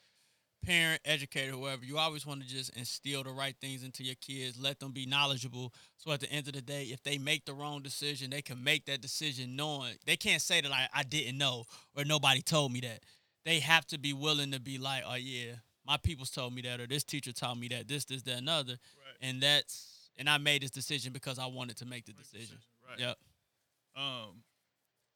parent, 0.62 1.00
educator, 1.04 1.52
whoever. 1.52 1.84
You 1.84 1.98
always 1.98 2.26
want 2.26 2.42
to 2.42 2.48
just 2.48 2.76
instill 2.76 3.22
the 3.22 3.30
right 3.30 3.54
things 3.60 3.82
into 3.82 4.02
your 4.04 4.14
kids. 4.16 4.58
Let 4.60 4.78
them 4.80 4.92
be 4.92 5.06
knowledgeable. 5.06 5.72
So 5.96 6.12
at 6.12 6.20
the 6.20 6.30
end 6.30 6.46
of 6.48 6.54
the 6.54 6.62
day, 6.62 6.84
if 6.84 7.02
they 7.02 7.18
make 7.18 7.44
the 7.44 7.54
wrong 7.54 7.82
decision, 7.82 8.30
they 8.30 8.42
can 8.42 8.62
make 8.62 8.86
that 8.86 9.00
decision 9.00 9.56
knowing 9.56 9.94
they 10.06 10.16
can't 10.16 10.42
say 10.42 10.60
that 10.60 10.70
I, 10.72 10.88
I 10.94 11.02
didn't 11.02 11.38
know 11.38 11.64
or 11.96 12.04
nobody 12.04 12.42
told 12.42 12.72
me 12.72 12.80
that. 12.80 13.00
They 13.44 13.60
have 13.60 13.86
to 13.86 13.98
be 13.98 14.12
willing 14.12 14.52
to 14.52 14.60
be 14.60 14.78
like, 14.78 15.02
oh 15.06 15.14
yeah, 15.14 15.52
my 15.86 15.96
people's 15.96 16.30
told 16.30 16.54
me 16.54 16.62
that, 16.62 16.78
or 16.80 16.86
this 16.86 17.04
teacher 17.04 17.32
taught 17.32 17.58
me 17.58 17.68
that, 17.68 17.88
this, 17.88 18.04
this, 18.04 18.22
that, 18.22 18.38
another, 18.38 18.72
Right. 18.72 19.16
and 19.28 19.40
that's 19.42 20.10
and 20.18 20.28
I 20.28 20.36
made 20.38 20.62
this 20.62 20.70
decision 20.70 21.12
because 21.12 21.38
I 21.38 21.46
wanted 21.46 21.78
to 21.78 21.86
make 21.86 22.04
the 22.04 22.12
Make 22.12 22.18
the 22.30 22.38
decision. 22.38 22.58
Right. 22.88 22.98
Yep. 22.98 23.16
Um, 23.96 24.42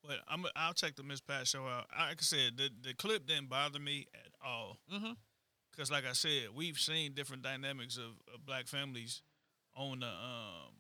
but 0.03 0.19
I'm 0.29 0.45
I'll 0.57 0.73
check 0.73 0.97
the 0.97 1.03
Miss 1.03 1.21
Pat 1.21 1.47
show 1.47 1.67
out. 1.67 1.87
Like 1.99 2.17
I 2.19 2.23
said, 2.23 2.57
the 2.57 2.71
the 2.83 2.95
clip 2.95 3.27
didn't 3.27 3.49
bother 3.49 3.79
me 3.79 4.07
at 4.15 4.33
all. 4.45 4.79
Mm-hmm. 4.93 5.13
Cause 5.77 5.91
like 5.91 6.05
I 6.07 6.13
said, 6.13 6.49
we've 6.55 6.79
seen 6.79 7.13
different 7.15 7.43
dynamics 7.43 7.97
of, 7.97 8.13
of 8.33 8.45
black 8.47 8.67
families 8.67 9.23
on 9.75 10.01
the 10.01 10.07
um 10.07 10.73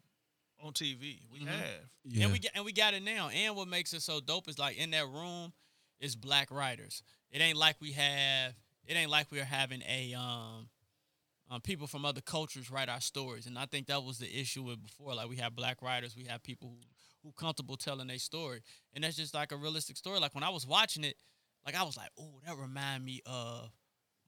on 0.62 0.72
TV. 0.72 1.20
We 1.32 1.40
Mhm. 1.40 1.47
have. 1.49 1.66
Yeah. 2.05 2.24
And 2.24 2.32
we 2.32 2.38
get 2.38 2.53
and 2.55 2.64
we 2.64 2.72
got 2.72 2.95
it 2.95 3.03
now. 3.03 3.28
And 3.28 3.57
what 3.57 3.68
makes 3.68 3.92
it 3.92 4.03
so 4.03 4.20
dope 4.20 4.49
is 4.49 4.59
like 4.59 4.76
in 4.76 4.90
that 4.92 5.07
room 5.09 5.53
is 6.01 6.14
black 6.16 6.51
writers. 6.51 7.03
It 7.30 7.40
ain't 7.40 7.59
like 7.59 7.76
we 7.80 7.92
have. 7.92 8.55
It 8.86 8.95
ain't 8.95 9.11
like 9.11 9.32
we're 9.32 9.45
having 9.45 9.82
a 9.88 10.14
um, 10.14 10.68
um 11.51 11.61
people 11.61 11.86
from 11.86 12.05
other 12.05 12.20
cultures 12.20 12.70
write 12.70 12.88
our 12.88 13.01
stories. 13.01 13.47
And 13.47 13.59
I 13.59 13.66
think 13.66 13.88
that 13.88 14.03
was 14.05 14.18
the 14.18 14.40
issue 14.40 14.62
with 14.62 14.82
before. 14.82 15.14
Like 15.14 15.28
we 15.28 15.36
have 15.36 15.57
black 15.57 15.82
writers, 15.82 16.14
we 16.16 16.24
have 16.24 16.42
people 16.42 16.68
who 16.68 16.76
who 17.24 17.32
comfortable 17.32 17.76
telling 17.76 18.07
their 18.07 18.18
story, 18.18 18.62
and 18.92 19.03
that's 19.03 19.16
just 19.16 19.32
like 19.34 19.51
a 19.51 19.57
realistic 19.57 19.97
story. 19.97 20.20
Like 20.20 20.34
when 20.34 20.45
I 20.45 20.51
was 20.51 20.66
watching 20.66 21.05
it, 21.05 21.16
like 21.64 21.74
I 21.74 21.82
was 21.82 21.97
like, 21.97 22.11
oh, 22.20 22.38
that 22.47 22.57
remind 22.59 23.03
me 23.05 23.22
of 23.26 23.70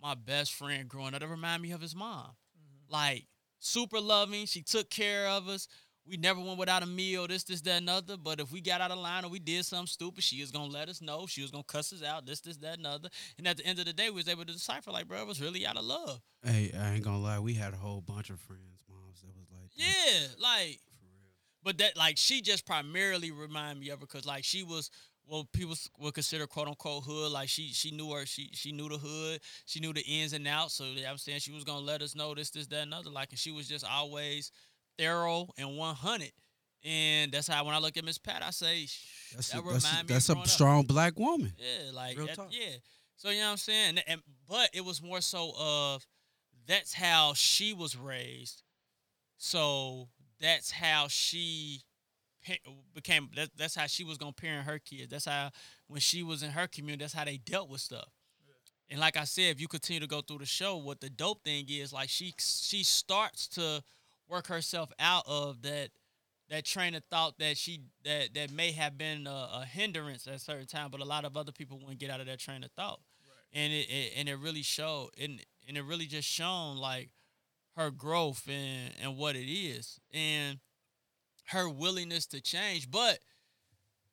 my 0.01 0.15
best 0.15 0.55
friend 0.55 0.89
growing 0.89 1.15
up. 1.15 1.21
That 1.21 1.29
remind 1.29 1.63
me 1.63 1.73
of 1.73 1.81
his 1.81 1.95
mom. 1.95 2.25
Mm-hmm. 2.25 2.93
Like 2.93 3.27
super 3.59 4.01
loving. 4.01 4.47
She 4.47 4.63
took 4.63 4.91
care 4.91 5.29
of 5.29 5.49
us. 5.49 5.69
We 6.09 6.17
never 6.17 6.41
went 6.41 6.59
without 6.59 6.85
a 6.85 6.87
meal, 6.87 7.27
this, 7.27 7.43
this, 7.43 7.61
that, 7.63 7.79
and 7.79 7.91
other. 7.91 8.17
But 8.17 8.39
if 8.39 8.53
we 8.53 8.61
got 8.61 8.81
out 8.81 8.93
of 8.93 8.99
line 8.99 9.25
or 9.25 9.29
we 9.29 9.41
did 9.41 9.65
something 9.65 9.89
stupid, 9.89 10.23
she 10.23 10.41
was 10.41 10.53
gonna 10.53 10.73
let 10.73 10.89
us 10.89 11.03
know. 11.03 11.27
She 11.27 11.43
was 11.43 11.51
gonna 11.51 11.65
cuss 11.65 11.93
us 11.93 12.03
out, 12.03 12.27
this, 12.27 12.41
this, 12.41 12.59
that, 12.59 12.79
and 12.79 12.87
other. 12.87 13.09
And 13.39 13.49
at 13.49 13.57
the 13.57 13.67
end 13.67 13.81
of 13.81 13.87
the 13.87 13.93
day, 13.93 14.09
we 14.11 14.17
was 14.17 14.29
able 14.29 14.45
to 14.45 14.53
decipher, 14.53 14.93
like, 14.93 15.09
bro, 15.09 15.21
it 15.21 15.27
was 15.27 15.43
really 15.43 15.67
out 15.67 15.77
of 15.77 15.85
love. 15.85 16.21
Hey, 16.45 16.73
I 16.79 16.95
ain't 16.95 17.03
gonna 17.03 17.19
lie. 17.19 17.41
We 17.41 17.55
had 17.55 17.73
a 17.73 17.77
whole 17.77 18.01
bunch 18.01 18.31
of 18.31 18.39
friends, 18.39 18.85
moms 18.89 19.21
that 19.23 19.35
was 19.37 19.49
like. 19.51 19.71
Yeah, 19.75 20.29
like, 20.41 20.79
for 21.01 21.07
real. 21.07 21.33
but 21.65 21.79
that, 21.79 21.97
like, 21.97 22.19
she 22.19 22.41
just 22.41 22.65
primarily 22.67 23.33
remind 23.33 23.81
me 23.81 23.89
of 23.89 23.99
her 23.99 24.07
because, 24.07 24.25
like, 24.25 24.45
she 24.45 24.63
was 24.63 24.91
what 25.27 25.51
people 25.53 25.75
would 25.99 26.15
consider 26.15 26.47
quote 26.47 26.69
unquote 26.69 27.05
hood. 27.05 27.33
Like, 27.33 27.49
she 27.49 27.73
she 27.73 27.91
knew 27.91 28.11
her, 28.13 28.27
she 28.27 28.51
she 28.53 28.73
knew 28.73 28.89
the 28.89 28.99
hood, 28.99 29.41
she 29.65 29.81
knew 29.81 29.93
the 29.93 30.03
ins 30.03 30.33
and 30.33 30.47
outs. 30.47 30.75
So 30.75 30.85
you 30.85 30.97
know 30.97 31.03
what 31.03 31.11
I'm 31.13 31.19
saying 31.19 31.41
she 31.41 31.53
was 31.53 31.65
gonna 31.65 31.85
let 31.85 32.03
us 32.03 32.15
know 32.15 32.35
this, 32.35 32.51
this, 32.51 32.67
that, 32.69 32.83
and 32.83 32.95
other. 32.95 33.11
Like, 33.11 33.31
and 33.31 33.39
she 33.39 33.51
was 33.51 33.69
just 33.69 33.85
always 33.85 34.51
thorough 34.99 35.49
and 35.59 35.77
100. 35.77 36.33
And 36.85 37.33
that's 37.33 37.49
how 37.49 37.65
when 37.65 37.75
I 37.75 37.79
look 37.79 37.97
at 37.97 38.05
Miss 38.05 38.19
Pat, 38.19 38.43
I 38.45 38.51
say 38.51 38.87
That's 39.35 39.49
that 39.51 39.59
a, 39.59 39.73
that's, 39.73 39.85
a, 40.03 40.05
that's 40.07 40.29
a 40.29 40.33
growing 40.33 40.43
up." 40.43 40.49
strong 40.49 40.83
black 40.85 41.19
woman. 41.19 41.53
Yeah, 41.59 41.91
like 41.93 42.17
that- 42.17 42.39
yeah. 42.51 42.77
So 43.17 43.31
you 43.31 43.39
know 43.39 43.47
what 43.47 43.51
I'm 43.53 43.57
saying? 43.57 43.99
And, 44.07 44.21
but 44.49 44.71
it 44.73 44.85
was 44.85 45.03
more 45.03 45.21
so 45.21 45.53
of 45.59 46.07
that's 46.67 46.93
how 46.93 47.33
she 47.35 47.73
was 47.73 47.97
raised. 47.97 48.63
So 49.39 50.09
that's 50.41 50.71
how 50.71 51.09
she 51.09 51.83
became. 52.95 53.29
That, 53.37 53.51
that's 53.57 53.75
how 53.75 53.87
she 53.87 54.05
was 54.05 54.19
gonna 54.19 54.33
parent 54.33 54.67
her 54.67 54.79
kids. 54.79 55.11
That's 55.11 55.27
how 55.27 55.51
when 55.89 56.01
she 56.01 56.23
was 56.23 56.43
in 56.43 56.51
her 56.51 56.67
community, 56.67 57.05
that's 57.05 57.15
how 57.15 57.25
they 57.25 57.39
dealt 57.39 57.69
with 57.69 57.81
stuff. 57.81 58.09
And 58.89 59.01
like 59.01 59.17
I 59.17 59.25
said, 59.25 59.51
if 59.51 59.61
you 59.61 59.67
continue 59.67 60.01
to 60.01 60.07
go 60.07 60.21
through 60.21 60.39
the 60.39 60.47
show, 60.47 60.77
what 60.77 61.01
the 61.01 61.11
dope 61.11 61.43
thing 61.43 61.67
is, 61.69 61.93
like 61.93 62.09
she 62.09 62.35
she 62.39 62.85
starts 62.85 63.49
to 63.49 63.83
work 64.29 64.47
herself 64.47 64.93
out 64.99 65.25
of 65.27 65.63
that 65.63 65.91
that 66.49 66.65
train 66.65 66.95
of 66.95 67.03
thought 67.11 67.39
that 67.39 67.57
she 67.57 67.81
that 68.05 68.35
that 68.35 68.53
may 68.53 68.73
have 68.73 68.97
been 68.97 69.27
a, 69.27 69.49
a 69.55 69.65
hindrance 69.69 70.27
at 70.27 70.35
a 70.35 70.39
certain 70.39 70.67
time, 70.67 70.91
but 70.91 71.01
a 71.01 71.05
lot 71.05 71.25
of 71.25 71.37
other 71.37 71.53
people 71.53 71.79
wouldn't 71.79 71.99
get 71.99 72.11
out 72.11 72.21
of 72.21 72.27
that 72.27 72.39
train 72.39 72.63
of 72.63 72.71
thought, 72.73 73.01
and 73.53 73.73
it, 73.73 73.89
it 73.91 74.13
and 74.17 74.29
it 74.29 74.37
really 74.37 74.63
showed 74.63 75.11
and 75.21 75.41
and 75.67 75.77
it 75.77 75.83
really 75.83 76.07
just 76.07 76.29
shown 76.29 76.77
like 76.77 77.11
her 77.77 77.91
growth 77.91 78.49
and 78.49 78.93
and 79.03 79.17
what 79.17 79.35
it 79.35 79.51
is 79.51 79.99
and 80.15 80.59
her 81.47 81.69
willingness 81.69 82.27
to 82.27 82.41
change. 82.41 82.91
But 82.91 83.19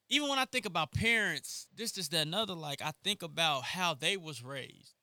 even 0.09 0.29
when 0.29 0.39
I 0.39 0.45
think 0.45 0.65
about 0.65 0.91
parents, 0.91 1.67
this 1.75 1.97
is 1.97 2.09
that 2.09 2.27
another 2.27 2.53
like 2.53 2.81
I 2.81 2.91
think 3.03 3.23
about 3.23 3.63
how 3.63 3.93
they 3.93 4.17
was 4.17 4.43
raised, 4.43 4.93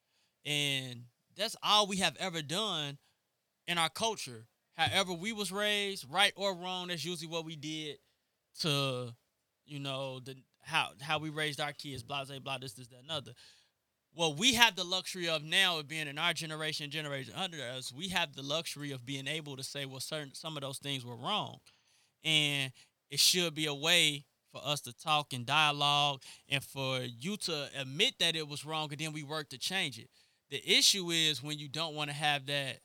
and 0.45 1.03
that's 1.35 1.55
all 1.63 1.87
we 1.87 1.97
have 1.97 2.15
ever 2.17 2.41
done 2.41 2.97
in 3.67 3.77
our 3.77 3.89
culture. 3.89 4.45
However, 4.73 5.13
we 5.13 5.33
was 5.33 5.51
raised, 5.51 6.05
right 6.09 6.33
or 6.35 6.55
wrong, 6.55 6.87
that's 6.87 7.05
usually 7.05 7.29
what 7.29 7.45
we 7.45 7.55
did 7.55 7.97
to, 8.61 9.13
you 9.65 9.79
know, 9.79 10.19
the 10.19 10.35
how 10.61 10.91
how 11.01 11.19
we 11.19 11.29
raised 11.29 11.59
our 11.59 11.73
kids, 11.73 12.03
blah 12.03 12.23
blah 12.23 12.39
blah, 12.39 12.57
this, 12.57 12.73
this, 12.73 12.87
that, 12.87 13.03
another. 13.03 13.33
Well, 14.13 14.33
we 14.33 14.55
have 14.55 14.75
the 14.75 14.83
luxury 14.83 15.29
of 15.29 15.41
now 15.41 15.79
of 15.79 15.87
being 15.87 16.07
in 16.07 16.17
our 16.17 16.33
generation, 16.33 16.91
generation 16.91 17.33
under 17.35 17.57
us, 17.63 17.93
we 17.93 18.09
have 18.09 18.35
the 18.35 18.41
luxury 18.41 18.91
of 18.91 19.05
being 19.05 19.25
able 19.25 19.55
to 19.55 19.63
say, 19.63 19.85
well, 19.85 20.01
certain 20.01 20.33
some 20.33 20.57
of 20.57 20.61
those 20.61 20.79
things 20.79 21.05
were 21.05 21.15
wrong. 21.15 21.59
And 22.23 22.71
it 23.09 23.19
should 23.19 23.55
be 23.55 23.65
a 23.65 23.73
way 23.73 24.25
for 24.51 24.61
us 24.63 24.81
to 24.81 24.93
talk 24.93 25.33
and 25.33 25.45
dialogue 25.45 26.21
and 26.49 26.63
for 26.63 26.99
you 26.99 27.37
to 27.37 27.69
admit 27.79 28.15
that 28.19 28.35
it 28.35 28.47
was 28.47 28.65
wrong 28.65 28.89
and 28.91 28.99
then 28.99 29.13
we 29.13 29.23
work 29.23 29.49
to 29.49 29.57
change 29.57 29.97
it. 29.97 30.09
The 30.49 30.61
issue 30.69 31.11
is 31.11 31.41
when 31.41 31.57
you 31.57 31.69
don't 31.69 31.95
want 31.95 32.09
to 32.09 32.15
have 32.15 32.45
that 32.47 32.79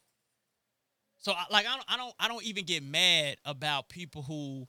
so 1.18 1.32
like 1.50 1.66
I 1.66 1.74
don't, 1.74 1.84
I 1.88 1.96
don't 1.96 2.14
I 2.20 2.28
don't 2.28 2.44
even 2.44 2.64
get 2.64 2.84
mad 2.84 3.38
about 3.44 3.88
people 3.88 4.22
who 4.22 4.68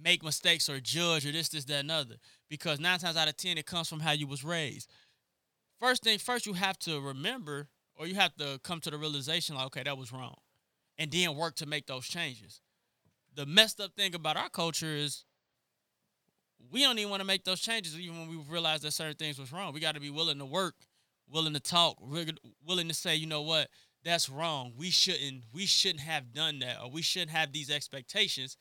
make 0.00 0.24
mistakes 0.24 0.68
or 0.70 0.80
judge 0.80 1.26
or 1.26 1.32
this 1.32 1.50
this 1.50 1.66
that 1.66 1.80
and 1.80 1.90
other 1.90 2.14
because 2.48 2.80
nine 2.80 2.98
times 2.98 3.18
out 3.18 3.28
of 3.28 3.36
ten 3.36 3.58
it 3.58 3.66
comes 3.66 3.88
from 3.88 4.00
how 4.00 4.12
you 4.12 4.26
was 4.26 4.42
raised. 4.42 4.88
First 5.78 6.02
thing 6.02 6.18
first 6.18 6.46
you 6.46 6.54
have 6.54 6.78
to 6.80 7.00
remember 7.00 7.68
or 7.96 8.06
you 8.06 8.14
have 8.14 8.34
to 8.36 8.58
come 8.62 8.80
to 8.80 8.90
the 8.90 8.96
realization 8.96 9.56
like 9.56 9.66
okay 9.66 9.82
that 9.82 9.98
was 9.98 10.10
wrong, 10.10 10.36
and 10.96 11.10
then 11.10 11.36
work 11.36 11.56
to 11.56 11.66
make 11.66 11.86
those 11.86 12.06
changes. 12.06 12.62
The 13.34 13.46
messed 13.46 13.80
up 13.80 13.94
thing 13.94 14.14
about 14.14 14.36
our 14.36 14.48
culture 14.48 14.94
is 14.94 15.24
we 16.70 16.82
don't 16.82 16.98
even 16.98 17.10
want 17.10 17.20
to 17.20 17.26
make 17.26 17.44
those 17.44 17.60
changes 17.60 17.98
even 17.98 18.18
when 18.18 18.28
we 18.28 18.36
realize 18.48 18.82
that 18.82 18.92
certain 18.92 19.14
things 19.14 19.38
was 19.38 19.52
wrong. 19.52 19.72
We 19.72 19.80
got 19.80 19.94
to 19.94 20.00
be 20.00 20.10
willing 20.10 20.38
to 20.38 20.44
work, 20.44 20.74
willing 21.28 21.54
to 21.54 21.60
talk, 21.60 21.96
willing 22.00 22.88
to 22.88 22.94
say, 22.94 23.16
you 23.16 23.26
know 23.26 23.42
what, 23.42 23.68
that's 24.04 24.28
wrong. 24.28 24.72
We 24.76 24.90
shouldn't 24.90 25.44
we 25.52 25.66
shouldn't 25.66 26.00
have 26.00 26.32
done 26.32 26.58
that 26.60 26.78
or 26.82 26.90
we 26.90 27.02
shouldn't 27.02 27.30
have 27.30 27.52
these 27.52 27.70
expectations 27.70 28.56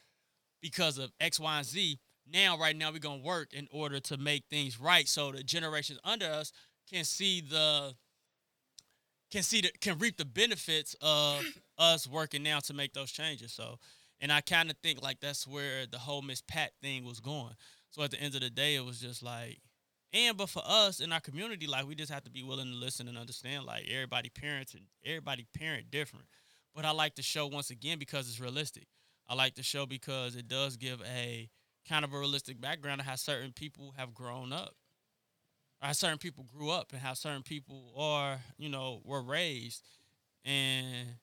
because 0.62 0.98
of 0.98 1.12
X, 1.20 1.40
Y, 1.40 1.58
and 1.58 1.66
Z. 1.66 2.00
Now, 2.32 2.58
right 2.58 2.76
now, 2.76 2.92
we're 2.92 3.00
gonna 3.00 3.24
work 3.24 3.54
in 3.54 3.68
order 3.72 4.00
to 4.02 4.18
make 4.18 4.46
things 4.50 4.80
right 4.80 5.08
so 5.08 5.32
the 5.32 5.44
generations 5.44 6.00
under 6.04 6.26
us 6.26 6.52
can 6.92 7.04
see 7.04 7.42
the 7.42 7.94
can 9.32 9.44
see 9.44 9.62
the 9.62 9.72
can 9.80 9.98
reap 9.98 10.18
the 10.18 10.26
benefits 10.26 10.96
of 11.02 11.44
us 11.78 12.08
working 12.08 12.44
now 12.44 12.60
to 12.60 12.74
make 12.74 12.94
those 12.94 13.12
changes. 13.12 13.54
So 13.54 13.80
and 14.22 14.32
I 14.32 14.42
kind 14.42 14.70
of 14.70 14.78
think 14.78 15.02
like 15.02 15.20
that's 15.20 15.48
where 15.48 15.86
the 15.86 15.98
whole 15.98 16.22
Miss 16.22 16.42
Pat 16.42 16.72
thing 16.82 17.06
was 17.06 17.20
going. 17.20 17.54
So 17.90 18.04
at 18.04 18.12
the 18.12 18.20
end 18.20 18.36
of 18.36 18.42
the 18.42 18.50
day, 18.50 18.76
it 18.76 18.86
was 18.86 19.00
just 19.00 19.24
like, 19.24 19.60
and 20.12 20.38
but 20.38 20.50
for 20.50 20.64
us 20.66 21.00
in 21.00 21.12
our 21.12 21.20
community, 21.20 21.68
like 21.68 21.88
we 21.88 21.96
just 21.96 22.12
have 22.12 22.24
to 22.24 22.32
be 22.32 22.44
willing 22.44 22.72
to 22.72 22.76
listen 22.76 23.08
and 23.08 23.18
understand. 23.18 23.66
Like 23.66 23.86
everybody 23.90 24.30
parents 24.30 24.74
and 24.74 24.84
everybody 25.06 25.46
parent 25.58 25.92
different. 25.92 26.26
But 26.76 26.86
I 26.86 26.92
like 26.92 27.16
the 27.16 27.22
show 27.22 27.48
once 27.48 27.70
again 27.70 28.00
because 28.00 28.28
it's 28.28 28.40
realistic. 28.40 28.88
I 29.28 29.36
like 29.36 29.56
the 29.56 29.64
show 29.64 29.86
because 29.86 30.36
it 30.36 30.48
does 30.48 30.78
give 30.78 31.02
a 31.02 31.50
kind 31.88 32.04
of 32.04 32.14
a 32.14 32.20
realistic 32.20 32.60
background 32.60 33.02
of 33.02 33.08
how 33.08 33.16
certain 33.16 33.52
people 33.52 33.94
have 33.98 34.14
grown 34.14 34.52
up, 34.52 34.76
or 35.82 35.88
how 35.88 35.92
certain 35.94 36.18
people 36.18 36.44
grew 36.44 36.70
up, 36.70 36.92
and 36.92 37.02
how 37.02 37.14
certain 37.14 37.44
people 37.44 37.94
are, 37.98 38.40
you 38.58 38.70
know, 38.70 39.02
were 39.04 39.22
raised. 39.22 39.84
And 40.46 41.16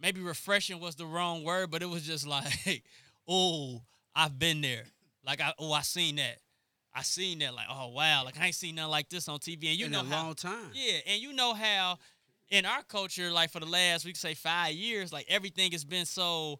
maybe 0.00 0.20
refreshing 0.20 0.80
was 0.80 0.96
the 0.96 1.06
wrong 1.06 1.44
word, 1.44 1.70
but 1.70 1.82
it 1.82 1.88
was 1.88 2.02
just 2.02 2.26
like, 2.26 2.82
oh, 3.28 3.82
I've 4.14 4.38
been 4.38 4.60
there. 4.60 4.84
Like 5.24 5.40
I 5.40 5.52
oh 5.58 5.72
I 5.72 5.82
seen 5.82 6.16
that. 6.16 6.38
I 6.94 7.02
seen 7.02 7.38
that 7.40 7.54
like 7.54 7.66
oh 7.70 7.88
wow 7.88 8.24
like 8.24 8.40
I 8.40 8.46
ain't 8.46 8.54
seen 8.54 8.74
nothing 8.74 8.90
like 8.90 9.08
this 9.08 9.28
on 9.28 9.38
TV 9.38 9.68
and 9.68 9.78
you 9.78 9.86
in 9.86 9.92
know 9.92 10.00
a 10.00 10.04
how 10.04 10.24
long 10.24 10.34
time. 10.34 10.70
yeah 10.72 10.98
and 11.06 11.22
you 11.22 11.32
know 11.32 11.54
how 11.54 11.98
in 12.48 12.64
our 12.64 12.82
culture 12.82 13.30
like 13.30 13.50
for 13.50 13.60
the 13.60 13.66
last 13.66 14.04
we 14.04 14.10
could 14.10 14.20
say 14.20 14.34
five 14.34 14.72
years 14.72 15.12
like 15.12 15.26
everything 15.28 15.70
has 15.72 15.84
been 15.84 16.06
so 16.06 16.58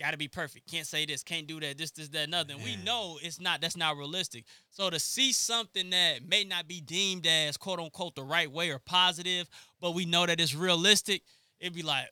gotta 0.00 0.16
be 0.16 0.26
perfect. 0.28 0.70
Can't 0.70 0.86
say 0.86 1.06
this, 1.06 1.22
can't 1.22 1.46
do 1.46 1.60
that, 1.60 1.78
this, 1.78 1.90
this, 1.92 2.08
that, 2.08 2.28
nothing. 2.28 2.56
We 2.64 2.76
know 2.76 3.18
it's 3.22 3.40
not 3.40 3.60
that's 3.60 3.76
not 3.76 3.96
realistic. 3.96 4.44
So 4.70 4.90
to 4.90 4.98
see 4.98 5.32
something 5.32 5.90
that 5.90 6.26
may 6.26 6.44
not 6.44 6.66
be 6.66 6.80
deemed 6.80 7.26
as 7.26 7.56
quote 7.56 7.78
unquote 7.78 8.14
the 8.14 8.24
right 8.24 8.50
way 8.50 8.70
or 8.70 8.78
positive, 8.78 9.48
but 9.80 9.92
we 9.94 10.04
know 10.04 10.26
that 10.26 10.40
it's 10.40 10.54
realistic, 10.54 11.22
it'd 11.60 11.74
be 11.74 11.82
like, 11.82 12.06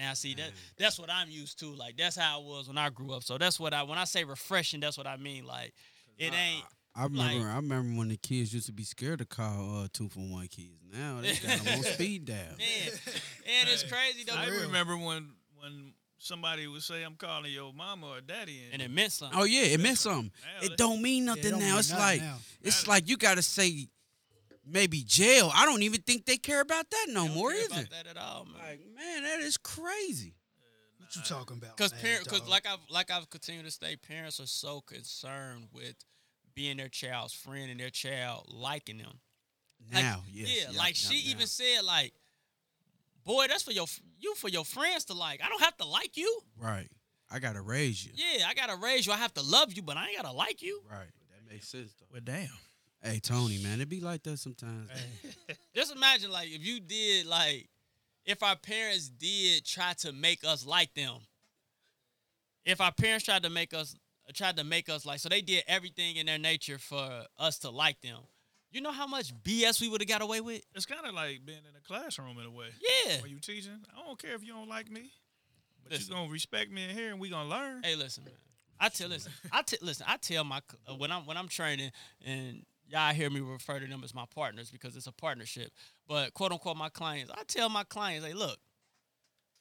now 0.00 0.14
see 0.14 0.34
that 0.34 0.50
that's 0.78 0.98
what 0.98 1.10
I'm 1.10 1.30
used 1.30 1.58
to. 1.60 1.74
Like 1.74 1.96
that's 1.96 2.16
how 2.16 2.40
it 2.40 2.46
was 2.46 2.66
when 2.68 2.78
I 2.78 2.88
grew 2.90 3.12
up. 3.12 3.22
So 3.22 3.38
that's 3.38 3.60
what 3.60 3.72
I 3.74 3.82
when 3.84 3.98
I 3.98 4.04
say 4.04 4.24
refreshing, 4.24 4.80
that's 4.80 4.98
what 4.98 5.06
I 5.06 5.16
mean. 5.16 5.44
Like 5.46 5.72
it 6.18 6.32
ain't 6.34 6.64
I 6.96 7.04
remember. 7.04 7.38
Like- 7.44 7.52
I 7.52 7.56
remember 7.56 7.98
when 7.98 8.08
the 8.08 8.16
kids 8.16 8.52
used 8.52 8.66
to 8.66 8.72
be 8.72 8.82
scared 8.82 9.20
to 9.20 9.24
call 9.24 9.82
uh, 9.84 9.88
two 9.92 10.08
for 10.08 10.18
one 10.20 10.48
kids. 10.48 10.80
Now 10.92 11.20
they 11.20 11.34
got 11.34 11.60
them 11.64 11.78
on 11.78 11.82
speed 11.94 12.24
dial. 12.24 12.36
man. 12.58 12.90
And 13.46 13.68
it's 13.68 13.84
crazy 13.84 14.24
though. 14.26 14.34
I 14.34 14.46
real. 14.48 14.62
remember 14.62 14.96
when 14.96 15.30
when 15.60 15.92
somebody 16.18 16.66
would 16.66 16.82
say, 16.82 17.02
"I'm 17.04 17.14
calling 17.14 17.52
your 17.52 17.72
mama 17.72 18.08
or 18.08 18.20
daddy," 18.20 18.62
And 18.72 18.82
it 18.82 18.90
meant 18.90 19.12
something. 19.12 19.38
Oh 19.38 19.44
yeah, 19.44 19.62
it 19.62 19.78
meant 19.80 19.98
something. 19.98 20.32
Now 20.60 20.66
It 20.66 20.76
don't 20.76 21.00
mean 21.00 21.26
Yeah, 21.26 21.32
it 21.32 21.36
nothing 21.36 21.50
don't 21.52 21.60
now. 21.60 21.66
mean 21.70 21.78
It's 21.78 21.90
nothing 21.90 22.04
like 22.04 22.20
now. 22.22 22.36
it's 22.62 22.86
Now- 22.86 22.92
like 22.92 23.08
you 23.08 23.16
gotta 23.16 23.42
say 23.42 23.86
maybe 24.70 25.02
jail. 25.02 25.50
I 25.54 25.64
don't 25.66 25.82
even 25.82 26.00
think 26.02 26.26
they 26.26 26.36
care 26.36 26.60
about 26.60 26.90
that 26.90 27.06
no 27.08 27.26
Don't 27.26 27.34
more 27.34 27.50
care 27.52 27.60
either. 27.64 27.74
about 27.74 27.90
that 27.90 28.06
at 28.06 28.16
all, 28.16 28.44
man. 28.46 28.54
Like 28.54 28.80
man, 28.96 29.22
that 29.24 29.40
is 29.40 29.56
crazy. 29.56 30.34
What 30.98 31.16
you 31.16 31.22
talking 31.22 31.56
about? 31.58 31.76
Because 31.76 31.92
parents, 31.92 32.24
because 32.28 32.48
like 32.48 32.66
I've 32.66 32.78
like 32.88 33.10
I've 33.10 33.28
continued 33.30 33.64
to 33.66 33.70
say, 33.72 33.96
parents 33.96 34.38
are 34.40 34.46
so 34.46 34.80
concerned 34.80 35.68
with 35.72 35.94
being 36.54 36.76
their 36.76 36.88
child's 36.88 37.32
friend 37.34 37.70
and 37.70 37.80
their 37.80 37.90
child 37.90 38.46
liking 38.48 38.98
them. 38.98 39.18
Like, 39.92 40.02
Now, 40.04 40.22
yes, 40.30 40.48
yeah, 40.56 40.66
yup, 40.68 40.76
like 40.76 40.88
yup, 41.02 41.12
she 41.12 41.24
now. 41.26 41.30
even 41.34 41.46
said, 41.46 41.82
like, 41.84 42.12
boy, 43.24 43.46
that's 43.48 43.62
for 43.62 43.72
your 43.72 43.86
you 44.18 44.34
for 44.36 44.48
your 44.48 44.64
friends 44.64 45.04
to 45.06 45.14
like. 45.14 45.40
I 45.44 45.48
don't 45.48 45.62
have 45.62 45.76
to 45.78 45.86
like 45.86 46.16
you. 46.16 46.40
right. 46.58 46.88
I 47.32 47.38
gotta 47.38 47.60
raise 47.62 48.04
you. 48.04 48.10
Yeah, 48.16 48.46
I 48.48 48.54
gotta 48.54 48.74
raise 48.74 49.06
you. 49.06 49.12
I 49.12 49.16
have 49.16 49.32
to 49.34 49.42
love 49.42 49.72
you, 49.72 49.82
but 49.82 49.96
I 49.96 50.08
ain't 50.08 50.16
gotta 50.20 50.34
like 50.36 50.62
you. 50.62 50.82
Right. 50.90 51.06
That 51.30 51.52
makes 51.52 51.68
sense 51.68 51.92
though. 52.00 52.06
Well, 52.12 52.20
damn. 52.24 52.48
Hey 53.02 53.18
Tony, 53.18 53.58
man, 53.58 53.80
it 53.80 53.88
be 53.88 54.00
like 54.00 54.22
that 54.24 54.38
sometimes. 54.38 54.90
Just 55.74 55.94
imagine, 55.94 56.30
like, 56.30 56.48
if 56.48 56.64
you 56.64 56.80
did, 56.80 57.26
like, 57.26 57.68
if 58.26 58.42
our 58.42 58.56
parents 58.56 59.08
did 59.08 59.64
try 59.64 59.94
to 59.98 60.12
make 60.12 60.44
us 60.44 60.66
like 60.66 60.92
them. 60.94 61.16
If 62.64 62.80
our 62.80 62.92
parents 62.92 63.24
tried 63.24 63.42
to 63.44 63.50
make 63.50 63.72
us, 63.72 63.96
tried 64.34 64.58
to 64.58 64.64
make 64.64 64.90
us 64.90 65.06
like, 65.06 65.18
so 65.18 65.30
they 65.30 65.40
did 65.40 65.64
everything 65.66 66.16
in 66.16 66.26
their 66.26 66.38
nature 66.38 66.78
for 66.78 67.24
us 67.38 67.58
to 67.60 67.70
like 67.70 68.00
them. 68.02 68.18
You 68.70 68.82
know 68.82 68.92
how 68.92 69.06
much 69.06 69.34
BS 69.42 69.80
we 69.80 69.88
would 69.88 70.00
have 70.02 70.08
got 70.08 70.22
away 70.22 70.40
with? 70.40 70.62
It's 70.74 70.86
kind 70.86 71.04
of 71.04 71.14
like 71.14 71.44
being 71.44 71.58
in 71.58 71.76
a 71.76 71.80
classroom 71.80 72.38
in 72.38 72.44
a 72.44 72.50
way. 72.50 72.66
Yeah. 73.06 73.22
When 73.22 73.30
you 73.30 73.40
teaching, 73.40 73.80
I 73.96 74.06
don't 74.06 74.20
care 74.20 74.34
if 74.34 74.44
you 74.44 74.52
don't 74.52 74.68
like 74.68 74.90
me, 74.90 75.10
but 75.82 75.92
Listen. 75.92 76.10
you 76.10 76.14
gonna 76.16 76.30
respect 76.30 76.70
me 76.70 76.84
in 76.84 76.90
here, 76.90 77.10
and 77.10 77.18
we 77.18 77.30
gonna 77.30 77.48
learn. 77.48 77.82
Hey, 77.82 77.96
listen, 77.96 78.24
man. 78.24 78.34
I 78.78 78.88
tell 78.90 79.08
listen. 79.08 79.32
I 79.50 79.62
tell 79.62 79.78
listen. 79.82 80.06
I 80.08 80.16
tell 80.18 80.44
my 80.44 80.60
uh, 80.86 80.94
when 80.94 81.10
I'm 81.10 81.26
when 81.26 81.36
I'm 81.36 81.48
training, 81.48 81.90
and 82.24 82.64
y'all 82.90 83.14
hear 83.14 83.30
me 83.30 83.40
refer 83.40 83.78
to 83.78 83.86
them 83.86 84.02
as 84.04 84.14
my 84.14 84.24
partners 84.34 84.70
because 84.70 84.96
it's 84.96 85.06
a 85.06 85.12
partnership. 85.12 85.70
But 86.08 86.34
quote 86.34 86.52
unquote, 86.52 86.76
my 86.76 86.88
clients. 86.88 87.30
I 87.34 87.42
tell 87.46 87.68
my 87.68 87.84
clients, 87.84 88.26
hey, 88.26 88.32
look, 88.32 88.58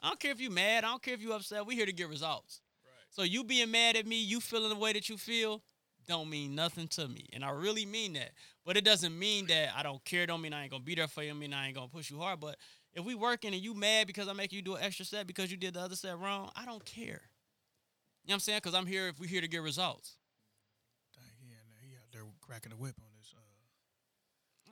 I 0.02 0.10
don't 0.10 0.20
care 0.20 0.32
if 0.32 0.42
you 0.42 0.50
mad. 0.50 0.84
I 0.84 0.88
don't 0.88 1.02
care 1.02 1.14
if 1.14 1.22
you 1.22 1.34
upset. 1.34 1.66
We 1.66 1.76
here 1.76 1.86
to 1.86 1.94
get 1.94 2.10
results. 2.10 2.62
So 3.10 3.24
you 3.24 3.44
being 3.44 3.72
mad 3.72 3.96
at 3.96 4.06
me, 4.06 4.22
you 4.22 4.40
feeling 4.40 4.70
the 4.70 4.76
way 4.76 4.94
that 4.94 5.10
you 5.10 5.18
feel, 5.18 5.64
don't 6.08 6.30
mean 6.30 6.56
nothing 6.56 6.88
to 6.90 7.08
me, 7.08 7.28
and 7.34 7.44
I 7.46 7.52
really 7.52 7.86
mean 7.86 8.14
that. 8.14 8.32
But 8.66 8.78
it 8.78 8.84
doesn't 8.84 9.18
mean 9.18 9.48
that 9.48 9.70
I 9.76 9.84
don't 9.84 10.04
care. 10.06 10.26
Don't 10.26 10.42
mean 10.42 10.54
I 10.54 10.64
ain't 10.64 10.72
gonna 10.72 10.84
be 10.84 10.96
there 10.96 11.08
for 11.08 11.24
you. 11.24 11.32
I 11.32 11.34
Mean 11.34 11.54
I 11.54 11.68
ain't 11.68 11.76
gonna 11.76 11.88
push 11.88 12.10
you 12.10 12.20
hard. 12.20 12.40
But 12.40 12.58
if 12.94 13.06
we 13.06 13.16
working 13.16 13.54
and 13.54 13.62
you 13.62 13.74
mad 13.74 14.08
because 14.08 14.28
I 14.28 14.34
make 14.34 14.52
you 14.52 14.62
do 14.62 14.76
an 14.76 14.84
extra 14.84 15.06
set 15.06 15.28
because 15.28 15.52
you 15.52 15.58
did 15.58 15.76
the 15.76 15.82
other 15.82 15.96
set 15.96 16.18
wrong, 16.18 16.52
I 16.56 16.66
don't 16.66 16.84
care. 16.84 17.22
You 18.24 18.30
know 18.30 18.34
what 18.34 18.34
I'm 18.34 18.40
saying? 18.40 18.58
Because 18.64 18.76
I'm 18.76 18.86
here 18.86 19.08
if 19.08 19.20
we're 19.20 19.30
here 19.30 19.42
to 19.42 19.48
get 19.48 19.62
results. 19.62 20.18
Dang, 21.16 21.24
he, 21.40 21.48
he 21.88 21.96
out 21.96 22.12
there 22.12 22.24
cracking 22.42 22.72
the 22.72 22.78
whip 22.78 22.96
on 23.02 23.09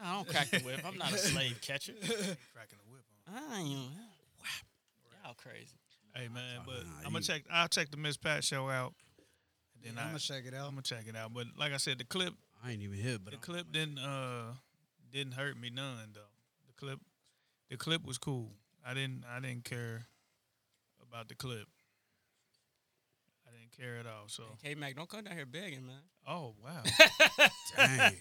I 0.02 0.16
don't 0.16 0.28
crack 0.28 0.50
the 0.50 0.60
whip. 0.60 0.80
I'm 0.86 0.98
not 0.98 1.12
a 1.14 1.18
slave 1.18 1.60
catcher. 1.62 1.94
cracking 2.02 2.78
the 2.86 2.92
whip 2.92 3.04
on. 3.34 3.42
I 3.52 3.60
ain't. 3.60 3.92
Y'all 5.24 5.34
crazy. 5.36 5.76
Hey 6.16 6.28
man, 6.34 6.62
but 6.66 6.84
Nah, 6.86 6.90
I'm 7.00 7.04
gonna 7.06 7.18
you- 7.20 7.22
check. 7.24 7.44
I'll 7.52 7.68
check 7.68 7.92
the 7.92 7.98
Miss 7.98 8.18
Pat 8.18 8.44
show 8.44 8.70
out. 8.70 8.94
And 9.76 9.84
then 9.86 9.94
Yeah, 9.96 10.00
I, 10.02 10.04
I'm 10.06 10.10
gonna 10.12 10.20
check 10.20 10.44
it 10.46 10.54
out. 10.54 10.66
I'm 10.68 10.72
gonna 10.72 10.82
check 10.84 11.04
it 11.08 11.16
out. 11.16 11.34
But 11.34 11.48
like 11.58 11.74
I 11.74 11.78
said, 11.78 11.98
the 12.00 12.06
clip, 12.06 12.34
I 12.64 12.72
ain't 12.72 12.82
even 12.82 12.98
here, 12.98 13.18
but 13.24 13.32
the 13.32 13.38
I'm- 13.38 13.42
clip 13.44 13.72
didn't 13.72 14.00
uh 14.00 14.54
didn't 15.12 15.34
hurt 15.34 15.60
me 15.60 15.70
none 15.70 16.10
though. 16.14 16.22
The 16.68 16.74
clip, 16.74 17.00
the 17.70 17.78
clip 17.78 18.06
was 18.06 18.18
cool. 18.18 18.52
I 18.86 18.94
didn't 18.94 19.24
I 19.30 19.40
didn't 19.40 19.64
care 19.66 20.06
about 21.08 21.28
the 21.28 21.36
clip. 21.36 21.68
I 23.78 23.82
didn't 23.84 23.92
care 23.94 24.00
at 24.00 24.06
all. 24.08 24.28
So 24.28 24.44
K 24.64 24.76
Mac, 24.76 24.96
don't 24.96 25.10
come 25.10 25.24
down 25.24 25.36
here 25.36 25.46
begging, 25.46 25.86
man. 25.86 25.96
oh 26.28 26.54
wow, 26.64 26.84
dang. 27.78 28.14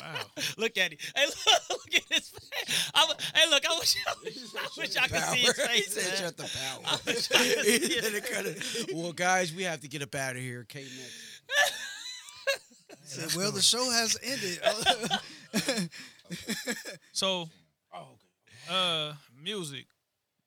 wow. 0.00 0.14
look 0.58 0.76
at 0.78 0.92
him. 0.92 0.98
Hey, 1.14 1.26
look, 1.26 1.36
look 1.70 1.94
at 1.94 2.02
his 2.10 2.28
face. 2.30 2.90
I, 2.94 3.00
w- 3.06 3.18
hey, 3.34 3.50
look, 3.50 3.64
I 3.68 3.78
wish, 3.78 3.96
I 4.06 4.14
wish, 4.24 4.36
I, 4.56 4.68
wish 4.80 4.96
I 4.96 5.08
could 5.08 5.22
see 5.24 5.38
his 5.38 5.54
Power. 5.54 5.68
he 5.68 5.80
face. 5.82 5.92
said, 5.94 6.04
man. 6.12 6.16
"Shut 6.22 6.36
the 6.36 6.44
I 6.44 6.46
power." 6.86 6.98
wish 7.06 7.30
I 7.32 7.36
could 7.36 7.64
see 7.64 7.78
He 7.78 7.94
his 7.94 8.14
it 8.14 8.24
kinda- 8.24 8.94
well, 9.00 9.12
guys, 9.12 9.52
we 9.54 9.62
have 9.64 9.80
to 9.80 9.88
get 9.88 10.02
up 10.02 10.14
out 10.14 10.36
of 10.36 10.42
here. 10.42 10.64
K 10.68 10.84
Said, 13.04 13.34
well, 13.36 13.50
the 13.50 13.60
show 13.60 13.90
has 13.90 14.16
ended. 14.22 14.60
So 17.12 17.48
Oh, 17.92 18.72
uh, 18.72 19.14
music. 19.42 19.86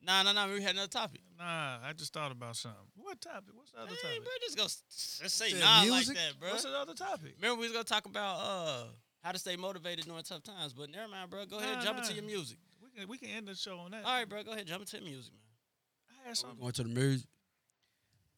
Nah, 0.05 0.23
nah, 0.23 0.33
nah. 0.33 0.47
We 0.51 0.61
had 0.61 0.71
another 0.75 0.87
topic. 0.89 1.21
Nah, 1.37 1.77
I 1.87 1.93
just 1.95 2.13
thought 2.13 2.31
about 2.31 2.55
something. 2.55 2.79
What 2.95 3.21
topic? 3.21 3.53
What's 3.55 3.71
the 3.71 3.79
other 3.79 3.89
Hey, 3.89 3.95
topic? 4.17 4.23
bro, 4.23 4.31
just 4.41 4.57
go 4.57 4.63
s- 4.65 5.19
just 5.21 5.35
say 5.37 5.49
Said 5.51 5.59
nah 5.61 5.81
music? 5.83 6.15
like 6.15 6.17
that, 6.17 6.39
bro. 6.39 6.49
What's 6.51 6.63
the 6.63 6.69
other 6.77 6.93
topic? 6.93 7.35
Remember 7.41 7.59
we 7.61 7.67
was 7.67 7.71
gonna 7.71 7.83
talk 7.83 8.05
about 8.05 8.37
uh 8.39 8.83
how 9.23 9.31
to 9.31 9.39
stay 9.39 9.55
motivated 9.55 10.05
during 10.05 10.21
tough 10.23 10.43
times, 10.43 10.73
but 10.73 10.89
never 10.89 11.07
mind, 11.07 11.29
bro. 11.29 11.45
Go 11.45 11.57
ahead, 11.59 11.77
Nah, 11.77 11.83
jump 11.83 11.97
nah. 11.97 12.03
into 12.03 12.15
your 12.15 12.25
music. 12.25 12.57
We 12.81 12.89
can 12.99 13.07
we 13.09 13.17
can 13.17 13.29
end 13.29 13.47
the 13.47 13.55
show 13.55 13.77
on 13.79 13.91
that. 13.91 14.03
All 14.05 14.11
right, 14.13 14.27
bro. 14.27 14.43
Go 14.43 14.51
ahead, 14.51 14.67
jump 14.67 14.81
into 14.81 14.97
the 14.97 15.03
music, 15.03 15.31
man. 15.33 16.19
I 16.25 16.27
had 16.27 16.37
something. 16.37 16.59
Going 16.59 16.73
to 16.73 16.83
the 16.83 16.89
music. 16.89 17.27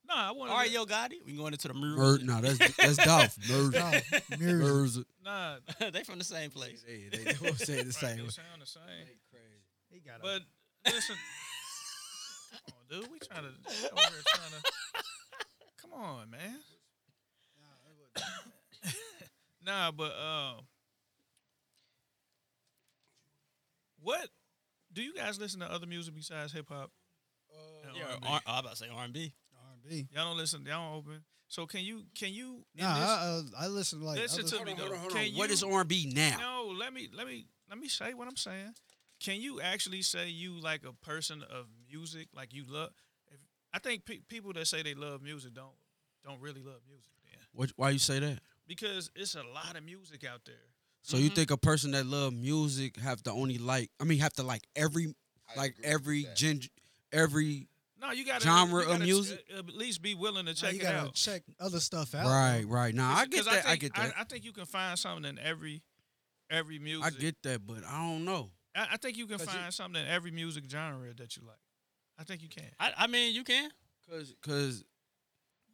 No, 0.08 0.14
I 0.16 0.32
want. 0.32 0.52
All 0.52 0.58
right, 0.58 0.70
Yo 0.70 0.86
Gotti, 0.86 1.26
we 1.26 1.34
going 1.34 1.54
into 1.54 1.68
the 1.68 1.74
Mer- 1.74 1.96
music. 1.98 2.26
no, 2.28 2.40
that's 2.42 2.76
that's 2.78 2.98
Dolph. 3.06 3.36
Mer- 3.50 4.38
Mirrors. 4.38 4.98
Merz. 4.98 5.06
Nah, 5.24 5.56
they 5.92 6.04
from 6.04 6.20
the 6.20 6.24
same 6.24 6.52
place. 6.52 6.84
They, 6.88 7.10
they, 7.12 7.24
they 7.24 7.34
both 7.34 7.58
say 7.58 7.78
the 7.78 7.86
right, 7.86 7.94
same. 7.94 8.18
they 8.18 8.30
sound 8.30 8.62
the 8.62 8.68
same. 8.68 8.82
They 8.86 9.18
crazy. 9.32 9.64
He 9.90 10.00
got 10.02 10.20
a- 10.20 10.22
But 10.22 10.42
listen, 10.94 11.16
come 12.66 12.76
on, 12.80 13.02
dude. 13.02 13.12
We 13.12 13.20
trying 13.20 13.44
to 13.44 13.50
over 13.50 14.02
here 14.10 14.24
trying 14.28 14.52
to. 14.62 14.72
Come 15.82 15.94
on, 15.94 16.30
man. 16.30 16.56
nah, 19.66 19.92
but 19.92 20.12
uh, 20.14 20.54
what 24.00 24.30
do 24.94 25.02
you 25.02 25.14
guys 25.14 25.40
listen 25.40 25.60
to 25.62 25.72
other 25.72 25.88
music 25.88 26.16
besides 26.16 26.54
hip 26.54 26.68
hop? 26.70 26.92
and 27.88 27.96
Yeah, 27.98 28.04
R&B? 28.12 28.28
R- 28.28 28.42
I 28.46 28.60
about 28.60 28.72
to 28.72 28.78
say 28.78 28.86
R&B. 28.94 29.34
R&B. 29.56 30.08
Y'all 30.14 30.26
don't 30.26 30.38
listen. 30.38 30.66
Y'all 30.66 30.90
don't 30.92 30.98
open. 31.00 31.24
So 31.48 31.66
can 31.66 31.82
you 31.82 32.04
can 32.18 32.34
you? 32.34 32.66
in 32.76 32.84
Nah, 32.84 32.94
this- 33.00 33.10
I, 33.10 33.62
uh, 33.62 33.66
I 33.66 33.68
listen 33.68 34.00
to 34.00 34.06
like 34.06 34.18
Listen 34.18 34.42
other- 34.42 34.50
to 34.50 34.56
Hold 34.58 34.66
me 34.68 34.72
on, 34.74 34.78
though. 34.78 34.84
hold 34.86 34.94
on, 34.94 35.00
hold 35.00 35.12
Can 35.14 35.22
on. 35.22 35.34
You- 35.34 35.44
is 35.44 35.64
R&B 35.64 36.12
now? 36.16 36.38
No, 36.40 36.74
let 36.78 36.94
me 36.94 37.10
let 37.14 37.28
me 37.28 37.46
let 37.70 37.78
me 37.78 37.88
say 37.88 38.14
what 38.14 38.28
I'm 38.28 38.36
saying. 38.38 38.74
Can 39.20 39.40
you 39.40 39.62
actually 39.62 40.02
say 40.02 40.30
you 40.30 40.60
like 40.60 40.84
a 40.86 40.92
person 40.94 41.42
of 41.44 41.68
music? 41.92 42.28
Like 42.36 42.54
you 42.54 42.64
love? 42.68 42.92
If, 43.32 43.40
I 43.74 43.80
think 43.80 44.06
pe- 44.06 44.20
people 44.28 44.54
that 44.54 44.68
say 44.68 44.82
they 44.84 44.94
love 44.94 45.22
music 45.22 45.54
don't 45.54 45.76
don't 46.24 46.42
really 46.42 46.62
love 46.64 46.82
music. 46.88 47.12
Then 47.24 47.40
What, 47.54 47.72
why 47.76 47.92
you 47.92 48.00
say 48.00 48.20
that? 48.20 48.40
because 48.68 49.12
it's 49.16 49.36
a 49.36 49.44
lot 49.44 49.76
of 49.76 49.84
music 49.84 50.24
out 50.24 50.42
there. 50.46 50.56
So 51.04 51.18
Mm-hmm. 51.18 51.24
you 51.24 51.30
think 51.30 51.52
a 51.52 51.58
person 51.58 51.92
that 51.92 52.06
love 52.08 52.34
music 52.34 52.98
have 52.98 53.22
to 53.24 53.32
only 53.32 53.58
like? 53.60 53.92
I 54.00 54.06
mean, 54.06 54.20
have 54.20 54.34
to 54.34 54.44
like 54.44 54.64
every 54.76 55.14
like 55.56 55.76
every 55.84 56.26
gen, 56.36 56.62
every 57.14 57.68
No, 58.02 58.12
you 58.12 58.26
got 58.26 58.42
Genre 58.42 58.74
you 58.74 58.80
of 58.82 58.88
gotta, 58.88 59.04
music? 59.04 59.46
uh, 59.56 59.60
At 59.60 59.76
least 59.76 60.02
be 60.02 60.16
willing 60.16 60.46
to 60.48 60.52
Nah, 60.52 60.56
check 60.56 60.74
you 60.74 60.80
it 60.80 60.84
gotta 60.84 60.98
out. 61.08 61.14
check 61.14 61.44
other 61.60 61.80
stuff 61.80 62.16
out. 62.16 62.26
right, 62.26 62.66
right. 62.68 62.94
Now 62.96 63.14
I 63.14 63.26
get 63.28 63.46
'Cause 63.46 63.46
that. 63.54 63.66
I, 63.66 63.70
think- 63.70 63.82
get 63.82 63.96
that. 63.96 64.14
I, 64.18 64.24
think 64.24 64.44
you 64.46 64.52
can 64.52 64.66
find 64.66 64.98
something 64.98 65.26
in 65.30 65.38
every 65.40 65.84
every 66.50 66.80
music. 66.80 67.06
I 67.06 67.10
get 67.22 67.36
that, 67.44 67.66
but 67.66 67.84
I 67.88 67.98
don't 68.00 68.26
know. 68.26 68.50
I, 68.76 68.88
I 68.94 68.98
think 68.98 69.18
you 69.18 69.28
can 69.28 69.38
find 69.38 69.66
you- 69.66 69.72
something 69.72 70.02
in 70.02 70.08
every 70.08 70.32
music 70.32 70.64
genre 70.70 71.14
that 71.14 71.38
you 71.38 71.44
like. 71.46 71.58
I 72.20 72.24
think 72.24 72.42
you 72.42 72.50
can. 72.50 72.66
I, 72.80 72.92
I 72.98 73.08
mean, 73.08 73.36
you 73.36 73.44
can. 73.44 73.70
Cause, 74.10 74.34
cause, 74.42 74.84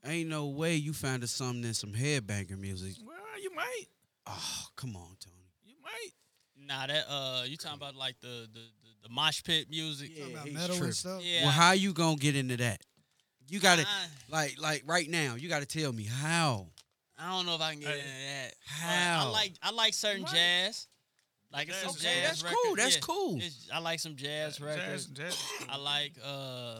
ain't 0.06 0.30
no 0.30 0.48
way 0.48 0.76
you 0.76 0.94
found 0.94 1.28
something 1.30 1.64
in 1.64 1.74
some 1.74 1.92
headbanger 1.94 2.58
music. 2.58 2.96
Well, 3.06 3.18
you 3.42 3.54
might. 3.56 3.86
Oh, 4.26 4.66
come 4.76 4.96
on, 4.96 5.16
Tony. 5.20 5.36
You 5.66 5.76
might. 5.84 6.12
Nah, 6.58 6.88
that 6.88 7.06
uh, 7.10 7.44
you 7.46 7.58
talking 7.58 7.78
about 7.78 7.96
like 7.96 8.20
the 8.22 8.48
the 8.54 8.60
the, 8.60 9.08
the 9.08 9.10
mosh 9.10 9.44
pit 9.44 9.68
music? 9.70 10.12
Yeah, 10.14 10.24
Talking 10.24 10.36
about 10.36 10.52
metal 10.52 10.68
tripping. 10.68 10.84
and 10.86 10.96
stuff. 10.96 11.22
Yeah. 11.24 11.44
Well, 11.44 11.52
how 11.52 11.72
you 11.74 11.94
gonna 11.94 12.16
get 12.16 12.36
into 12.36 12.58
that? 12.58 12.82
You 13.50 13.60
gotta 13.60 13.82
I, 13.82 14.06
like, 14.30 14.56
like 14.62 14.84
right 14.86 15.10
now. 15.10 15.36
You 15.36 15.50
gotta 15.50 15.66
tell 15.66 15.92
me 15.92 16.04
how. 16.06 16.68
I 17.20 17.30
don't 17.36 17.46
know 17.46 17.56
if 17.56 17.62
I 17.62 17.74
can 17.74 17.82
get 17.82 17.90
Hey, 17.90 17.98
into 18.00 18.10
that. 18.10 18.54
How? 18.66 19.28
I 19.28 19.30
like 19.30 19.54
I 19.62 19.72
like 19.72 19.94
certain 19.94 20.26
jazz. 20.26 20.88
Like 21.54 21.68
it's 21.68 21.78
some 21.82 21.92
Jazz 21.94 22.02
jazz. 22.02 22.24
That's 22.24 22.44
records. 22.44 22.62
cool. 22.66 22.76
That's 22.76 22.96
yeah. 22.96 23.02
cool. 23.02 23.36
It's- 23.38 23.68
I 23.74 23.80
like 23.80 24.00
some 24.00 24.16
jazz 24.16 24.62
records. 24.62 25.06
Jazz, 25.08 25.36
jazz. 25.36 25.68
I 25.70 25.78
like 25.78 26.14
uh 26.24 26.80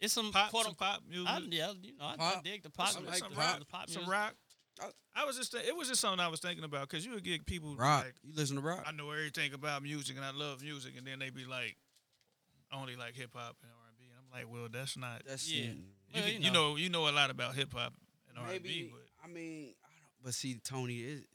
it's 0.00 0.12
some 0.14 0.32
pop, 0.32 0.50
quote 0.50 0.64
some 0.64 0.74
pop 0.74 1.02
music. 1.08 1.28
I, 1.28 1.38
yeah, 1.50 1.72
you 1.82 1.92
know, 1.98 2.04
I, 2.06 2.14
I 2.18 2.40
dig 2.42 2.62
the 2.62 2.70
pop. 2.70 2.88
I 2.88 2.90
some, 2.92 3.02
like 3.04 3.10
music, 3.12 3.24
some 3.26 3.34
the, 3.34 3.40
rock, 3.40 3.58
the 3.58 3.64
pop 3.66 3.90
some 3.90 4.02
music. 4.02 4.12
rock. 4.12 4.34
I- 4.80 4.90
I 5.14 5.24
was 5.26 5.36
just 5.36 5.54
it 5.54 5.76
was 5.76 5.88
just 5.88 6.00
something 6.00 6.20
I 6.20 6.28
was 6.28 6.40
thinking 6.40 6.64
about 6.64 6.88
because 6.88 7.04
you 7.04 7.12
would 7.12 7.24
get 7.24 7.44
people 7.44 7.74
Rock. 7.76 8.04
like 8.04 8.14
you 8.22 8.32
listen 8.34 8.56
to 8.56 8.62
rock? 8.62 8.84
I 8.86 8.92
know 8.92 9.10
everything 9.10 9.52
about 9.52 9.82
music 9.82 10.16
and 10.16 10.24
I 10.24 10.30
love 10.30 10.62
music, 10.62 10.92
and 10.96 11.06
then 11.06 11.18
they 11.18 11.30
be 11.30 11.44
like, 11.44 11.76
I 12.72 12.80
only 12.80 12.96
like 12.96 13.14
hip 13.16 13.30
hop 13.34 13.56
and 13.62 13.70
R 13.72 13.88
and 13.88 13.98
B, 13.98 14.04
and 14.08 14.16
I'm 14.18 14.30
like, 14.32 14.50
well, 14.52 14.68
that's 14.72 14.96
not. 14.96 15.22
That's 15.28 15.52
Yeah. 15.52 15.64
you, 15.64 15.74
Well, 16.14 16.22
can- 16.22 16.32
you 16.32 16.38
you 16.46 16.50
know, 16.52 16.76
you 16.76 16.88
know 16.88 17.08
a 17.08 17.12
lot 17.12 17.28
about 17.30 17.54
hip 17.54 17.72
hop 17.74 17.92
and 18.28 18.38
R 18.38 18.52
and 18.54 18.62
B, 18.62 18.88
but 18.90 19.02
I 19.22 19.26
mean, 19.28 19.74
I 19.84 19.88
don't, 19.88 20.24
but 20.24 20.32
see, 20.34 20.58
Tony, 20.64 20.94
it, 20.98 21.24
it's, 21.24 21.26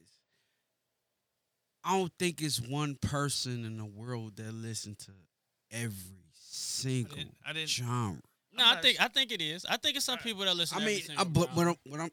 I 1.86 1.98
don't 2.00 2.12
think 2.18 2.42
it's 2.42 2.60
one 2.60 2.96
person 2.96 3.64
in 3.64 3.78
the 3.78 3.86
world 3.86 4.38
that 4.38 4.52
listen 4.54 4.96
to 4.96 5.12
every 5.72 5.92
I 5.92 6.34
single 6.34 7.16
didn't. 7.18 7.36
I 7.46 7.54
didn't 7.54 7.70
genre. 7.70 8.20
No, 8.54 8.64
I'm 8.64 8.70
I 8.70 8.74
not 8.74 8.82
think 8.82 9.02
I 9.02 9.08
think 9.08 9.32
it 9.32 9.42
is. 9.42 9.66
I 9.70 9.78
think 9.78 9.96
it's 9.98 10.06
some 10.06 10.14
Alright. 10.14 10.24
people 10.26 10.46
that 10.46 10.56
listen. 10.58 10.78
I 10.78 10.80
to 10.82 10.86
mean, 10.86 10.96
every 11.04 11.16
I, 11.16 11.18
single 11.24 11.26
but 11.26 11.56
what 11.56 11.64
genre. 11.64 11.70
I'm, 11.86 11.92
what 11.92 12.00
I'm, 12.02 12.10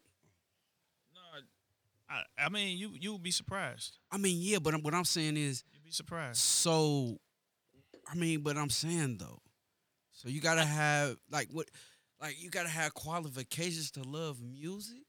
no. 1.15 1.21
I, 2.11 2.45
I 2.47 2.49
mean, 2.51 2.77
you 2.77 2.91
you 2.99 3.13
would 3.13 3.23
be 3.23 3.31
surprised. 3.31 3.97
I 4.11 4.19
mean, 4.19 4.37
yeah, 4.41 4.59
but 4.59 4.75
I'm, 4.75 4.83
what 4.83 4.93
I'm 4.95 5.05
saying 5.05 5.37
is, 5.37 5.65
You'd 5.73 5.85
be 5.85 5.91
surprised. 5.93 6.39
so, 6.39 7.19
I 8.11 8.15
mean, 8.15 8.41
but 8.41 8.57
I'm 8.57 8.71
saying 8.71 9.17
though, 9.19 9.39
so 10.13 10.29
you 10.29 10.41
gotta 10.41 10.65
have 10.65 11.17
like 11.31 11.49
what, 11.53 11.69
like 12.21 12.43
you 12.43 12.51
gotta 12.51 12.69
have 12.69 12.93
qualifications 12.95 13.91
to 13.93 14.03
love 14.03 14.41
music. 14.43 15.03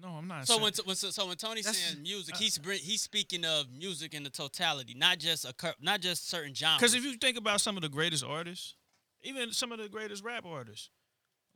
No, 0.00 0.08
I'm 0.10 0.28
not. 0.28 0.46
So 0.46 0.54
saying, 0.54 0.62
when, 0.62 0.72
when 0.84 0.96
so, 0.96 1.10
so 1.10 1.26
when 1.26 1.36
Tony's 1.36 1.64
That's- 1.64 1.82
saying 1.82 2.02
music, 2.02 2.34
uh, 2.34 2.38
he's 2.38 2.56
he's 2.82 3.02
speaking 3.02 3.44
of 3.44 3.66
music 3.70 4.14
in 4.14 4.22
the 4.22 4.30
totality, 4.30 4.94
not 4.94 5.18
just 5.18 5.44
a 5.44 5.54
not 5.80 6.00
just 6.00 6.28
certain 6.28 6.54
genres. 6.54 6.78
Because 6.80 6.94
if 6.94 7.04
you 7.04 7.14
think 7.14 7.36
about 7.36 7.60
some 7.60 7.76
of 7.76 7.82
the 7.82 7.88
greatest 7.88 8.24
artists, 8.24 8.74
even 9.22 9.52
some 9.52 9.72
of 9.72 9.78
the 9.78 9.88
greatest 9.88 10.22
rap 10.24 10.44
artists, 10.46 10.90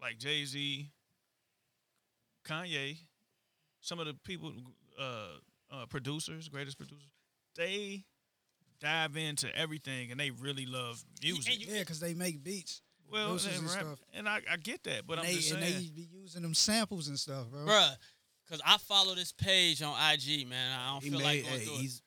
like 0.01 0.19
Jay 0.19 0.44
Z, 0.44 0.90
Kanye, 2.44 2.98
some 3.81 4.01
of 4.01 4.06
the 4.06 4.14
people, 4.24 4.52
uh, 4.98 5.27
uh, 5.70 5.86
producers, 5.86 6.48
greatest 6.48 6.77
producers, 6.78 7.09
they 7.56 8.05
dive 8.81 9.16
into 9.16 9.55
everything 9.56 10.10
and 10.10 10.19
they 10.19 10.31
really 10.31 10.66
love 10.66 11.02
music. 11.23 11.55
Yeah, 11.69 11.81
because 11.81 12.01
they 12.01 12.14
make 12.14 12.43
beats. 12.43 12.82
well, 13.10 13.28
producers 13.28 13.52
they 13.52 13.59
and 13.59 13.66
rap, 13.66 13.81
stuff. 13.81 13.98
and 14.14 14.28
I, 14.28 14.40
I 14.51 14.56
get 14.56 14.82
that, 14.85 15.06
but 15.06 15.19
and 15.19 15.20
I'm 15.20 15.27
they, 15.28 15.35
just 15.36 15.52
and 15.52 15.62
they 15.62 15.73
be 15.94 16.09
using 16.12 16.43
them 16.43 16.55
samples 16.55 17.06
and 17.09 17.19
stuff, 17.19 17.48
bro. 17.51 17.60
bruh, 17.66 17.97
because 18.53 18.62
I 18.66 18.77
follow 18.77 19.15
this 19.15 19.33
page 19.33 19.81
on 19.81 19.95
IG, 20.12 20.47
man. 20.47 20.79
I 20.79 20.93
don't 20.93 21.03
He 21.03 21.09
feel 21.09 21.20
made, 21.20 21.24
like 21.24 21.43
going 21.43 21.59
hey, 21.59 21.65
through 21.65 21.74
it. 21.74 21.81
he's, 21.81 22.03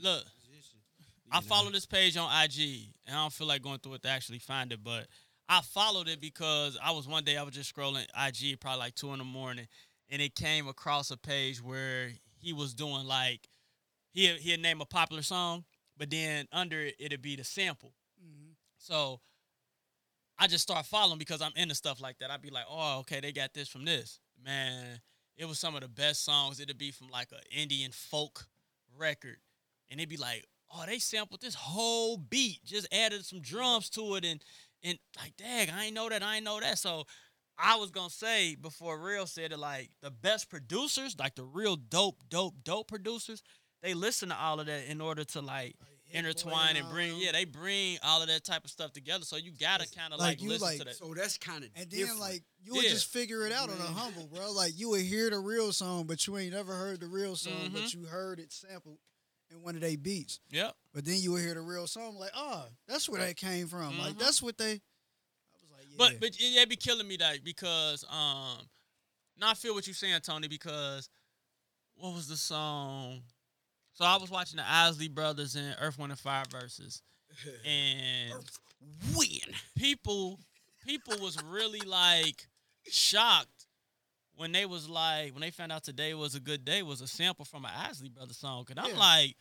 Look, 0.00 0.24
I 1.32 1.40
follow 1.40 1.70
this 1.70 1.84
page 1.84 2.16
on 2.16 2.30
IG, 2.44 2.92
and 3.08 3.16
I 3.16 3.22
don't 3.22 3.32
feel 3.32 3.48
like 3.48 3.60
going 3.60 3.80
through 3.80 3.94
it 3.94 4.02
to 4.02 4.08
actually 4.08 4.38
find 4.38 4.72
it, 4.72 4.84
but 4.84 5.08
I 5.48 5.60
followed 5.62 6.06
it 6.06 6.20
because 6.20 6.78
I 6.80 6.92
was 6.92 7.08
one 7.08 7.24
day 7.24 7.36
I 7.36 7.42
was 7.42 7.54
just 7.54 7.74
scrolling 7.74 8.06
IG, 8.16 8.60
probably 8.60 8.78
like 8.78 8.94
two 8.94 9.12
in 9.12 9.18
the 9.18 9.24
morning, 9.24 9.66
and 10.08 10.22
it 10.22 10.36
came 10.36 10.68
across 10.68 11.10
a 11.10 11.16
page 11.16 11.60
where 11.60 12.12
he 12.38 12.52
was 12.52 12.72
doing 12.72 13.04
like 13.04 13.48
he 14.12 14.28
he'd 14.28 14.60
name 14.60 14.80
a 14.80 14.86
popular 14.86 15.22
song, 15.22 15.64
but 15.96 16.08
then 16.08 16.46
under 16.52 16.82
it 16.82 16.94
it'd 17.00 17.20
be 17.20 17.34
the 17.34 17.44
sample. 17.44 17.92
Mhm. 18.24 18.54
So 18.78 19.20
I 20.38 20.46
just 20.46 20.62
start 20.62 20.86
following 20.86 21.18
because 21.18 21.42
I'm 21.42 21.52
into 21.56 21.74
stuff 21.74 22.00
like 22.00 22.18
that. 22.20 22.30
I'd 22.30 22.42
be 22.42 22.50
like, 22.50 22.66
oh, 22.70 23.00
okay, 23.00 23.18
they 23.20 23.32
got 23.32 23.52
this 23.54 23.68
from 23.68 23.84
this. 23.84 24.20
Man, 24.42 25.00
it 25.40 25.48
was 25.48 25.58
some 25.58 25.74
of 25.74 25.80
the 25.80 25.88
best 25.88 26.22
songs. 26.22 26.60
It'd 26.60 26.76
be 26.76 26.90
from 26.90 27.08
like 27.08 27.32
an 27.32 27.38
Indian 27.50 27.92
folk 27.92 28.46
record. 28.98 29.38
And 29.90 29.98
it'd 29.98 30.10
be 30.10 30.18
like, 30.18 30.44
oh, 30.70 30.84
they 30.86 30.98
sampled 30.98 31.40
this 31.40 31.54
whole 31.54 32.18
beat, 32.18 32.62
just 32.64 32.86
added 32.92 33.24
some 33.24 33.40
drums 33.40 33.88
to 33.90 34.16
it 34.16 34.24
and 34.24 34.44
and 34.82 34.98
like, 35.18 35.36
dang, 35.36 35.70
I 35.70 35.86
ain't 35.86 35.94
know 35.94 36.08
that, 36.08 36.22
I 36.22 36.36
ain't 36.36 36.44
know 36.44 36.60
that. 36.60 36.78
So 36.78 37.04
I 37.58 37.76
was 37.76 37.90
gonna 37.90 38.10
say 38.10 38.54
before 38.54 38.98
Real 38.98 39.26
said 39.26 39.52
it, 39.52 39.58
like 39.58 39.90
the 40.02 40.10
best 40.10 40.50
producers, 40.50 41.16
like 41.18 41.36
the 41.36 41.44
real 41.44 41.76
dope, 41.76 42.22
dope, 42.28 42.54
dope 42.62 42.88
producers, 42.88 43.42
they 43.82 43.94
listen 43.94 44.28
to 44.28 44.36
all 44.36 44.60
of 44.60 44.66
that 44.66 44.90
in 44.90 45.00
order 45.00 45.24
to 45.24 45.40
like 45.40 45.74
intertwine 46.12 46.76
and 46.76 46.88
bring 46.90 47.16
yeah 47.18 47.32
they 47.32 47.44
bring 47.44 47.98
all 48.02 48.20
of 48.22 48.28
that 48.28 48.44
type 48.44 48.64
of 48.64 48.70
stuff 48.70 48.92
together 48.92 49.24
so 49.24 49.36
you 49.36 49.52
gotta 49.58 49.86
kind 49.96 50.12
of 50.12 50.18
like 50.18 50.28
like, 50.30 50.42
you, 50.42 50.48
listen 50.50 50.66
like, 50.66 50.78
to 50.78 50.84
that 50.84 50.94
So 50.96 51.14
that's 51.14 51.38
kind 51.38 51.64
of 51.64 51.70
And 51.76 51.90
then 51.90 52.00
different. 52.00 52.20
like 52.20 52.42
you 52.62 52.74
would 52.74 52.84
Yeah. 52.84 52.90
just 52.90 53.12
figure 53.12 53.46
it 53.46 53.52
out 53.52 53.70
on 53.70 53.78
a 53.78 53.82
humble, 53.82 54.26
bro. 54.26 54.52
Like 54.52 54.72
you 54.78 54.90
would 54.90 55.02
hear 55.02 55.30
the 55.30 55.38
real 55.38 55.72
song, 55.72 56.04
but 56.06 56.26
you 56.26 56.36
ain't 56.38 56.52
never 56.52 56.74
heard 56.74 57.00
the 57.00 57.06
real 57.06 57.36
song, 57.36 57.52
Mm-hmm. 57.66 57.74
but 57.74 57.94
you 57.94 58.04
heard 58.04 58.38
it 58.40 58.52
sampled 58.52 58.98
in 59.50 59.62
one 59.62 59.74
of 59.74 59.80
their 59.80 59.96
beats. 59.96 60.40
yep 60.50 60.74
But 60.94 61.04
then 61.04 61.16
you 61.20 61.32
would 61.32 61.42
hear 61.42 61.54
the 61.54 61.60
real 61.60 61.86
song, 61.86 62.16
like, 62.16 62.30
oh, 62.36 62.64
that's 62.86 63.08
where 63.08 63.20
that 63.20 63.36
came 63.36 63.66
from. 63.68 63.98
Like 63.98 64.14
Mhm. 64.14 64.18
that's 64.18 64.42
what 64.42 64.56
they. 64.58 64.72
I 64.72 65.56
was 65.60 65.70
like, 65.72 65.86
yeah. 65.90 65.96
but 65.98 66.20
but 66.20 66.28
it, 66.30 66.40
it 66.40 66.68
be 66.68 66.76
killing 66.76 67.06
me 67.08 67.16
that 67.18 67.42
because 67.44 68.04
um 68.10 68.58
now 69.38 69.50
I 69.50 69.54
feel 69.54 69.74
what 69.74 69.86
you're 69.86 69.94
saying 69.94 70.20
Tony 70.22 70.48
because 70.48 71.08
what 71.94 72.14
was 72.14 72.28
the 72.28 72.36
song 72.36 73.22
so 74.00 74.06
I 74.06 74.16
was 74.16 74.30
watching 74.30 74.56
the 74.56 74.64
Isley 74.66 75.08
Brothers 75.08 75.56
and 75.56 75.76
Earth 75.78 75.98
Wind 75.98 76.10
and 76.10 76.18
Fire 76.18 76.44
Verzuz 76.48 77.02
and 77.66 78.32
win. 79.14 79.54
people 79.76 80.38
people 80.86 81.18
was 81.20 81.36
really 81.44 81.80
like 81.80 82.46
shocked 82.90 83.66
when 84.36 84.52
they 84.52 84.64
was 84.64 84.88
like 84.88 85.32
when 85.34 85.42
they 85.42 85.50
found 85.50 85.70
out 85.70 85.84
today 85.84 86.14
was 86.14 86.34
a 86.34 86.40
good 86.40 86.64
day 86.64 86.82
was 86.82 87.02
a 87.02 87.06
sample 87.06 87.44
from 87.44 87.66
an 87.66 87.72
Isley 87.76 88.08
Brothers 88.08 88.38
song 88.38 88.64
and 88.70 88.80
I'm 88.80 88.90
Yeah. 88.92 88.98
like 88.98 89.36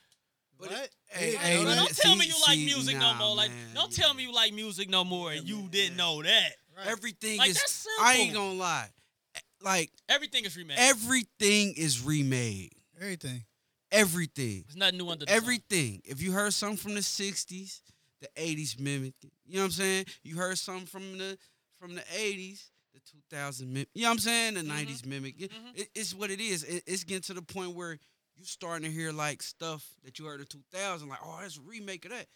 But 0.60 0.72
it- 0.74 0.92
hey, 1.08 1.32
Like, 1.36 1.42
hey, 1.42 1.64
don't 1.64 1.96
tell 1.96 2.14
see- 2.14 2.20
me 2.20 2.26
you 2.26 2.34
like 2.46 2.58
see, 2.58 2.66
music 2.66 2.98
nah, 2.98 3.14
no 3.14 3.28
more. 3.28 3.36
Like, 3.38 3.50
man, 3.52 3.74
don't 3.74 3.98
yeah. 3.98 4.04
tell 4.04 4.14
me 4.14 4.24
you 4.24 4.34
like 4.34 4.54
music 4.54 4.90
no 4.90 5.06
more, 5.06 5.32
and 5.32 5.48
you 5.48 5.70
didn't 5.72 5.96
know 5.96 6.22
that. 6.22 6.52
Right. 6.78 6.88
Everything 6.88 7.38
Like, 7.38 7.52
is. 7.52 7.56
that's 7.56 7.88
I 8.02 8.16
ain't 8.16 8.34
gonna 8.34 8.56
lie. 8.56 8.90
Eh, 9.36 9.40
like 9.62 9.90
Everything 10.10 10.44
is 10.44 10.58
remade. 10.58 10.78
everything 10.78 11.74
is 11.78 12.02
remade. 12.02 12.74
everything. 13.00 13.46
Everything. 13.92 14.64
There's 14.68 14.76
nothing 14.78 14.98
new 14.98 15.10
under 15.10 15.26
the 15.26 15.32
sun. 15.32 15.38
Everything. 15.38 16.02
If 16.06 16.22
you 16.22 16.32
heard 16.32 16.54
something 16.54 16.78
from 16.78 16.94
the 16.94 17.02
'60s, 17.02 17.82
the 18.22 18.28
'80s 18.38 18.80
mimicked 18.80 19.24
it. 19.24 19.32
You 19.46 19.56
know 19.56 19.62
what 19.62 19.66
I'm 19.66 19.72
saying? 19.72 20.06
You 20.24 20.36
heard 20.38 20.58
something 20.58 20.86
from 20.86 21.18
the 21.18 21.38
from 21.80 21.96
the 21.96 22.04
'80s, 22.14 22.70
the 22.94 23.00
2000 23.00 23.72
mim- 23.74 23.86
You 23.94 24.04
know 24.04 24.10
what 24.10 24.14
I'm 24.14 24.20
saying? 24.20 24.54
The 24.56 24.62
Mhm. 24.62 24.68
'90s 24.68 25.06
mimic. 25.06 25.38
Mhm. 25.40 25.50
it- 25.76 25.90
it's 25.96 26.14
what 26.14 26.30
it 26.30 26.40
is. 26.42 26.64
It- 26.64 26.84
it's 26.86 27.04
getting 27.04 27.24
to 27.24 27.34
the 27.34 27.42
point 27.42 27.72
where 27.76 27.98
you 28.36 28.46
starting 28.46 28.90
to 28.90 28.92
hear 28.96 29.12
like 29.12 29.42
stuff 29.42 29.86
that 30.04 30.20
you 30.20 30.26
heard 30.26 30.40
in 30.42 30.48
2000, 30.48 31.08
like, 31.10 31.20
oh, 31.24 31.40
that's 31.42 31.58
a 31.58 31.62
remake 31.62 32.06
of 32.06 32.12
that. 32.12 32.28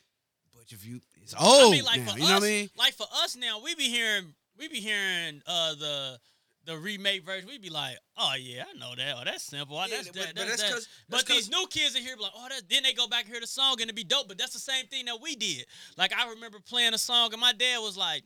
But 0.53 0.71
if 0.71 0.85
you, 0.85 1.01
it's 1.21 1.33
old 1.33 1.73
I 1.73 1.77
mean, 1.77 1.83
like 1.83 2.01
now. 2.01 2.11
for 2.13 2.17
You 2.19 2.23
us, 2.25 2.29
know 2.29 2.35
what 2.39 2.43
I 2.43 2.47
mean? 2.49 2.69
like 2.75 2.93
for 2.95 3.07
us 3.11 3.35
now, 3.35 3.59
we 3.59 3.73
be 3.75 3.89
hearing, 3.89 4.35
we 4.55 4.67
be 4.67 4.79
hearing 4.81 5.41
uh 5.45 5.75
the 5.75 6.19
the 6.65 6.77
remake 6.77 7.25
version. 7.25 7.47
we'd 7.47 7.61
be 7.61 7.69
like, 7.69 7.97
oh 8.17 8.33
yeah, 8.39 8.63
I 8.73 8.77
know 8.79 8.93
that. 8.95 9.15
Oh, 9.17 9.23
that's 9.25 9.43
simple. 9.43 9.77
Oh, 9.77 9.81
Yeah, 9.87 9.95
that's 9.97 10.07
but- 10.09 10.15
that. 10.15 10.35
but 10.35 10.47
that's 10.47 10.61
that's 10.61 10.73
that. 10.85 10.87
But 11.09 11.25
these 11.25 11.49
new 11.49 11.65
kids 11.69 11.95
in 11.95 12.01
here 12.03 12.15
be 12.15 12.23
like, 12.23 12.31
oh, 12.35 12.47
that. 12.49 12.63
Then 12.69 12.83
they 12.83 12.93
go 12.93 13.07
back 13.07 13.23
and 13.25 13.31
hear 13.31 13.41
the 13.41 13.47
song 13.47 13.75
and 13.81 13.89
it 13.89 13.95
be 13.95 14.03
dope. 14.03 14.27
But 14.27 14.37
that's 14.37 14.53
the 14.53 14.59
same 14.59 14.85
thing 14.87 15.05
that 15.05 15.19
we 15.21 15.35
did. 15.35 15.65
Like 15.97 16.13
I 16.17 16.29
remember 16.29 16.59
playing 16.59 16.93
a 16.93 16.97
song 16.97 17.31
and 17.33 17.41
my 17.41 17.53
dad 17.53 17.79
was 17.79 17.97
like, 17.97 18.23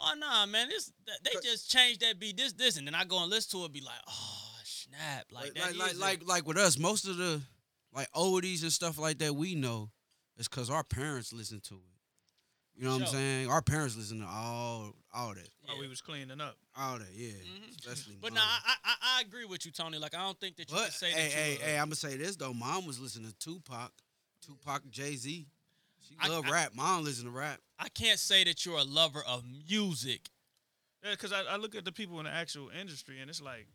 oh 0.00 0.14
nah, 0.18 0.46
man, 0.46 0.68
this 0.68 0.92
they 1.24 1.30
just 1.42 1.70
changed 1.70 2.00
that 2.00 2.18
beat, 2.18 2.36
this 2.36 2.52
this, 2.52 2.76
and 2.76 2.86
then 2.86 2.94
I 2.94 3.04
go 3.04 3.20
and 3.22 3.30
listen 3.30 3.58
to 3.60 3.64
it, 3.66 3.72
be 3.72 3.80
like, 3.80 3.94
oh 4.08 4.58
snap, 4.64 5.26
like 5.30 5.44
Like 5.44 5.54
that 5.54 5.76
like 5.76 5.92
like, 5.92 5.98
like 5.98 6.26
like 6.26 6.46
with 6.48 6.56
us, 6.58 6.78
most 6.78 7.06
of 7.06 7.16
the 7.16 7.40
like 7.94 8.10
oldies 8.12 8.62
and 8.62 8.72
stuff 8.72 8.98
like 8.98 9.18
that 9.18 9.34
we 9.34 9.54
know 9.54 9.90
is 10.38 10.48
because 10.48 10.68
our 10.70 10.84
parents 10.84 11.32
listen 11.32 11.60
to 11.60 11.74
it. 11.76 11.80
You 12.78 12.84
know 12.84 12.92
what 12.92 13.02
I'm 13.02 13.06
saying? 13.06 13.48
Our 13.48 13.62
parents 13.62 13.96
listen 13.96 14.20
to 14.20 14.26
all 14.26 14.92
all 15.16 15.34
that, 15.34 15.48
While 15.64 15.76
Yeah. 15.76 15.80
we 15.80 15.88
was 15.88 16.00
cleaning 16.02 16.40
up. 16.40 16.56
all 16.76 16.98
that. 16.98 17.12
Yeah, 17.14 17.30
Mhm. 17.32 17.78
especially. 17.78 18.16
But 18.20 18.32
mom. 18.32 18.34
nah, 18.34 18.42
I, 18.44 18.74
I 18.84 18.96
I 19.16 19.20
agree 19.22 19.46
with 19.46 19.64
you, 19.64 19.72
Tony. 19.72 19.98
Like 19.98 20.14
I 20.14 20.18
don't 20.18 20.38
think 20.38 20.56
that 20.56 20.68
you 20.70 20.76
But 20.76 20.84
can 20.90 20.92
say 20.92 21.10
hey, 21.10 21.28
that 21.28 21.32
hey, 21.32 21.52
you. 21.54 21.58
hey, 21.60 21.78
I'm 21.78 21.86
gonna 21.86 21.94
say 21.96 22.16
this 22.16 22.36
though. 22.36 22.52
Mom 22.52 22.84
was 22.86 23.00
listening 23.00 23.30
to 23.32 23.36
Tupac, 23.38 23.92
Tupac, 24.44 24.88
Jay 24.90 25.16
Z. 25.16 25.46
She 26.06 26.14
I- 26.20 26.28
love 26.28 26.44
I- 26.46 26.50
rap. 26.50 26.74
Mom 26.74 27.02
listen 27.04 27.24
to 27.24 27.30
rap. 27.30 27.60
I 27.78 27.88
can't 27.88 28.18
say 28.20 28.44
that 28.44 28.64
you're 28.66 28.78
a 28.78 28.84
lover 28.84 29.22
of 29.24 29.44
music. 29.68 30.28
Yeah, 31.02 31.12
because 31.12 31.32
I, 31.32 31.42
I 31.44 31.56
look 31.56 31.74
at 31.74 31.84
the 31.84 31.92
people 31.92 32.18
in 32.20 32.24
the 32.26 32.32
actual 32.32 32.68
industry 32.70 33.20
and 33.20 33.28
it's 33.30 33.40
like 33.40 33.66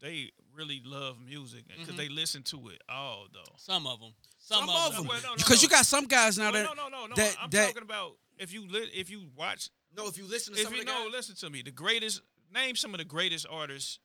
they 0.00 0.30
really 0.54 0.80
love 0.84 1.18
music 1.20 1.66
because 1.68 1.94
Mhm. 1.94 1.96
they 1.96 2.08
listen 2.08 2.42
to 2.44 2.68
it 2.68 2.82
all 2.88 3.26
though. 3.32 3.54
Some 3.56 3.86
of 3.86 4.00
them. 4.00 4.14
Some, 4.38 4.60
Some 4.66 4.68
of 4.70 4.76
of 4.76 4.92
them. 4.92 5.00
them, 5.02 5.06
Well, 5.08 5.22
no, 5.22 5.28
no, 5.30 5.36
because 5.36 5.62
you 5.62 5.68
got 5.68 5.86
some 5.86 6.06
guys 6.06 6.36
now 6.36 6.50
No, 6.50 6.58
that 6.58 6.64
no, 6.64 6.74
no, 6.74 6.88
no, 6.88 7.06
no. 7.06 7.14
that- 7.14 7.36
I'm 7.40 7.50
that- 7.50 7.66
talking 7.68 7.82
about 7.82 8.18
if 8.36 8.52
you 8.52 8.66
li- 8.66 8.90
if 8.92 9.08
you 9.08 9.30
watch 9.34 9.70
no. 9.96 10.06
If 10.06 10.18
you 10.18 10.26
listen 10.26 10.54
to 10.54 10.60
if 10.60 10.64
some 10.66 10.74
you 10.74 10.80
of 10.80 10.86
the 10.86 10.92
know, 10.92 11.04
guys, 11.04 11.12
listen 11.12 11.36
to 11.36 11.50
me. 11.50 11.62
The 11.62 11.70
greatest 11.70 12.20
name 12.54 12.76
some 12.76 12.94
of 12.94 12.98
the 12.98 13.04
greatest 13.04 13.46
artists 13.50 13.98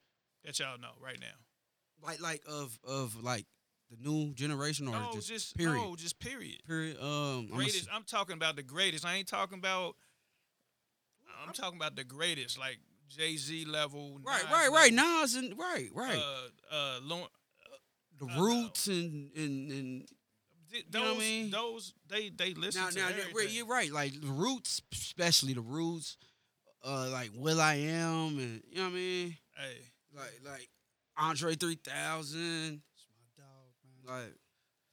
that 0.45 0.57
y'all 0.59 0.77
know 0.79 0.91
right 1.01 1.19
now. 1.19 1.27
like 2.07 2.21
like 2.21 2.41
of 2.47 2.77
of 2.87 3.21
like 3.23 3.45
the 3.89 3.97
new 4.07 4.33
generation 4.35 4.87
or 4.87 4.91
No, 4.91 5.09
just, 5.13 5.27
just 5.27 5.55
period 5.57 5.81
no, 5.81 5.95
just 5.95 6.19
period. 6.19 6.61
period. 6.67 6.97
Um, 7.01 7.47
Greatest. 7.47 7.83
s- 7.83 7.87
I'm 7.91 8.03
talking 8.03 8.35
about 8.35 8.55
the 8.55 8.63
greatest. 8.63 9.05
I 9.05 9.15
ain't 9.15 9.27
talking 9.27 9.57
about. 9.57 9.95
I'm 11.45 11.53
talking 11.53 11.77
about 11.79 11.95
the 11.95 12.03
greatest, 12.03 12.59
like 12.59 12.79
Jay 13.07 13.35
Z 13.37 13.65
level. 13.65 14.19
right, 14.25 14.43
Nas 14.43 14.51
right, 14.51 14.69
right. 14.71 14.93
level, 14.93 15.19
Nas 15.21 15.35
and 15.35 15.57
right, 15.57 15.89
right. 15.93 16.17
Uh, 16.17 16.75
uh, 16.75 16.99
the 18.19 18.25
uh, 18.25 18.39
roots 18.41 18.87
and 18.87 19.31
and 19.35 19.71
and 19.71 20.07
th- 20.71 20.85
know 20.93 20.99
what 21.01 21.07
I 21.07 21.13
those, 21.13 21.19
mean? 21.19 21.51
those, 21.51 21.93
they, 22.09 22.29
they 22.29 22.53
listen 22.53 22.81
now 22.83 22.89
to 22.89 22.95
now 22.97 23.07
everything. 23.09 23.35
right, 23.35 23.49
you're 23.51 23.65
right. 23.65 23.91
Like 23.91 24.19
the 24.21 24.27
roots, 24.27 24.81
especially 24.93 25.53
the 25.53 25.61
roots. 25.61 26.17
uh, 26.85 27.09
like 27.11 27.31
Will 27.35 27.59
I 27.61 27.75
Am, 27.75 28.37
and 28.39 28.61
you 28.69 28.77
know 28.77 28.83
what 28.83 28.89
I 28.91 28.95
mean, 28.95 29.37
Hey, 29.57 29.77
like 30.15 30.39
like 30.45 30.69
Andre 31.17 31.55
three 31.55 31.75
thousand, 31.75 32.81
That's 32.81 33.07
my 33.37 33.43
dog, 33.43 33.73
man. 33.83 34.21
like. 34.23 34.33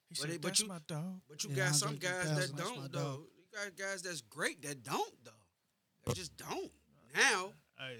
he 0.09 0.16
But 0.20 0.31
said, 0.31 0.40
but 0.40 0.48
"That's 0.48 0.61
you- 0.61 0.69
my 0.69 0.78
dog." 0.86 1.20
But 1.28 1.44
you 1.44 1.51
Yeah, 1.51 1.57
got 1.57 1.66
Andre 1.66 1.78
some 1.78 1.97
guys 1.97 2.36
that 2.51 2.57
don't 2.57 2.77
dog. 2.81 2.93
though. 2.93 3.24
You 3.36 3.65
got 3.65 3.77
guys 3.77 4.03
that's 4.03 4.20
great 4.23 4.62
that 4.62 4.82
don't 4.82 5.15
though. 5.24 5.31
They 6.07 6.12
just 6.15 6.36
don't. 6.36 6.70
Now, 7.15 7.53
Hey, 7.78 7.98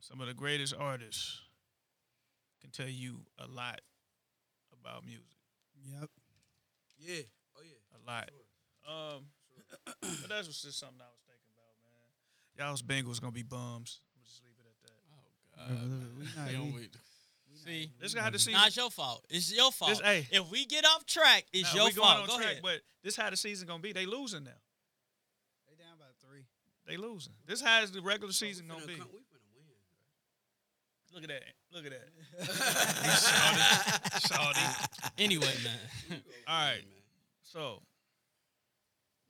some 0.00 0.20
of 0.20 0.26
the 0.28 0.34
greatest 0.34 0.74
artists 0.78 1.40
can 2.60 2.70
tell 2.70 2.88
you 2.88 3.20
a 3.38 3.46
lot 3.46 3.80
about 4.80 5.04
music. 5.04 5.24
Yep. 5.84 6.10
Yeah, 6.98 7.22
oh 7.56 7.62
yeah. 7.64 7.96
A 7.96 7.98
lot. 8.06 8.30
Um, 8.86 9.24
but 10.00 10.28
that's 10.28 10.46
just 10.48 10.78
something 10.78 11.00
I 11.00 11.10
was 11.10 11.22
thinking 11.26 11.50
about, 11.52 11.74
man. 11.82 12.68
Y'all's 12.68 12.82
Bengals 12.82 13.20
gonna 13.20 13.32
be 13.32 13.42
bums. 13.42 14.00
I'm 14.14 14.22
just 14.24 14.42
leave 14.44 14.54
it 14.58 14.66
at 14.66 14.78
that. 14.82 15.00
Oh 15.58 15.74
Uh, 15.74 16.06
we 16.18 16.24
not- 16.24 16.46
They 16.46 16.52
don't 16.52 16.72
we- 16.72 16.80
wait. 16.80 16.96
See, 17.64 17.90
This 17.98 18.14
guy 18.14 18.30
the 18.30 18.38
season. 18.38 18.52
nah, 18.60 18.66
it's 18.66 18.76
your 18.76 18.90
fault. 18.90 19.24
It's 19.30 19.52
your 19.52 19.72
fault. 19.72 19.90
This- 19.90 20.00
hey. 20.00 20.28
if 20.30 20.48
we 20.50 20.66
get 20.66 20.84
off 20.84 21.04
track, 21.06 21.46
it's 21.52 21.72
Nah, 21.74 21.80
your 21.80 21.84
we 21.90 21.92
going 21.94 22.06
fault. 22.08 22.20
on 22.20 22.26
Go 22.28 22.36
track, 22.36 22.46
ahead. 22.52 22.62
but 22.62 22.80
this 23.02 23.16
how 23.16 23.30
the 23.30 23.36
season 23.36 23.66
gonna 23.66 23.82
be. 23.82 23.92
They 23.92 24.06
losing 24.06 24.44
now. 24.44 24.50
They 25.68 25.74
down 25.74 25.98
by 25.98 26.04
three. 26.24 26.44
They 26.86 26.96
losing. 26.96 27.32
This 27.46 27.60
how 27.60 27.82
is 27.82 27.90
the 27.90 28.02
regular 28.02 28.32
season 28.32 28.68
gonna 28.68 28.86
be. 28.86 28.94
come- 28.96 29.08
we 29.12 29.18
finna 29.18 29.22
win. 29.22 29.22
Look 31.16 31.24
at 31.24 31.30
that. 31.30 31.42
Look 31.72 31.86
at 31.86 31.92
that. 31.92 33.00
He's 33.02 33.18
salty. 33.18 34.60
Salty. 34.60 35.12
Anyway, 35.18 35.46
man. 35.64 36.20
All 36.46 36.60
right. 36.70 36.82
So. 37.42 37.58
So 37.58 37.82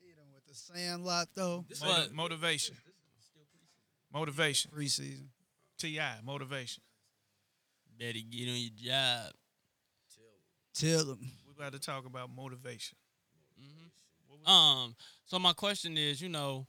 Hit 0.05 0.17
'em 0.19 0.33
with 0.35 0.45
the 0.47 0.55
sandlot 0.55 1.29
though. 1.37 1.65
This 1.69 1.81
motiv- 1.81 1.97
What? 2.07 2.13
motivation. 2.13 2.75
This 2.85 2.95
is 3.19 3.25
still 3.25 3.43
preseason. 3.45 4.13
Motivation. 4.13 4.71
Preseason. 4.73 5.29
Ti 5.79 6.01
motivation. 6.25 6.83
Better 7.99 8.19
get 8.31 8.49
on 8.49 8.57
your 8.57 8.71
job. 8.77 9.33
Till 10.75 10.91
Tell 10.99 11.05
them. 11.07 11.21
We 11.47 11.53
about 11.57 11.73
to 11.73 11.79
talk 11.79 12.05
about 12.05 12.31
motivation. 12.35 12.99
Um, 14.45 14.95
so 15.25 15.39
my 15.39 15.53
question 15.53 15.97
is, 15.97 16.21
you 16.21 16.29
know, 16.29 16.67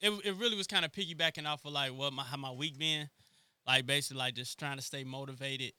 it 0.00 0.10
it 0.24 0.34
really 0.36 0.56
was 0.56 0.66
kind 0.66 0.84
of 0.84 0.92
piggybacking 0.92 1.46
off 1.46 1.64
of 1.64 1.72
like 1.72 1.92
what 1.92 2.12
my 2.12 2.22
how 2.22 2.36
my 2.36 2.50
week 2.52 2.76
been, 2.78 3.08
like 3.66 3.86
basically 3.86 4.18
like 4.18 4.34
just 4.34 4.58
trying 4.58 4.76
to 4.76 4.82
stay 4.82 5.04
motivated, 5.04 5.72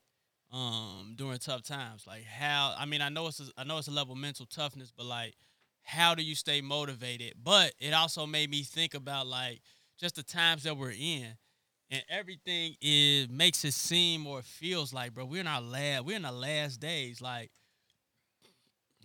um, 0.52 1.14
during 1.18 1.38
tough 1.40 1.64
times. 1.64 2.06
Like 2.08 2.24
how 2.24 2.76
I 2.78 2.86
mean 2.86 3.02
I 3.02 3.10
know 3.10 3.28
it's 3.28 3.40
a, 3.40 3.46
I 3.58 3.64
know 3.64 3.78
it's 3.78 3.88
a 3.88 3.92
level 3.92 4.14
of 4.14 4.20
mental 4.20 4.46
toughness, 4.46 4.92
but 4.96 5.06
like 5.06 5.36
how 5.84 6.16
do 6.16 6.24
you 6.24 6.36
stay 6.36 6.62
motivated? 6.62 7.34
But 7.42 7.74
it 7.80 7.94
also 7.94 8.26
made 8.26 8.50
me 8.50 8.64
think 8.64 8.94
about 8.94 9.28
like 9.28 9.62
just 9.98 10.16
the 10.16 10.24
times 10.24 10.64
that 10.64 10.78
we're 10.78 10.92
in. 10.92 11.28
And 11.90 12.04
everything 12.10 12.76
is 12.82 13.30
makes 13.30 13.64
it 13.64 13.74
seem 13.74 14.28
or 14.28 14.42
feels 14.42 14.94
like, 14.94 15.14
bro, 15.14 15.24
we're 15.26 15.40
in 15.40 15.48
our 15.48 15.62
last 15.62 16.04
we're 16.06 16.18
in 16.18 16.24
the 16.24 16.32
last 16.32 16.82
days. 16.82 17.22
Like 17.22 17.52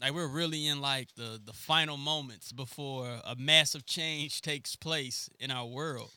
like 0.01 0.13
we're 0.13 0.27
really 0.27 0.67
in 0.67 0.81
like 0.81 1.09
the 1.17 1.41
the 1.45 1.53
final 1.53 1.97
moments 1.97 2.53
before 2.53 3.21
a 3.25 3.37
massive 3.37 3.87
change 3.87 4.41
takes 4.41 4.75
place 4.75 5.29
in 5.39 5.51
our 5.51 5.67
world. 5.67 6.11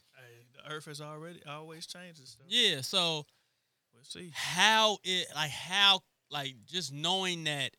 Earth 0.70 0.86
has 0.86 1.02
already 1.02 1.42
always 1.48 1.86
stuff. 1.86 2.48
Yeah, 2.48 2.82
so 2.82 3.26
We'll 3.94 4.04
see. 4.04 4.32
how 4.34 4.98
it 5.04 5.28
like 5.36 5.52
how 5.52 6.02
like 6.30 6.56
just 6.66 6.92
knowing 6.94 7.46
that 7.46 7.72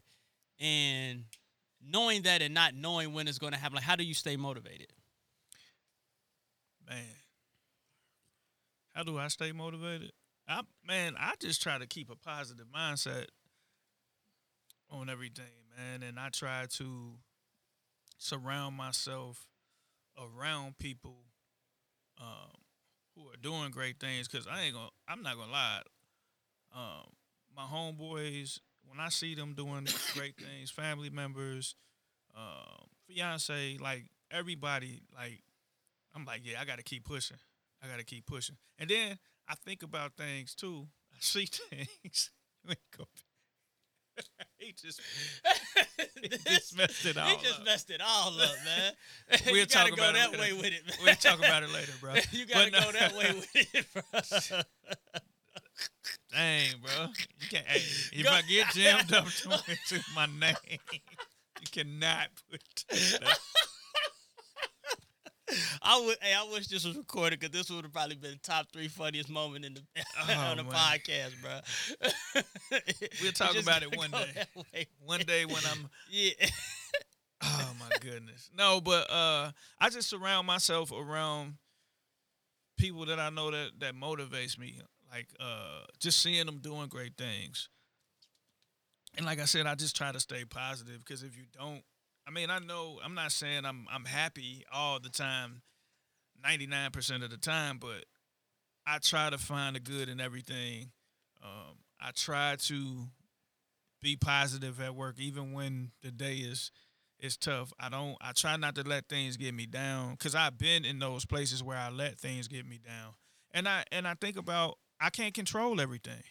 and 0.59 1.25
knowing 1.85 2.23
that 2.23 2.43
and 2.43 2.55
not 2.55 2.75
knowing 2.75 3.13
when 3.13 3.29
it's 3.29 3.39
going 3.39 3.53
to 3.53 3.59
happen 3.59 3.77
like 3.77 3.85
how 3.85 3.97
do 3.97 4.05
you 4.05 4.15
stay 4.15 4.37
motivated 4.37 4.93
Man. 6.89 7.05
How 8.95 9.03
do 9.03 9.19
I 9.19 9.29
stay 9.29 9.53
motivated? 9.53 10.13
I 10.49 10.63
man, 10.87 11.15
I 11.19 11.35
just 11.41 11.61
try 11.61 11.79
to 11.79 11.87
keep 11.87 12.11
a 12.11 12.17
positive 12.17 12.67
mindset 12.75 13.27
on 14.91 15.11
everything, 15.11 15.45
man, 15.77 16.03
and 16.03 16.19
I 16.19 16.29
try 16.29 16.67
to 16.71 17.15
surround 18.19 18.77
myself 18.77 19.47
around 20.17 20.79
people 20.79 21.17
um, 22.21 22.53
who 23.17 23.29
are 23.29 23.37
doing 23.41 23.71
great 23.71 23.99
things. 23.99 24.29
Cause 24.29 24.47
I 24.51 24.63
ain't 24.63 24.75
gonna, 24.75 24.89
I'm 25.09 25.23
not 25.23 25.37
gonna 25.37 25.53
lie. 25.53 25.81
Um, 26.75 27.07
my 27.57 27.63
homeboys, 27.63 28.61
when 28.87 29.01
I 29.01 29.09
see 29.09 29.35
them 29.35 29.55
doing 29.55 29.87
great 30.15 30.37
things, 30.37 30.71
family 30.71 31.11
members, 31.11 31.75
um, 32.37 32.87
fiance, 33.09 33.79
like 33.81 34.05
everybody, 34.31 35.01
like 35.15 35.43
I'm 36.15 36.25
like, 36.25 36.43
yeah, 36.45 36.61
I 36.61 36.65
got 36.65 36.79
to 36.79 36.83
keep 36.85 37.05
pushing. 37.05 37.37
I 37.83 37.89
got 37.89 37.99
to 37.99 38.05
keep 38.05 38.27
pushing. 38.27 38.57
And 38.79 38.89
then 38.89 39.19
I 39.49 39.55
think 39.55 39.83
about 39.83 40.17
things 40.17 40.55
too. 40.55 40.89
I 41.13 41.17
see 41.21 41.47
things. 41.47 42.31
We 42.69 42.75
go- 42.99 43.07
he 44.59 44.73
just 44.73 45.01
he 46.23 46.29
just 46.29 46.77
messed 46.77 47.05
it 47.07 47.17
all 47.17 47.29
up. 47.29 47.39
he 47.39 47.45
just 47.47 47.61
up. 47.61 47.65
messed 47.67 47.91
it 47.91 48.01
all 48.05 48.41
up 48.41 48.51
man 48.65 48.93
We'll 49.47 49.57
you 49.57 49.67
gotta 49.67 49.91
talk 49.91 49.97
go 49.99 50.03
about 50.03 50.11
it 50.11 50.19
that 50.33 50.39
later. 50.39 50.55
way 50.55 50.61
with 50.61 50.73
it 50.73 50.87
man. 50.87 50.97
We'll 51.05 51.15
talk 51.15 51.39
about 51.39 51.63
it 51.63 51.71
later, 51.73 51.93
bro. 52.01 52.15
you 52.33 52.47
gotta 52.47 52.71
But 52.71 52.81
go 52.81 52.91
no- 52.91 52.99
that 52.99 53.15
way 53.17 53.33
with 53.35 53.55
it 53.55 53.87
bro 53.93 54.61
Dang, 56.33 56.67
bro. 56.83 57.07
You 57.41 57.47
can't. 57.51 57.67
Hey, 57.67 57.83
if 58.13 58.25
Go- 58.25 58.31
I 58.31 58.43
get 58.43 58.69
jammed 58.75 59.13
up 59.13 59.27
to, 59.27 59.49
to 59.89 60.01
my 60.15 60.27
name, 60.27 60.55
you 60.93 61.67
cannot 61.71 62.29
put. 62.51 62.61
that. 62.89 63.39
I 65.83 66.01
would. 66.05 66.17
Hey, 66.21 66.35
I 66.35 66.43
wish 66.53 66.67
this 66.67 66.85
was 66.85 66.97
recorded 66.97 67.39
because 67.41 67.53
this 67.53 67.71
would 67.71 67.85
have 67.85 67.93
probably 67.93 68.17
been 68.17 68.39
top 68.43 68.67
three 68.73 68.89
funniest 68.89 69.31
moment 69.31 69.65
in 69.65 69.75
the 69.75 69.81
on 70.39 70.57
the 70.57 70.63
Oh, 70.63 70.67
man. 70.67 70.73
podcast, 70.73 71.33
bro. 71.41 71.61
We'll 73.23 73.33
talk 73.33 73.53
Just 73.53 73.63
about 73.67 73.83
it 73.83 73.97
one 73.97 74.11
day. 74.11 74.87
One 75.05 75.21
day 75.21 75.45
when 75.45 75.63
I'm 75.71 75.89
Yeah. 76.11 76.33
Oh 77.43 77.71
my 77.79 77.89
goodness. 78.01 78.51
No, 78.57 78.81
but 78.81 79.09
uh 79.11 79.53
I 79.79 79.89
just 79.91 80.09
surround 80.09 80.47
myself 80.47 80.91
around 80.93 81.55
people 82.77 83.07
that 83.07 83.21
I 83.21 83.31
know 83.31 83.51
that 83.51 83.71
that 83.81 83.95
motivates 83.95 84.59
me. 84.59 84.81
Like 85.11 85.29
uh 85.39 85.85
just 86.01 86.21
seeing 86.23 86.47
them 86.47 86.59
doing 86.59 86.89
great 86.89 87.17
things. 87.17 87.69
And 89.17 89.25
like 89.25 89.41
I 89.41 89.45
said, 89.45 89.67
I 89.67 89.75
just 89.77 89.97
try 89.97 90.13
to 90.13 90.21
stay 90.21 90.45
positive 90.45 90.99
because 91.05 91.23
if 91.23 91.37
you 91.37 91.45
don't 91.57 91.83
I 92.27 92.31
mean, 92.31 92.51
I 92.51 92.59
know 92.59 92.99
I'm 93.05 93.15
not 93.15 93.33
saying 93.33 93.65
I'm 93.65 93.87
I'm 93.91 94.05
happy 94.05 94.65
all 94.73 94.99
the 95.01 95.09
time, 95.09 95.63
99% 96.45 97.25
of 97.25 97.31
the 97.31 97.37
time, 97.37 97.79
but 97.79 98.05
I 98.87 98.99
try 98.99 99.31
to 99.31 99.39
find 99.39 99.77
the 99.77 99.81
good 99.81 100.09
in 100.09 100.21
everything. 100.21 100.91
Um 101.43 101.79
I 102.01 102.11
try 102.11 102.57
to 102.57 103.09
be 104.03 104.17
positive 104.17 104.81
at 104.81 104.95
work 104.95 105.19
even 105.19 105.53
when 105.53 105.93
the 106.03 106.11
day 106.11 106.37
is 106.37 106.71
it's 107.19 107.37
tough. 107.37 107.73
I 107.81 107.89
don't. 107.89 108.17
I 108.21 108.33
try 108.33 108.57
not 108.57 108.75
to 108.75 108.83
let 108.83 109.09
things 109.09 109.37
get 109.37 109.55
me 109.55 109.67
down 109.67 110.13
because 110.13 110.35
I've 110.35 110.59
been 110.59 110.85
in 110.85 110.99
those 110.99 111.25
places 111.25 111.63
where 111.63 111.79
I 111.79 111.89
let 111.89 112.19
things 112.19 112.47
get 112.47 112.67
me 112.67 112.79
down, 112.79 113.15
and 113.53 113.67
I 113.67 113.85
and 113.91 114.07
I 114.07 114.15
think 114.21 114.37
about 114.37 114.77
I 115.01 115.11
can't 115.11 115.33
control 115.33 115.81
everything. 115.81 116.23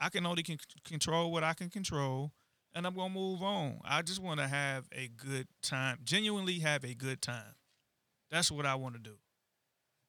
I 0.00 0.08
can 0.08 0.26
only 0.26 0.42
con- 0.42 0.58
control 0.84 1.30
what 1.32 1.44
I 1.44 1.54
can 1.54 1.70
control, 1.70 2.32
and 2.74 2.86
I'm 2.86 2.94
gonna 2.94 3.12
move 3.14 3.42
on. 3.42 3.80
I 3.84 4.02
just 4.02 4.22
want 4.22 4.40
to 4.40 4.48
have 4.48 4.86
a 4.92 5.08
good 5.08 5.48
time, 5.62 5.98
genuinely 6.04 6.58
have 6.60 6.84
a 6.84 6.94
good 6.94 7.22
time. 7.22 7.54
That's 8.30 8.50
what 8.50 8.66
I 8.66 8.74
want 8.76 8.94
to 8.94 9.00
do. 9.00 9.16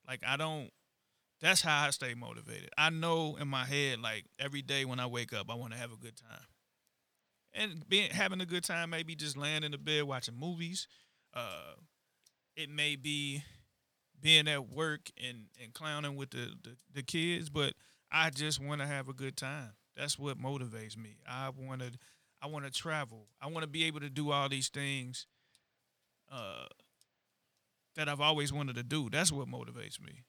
Like 0.06 0.20
I 0.26 0.36
don't. 0.36 0.70
That's 1.40 1.62
how 1.62 1.86
I 1.86 1.90
stay 1.90 2.14
motivated. 2.14 2.70
I 2.78 2.90
know 2.90 3.36
in 3.40 3.48
my 3.48 3.64
head, 3.64 4.00
like 4.00 4.26
every 4.38 4.62
day 4.62 4.84
when 4.84 5.00
I 5.00 5.06
wake 5.06 5.32
up, 5.32 5.50
I 5.50 5.54
want 5.54 5.72
to 5.72 5.78
have 5.78 5.92
a 5.92 5.96
good 5.96 6.16
time 6.16 6.46
and 7.52 7.88
being 7.88 8.10
having 8.10 8.40
a 8.40 8.46
good 8.46 8.64
time 8.64 8.90
maybe 8.90 9.14
just 9.14 9.36
laying 9.36 9.64
in 9.64 9.72
the 9.72 9.78
bed 9.78 10.04
watching 10.04 10.34
movies 10.38 10.86
uh 11.34 11.74
it 12.56 12.68
may 12.70 12.96
be 12.96 13.42
being 14.20 14.48
at 14.48 14.68
work 14.70 15.10
and 15.22 15.46
and 15.62 15.72
clowning 15.72 16.16
with 16.16 16.30
the 16.30 16.52
the, 16.62 16.76
the 16.94 17.02
kids 17.02 17.48
but 17.48 17.74
i 18.12 18.30
just 18.30 18.62
want 18.62 18.80
to 18.80 18.86
have 18.86 19.08
a 19.08 19.12
good 19.12 19.36
time 19.36 19.72
that's 19.96 20.18
what 20.18 20.38
motivates 20.38 20.96
me 20.96 21.18
i 21.28 21.50
want 21.50 21.80
to 21.80 21.90
i 22.42 22.46
want 22.46 22.64
to 22.64 22.70
travel. 22.70 23.26
I 23.40 23.46
want 23.48 23.62
to 23.62 23.68
be 23.68 23.84
able 23.84 24.00
to 24.00 24.10
do 24.10 24.30
all 24.30 24.48
these 24.48 24.68
things 24.68 25.26
uh 26.32 26.66
that 27.96 28.08
i've 28.08 28.20
always 28.20 28.52
wanted 28.52 28.76
to 28.76 28.82
do. 28.82 29.10
That's 29.10 29.32
what 29.32 29.48
motivates 29.48 30.00
me. 30.00 30.24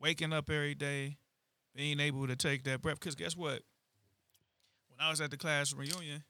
Waking 0.00 0.32
up 0.32 0.50
every 0.50 0.74
day 0.74 1.18
being 1.74 2.00
able 2.00 2.26
to 2.26 2.36
take 2.36 2.64
that 2.64 2.82
breath. 2.82 2.98
Because 2.98 3.14
guess 3.14 3.36
what? 3.36 3.62
When 4.88 5.00
I 5.00 5.10
was 5.10 5.20
at 5.20 5.30
the 5.30 5.36
class 5.36 5.72
reunion 5.72 6.22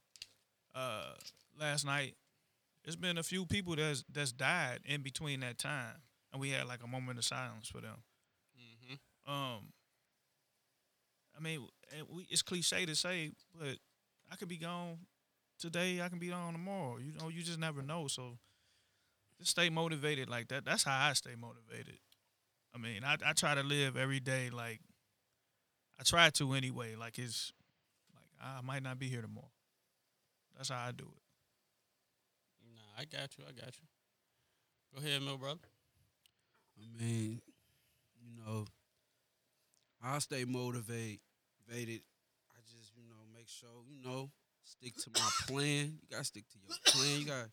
uh, 0.75 1.13
last 1.59 1.85
night, 1.85 2.15
there's 2.85 2.97
been 2.97 3.19
a 3.19 3.23
few 3.23 3.47
people 3.47 3.77
that's 3.77 4.05
that's 4.13 4.33
died 4.33 4.81
in 4.85 5.03
between 5.03 5.41
that 5.41 5.59
time, 5.59 5.97
and 6.33 6.41
we 6.41 6.51
had 6.51 6.67
like 6.67 6.83
a 6.83 6.87
moment 6.87 7.19
of 7.19 7.25
silence 7.25 7.69
for 7.69 7.81
them. 7.81 7.97
Mm-hmm. 8.57 9.33
Um, 9.33 9.73
I 11.37 11.43
mean, 11.43 11.67
we, 12.09 12.27
it's 12.31 12.43
cliche 12.43 12.87
to 12.87 12.95
say, 12.95 13.33
but 13.59 13.77
I 14.31 14.37
could 14.37 14.49
be 14.49 14.57
gone 14.57 14.99
today. 15.59 16.01
I 16.01 16.09
can 16.09 16.19
be 16.19 16.29
gone 16.29 16.53
tomorrow. 16.53 16.99
You 16.99 17.13
know, 17.21 17.29
you 17.29 17.43
just 17.43 17.59
never 17.59 17.83
know. 17.83 18.07
So 18.07 18.39
just 19.39 19.51
stay 19.53 19.71
motivated 19.71 20.29
like 20.29 20.49
that. 20.49 20.65
That's 20.65 20.85
how 20.85 21.09
I 21.09 21.13
stay 21.15 21.35
motivated. 21.39 21.99
I 22.75 22.79
mean, 22.79 23.03
I, 23.05 23.17
I 23.27 23.33
try 23.33 23.55
to 23.55 23.63
live 23.63 23.97
every 23.97 24.21
day 24.21 24.51
like 24.51 24.81
I 25.99 26.03
try 26.03 26.31
to 26.31 26.53
anyway. 26.55 26.95
Like 26.97 27.19
it's 27.19 27.53
like 28.15 28.27
I 28.43 28.61
might 28.63 28.83
not 28.83 28.99
be 28.99 29.09
here 29.09 29.23
tomorrow. 29.23 29.51
That's 30.57 30.69
how 30.71 30.87
I 30.87 30.93
do 30.93 31.05
it. 31.05 31.23
Nah, 32.75 33.01
I 33.01 33.05
got 33.05 33.37
you. 33.37 33.45
I 33.49 33.53
got 33.53 33.75
you. 33.77 33.87
Go 34.95 35.07
ahead, 35.07 35.23
Mill 35.23 35.39
brother. 35.39 35.61
I 36.79 37.03
mean, 37.03 37.41
you 38.23 38.45
know, 38.45 38.65
I 40.03 40.19
stay 40.19 40.45
motivated. 40.45 41.21
Just, 43.51 43.65
you 43.89 44.09
know, 44.09 44.31
stick 44.65 44.95
to 44.97 45.11
my 45.15 45.29
plan. 45.47 45.99
You 46.01 46.09
gotta 46.11 46.25
stick 46.25 46.45
to 46.49 46.59
your 46.59 46.77
plan. 46.85 47.21
You 47.21 47.27
got 47.27 47.45
to 47.45 47.51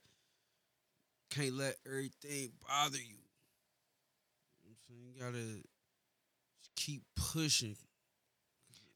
can't 1.29 1.53
let 1.53 1.75
everything 1.85 2.51
bother 2.67 2.97
you. 2.97 3.19
you 4.63 4.63
know 4.63 4.69
I'm 4.69 4.75
saying 4.87 5.01
you 5.13 5.21
gotta 5.21 5.63
keep 6.75 7.03
pushing. 7.15 7.75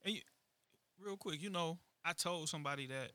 And 0.06 0.16
you, 0.16 0.22
Real 1.04 1.18
quick, 1.18 1.42
you 1.42 1.50
know, 1.50 1.80
I 2.06 2.14
told 2.14 2.48
somebody 2.48 2.88
that 2.88 3.12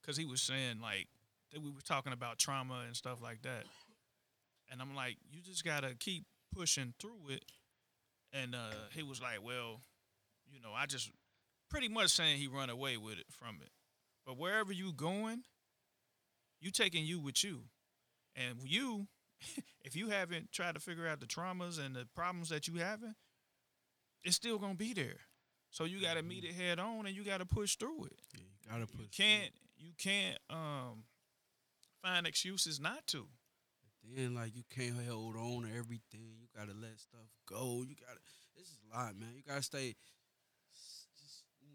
because 0.00 0.16
he 0.16 0.24
was 0.26 0.42
saying 0.42 0.80
like 0.80 1.08
that 1.52 1.60
we 1.62 1.70
were 1.70 1.80
talking 1.80 2.12
about 2.12 2.38
trauma 2.38 2.82
and 2.86 2.94
stuff 2.94 3.22
like 3.22 3.42
that, 3.42 3.64
and 4.70 4.80
I'm 4.80 4.94
like, 4.94 5.16
you 5.32 5.40
just 5.42 5.64
gotta 5.64 5.94
keep 5.98 6.24
pushing 6.54 6.94
through 7.00 7.30
it. 7.30 7.44
And 8.32 8.54
uh, 8.54 8.74
he 8.90 9.02
was 9.02 9.22
like, 9.22 9.44
well, 9.44 9.80
you 10.52 10.60
know, 10.60 10.70
I 10.76 10.86
just 10.86 11.10
pretty 11.70 11.88
much 11.88 12.10
saying 12.10 12.38
he 12.38 12.46
run 12.46 12.70
away 12.70 12.96
with 12.96 13.18
it 13.18 13.26
from 13.30 13.58
it. 13.62 13.70
But 14.26 14.38
wherever 14.38 14.72
you 14.72 14.92
going, 14.92 15.42
you 16.60 16.70
taking 16.70 17.04
you 17.04 17.20
with 17.20 17.44
you, 17.44 17.62
and 18.36 18.56
you, 18.64 19.06
if 19.84 19.94
you 19.94 20.08
haven't 20.08 20.52
tried 20.52 20.74
to 20.74 20.80
figure 20.80 21.06
out 21.06 21.20
the 21.20 21.26
traumas 21.26 21.84
and 21.84 21.94
the 21.94 22.06
problems 22.14 22.48
that 22.48 22.66
you 22.68 22.74
having, 22.76 23.14
it's 24.22 24.36
still 24.36 24.58
gonna 24.58 24.74
be 24.74 24.92
there. 24.94 25.20
So 25.70 25.84
you 25.84 26.00
got 26.00 26.14
to 26.14 26.22
meet 26.22 26.44
it 26.44 26.54
head 26.54 26.78
on, 26.78 27.06
and 27.06 27.16
you 27.16 27.24
got 27.24 27.38
to 27.38 27.44
push 27.46 27.74
through 27.74 28.04
it. 28.04 28.12
Yeah, 28.32 28.42
you 28.62 28.70
gotta 28.70 28.86
push. 28.86 29.06
You 29.18 29.24
can't 29.24 29.50
you 29.76 29.92
can't 29.98 30.38
um 30.48 31.04
find 32.00 32.26
excuses 32.26 32.80
not 32.80 33.06
to. 33.08 33.26
Then 34.14 34.34
like 34.34 34.54
you 34.54 34.62
can't 34.70 34.94
hold 35.08 35.36
on 35.36 35.62
to 35.62 35.68
everything. 35.76 36.36
You 36.38 36.46
gotta 36.56 36.72
let 36.80 36.98
stuff 37.00 37.28
go. 37.48 37.82
You 37.86 37.96
gotta. 37.96 38.20
This 38.56 38.68
is 38.68 38.78
a 38.92 38.96
lot, 38.96 39.18
man. 39.18 39.30
You 39.34 39.42
gotta 39.46 39.62
stay. 39.62 39.96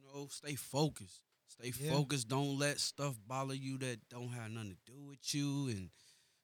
S- 0.09 0.15
Just 0.17 0.17
you 0.17 0.21
know, 0.21 0.27
stay 0.29 0.55
focused. 0.55 1.21
Stay 1.47 1.71
Yeah. 1.75 1.89
focused. 1.91 2.27
Don't 2.27 2.57
let 2.57 2.79
stuff 2.79 3.15
bother 3.27 3.53
you 3.55 3.77
that 3.79 4.07
don't 4.09 4.29
have 4.29 4.51
nothing 4.51 4.71
to 4.85 4.91
do 4.91 4.99
with 5.09 5.33
you, 5.33 5.67
and 5.69 5.89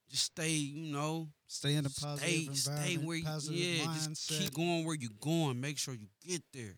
just 0.10 0.26
stay. 0.26 0.50
You 0.56 0.92
know, 0.94 1.30
Stay 1.48 1.76
in 1.76 1.84
the 1.84 1.90
positive 1.90 2.20
stay, 2.20 2.48
environment, 2.48 2.96
stay 2.96 2.98
where 2.98 3.18
you. 3.18 3.24
positive 3.24 3.60
Yeah, 3.60 3.88
mindset. 3.88 3.94
just 3.94 4.28
keep 4.28 4.54
going 4.54 4.86
where 4.86 4.96
you're 4.96 5.12
going. 5.20 5.60
Make 5.60 5.78
sure 5.78 5.94
you 5.94 6.08
get 6.26 6.44
there. 6.54 6.76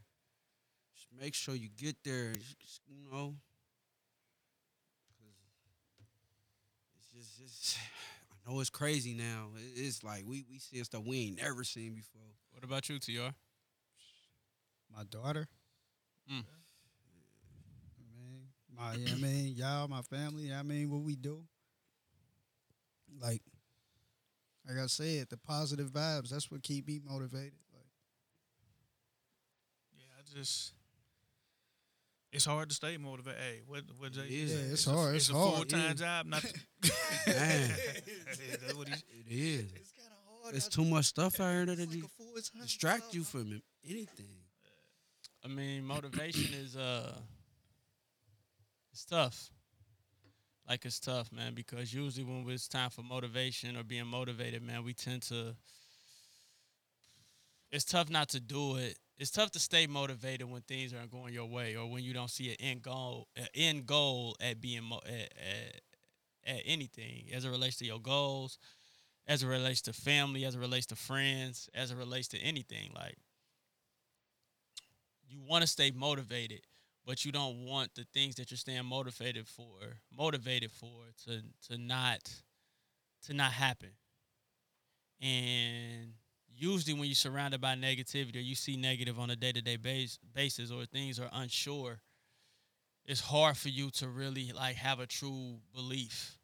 Just 0.95 1.07
make 1.19 1.34
sure 1.35 1.55
you 1.55 1.69
get 1.69 1.95
there. 2.03 2.30
and 2.30 2.43
just, 2.61 2.81
You 2.88 2.95
know. 3.11 3.35
'Cause 6.93 7.05
It's 7.19 7.38
just, 7.38 7.41
it's, 7.41 7.77
I 8.47 8.51
know 8.51 8.59
it's 8.59 8.69
crazy 8.69 9.14
now. 9.14 9.49
It's 9.76 10.03
like 10.03 10.23
we 10.26 10.45
we 10.49 10.59
see 10.59 10.84
stuff 10.84 11.03
we 11.05 11.19
ain't 11.27 11.38
never 11.38 11.64
seen 11.64 11.93
before. 11.95 12.35
What 12.51 12.64
about 12.64 12.89
you, 12.89 12.99
Tr? 12.99 13.34
my 14.95 15.03
daughter. 15.03 15.47
Mm. 16.31 16.45
I 16.45 16.66
mean, 18.77 19.03
my, 19.03 19.09
yeah, 19.09 19.13
I 19.13 19.15
mean, 19.19 19.55
y'all, 19.55 19.87
my 19.87 20.01
family. 20.01 20.53
I 20.53 20.63
mean, 20.63 20.89
what 20.89 21.01
we 21.01 21.15
do. 21.15 21.41
Like, 23.21 23.41
like 24.67 24.77
I 24.77 24.87
said, 24.87 25.27
the 25.29 25.37
positive 25.37 25.91
vibes. 25.91 26.29
That's 26.29 26.51
what 26.51 26.61
keep 26.61 26.87
me 26.87 26.99
motivated. 27.03 27.53
Like, 27.73 27.85
Yeah, 29.97 30.03
I 30.19 30.37
just 30.39 30.73
it's 32.33 32.45
hard 32.45 32.69
to 32.69 32.75
stay 32.75 32.97
motivated. 32.97 33.39
Hey, 33.39 33.61
what 33.65 33.83
what 33.97 34.11
Jay 34.11 34.21
It 34.23 34.31
is. 34.31 34.51
said, 34.51 34.65
Yeah, 34.67 34.73
it's 34.73 34.87
a- 34.87 34.91
hard, 34.91 35.15
It's, 35.15 35.29
it's 35.29 35.35
a 35.35 35.39
hard, 35.39 35.55
full 35.55 35.65
time 35.65 35.79
yeah. 35.87 35.93
job. 35.93 36.25
Not 36.27 36.41
to, 36.81 36.91
Man. 37.27 37.71
That's 38.61 38.73
what 38.75 38.89
It 38.89 39.03
is. 39.29 39.71
it's 39.73 39.91
kind 39.93 40.09
of 40.11 40.43
hard. 40.43 40.55
It's 40.55 40.67
too 40.67 40.85
much 40.85 41.05
stuff 41.05 41.39
out 41.39 41.51
here 41.53 41.65
that 41.65 41.89
you 41.91 42.07
distract 42.61 43.13
you 43.15 43.23
from 43.23 43.61
anything. 43.89 44.27
I 45.43 45.47
mean, 45.47 45.85
motivation 45.85 46.53
is 46.53 46.75
uh, 46.75 47.13
it's 48.97 49.05
tough. 49.05 49.51
Like 50.67 50.83
it's 50.83 50.99
tough, 50.99 51.31
man, 51.31 51.53
because 51.53 51.93
usually 51.93 52.25
when 52.25 52.49
it's 52.49 52.67
time 52.67 52.89
for 52.89 53.03
motivation 53.03 53.77
or 53.77 53.83
being 53.83 54.07
motivated, 54.07 54.63
man, 54.63 54.83
we 54.83 54.95
tend 54.95 55.21
to. 55.23 55.55
It's 57.71 57.85
tough 57.85 58.09
not 58.09 58.29
to 58.29 58.39
do 58.39 58.77
it. 58.77 58.97
It's 59.19 59.29
tough 59.29 59.51
to 59.51 59.59
stay 59.59 59.85
motivated 59.85 60.49
when 60.49 60.61
things 60.61 60.95
aren't 60.95 61.11
going 61.11 61.31
your 61.31 61.45
way 61.45 61.75
or 61.75 61.85
when 61.85 62.03
you 62.03 62.11
don't 62.11 62.31
see 62.31 62.49
an 62.49 62.55
end 62.59 62.81
goal, 62.81 63.27
an 63.35 63.45
end 63.53 63.85
goal 63.85 64.35
at 64.41 64.59
being 64.59 64.83
mo- 64.83 65.01
at, 65.05 65.31
at, 65.37 66.55
at 66.55 66.61
anything 66.65 67.27
as 67.35 67.45
it 67.45 67.49
relates 67.49 67.77
to 67.77 67.85
your 67.85 67.99
goals, 67.99 68.57
as 69.27 69.43
it 69.43 69.47
relates 69.47 69.81
to 69.81 69.93
family, 69.93 70.43
as 70.43 70.55
it 70.55 70.59
relates 70.59 70.87
to 70.87 70.95
friends, 70.95 71.69
as 71.75 71.91
it 71.91 71.97
relates 71.97 72.29
to 72.29 72.39
anything. 72.39 72.89
Like 72.95 73.17
you 75.29 75.37
want 75.47 75.61
to 75.61 75.67
stay 75.67 75.91
motivated, 75.91 76.61
but 77.07 77.23
you 77.23 77.31
don't 77.31 77.63
want 77.65 77.95
the 77.95 78.05
things 78.13 78.35
that 78.35 78.51
you're 78.51 78.57
staying 78.57 78.85
motivated 78.85 79.47
for, 79.47 79.63
motivated 80.15 80.69
for, 80.69 80.91
to 81.25 81.41
to 81.69 81.77
not 81.81 82.19
to 83.25 83.34
not 83.34 83.53
happen. 83.53 83.91
And 85.21 86.11
usually, 86.53 86.93
when 86.93 87.05
you're 87.05 87.15
surrounded 87.15 87.61
by 87.61 87.75
negativity 87.75 88.35
or 88.35 88.39
you 88.39 88.55
see 88.55 88.75
negative 88.75 89.17
on 89.17 89.29
a 89.29 89.38
day 89.38 89.53
to 89.53 89.61
day 89.61 89.77
base 89.77 90.19
basis, 90.35 90.69
or 90.69 90.85
things 90.85 91.17
are 91.17 91.29
unsure, 91.31 92.01
it's 93.05 93.21
hard 93.21 93.55
for 93.55 93.69
you 93.69 93.89
to 93.91 94.09
really 94.09 94.51
like 94.53 94.75
have 94.75 94.99
a 94.99 95.07
true 95.07 95.55
belief 95.73 96.38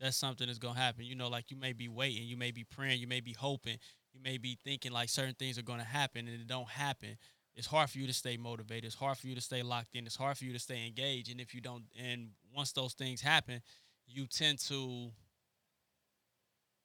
that 0.00 0.14
something 0.14 0.48
is 0.48 0.58
gonna 0.58 0.80
happen. 0.80 1.04
You 1.04 1.14
know, 1.14 1.28
like 1.28 1.52
you 1.52 1.56
may 1.56 1.72
be 1.72 1.86
waiting, 1.86 2.24
you 2.24 2.36
may 2.36 2.50
be 2.50 2.64
praying, 2.64 3.00
you 3.00 3.06
may 3.06 3.20
be 3.20 3.34
hoping, 3.34 3.78
you 4.12 4.20
may 4.20 4.36
be 4.36 4.58
thinking 4.64 4.90
like 4.90 5.10
certain 5.10 5.36
things 5.36 5.58
are 5.58 5.62
gonna 5.62 5.84
happen 5.84 6.26
and 6.26 6.40
it 6.40 6.48
don't 6.48 6.68
happen 6.68 7.16
it's 7.54 7.66
hard 7.66 7.90
for 7.90 7.98
you 7.98 8.06
to 8.06 8.12
stay 8.12 8.36
motivated. 8.36 8.84
It's 8.84 8.94
hard 8.94 9.18
for 9.18 9.26
you 9.26 9.34
to 9.34 9.40
stay 9.40 9.62
locked 9.62 9.94
in. 9.94 10.06
It's 10.06 10.16
hard 10.16 10.38
for 10.38 10.44
you 10.44 10.52
to 10.52 10.58
stay 10.58 10.86
engaged. 10.86 11.30
And 11.30 11.40
if 11.40 11.54
you 11.54 11.60
don't, 11.60 11.84
and 12.00 12.30
once 12.54 12.72
those 12.72 12.94
things 12.94 13.20
happen, 13.20 13.60
you 14.06 14.26
tend 14.26 14.58
to 14.68 15.10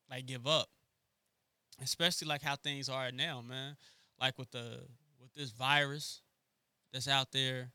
like 0.10 0.26
give 0.26 0.46
up. 0.46 0.68
Especially 1.82 2.28
like 2.28 2.42
how 2.42 2.56
things 2.56 2.90
are 2.90 3.12
now, 3.12 3.42
man. 3.48 3.78
Like 4.20 4.38
with 4.38 4.52
the 4.52 4.80
with 5.22 5.34
this 5.36 5.52
virus 5.52 6.22
that's 6.92 7.08
out 7.08 7.32
there, 7.32 7.72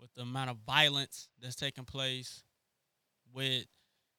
with 0.00 0.12
the 0.14 0.22
amount 0.22 0.50
of 0.50 0.58
violence 0.66 1.28
that's 1.42 1.56
taking 1.56 1.84
place, 1.84 2.42
with 3.34 3.66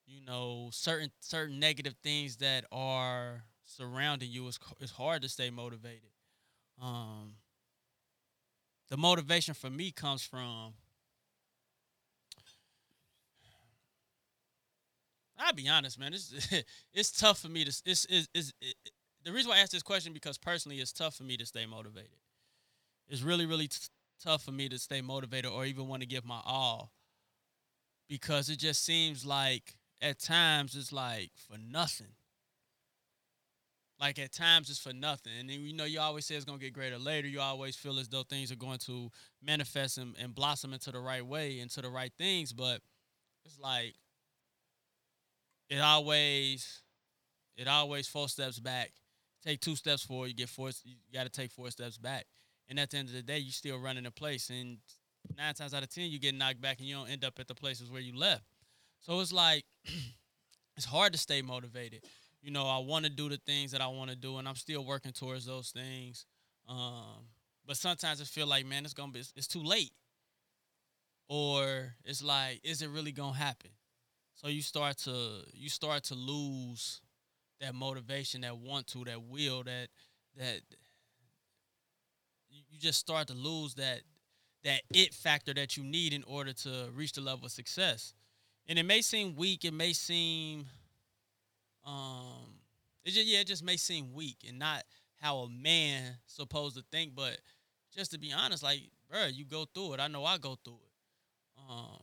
you 0.06 0.22
know 0.22 0.70
certain 0.72 1.12
certain 1.22 1.60
negative 1.60 1.96
things 2.04 2.38
that 2.38 2.66
are 2.72 3.44
surrounding 3.66 4.30
you, 4.30 4.48
it's 4.48 4.60
it's 4.80 4.92
hard 4.92 5.22
to 5.22 5.30
stay 5.30 5.50
motivated. 5.50 6.12
Um, 6.82 7.36
the 8.90 8.98
motivation 8.98 9.54
for 9.54 9.70
me 9.70 9.92
comes 9.92 10.24
from 10.24 10.74
I'll 15.38 15.54
be 15.54 15.68
honest, 15.68 16.00
man. 16.00 16.14
It's 16.14 16.34
it's 16.94 17.12
tough 17.12 17.40
for 17.40 17.50
me 17.50 17.66
to 17.66 17.82
it's 17.86 18.06
it's 18.10 18.54
it, 18.62 18.76
the 19.24 19.32
reason 19.32 19.50
why 19.50 19.58
I 19.58 19.60
asked 19.60 19.72
this 19.72 19.84
question 19.84 20.14
because 20.14 20.38
personally 20.38 20.80
it's 20.80 20.94
tough 20.94 21.16
for 21.16 21.24
me 21.24 21.38
to 21.38 21.46
stay 21.46 21.66
motivated. 21.66 22.18
It's 23.10 23.22
really 23.22 23.46
really 23.46 23.68
t- 23.68 23.80
tough 24.24 24.44
for 24.44 24.52
me 24.52 24.70
to 24.70 24.80
stay 24.80 25.02
motivated 25.02 25.52
or 25.52 25.66
even 25.66 25.88
want 25.88 26.02
to 26.02 26.08
give 26.08 26.26
my 26.26 26.42
all 26.46 26.92
because 28.08 28.50
it 28.50 28.60
just 28.60 28.84
seems 28.84 29.26
like 29.26 29.76
at 30.02 30.20
times 30.20 30.76
it's 30.76 30.92
like 30.94 31.32
for 31.36 31.58
nothing. 31.58 32.14
Like 34.00 34.20
at 34.20 34.34
times 34.34 34.70
it's 34.70 34.80
for 34.80 34.94
nothing. 34.94 35.32
And 35.40 35.50
then 35.50 35.62
you 35.62 35.74
know 35.74 35.86
you 35.86 36.00
always 36.00 36.26
say 36.26 36.36
it's 36.36 36.46
gonna 36.46 36.58
get 36.58 36.74
greater 36.74 36.98
later. 36.98 37.28
You 37.28 37.40
always 37.40 37.76
feel 37.76 37.98
as 37.98 38.10
though 38.10 38.24
things 38.24 38.52
are 38.52 38.58
going 38.58 38.80
to 38.80 39.10
manifest 39.42 39.98
and, 39.98 40.16
and 40.20 40.36
blossom 40.36 40.74
into 40.74 40.92
the 40.92 41.00
right 41.00 41.26
way, 41.26 41.60
into 41.60 41.82
the 41.82 41.90
right 41.90 42.12
things, 42.18 42.52
but 42.52 42.82
it's 43.46 43.58
like 43.60 43.96
it 45.70 45.80
always 45.80 46.82
it 47.56 47.68
always 47.68 48.08
four 48.08 48.28
steps 48.28 48.60
back. 48.60 48.92
Take 49.46 49.62
two 49.62 49.76
steps 49.76 50.04
forward, 50.04 50.28
you 50.28 50.34
get 50.34 50.50
four 50.50 50.72
you 50.84 50.96
gotta 51.14 51.30
take 51.30 51.52
four 51.52 51.72
steps 51.72 51.98
back. 51.98 52.26
And 52.68 52.80
at 52.80 52.90
the 52.90 52.98
end 52.98 53.10
of 53.10 53.14
the 53.14 53.22
day, 53.22 53.38
you 53.38 53.52
still 53.52 53.80
running 53.80 54.06
in 54.06 54.12
place. 54.12 54.50
And 54.50 54.80
nine 55.38 55.54
times 55.54 55.74
out 55.74 55.84
of 55.84 55.90
ten 55.90 56.10
you 56.10 56.20
get 56.20 56.36
knocked 56.36 56.60
back 56.60 56.80
and 56.80 56.88
you 56.88 56.96
don't 56.96 57.10
end 57.10 57.24
up 57.24 57.40
at 57.40 57.48
the 57.48 57.56
places 57.56 57.90
where 57.90 58.02
you 58.02 58.14
left. 58.14 58.44
So 59.00 59.22
it's 59.22 59.32
like 59.32 59.64
it's 60.76 60.86
hard 60.86 61.14
to 61.14 61.20
stay 61.20 61.42
motivated 61.42 62.02
you 62.46 62.52
know, 62.52 62.68
I 62.68 62.78
want 62.78 63.06
to 63.06 63.12
do 63.12 63.28
the 63.28 63.38
things 63.38 63.72
that 63.72 63.82
I 63.82 63.88
want 63.88 64.12
to 64.12 64.16
do, 64.16 64.38
and 64.38 64.48
I'm 64.48 64.56
still 64.56 64.86
working 64.86 65.12
towards 65.12 65.48
those 65.48 65.72
things. 65.72 66.28
Um, 66.70 67.26
but 67.66 67.76
sometimes 67.76 68.22
I 68.22 68.24
feel 68.24 68.46
like, 68.46 68.68
man, 68.68 68.86
it's 68.86 68.94
gonna 68.94 69.12
be, 69.12 69.20
it's, 69.22 69.34
it's 69.36 69.48
too 69.48 69.64
late, 69.64 69.92
or 71.28 71.96
it's 72.06 72.24
like, 72.24 72.62
is 72.64 72.84
it 72.84 72.90
really 72.92 73.12
gonna 73.12 73.36
happen? 73.36 73.72
So 74.36 74.48
you 74.48 74.62
start 74.62 74.98
to 75.00 75.42
you 75.54 75.70
start 75.70 76.04
to 76.06 76.14
lose 76.14 77.02
that 77.62 77.74
motivation, 77.74 78.42
that 78.42 78.56
want 78.56 78.86
to, 78.88 79.04
that 79.06 79.24
will, 79.24 79.64
that 79.64 79.88
that 80.38 80.62
you 82.48 82.62
you 82.70 82.80
just 82.80 83.00
start 83.00 83.28
to 83.30 83.34
lose 83.34 83.74
that 83.74 84.02
that 84.64 84.82
it 84.94 85.16
factor 85.16 85.56
that 85.56 85.78
you 85.78 85.84
need 85.84 86.14
in 86.14 86.24
order 86.28 86.54
to 86.54 86.90
reach 86.94 87.14
the 87.14 87.22
level 87.22 87.46
of 87.48 87.52
success. 87.52 88.14
And 88.68 88.78
it 88.78 88.84
may 88.84 89.02
seem 89.02 89.36
weak, 89.36 89.66
it 89.66 89.74
may 89.74 89.94
seem 89.94 90.68
um 91.86 92.60
it 93.04 93.12
just 93.12 93.28
yeah, 93.28 93.40
it 93.40 93.48
just 93.48 93.64
may 93.64 93.78
seem 93.78 94.14
weak 94.14 94.38
and 94.48 94.58
not 94.58 94.84
how 95.22 95.38
a 95.40 95.50
man 95.50 96.18
supposed 96.26 96.76
to 96.76 96.84
think, 96.92 97.16
but 97.16 97.38
just 97.94 98.12
to 98.12 98.18
be 98.20 98.34
honest, 98.34 98.64
like, 98.64 98.82
bro, 99.10 99.28
you 99.28 99.46
go 99.46 99.66
through 99.74 99.94
it. 99.94 100.00
I 100.00 100.08
know 100.08 100.26
I 100.26 100.38
go 100.38 100.58
through 100.64 100.80
it. 100.84 101.62
Um 101.70 102.02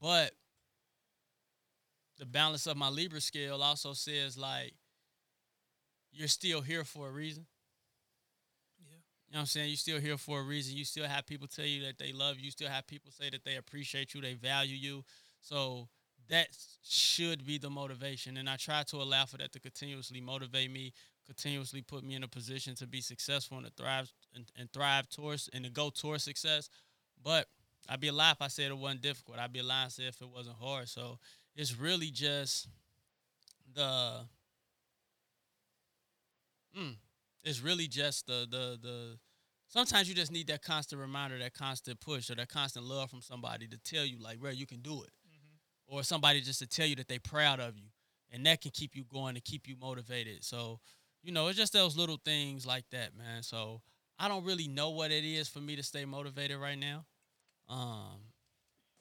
but 0.00 0.32
the 2.18 2.26
balance 2.26 2.66
of 2.66 2.76
my 2.76 2.88
Libra 2.88 3.20
scale 3.20 3.62
also 3.62 3.92
says 3.92 4.36
like 4.36 4.74
you're 6.12 6.28
still 6.28 6.60
here 6.60 6.84
for 6.84 7.08
a 7.08 7.10
reason. 7.10 7.46
Yeah. 8.78 8.96
You 9.28 9.32
know 9.32 9.38
what 9.38 9.40
I'm 9.40 9.46
saying? 9.46 9.68
You're 9.68 9.76
still 9.76 10.00
here 10.00 10.18
for 10.18 10.40
a 10.40 10.42
reason. 10.42 10.76
You 10.76 10.84
still 10.84 11.06
have 11.06 11.26
people 11.26 11.48
tell 11.48 11.64
you 11.64 11.84
that 11.86 11.98
they 11.98 12.12
love 12.12 12.38
you. 12.38 12.44
You 12.44 12.50
still 12.50 12.68
have 12.68 12.86
people 12.86 13.10
say 13.10 13.30
that 13.30 13.44
they 13.44 13.56
appreciate 13.56 14.14
you, 14.14 14.20
they 14.20 14.34
value 14.34 14.76
you. 14.76 15.04
So 15.40 15.88
that 16.28 16.48
should 16.82 17.46
be 17.46 17.58
the 17.58 17.70
motivation. 17.70 18.36
And 18.36 18.48
I 18.48 18.56
try 18.56 18.82
to 18.84 18.96
allow 18.96 19.26
for 19.26 19.38
that 19.38 19.52
to 19.52 19.60
continuously 19.60 20.20
motivate 20.20 20.70
me, 20.70 20.92
continuously 21.26 21.82
put 21.82 22.04
me 22.04 22.14
in 22.14 22.22
a 22.22 22.28
position 22.28 22.74
to 22.76 22.86
be 22.86 23.00
successful 23.00 23.58
and 23.58 23.66
to 23.66 23.72
thrive 23.72 24.12
and, 24.34 24.50
and 24.58 24.72
thrive 24.72 25.08
towards 25.08 25.48
and 25.52 25.64
to 25.64 25.70
go 25.70 25.90
towards 25.90 26.24
success. 26.24 26.68
But 27.22 27.46
I'd 27.88 28.00
be 28.00 28.08
a 28.08 28.12
lie 28.12 28.32
if 28.32 28.42
I 28.42 28.48
said 28.48 28.70
it 28.70 28.78
wasn't 28.78 29.02
difficult. 29.02 29.38
I'd 29.38 29.52
be 29.52 29.60
a 29.60 29.64
lie 29.64 29.86
if 29.86 30.20
it 30.20 30.28
wasn't 30.28 30.56
hard. 30.56 30.88
So 30.88 31.18
it's 31.54 31.78
really 31.78 32.10
just 32.10 32.68
the 33.74 34.20
mm, 36.78 36.94
it's 37.44 37.60
really 37.60 37.86
just 37.86 38.26
the 38.26 38.46
the 38.50 38.78
the 38.80 39.18
sometimes 39.68 40.08
you 40.08 40.14
just 40.14 40.32
need 40.32 40.46
that 40.48 40.62
constant 40.62 41.00
reminder, 41.00 41.38
that 41.38 41.54
constant 41.54 42.00
push, 42.00 42.30
or 42.30 42.34
that 42.36 42.48
constant 42.48 42.86
love 42.86 43.10
from 43.10 43.22
somebody 43.22 43.66
to 43.68 43.78
tell 43.78 44.04
you 44.04 44.18
like, 44.18 44.40
bro, 44.40 44.50
you 44.50 44.66
can 44.66 44.80
do 44.80 45.02
it. 45.02 45.10
Or 45.92 46.02
somebody 46.02 46.40
just 46.40 46.58
to 46.60 46.66
tell 46.66 46.86
you 46.86 46.96
that 46.96 47.06
they're 47.06 47.20
proud 47.20 47.60
of 47.60 47.76
you. 47.76 47.84
And 48.30 48.46
that 48.46 48.62
can 48.62 48.70
keep 48.70 48.96
you 48.96 49.04
going 49.04 49.34
and 49.36 49.44
keep 49.44 49.68
you 49.68 49.76
motivated. 49.78 50.42
So, 50.42 50.80
you 51.22 51.32
know, 51.32 51.48
it's 51.48 51.58
just 51.58 51.74
those 51.74 51.98
little 51.98 52.18
things 52.24 52.66
like 52.66 52.86
that, 52.92 53.10
man. 53.14 53.42
So 53.42 53.82
I 54.18 54.26
don't 54.26 54.42
really 54.42 54.68
know 54.68 54.88
what 54.88 55.10
it 55.10 55.22
is 55.22 55.48
for 55.48 55.58
me 55.58 55.76
to 55.76 55.82
stay 55.82 56.06
motivated 56.06 56.56
right 56.58 56.78
now. 56.78 57.04
Um, 57.68 58.22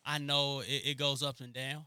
I 0.03 0.18
know 0.18 0.59
it, 0.59 0.81
it 0.85 0.97
goes 0.97 1.23
up 1.23 1.39
and 1.39 1.53
down. 1.53 1.85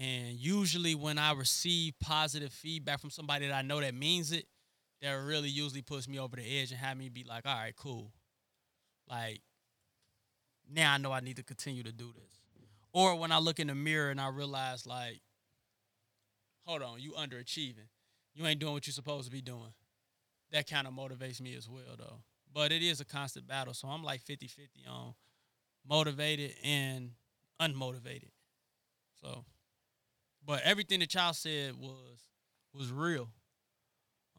And 0.00 0.32
usually 0.32 0.96
when 0.96 1.16
I 1.16 1.32
receive 1.34 1.94
positive 2.00 2.52
feedback 2.52 3.00
from 3.00 3.10
somebody 3.10 3.46
that 3.46 3.54
I 3.54 3.62
know 3.62 3.80
that 3.80 3.94
means 3.94 4.32
it, 4.32 4.46
that 5.02 5.12
really 5.12 5.50
usually 5.50 5.82
puts 5.82 6.08
me 6.08 6.18
over 6.18 6.34
the 6.34 6.42
edge 6.42 6.72
and 6.72 6.80
have 6.80 6.96
me 6.96 7.10
be 7.10 7.22
like, 7.22 7.46
all 7.46 7.54
right, 7.54 7.76
cool. 7.76 8.10
Like, 9.08 9.40
now 10.68 10.94
I 10.94 10.98
know 10.98 11.12
I 11.12 11.20
need 11.20 11.36
to 11.36 11.44
continue 11.44 11.84
to 11.84 11.92
do 11.92 12.12
this. 12.12 12.43
Or 12.94 13.16
when 13.16 13.32
I 13.32 13.38
look 13.38 13.58
in 13.58 13.66
the 13.66 13.74
mirror 13.74 14.10
and 14.10 14.20
I 14.20 14.28
realize, 14.28 14.86
like, 14.86 15.20
hold 16.64 16.80
on, 16.80 17.00
you 17.00 17.12
underachieving. 17.12 17.88
You 18.34 18.46
ain't 18.46 18.60
doing 18.60 18.72
what 18.72 18.86
you're 18.86 18.94
supposed 18.94 19.26
to 19.26 19.32
be 19.32 19.42
doing. 19.42 19.74
That 20.52 20.70
kind 20.70 20.86
of 20.86 20.94
motivates 20.94 21.40
me 21.40 21.56
as 21.56 21.68
well, 21.68 21.96
though. 21.98 22.20
But 22.52 22.70
it 22.70 22.82
is 22.82 23.00
a 23.00 23.04
constant 23.04 23.48
battle. 23.48 23.74
So 23.74 23.88
I'm 23.88 24.04
like 24.04 24.22
50 24.22 24.46
50 24.46 24.84
on 24.88 25.14
motivated 25.88 26.54
and 26.62 27.10
unmotivated. 27.60 28.30
So, 29.20 29.44
but 30.46 30.62
everything 30.62 31.00
that 31.00 31.12
y'all 31.14 31.32
said 31.32 31.74
was 31.76 32.20
was 32.72 32.92
real. 32.92 33.28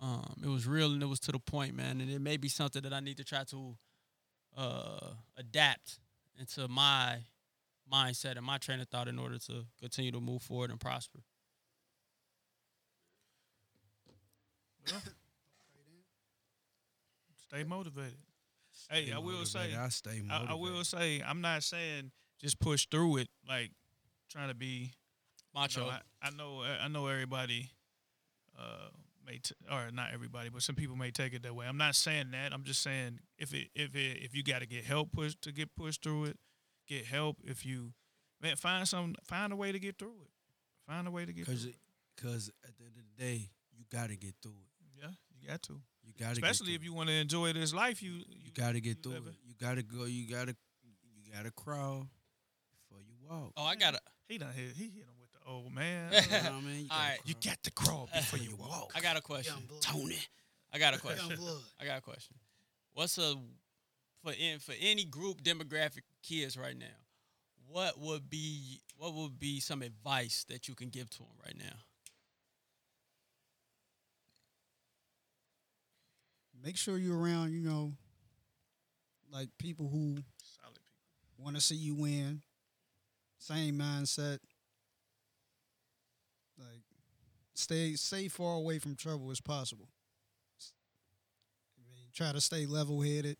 Um, 0.01 0.35
it 0.43 0.47
was 0.47 0.65
real 0.65 0.91
and 0.91 1.03
it 1.03 1.07
was 1.07 1.19
to 1.21 1.31
the 1.31 1.39
point, 1.39 1.75
man. 1.75 1.99
And 1.99 2.09
it 2.09 2.21
may 2.21 2.37
be 2.37 2.49
something 2.49 2.81
that 2.83 2.93
I 2.93 3.01
need 3.01 3.17
to 3.17 3.23
try 3.23 3.43
to 3.45 3.77
uh, 4.57 5.07
adapt 5.37 5.99
into 6.39 6.67
my 6.67 7.19
mindset 7.91 8.37
and 8.37 8.45
my 8.45 8.57
train 8.57 8.79
of 8.79 8.87
thought 8.89 9.07
in 9.07 9.19
order 9.19 9.37
to 9.37 9.65
continue 9.79 10.11
to 10.11 10.19
move 10.19 10.41
forward 10.41 10.71
and 10.71 10.79
prosper. 10.79 11.19
Well, 14.91 15.01
stay 17.47 17.63
motivated. 17.63 18.17
Hey, 18.89 19.05
Stay 19.05 19.13
I 19.13 19.19
will 19.19 19.45
say. 19.45 19.75
I 19.75 19.89
stay 19.89 20.21
motivated. 20.21 20.51
I 20.51 20.53
will 20.55 20.83
say, 20.83 21.23
I'm 21.25 21.41
not 21.41 21.63
saying 21.63 22.11
just 22.39 22.59
push 22.59 22.85
through 22.87 23.17
it, 23.17 23.29
like 23.47 23.71
trying 24.29 24.49
to 24.49 24.55
be. 24.55 24.65
you 24.67 24.87
Macho. 25.53 25.81
know, 25.85 25.89
I, 25.89 25.99
I 26.21 26.29
know, 26.31 26.63
I 26.81 26.87
know 26.87 27.07
everybody 27.07 27.71
uh, 28.59 28.89
may, 29.25 29.37
t- 29.37 29.55
or 29.71 29.89
not 29.91 30.09
everybody, 30.13 30.49
but 30.49 30.61
some 30.61 30.75
people 30.75 30.95
may 30.95 31.11
take 31.11 31.33
it 31.33 31.43
that 31.43 31.55
way. 31.55 31.65
I'm 31.67 31.77
not 31.77 31.95
saying 31.95 32.31
that. 32.31 32.53
I'm 32.53 32.63
just 32.63 32.83
saying 32.83 33.19
if 33.37 33.53
it, 33.53 33.69
if 33.73 33.95
it, 33.95 34.17
if 34.23 34.35
you 34.35 34.43
got 34.43 34.59
to 34.59 34.67
get 34.67 34.83
help 34.83 35.11
push 35.13 35.35
to 35.41 35.51
get 35.51 35.73
pushed 35.75 36.03
through 36.03 36.25
it, 36.25 36.37
get 36.87 37.05
help. 37.05 37.37
If 37.43 37.65
you, 37.65 37.93
man, 38.41 38.55
find 38.55 38.87
some, 38.87 39.15
find 39.23 39.51
a 39.53 39.55
way 39.55 39.71
to 39.71 39.79
get 39.79 39.97
through 39.97 40.15
it. 40.23 40.29
Find 40.87 41.07
a 41.07 41.11
way 41.11 41.25
to 41.25 41.33
get 41.33 41.45
through 41.45 41.55
Cause, 41.55 41.65
it. 41.65 41.69
it, 41.69 42.21
cause 42.21 42.51
at 42.67 42.77
the 42.77 42.83
end 42.83 42.93
of 42.97 43.03
the 43.17 43.23
day, 43.23 43.49
you 43.75 43.85
gotta 43.91 44.15
get 44.15 44.35
through 44.41 44.51
it. 44.51 45.01
Yeah, 45.01 45.09
you 45.41 45.47
got 45.47 45.61
to. 45.63 45.73
You 46.03 46.13
gotta, 46.19 46.33
Especially 46.33 46.67
get 46.73 46.75
if 46.81 46.83
you 46.83 46.93
want 46.93 47.09
to 47.09 47.15
enjoy 47.15 47.51
this 47.53 47.73
life, 47.73 48.01
you 48.03 48.17
it. 48.19 48.27
you 48.29 48.51
gotta 48.53 48.79
get 48.79 49.01
through 49.01 49.13
live 49.13 49.27
it. 49.27 49.33
You 49.43 49.53
gotta 49.59 49.81
go. 49.83 50.05
You 50.05 50.29
gotta, 50.29 50.55
you 51.15 51.33
gotta 51.33 51.51
crawl 51.51 52.07
before 52.71 53.01
you 53.01 53.15
walk. 53.27 53.51
oh, 53.57 53.63
I 53.65 53.75
got 53.75 53.95
to 53.95 53.99
He 54.27 54.37
done 54.37 54.53
hit. 54.55 54.75
He 54.77 54.83
hit 54.83 55.03
him 55.03 55.17
with 55.19 55.31
the 55.31 55.49
old 55.49 55.73
man. 55.73 56.11
You 56.13 56.19
know 56.29 56.37
what 56.37 56.51
I 56.51 56.61
mean? 56.61 56.79
You 56.83 56.87
All 56.91 56.97
gotta 56.99 57.19
you 57.25 57.33
crawl. 57.33 57.43
got 57.53 57.63
to 57.63 57.71
crawl 57.71 58.09
before 58.13 58.39
you 58.39 58.55
walk. 58.59 58.91
I 58.95 59.01
got 59.01 59.17
a 59.17 59.21
question. 59.21 59.55
Tony. 59.81 60.17
I 60.71 60.77
got 60.77 60.93
a 60.95 60.99
question. 60.99 61.35
I 61.81 61.85
got 61.85 61.97
a 61.97 62.01
question. 62.01 62.35
What's 62.93 63.17
a 63.17 63.35
for 64.23 64.33
in 64.39 64.59
for 64.59 64.73
any 64.79 65.03
group 65.05 65.41
demographic 65.41 66.01
kids 66.25 66.57
right 66.57 66.77
now? 66.77 66.85
What 67.67 67.99
would 67.99 68.29
be 68.29 68.81
what 68.97 69.13
would 69.13 69.39
be 69.39 69.59
some 69.59 69.81
advice 69.81 70.45
that 70.49 70.67
you 70.67 70.75
can 70.75 70.89
give 70.89 71.09
to 71.11 71.19
them 71.19 71.27
right 71.45 71.57
now? 71.57 71.77
Make 76.63 76.77
sure 76.77 76.97
you're 76.97 77.17
around, 77.19 77.51
you 77.51 77.61
know, 77.61 77.93
like 79.31 79.49
people 79.59 79.87
who 79.87 80.15
Solid 80.41 80.75
people. 80.75 81.43
want 81.43 81.55
to 81.55 81.61
see 81.61 81.75
you 81.75 81.95
win. 81.95 82.41
Same 83.37 83.77
mindset. 83.77 84.39
Like, 86.57 86.81
stay 87.53 87.93
stay 87.93 88.27
far 88.29 88.55
away 88.55 88.79
from 88.79 88.95
trouble 88.95 89.29
as 89.31 89.41
possible. 89.41 89.89
I 91.77 91.81
mean, 91.93 92.07
try 92.13 92.31
to 92.31 92.41
stay 92.41 92.65
level 92.65 93.01
headed. 93.01 93.37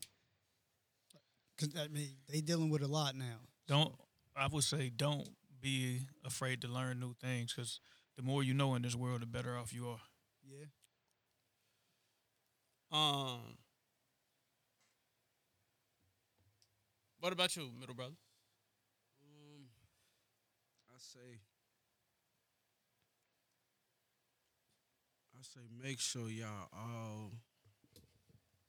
Cause 1.58 1.70
I 1.80 1.88
mean, 1.88 2.10
they 2.30 2.42
dealing 2.42 2.70
with 2.70 2.82
a 2.82 2.88
lot 2.88 3.16
now. 3.16 3.38
Don't. 3.68 3.94
I 4.36 4.48
would 4.48 4.64
say 4.64 4.90
don't 4.96 5.28
be 5.62 6.02
afraid 6.26 6.62
to 6.62 6.68
learn 6.68 7.00
new 7.00 7.14
things 7.14 7.54
because 7.54 7.80
the 8.18 8.22
more 8.24 8.44
you 8.44 8.54
know 8.54 8.76
in 8.76 8.82
this 8.82 8.96
world, 8.96 9.22
the 9.22 9.26
better 9.26 9.58
off 9.58 9.74
you 9.74 9.88
are. 9.88 10.02
Yeah. 10.44 10.66
Um 12.92 13.58
What 17.20 17.34
about 17.34 17.56
you, 17.56 17.72
middle 17.80 17.96
brother? 17.96 18.16
Um, 19.22 19.68
I 20.90 20.98
say, 20.98 21.42
I 25.38 25.42
say, 25.44 25.62
make 25.82 26.00
sure 26.00 26.30
y'all 26.30 26.68
all 26.74 27.32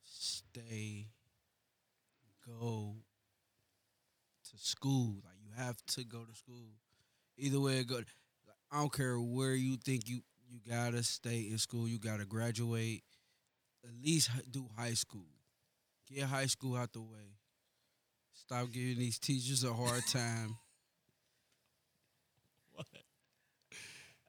stay, 0.03 1.07
go 2.47 2.95
to 4.51 4.57
school. 4.57 5.15
Like 5.23 5.35
you 5.43 5.51
have 5.57 5.77
to 5.95 6.03
go 6.03 6.23
to 6.23 6.35
school. 6.35 6.75
Either 7.37 7.59
way 7.59 7.83
go, 7.83 7.95
like, 7.95 8.05
I 8.71 8.79
don't 8.79 8.93
care 8.93 9.19
where 9.19 9.53
you 9.53 9.77
think 9.77 10.07
you 10.07 10.21
you 10.49 10.59
gotta 10.67 11.03
stay 11.03 11.47
in 11.51 11.57
school. 11.57 11.87
You 11.87 11.99
gotta 11.99 12.25
graduate. 12.25 13.03
At 13.83 13.91
least 14.03 14.29
do 14.49 14.67
high 14.77 14.93
school. 14.93 15.27
Get 16.13 16.23
high 16.23 16.47
school 16.47 16.75
out 16.75 16.93
the 16.93 17.01
way. 17.01 17.35
Stop 18.33 18.71
giving 18.71 18.97
these 18.97 19.19
teachers 19.19 19.63
a 19.63 19.73
hard 19.73 20.05
time. 20.11 20.57
What? 22.73 22.87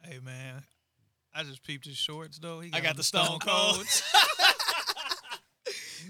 Hey 0.02 0.18
man, 0.24 0.62
I 1.34 1.44
just 1.44 1.62
peeped 1.62 1.86
his 1.86 1.96
shorts 1.96 2.38
though. 2.38 2.60
He 2.60 2.70
I 2.72 2.80
got 2.80 2.90
on 2.90 2.96
the 2.96 3.02
Stone 3.02 3.38
Cold. 3.40 3.84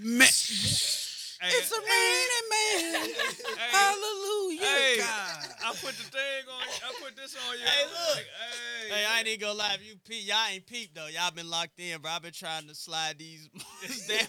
Man, 1.40 1.50
Hey, 1.50 1.56
it's 1.56 1.72
a 1.72 1.80
raining 1.80 2.48
man. 2.50 3.10
Hey. 3.58 3.70
Hallelujah, 3.70 4.60
Hey. 4.60 4.96
God. 4.98 5.46
I 5.64 5.70
put 5.72 5.94
the 5.96 6.04
thing 6.04 6.44
on. 6.48 6.62
I 6.62 6.92
put 7.02 7.16
this 7.16 7.36
on 7.36 7.54
you. 7.58 7.64
Hey, 7.64 7.84
look. 7.86 8.16
like, 8.16 8.26
hey, 8.88 8.94
Hey, 8.94 9.04
I 9.08 9.18
ain't 9.18 9.28
even 9.28 9.40
gonna 9.40 9.54
lie. 9.58 9.74
If 9.74 9.86
you 9.86 9.94
peep, 10.08 10.26
y'all 10.26 10.36
ain't 10.52 10.66
peep 10.66 10.94
though. 10.94 11.06
Y'all 11.08 11.30
been 11.32 11.50
locked 11.50 11.78
in, 11.78 12.00
bro. 12.00 12.10
I've 12.12 12.22
been 12.22 12.32
trying 12.32 12.66
to 12.68 12.74
slide 12.74 13.18
these 13.18 13.48
down 14.08 14.18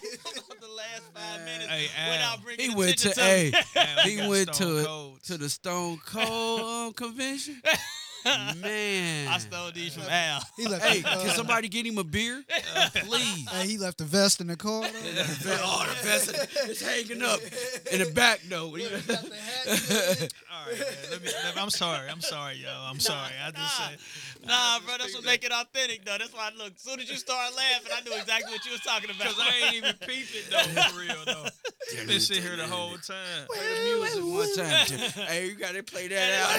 the 0.60 0.68
last 0.68 1.02
five 1.14 1.40
Man. 1.40 1.44
minutes 1.46 1.70
Hey, 1.70 1.86
Al. 1.96 2.10
without 2.10 2.42
bringing 2.44 2.70
He 2.70 2.74
went 2.76 2.98
to 2.98 3.10
attention 3.10 3.62
hey, 3.74 4.10
he 4.10 4.28
went 4.28 4.52
to 4.54 4.84
Cold. 4.84 5.22
to 5.24 5.38
the 5.38 5.48
Stone 5.48 6.00
Cold 6.04 6.60
um, 6.88 6.92
convention. 6.92 7.60
Man, 8.24 9.28
I 9.28 9.38
stole 9.38 9.70
these 9.72 9.94
from 9.94 10.04
Al. 10.08 10.40
He 10.56 10.66
left. 10.66 10.84
Hey, 10.84 11.02
uh, 11.04 11.20
can 11.24 11.30
somebody 11.30 11.68
get 11.68 11.86
him 11.86 11.98
a 11.98 12.04
beer, 12.04 12.42
Uh, 12.76 12.88
please? 12.94 13.48
Hey, 13.50 13.66
he 13.66 13.78
left 13.78 13.98
the 13.98 14.04
vest 14.04 14.40
in 14.40 14.46
the 14.48 14.56
car. 14.56 14.82
though. 14.82 15.56
oh, 15.62 15.86
the 15.88 16.06
vest 16.06 16.34
is 16.68 16.82
hanging 16.82 17.22
up 17.22 17.40
in 17.90 18.00
the 18.00 18.10
back 18.12 18.40
though. 18.48 18.66
All 18.68 18.72
right, 18.72 18.82
man. 18.82 18.98
Let 21.10 21.22
me, 21.22 21.28
let 21.44 21.56
me- 21.56 21.60
I'm 21.62 21.70
sorry. 21.70 22.08
I'm 22.08 22.20
sorry, 22.20 22.56
yo. 22.56 22.68
I'm 22.86 23.00
sorry. 23.00 23.32
I 23.42 23.50
just 23.50 23.80
nah. 23.80 23.86
said. 23.88 23.98
Nah, 24.46 24.78
bro, 24.80 24.94
that's 24.98 25.14
what 25.14 25.24
make 25.24 25.44
it 25.44 25.52
authentic 25.52 26.04
though. 26.04 26.16
That's 26.18 26.32
why 26.32 26.50
look. 26.56 26.72
As 26.74 26.80
soon 26.82 27.00
as 27.00 27.10
you 27.10 27.16
start 27.16 27.54
laughing, 27.56 27.92
I 27.96 28.00
knew 28.02 28.16
exactly 28.16 28.52
what 28.52 28.64
you 28.64 28.72
was 28.72 28.80
talking 28.80 29.10
about. 29.10 29.28
Because 29.28 29.38
I 29.40 29.66
ain't 29.66 29.74
even 29.74 29.94
peeping 30.00 30.48
though, 30.50 30.82
for 30.82 30.98
real 31.00 31.24
though. 31.26 31.46
Been 32.06 32.20
sitting 32.20 32.42
here 32.42 32.56
the 32.56 32.66
whole 32.66 32.96
time. 32.98 33.46
Play 33.48 33.58
the 33.58 34.20
music 34.20 34.24
one 34.24 34.56
time. 34.56 35.26
hey, 35.26 35.46
you 35.48 35.54
gotta 35.54 35.82
play 35.82 36.08
that 36.08 36.40
out. 36.40 36.50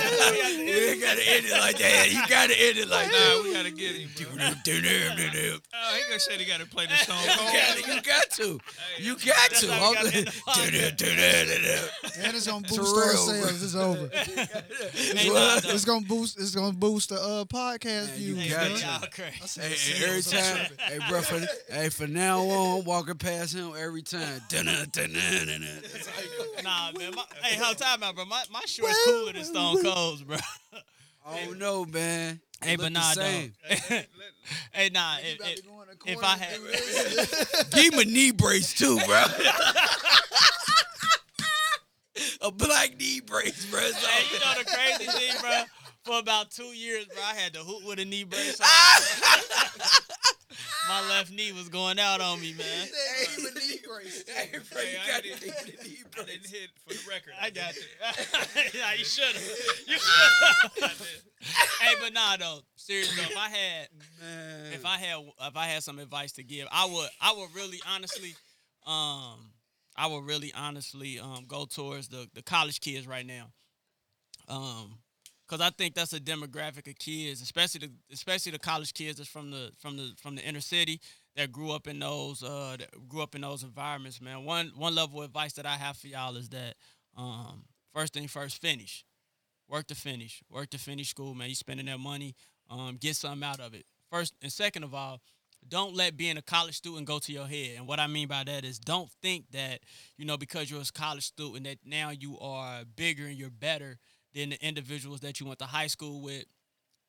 you 0.59 1.01
gotta 1.01 1.21
end 1.27 1.45
it 1.45 1.51
like 1.60 1.78
that. 1.80 2.11
You 2.11 2.22
gotta 2.28 2.53
end 2.60 2.78
it 2.78 2.88
like 2.88 3.07
Nah, 3.07 3.14
that. 3.14 3.41
we 3.44 3.53
gotta 3.53 3.72
get 3.72 3.95
him, 3.95 4.10
bro. 4.36 4.44
Oh, 5.73 5.95
he 5.95 6.03
gonna 6.07 6.19
say 6.19 6.38
he 6.38 6.45
gotta 6.45 6.65
play 6.65 6.86
the 6.88 6.95
Stone 6.98 7.18
Cold. 7.36 7.53
got 7.53 7.78
to. 7.78 7.94
You 7.95 8.02
got 8.02 8.30
to. 8.32 8.60
You 8.99 9.15
got 9.15 9.49
That's 9.49 9.61
to. 9.61 9.73
how 9.73 9.90
we 9.90 9.95
gotta 9.95 10.07
I'm- 10.10 10.18
end 10.18 10.28
the 10.28 10.32
podcast. 10.32 10.98
And 12.23 12.36
it's 12.36 12.45
gonna 12.48 12.68
boost 12.68 12.80
our 12.80 13.14
sales. 13.14 13.64
It's 13.64 13.76
over. 13.76 14.10
Hey, 14.94 15.30
nah, 15.30 15.60
though. 15.60 15.69
It's 15.69 15.86
gonna 15.86 16.06
boost. 16.06 16.40
It's 16.40 16.53
gonna 16.56 16.73
boost 16.73 17.10
the 17.10 17.15
uh, 17.15 17.45
podcast 17.45 18.07
Man, 18.10 18.22
you 18.22 18.36
views. 18.36 18.44
Hey, 18.48 18.49
got 18.49 18.64
to. 18.78 18.86
y'all. 18.86 19.26
Hey, 19.60 19.69
hey, 19.76 20.06
every 20.06 20.22
time, 20.22 20.68
hey, 20.80 20.99
bro, 21.10 21.22
for, 21.22 21.40
hey, 21.73 21.90
for 21.90 22.07
now 22.07 22.40
on, 22.41 22.80
I'm 22.80 22.86
walking 22.86 23.15
past 23.15 23.53
him 23.56 23.72
every 23.78 24.02
time. 24.02 24.41
Nah, 26.64 26.91
man. 26.98 27.11
My, 27.15 27.23
hey, 27.44 27.57
hold 27.61 27.78
time 27.78 28.03
out, 28.03 28.15
bro. 28.15 28.26
My 28.26 28.44
my 28.52 28.61
shorts 28.65 28.98
cooler 29.06 29.34
than 29.34 29.44
Stone 29.44 29.84
Cold's, 29.84 30.22
bro. 30.23 30.38
I 31.26 31.45
don't 31.45 31.60
know, 31.60 31.85
man. 31.85 32.41
Hey, 32.64 32.77
look 32.77 32.77
but 32.77 32.93
the 32.93 32.99
nah, 32.99 33.11
same. 33.11 33.53
hey, 34.72 34.89
nah. 34.93 35.18
If, 35.19 35.39
if, 35.41 35.65
go 35.65 35.81
in 35.81 35.88
the 35.88 35.98
if 36.11 36.23
I 36.23 36.34
and 36.34 36.41
had- 36.41 36.60
Give 37.72 37.93
him 37.93 37.99
a 37.99 38.06
knee 38.06 38.31
brace 38.31 38.73
too, 38.73 38.99
bro. 39.06 39.23
a 42.41 42.52
black 42.52 42.98
knee 42.99 43.19
brace, 43.19 43.65
bro. 43.65 43.80
It's 43.81 44.06
hey, 44.06 44.34
you 44.34 44.39
know 44.39 44.53
the 44.60 44.65
crazy 44.65 45.06
thing, 45.06 45.35
bro. 45.41 45.64
For 46.03 46.19
about 46.19 46.52
two 46.52 46.65
years, 46.65 47.06
bro, 47.06 47.23
I 47.23 47.34
had 47.35 47.53
to 47.53 47.60
hoot 47.60 47.85
with 47.85 47.99
a 47.99 48.06
knee 48.06 48.23
brace. 48.23 48.60
My 50.89 51.07
left 51.09 51.31
knee 51.31 51.51
was 51.51 51.69
going 51.69 51.99
out 51.99 52.21
on 52.21 52.39
me, 52.41 52.53
man. 52.53 52.88
Hey, 54.27 54.47
bro, 54.71 54.81
Hey, 54.81 54.93
you 54.93 54.97
I 55.03 55.07
got 55.07 55.23
didn't- 55.23 55.39
to 55.39 55.83
knee 55.83 55.97
I 56.19 56.23
didn't 56.23 56.47
hit 56.47 56.69
for 56.88 56.93
the 56.93 56.99
record. 57.09 57.33
I 57.39 57.49
got 57.49 57.71
it. 57.75 58.73
yeah, 58.73 58.93
you 58.97 59.03
should 59.05 59.23
have. 59.23 59.43
You 59.88 59.97
should 59.97 60.83
have. 60.83 61.21
hey, 61.81 61.93
but 62.01 62.13
nah, 62.13 62.38
though. 62.38 62.59
Seriously, 62.75 63.15
though, 63.23 63.29
if 63.31 63.38
I 63.38 63.49
had, 63.49 63.88
Man. 64.21 64.73
if 64.73 64.85
I 64.85 64.97
had, 64.97 65.17
if 65.41 65.55
I 65.57 65.65
had 65.67 65.83
some 65.83 65.99
advice 65.99 66.31
to 66.33 66.43
give, 66.43 66.67
I 66.71 66.85
would, 66.85 67.09
I 67.21 67.33
would 67.38 67.53
really, 67.55 67.79
honestly, 67.93 68.35
um, 68.88 69.51
I 69.95 70.07
would 70.07 70.25
really, 70.25 70.51
honestly, 70.55 71.19
um, 71.19 71.45
go 71.47 71.65
towards 71.65 72.07
the 72.09 72.27
the 72.33 72.41
college 72.41 72.79
kids 72.81 73.07
right 73.07 73.25
now. 73.25 73.47
Um, 74.47 74.97
because 75.52 75.65
I 75.65 75.69
think 75.69 75.95
that's 75.95 76.14
a 76.14 76.19
demographic 76.19 76.88
of 76.88 76.98
kids, 76.98 77.41
especially 77.41 77.88
the 77.88 77.91
especially 78.14 78.53
the 78.53 78.60
college 78.60 78.94
kids 78.94 79.18
that's 79.18 79.30
from 79.30 79.52
the 79.52 79.72
from 79.80 79.98
the 79.98 80.14
from 80.15 80.36
the 80.36 80.41
inner 80.44 80.61
city 80.61 81.02
that 81.36 81.52
grew 81.52 81.72
up 81.72 81.88
in 81.88 81.99
those 81.99 82.41
uh 82.41 82.78
that 82.80 82.90
grew 83.10 83.22
up 83.22 83.36
in 83.36 83.41
those 83.41 83.64
environments, 83.64 84.22
man. 84.22 84.45
One 84.45 84.72
one 84.78 84.95
level 84.95 85.19
of 85.19 85.26
advice 85.26 85.53
that 85.53 85.65
I 85.65 85.76
have 85.76 85.98
for 85.98 86.07
y'all 86.07 86.38
is 86.38 86.48
that 86.49 86.76
um 87.18 87.65
first 87.94 88.14
thing 88.14 88.30
first, 88.30 88.61
finish. 88.61 89.03
Work 89.68 89.88
to 89.88 89.95
finish. 89.95 90.41
Work 90.49 90.69
to 90.69 90.78
finish 90.78 91.10
school, 91.10 91.34
man. 91.34 91.49
You 91.49 91.56
spending 91.56 91.88
that 91.88 91.99
money, 91.99 92.36
um, 92.69 92.98
get 92.99 93.18
something 93.18 93.44
out 93.44 93.60
of 93.60 93.73
it. 93.73 93.86
First 94.10 94.34
and 94.41 94.52
second 94.52 94.84
of 94.84 94.94
all, 94.94 95.19
don't 95.68 95.94
let 95.94 96.15
being 96.15 96.38
a 96.38 96.41
college 96.41 96.78
student 96.78 97.06
go 97.06 97.19
to 97.19 97.32
your 97.34 97.45
head. 97.45 97.72
And 97.78 97.88
what 97.88 97.99
I 97.99 98.07
mean 98.07 98.30
by 98.30 98.45
that 98.45 98.64
is 98.64 98.80
don't 98.80 99.10
think 99.22 99.52
that, 99.52 99.82
you 100.18 100.23
know, 100.23 100.38
because 100.38 100.72
you're 100.72 100.82
a 100.82 100.86
college 100.94 101.26
student 101.26 101.65
that 101.65 101.80
now 101.86 102.10
you 102.10 102.40
are 102.40 102.84
bigger 102.95 103.26
and 103.26 103.38
you're 103.38 103.49
better 103.49 103.99
than 104.33 104.49
the 104.51 104.65
individuals 104.65 105.19
that 105.21 105.39
you 105.39 105.45
went 105.45 105.59
to 105.59 105.65
high 105.65 105.87
school 105.87 106.21
with. 106.21 106.45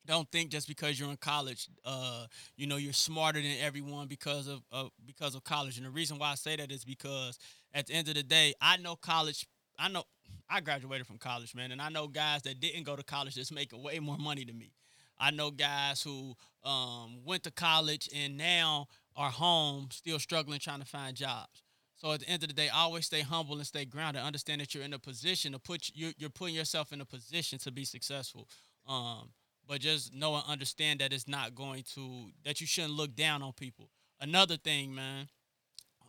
Don't 0.05 0.29
think 0.33 0.51
just 0.51 0.67
because 0.67 0.99
you're 0.99 1.11
in 1.11 1.17
college, 1.17 1.69
uh, 1.85 2.27
you 2.57 2.67
know, 2.67 2.77
you're 2.77 2.93
smarter 2.93 3.41
than 3.41 3.55
everyone 3.61 4.09
because 4.09 4.49
of, 4.49 4.63
of 4.73 4.91
because 5.07 5.37
of 5.37 5.45
college. 5.45 5.77
And 5.77 5.87
the 5.87 5.91
reason 5.91 6.19
why 6.19 6.33
I 6.33 6.35
say 6.35 6.57
that 6.57 6.73
is 6.73 6.85
because 6.85 7.39
at 7.73 7.87
the 7.87 7.95
end 7.95 8.09
of 8.09 8.15
the 8.15 8.25
day, 8.25 8.53
I 8.61 8.79
know 8.79 8.97
college. 8.97 9.47
I 9.79 9.89
know 9.89 10.03
I 10.51 10.61
graduated 10.61 11.07
from 11.07 11.19
college, 11.19 11.55
man, 11.55 11.71
and 11.71 11.81
I 11.81 11.89
know 11.89 12.09
guys 12.09 12.43
that 12.43 12.61
didn't 12.61 12.83
go 12.83 12.97
to 12.97 13.05
college 13.05 13.37
that's 13.37 13.53
making 13.53 13.83
way 13.83 14.01
more 14.01 14.19
money 14.19 14.45
than 14.45 14.59
me. 14.59 14.73
I 15.19 15.31
know 15.31 15.51
guys 15.51 16.03
who 16.03 16.35
um, 16.65 17.21
went 17.25 17.45
to 17.45 17.53
college 17.53 18.09
and 18.15 18.37
now 18.37 18.89
are 19.17 19.31
home, 19.31 19.89
still 19.93 20.19
struggling 20.19 20.59
trying 20.59 20.81
to 20.81 20.87
find 20.87 21.17
jobs. 21.17 21.63
So 22.03 22.11
at 22.11 22.21
the 22.21 22.29
end 22.29 22.43
of 22.43 22.49
the 22.49 22.55
day, 22.55 22.69
always 22.69 23.07
stay 23.07 23.21
humble 23.21 23.55
and 23.57 23.67
stay 23.67 23.85
grounded. 23.85 24.25
Understand 24.25 24.61
that 24.61 24.75
you're 24.75 24.83
in 24.83 24.93
a 24.93 24.99
position 24.99 25.53
to 25.53 25.61
put 25.61 25.89
you're, 25.95 26.11
you're 26.19 26.31
putting 26.31 26.57
yourself 26.57 26.93
in 26.93 27.01
a 27.01 27.05
position 27.05 27.61
to 27.61 27.71
be 27.71 27.85
successful. 27.85 28.49
Um, 28.89 29.31
but 29.69 29.81
just 29.81 30.13
know 30.13 30.35
and 30.35 30.45
understand 30.49 30.99
that 30.99 31.13
it's 31.13 31.29
not 31.29 31.55
going 31.55 31.85
to 31.95 32.31
that 32.45 32.61
you 32.61 32.67
shouldn't 32.67 32.95
look 32.95 33.15
down 33.15 33.41
on 33.41 33.53
people. 33.53 33.89
Another 34.21 34.57
thing, 34.57 34.93
man. 34.93 35.29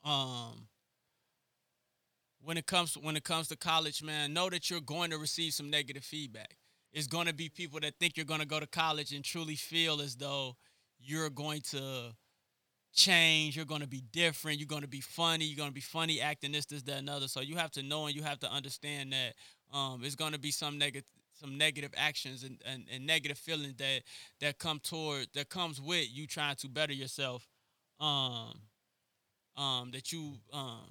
Um, 0.03 0.67
when 2.43 2.57
it 2.57 2.65
comes 2.65 2.97
when 2.97 3.15
it 3.15 3.23
comes 3.23 3.47
to 3.49 3.55
college, 3.55 4.01
man, 4.01 4.33
know 4.33 4.49
that 4.49 4.71
you're 4.71 4.81
going 4.81 5.11
to 5.11 5.19
receive 5.19 5.53
some 5.53 5.69
negative 5.69 6.03
feedback. 6.03 6.57
It's 6.91 7.05
going 7.05 7.27
to 7.27 7.33
be 7.35 7.49
people 7.49 7.79
that 7.81 7.93
think 7.99 8.17
you're 8.17 8.25
going 8.25 8.39
to 8.39 8.47
go 8.47 8.59
to 8.59 8.67
college 8.67 9.13
and 9.13 9.23
truly 9.23 9.55
feel 9.55 10.01
as 10.01 10.15
though 10.15 10.55
you're 10.99 11.29
going 11.29 11.61
to 11.69 12.15
change, 12.93 13.55
you're 13.55 13.65
going 13.65 13.81
to 13.81 13.87
be 13.87 14.03
different, 14.11 14.59
you're 14.59 14.67
going 14.67 14.81
to 14.83 14.87
be 14.87 15.01
funny, 15.01 15.45
you're 15.45 15.57
going 15.57 15.69
to 15.69 15.73
be 15.73 15.81
funny 15.81 16.21
acting 16.21 16.51
this, 16.51 16.65
this, 16.65 16.83
that, 16.83 16.97
and 16.97 17.09
other. 17.09 17.27
So 17.27 17.41
you 17.41 17.55
have 17.57 17.71
to 17.71 17.83
know 17.83 18.05
and 18.05 18.15
you 18.15 18.23
have 18.23 18.39
to 18.39 18.51
understand 18.51 19.13
that 19.13 19.77
um, 19.77 20.01
it's 20.03 20.15
going 20.15 20.33
to 20.33 20.39
be 20.39 20.51
some 20.51 20.77
negative 20.77 21.05
some 21.35 21.57
negative 21.57 21.91
actions 21.97 22.43
and, 22.43 22.61
and, 22.63 22.85
and 22.93 23.07
negative 23.07 23.37
feelings 23.37 23.73
that 23.77 24.01
that 24.39 24.59
come 24.59 24.79
toward 24.79 25.27
that 25.33 25.49
comes 25.49 25.81
with 25.81 26.07
you 26.11 26.27
trying 26.27 26.55
to 26.57 26.69
better 26.69 26.93
yourself. 26.93 27.47
Um, 27.99 28.53
um, 29.55 29.91
that 29.91 30.11
you 30.11 30.33
um 30.51 30.89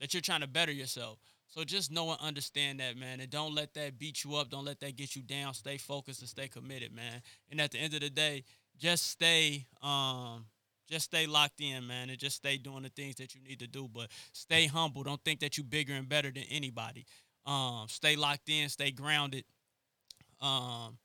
that 0.00 0.12
you're 0.12 0.20
trying 0.20 0.40
to 0.40 0.46
better 0.46 0.72
yourself. 0.72 1.18
So 1.48 1.62
just 1.62 1.92
know 1.92 2.10
and 2.10 2.20
understand 2.20 2.80
that, 2.80 2.96
man, 2.96 3.20
and 3.20 3.30
don't 3.30 3.54
let 3.54 3.74
that 3.74 3.98
beat 3.98 4.24
you 4.24 4.34
up. 4.34 4.50
Don't 4.50 4.64
let 4.64 4.80
that 4.80 4.96
get 4.96 5.14
you 5.14 5.22
down. 5.22 5.54
Stay 5.54 5.78
focused 5.78 6.20
and 6.20 6.28
stay 6.28 6.48
committed, 6.48 6.92
man. 6.92 7.22
And 7.50 7.60
at 7.60 7.70
the 7.70 7.78
end 7.78 7.94
of 7.94 8.00
the 8.00 8.10
day, 8.10 8.44
just 8.78 9.06
stay 9.10 9.66
um 9.82 10.46
just 10.88 11.06
stay 11.06 11.26
locked 11.26 11.60
in, 11.60 11.86
man, 11.86 12.10
and 12.10 12.18
just 12.18 12.36
stay 12.36 12.56
doing 12.56 12.82
the 12.82 12.88
things 12.90 13.16
that 13.16 13.34
you 13.34 13.40
need 13.42 13.58
to 13.60 13.66
do. 13.66 13.88
But 13.92 14.08
stay 14.32 14.66
humble. 14.66 15.02
Don't 15.02 15.22
think 15.24 15.40
that 15.40 15.56
you're 15.56 15.64
bigger 15.64 15.94
and 15.94 16.08
better 16.08 16.30
than 16.30 16.44
anybody. 16.50 17.06
Um, 17.46 17.86
stay 17.88 18.16
locked 18.16 18.48
in. 18.48 18.68
Stay 18.68 18.90
grounded. 18.90 19.44
Um, 20.40 20.98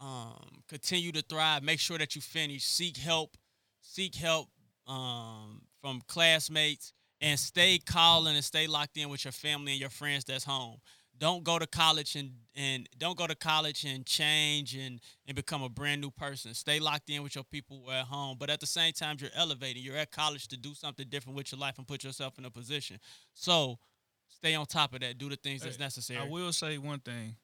um, 0.00 0.62
continue 0.68 1.12
to 1.12 1.22
thrive. 1.22 1.62
Make 1.62 1.80
sure 1.80 1.98
that 1.98 2.14
you 2.14 2.22
finish. 2.22 2.64
Seek 2.64 2.96
help. 2.96 3.36
Seek 3.80 4.14
help 4.14 4.48
um, 4.86 5.62
from 5.80 6.00
classmates 6.06 6.92
and 7.20 7.38
stay 7.38 7.78
calling 7.78 8.34
and 8.34 8.44
stay 8.44 8.66
locked 8.66 8.96
in 8.96 9.08
with 9.08 9.24
your 9.24 9.32
family 9.32 9.72
and 9.72 9.80
your 9.80 9.90
friends 9.90 10.24
that's 10.24 10.44
home. 10.44 10.76
Don't 11.18 11.42
go 11.42 11.58
to 11.58 11.66
college 11.66 12.14
and, 12.14 12.30
and 12.54 12.88
don't 12.96 13.18
go 13.18 13.26
to 13.26 13.34
college 13.34 13.84
and 13.84 14.06
change 14.06 14.74
and, 14.76 15.00
and 15.26 15.34
become 15.34 15.62
a 15.64 15.68
brand 15.68 16.00
new 16.00 16.10
person. 16.12 16.54
Stay 16.54 16.78
locked 16.78 17.10
in 17.10 17.22
with 17.24 17.34
your 17.34 17.42
people 17.44 17.90
at 17.90 18.04
home. 18.04 18.36
But 18.38 18.50
at 18.50 18.60
the 18.60 18.66
same 18.66 18.92
time, 18.92 19.16
you're 19.18 19.30
elevating. 19.34 19.82
You're 19.82 19.96
at 19.96 20.12
college 20.12 20.46
to 20.48 20.56
do 20.56 20.74
something 20.74 21.06
different 21.08 21.36
with 21.36 21.50
your 21.50 21.58
life 21.58 21.76
and 21.78 21.86
put 21.88 22.04
yourself 22.04 22.38
in 22.38 22.44
a 22.44 22.50
position. 22.50 22.98
So 23.34 23.78
stay 24.28 24.54
on 24.54 24.66
top 24.66 24.94
of 24.94 25.00
that. 25.00 25.18
Do 25.18 25.28
the 25.28 25.34
things 25.36 25.62
that's 25.62 25.78
necessary. 25.80 26.20
I 26.20 26.28
will 26.28 26.52
say 26.52 26.78
one 26.78 27.00
thing. 27.00 27.34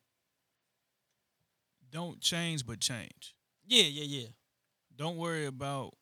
Don't 1.90 2.20
change, 2.20 2.66
but 2.66 2.80
change. 2.80 3.34
Yeah, 3.66 3.84
yeah, 3.84 4.04
yeah. 4.20 4.26
Don't 4.96 5.16
worry 5.16 5.46
about 5.46 5.94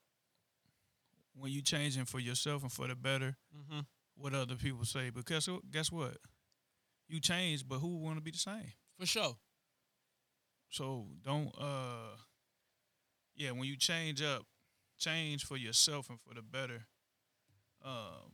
when 1.35 1.51
you 1.53 1.63
changing 1.63 2.05
for 2.05 2.19
yourself 2.21 2.63
and 2.63 2.73
for 2.73 2.87
the 2.87 2.95
better 2.95 3.37
Mm-hmm. 3.57 3.81
what 4.17 4.35
other 4.35 4.57
people 4.57 4.85
say. 4.85 5.11
Because 5.11 5.49
guess 5.71 5.91
what? 5.91 6.17
You 7.13 7.21
change, 7.21 7.69
but 7.69 7.79
who 7.79 7.99
want 7.99 8.17
to 8.17 8.23
be 8.23 8.31
the 8.31 8.39
same? 8.39 8.73
For 8.99 9.05
sure. 9.05 9.37
So 10.71 11.07
don't 11.23 11.53
uh 11.61 12.17
yeah, 13.37 13.51
when 13.51 13.65
you 13.65 13.77
change 13.77 14.23
up, 14.23 14.47
change 14.99 15.45
for 15.45 15.59
yourself 15.59 16.09
and 16.09 16.19
for 16.27 16.33
the 16.35 16.41
better. 16.43 16.87
Um 17.85 18.33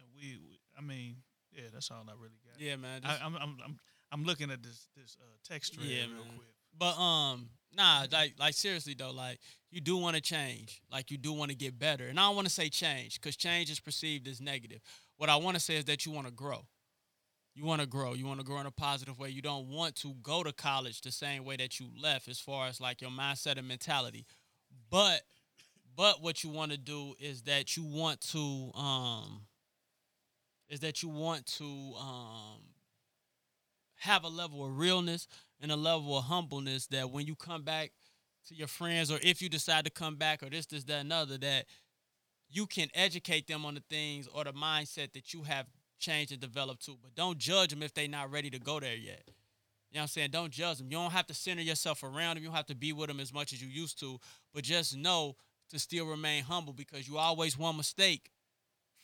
and 0.00 0.08
we, 0.16 0.38
we 0.48 0.58
I 0.76 0.80
mean, 0.82 1.16
yeah, 1.52 1.68
that's 1.72 1.90
all 1.92 2.04
I 2.08 2.12
really 2.20 2.40
got. 2.44 2.60
Yeah, 2.60 2.74
man. 2.76 3.02
I, 3.04 3.10
Just- 3.10 3.22
I'm 3.24 3.36
I'm 3.36 3.56
I'm 3.64 3.76
I'm 4.10 4.24
looking 4.24 4.50
at 4.50 4.62
this 4.64 4.88
this 4.96 5.16
uh, 5.20 5.24
text 5.48 5.74
thread 5.76 5.86
Yeah, 5.86 6.06
real 6.06 6.24
man. 6.24 6.34
quick. 6.36 6.48
But 6.76 6.98
um, 7.00 7.50
nah, 7.76 8.06
like 8.10 8.34
like 8.40 8.54
seriously 8.54 8.94
though, 8.98 9.12
like 9.12 9.38
you 9.70 9.80
do 9.80 9.96
want 9.96 10.16
to 10.16 10.22
change, 10.22 10.82
like 10.90 11.12
you 11.12 11.16
do 11.18 11.32
want 11.32 11.52
to 11.52 11.56
get 11.56 11.78
better, 11.78 12.08
and 12.08 12.18
I 12.18 12.24
don't 12.26 12.34
want 12.34 12.48
to 12.48 12.52
say 12.52 12.68
change 12.68 13.20
because 13.20 13.36
change 13.36 13.70
is 13.70 13.78
perceived 13.78 14.26
as 14.26 14.40
negative. 14.40 14.80
What 15.16 15.30
I 15.30 15.36
want 15.36 15.56
to 15.56 15.60
say 15.62 15.76
is 15.76 15.84
that 15.84 16.04
you 16.04 16.10
want 16.10 16.26
to 16.26 16.32
grow. 16.32 16.66
You 17.54 17.64
want 17.64 17.80
to 17.80 17.86
grow. 17.86 18.14
You 18.14 18.26
want 18.26 18.40
to 18.40 18.46
grow 18.46 18.58
in 18.58 18.66
a 18.66 18.70
positive 18.70 19.18
way. 19.18 19.28
You 19.28 19.40
don't 19.40 19.68
want 19.68 19.94
to 19.96 20.14
go 20.22 20.42
to 20.42 20.52
college 20.52 21.00
the 21.02 21.12
same 21.12 21.44
way 21.44 21.56
that 21.56 21.78
you 21.78 21.86
left, 22.00 22.28
as 22.28 22.40
far 22.40 22.66
as 22.66 22.80
like 22.80 23.00
your 23.00 23.10
mindset 23.10 23.58
and 23.58 23.68
mentality. 23.68 24.26
But 24.90 25.22
but 25.96 26.20
what 26.20 26.42
you 26.42 26.50
want 26.50 26.72
to 26.72 26.78
do 26.78 27.14
is 27.20 27.42
that 27.42 27.76
you 27.76 27.84
want 27.84 28.20
to 28.32 28.72
um 28.74 29.42
is 30.68 30.80
that 30.80 31.02
you 31.02 31.08
want 31.08 31.46
to 31.46 31.94
um 31.98 32.60
have 33.96 34.24
a 34.24 34.28
level 34.28 34.64
of 34.66 34.76
realness 34.76 35.28
and 35.60 35.70
a 35.70 35.76
level 35.76 36.18
of 36.18 36.24
humbleness 36.24 36.86
that 36.88 37.10
when 37.10 37.26
you 37.26 37.36
come 37.36 37.62
back 37.62 37.92
to 38.48 38.54
your 38.54 38.66
friends 38.66 39.10
or 39.10 39.18
if 39.22 39.40
you 39.40 39.48
decide 39.48 39.84
to 39.84 39.90
come 39.90 40.16
back 40.16 40.42
or 40.42 40.50
this, 40.50 40.66
this, 40.66 40.84
that, 40.84 41.00
and 41.00 41.12
other, 41.12 41.38
that 41.38 41.64
you 42.50 42.66
can 42.66 42.88
educate 42.92 43.46
them 43.46 43.64
on 43.64 43.74
the 43.74 43.82
things 43.88 44.28
or 44.28 44.44
the 44.44 44.52
mindset 44.52 45.12
that 45.12 45.32
you 45.32 45.42
have 45.44 45.66
changed 46.04 46.32
and 46.32 46.40
develop 46.40 46.80
too. 46.80 46.98
But 47.02 47.14
don't 47.14 47.38
judge 47.38 47.70
them 47.70 47.82
if 47.82 47.94
they're 47.94 48.08
not 48.08 48.30
ready 48.30 48.50
to 48.50 48.58
go 48.58 48.80
there 48.80 48.94
yet. 48.94 49.22
You 49.26 49.98
know 49.98 50.00
what 50.00 50.02
I'm 50.02 50.08
saying? 50.08 50.30
Don't 50.32 50.50
judge 50.50 50.78
them. 50.78 50.88
You 50.90 50.98
don't 50.98 51.12
have 51.12 51.26
to 51.28 51.34
center 51.34 51.62
yourself 51.62 52.02
around 52.02 52.34
them. 52.34 52.42
You 52.42 52.48
don't 52.48 52.56
have 52.56 52.66
to 52.66 52.74
be 52.74 52.92
with 52.92 53.08
them 53.08 53.20
as 53.20 53.32
much 53.32 53.52
as 53.52 53.62
you 53.62 53.68
used 53.68 53.98
to. 54.00 54.18
But 54.52 54.64
just 54.64 54.96
know 54.96 55.36
to 55.70 55.78
still 55.78 56.06
remain 56.06 56.42
humble 56.42 56.72
because 56.72 57.08
you 57.08 57.16
always 57.16 57.56
one 57.56 57.76
mistake 57.76 58.30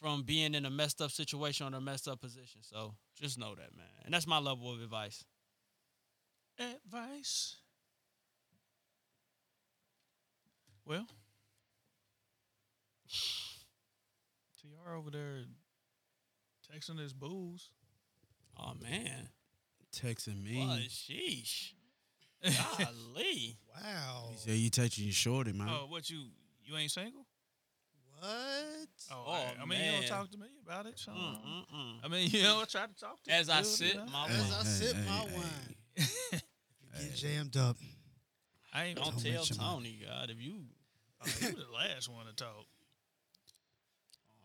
from 0.00 0.22
being 0.22 0.54
in 0.54 0.64
a 0.64 0.70
messed 0.70 1.00
up 1.00 1.10
situation 1.10 1.72
or 1.72 1.76
a 1.76 1.80
messed 1.80 2.08
up 2.08 2.20
position. 2.20 2.62
So 2.62 2.94
just 3.14 3.38
know 3.38 3.54
that, 3.54 3.76
man. 3.76 3.86
And 4.04 4.12
that's 4.12 4.26
my 4.26 4.38
level 4.38 4.72
of 4.72 4.82
advice. 4.82 5.24
Advice. 6.58 7.56
Well, 10.84 11.06
TR 14.60 14.94
over 14.96 15.10
there 15.10 15.44
texting 16.74 16.98
his 16.98 17.12
booze. 17.12 17.70
Oh 18.58 18.72
man. 18.80 19.28
Texting 19.94 20.42
me. 20.42 20.66
What? 20.66 20.80
Sheesh. 20.88 21.72
Golly. 22.78 23.56
Wow. 23.82 24.28
He 24.30 24.36
said 24.38 24.52
you 24.54 24.70
texting 24.70 25.04
your 25.04 25.12
shorty, 25.12 25.52
man. 25.52 25.68
Oh, 25.70 25.86
what 25.88 26.08
you 26.08 26.24
you 26.64 26.76
ain't 26.76 26.90
single? 26.90 27.26
What? 28.18 28.28
Oh, 29.10 29.24
Oh, 29.26 29.32
I, 29.32 29.62
I 29.62 29.66
mean 29.66 29.78
you 29.84 29.92
don't 29.92 30.06
talk 30.06 30.30
to 30.30 30.38
me 30.38 30.46
about 30.64 30.86
it. 30.86 30.98
So 30.98 31.12
Mm-mm-mm. 31.12 31.94
I 32.04 32.08
mean 32.08 32.28
you 32.32 32.42
know 32.42 32.60
I 32.60 32.64
try 32.64 32.86
to 32.86 32.94
talk 32.94 33.22
to 33.24 33.32
As 33.32 33.48
you, 33.48 33.54
I 33.54 33.56
dude, 33.58 33.66
sip 33.66 33.92
you 33.94 33.98
know? 34.00 34.06
my 34.12 34.26
As 34.28 34.40
wine. 34.42 34.52
I 34.60 34.62
sip 34.64 34.96
my 35.08 35.24
wine. 35.24 35.76
Get 37.00 37.14
jammed 37.14 37.56
up. 37.56 37.76
I 38.72 38.84
ain't 38.86 38.96
Don't 38.96 39.10
Don't 39.12 39.22
tell 39.22 39.32
mention 39.32 39.56
my- 39.58 39.64
Tony, 39.64 39.98
God, 40.06 40.30
if 40.30 40.40
you. 40.40 40.54
oh, 41.22 41.26
you 41.40 41.46
was 41.48 41.56
the 41.66 41.72
last 41.72 42.08
one 42.08 42.26
to 42.26 42.32
talk. 42.34 42.66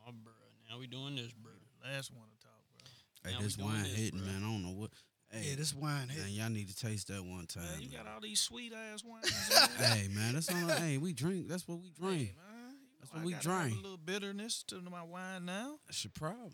Oh, 0.08 0.12
bro. 0.24 0.34
Now 0.70 0.80
we 0.80 0.88
doing 0.88 1.16
this, 1.16 1.32
bro. 1.34 1.52
Last 1.94 2.12
one 2.12 2.26
to 2.30 2.38
talk, 2.40 2.62
bro. 2.72 3.30
Hey, 3.30 3.38
Now 3.38 3.42
this 3.44 3.58
wine 3.58 3.84
this, 3.84 3.94
hitting, 3.94 4.20
bro. 4.20 4.28
man. 4.28 4.44
I 4.44 4.48
don't 4.52 4.64
know 4.64 4.80
what. 4.80 4.90
Hey, 5.32 5.50
Yeah, 5.50 5.56
this 5.56 5.74
wine 5.74 6.08
man, 6.08 6.18
hit. 6.18 6.30
y'all 6.30 6.50
need 6.50 6.70
to 6.70 6.76
taste 6.76 7.08
that 7.10 7.24
one 7.24 7.46
time. 7.48 7.64
Man, 7.64 7.82
you 7.82 7.90
man. 7.90 8.04
got 8.06 8.14
all 8.14 8.22
these 8.22 8.40
sweet 8.40 8.74
ass 8.74 9.04
wines. 9.04 9.30
hey, 9.78 10.08
man, 10.10 10.34
that's 10.34 10.50
all. 10.50 10.68
hey, 10.70 10.98
we 10.98 11.14
drink. 11.14 11.48
That's 11.48 11.68
what 11.68 11.80
we 11.80 11.92
drink. 11.92 12.30
Hey, 12.30 12.36
man, 12.38 12.72
you 12.72 12.88
That's 13.00 13.14
what 13.14 13.22
I 13.22 13.26
we 13.26 13.32
gotta 13.34 13.44
drink. 13.48 13.74
A 13.80 13.82
little 13.82 13.98
bitterness 13.98 14.64
to 14.68 14.82
my 14.82 15.04
wine 15.04 15.46
now. 15.46 15.76
That's 15.88 16.04
your 16.04 16.12
problem. 16.14 16.54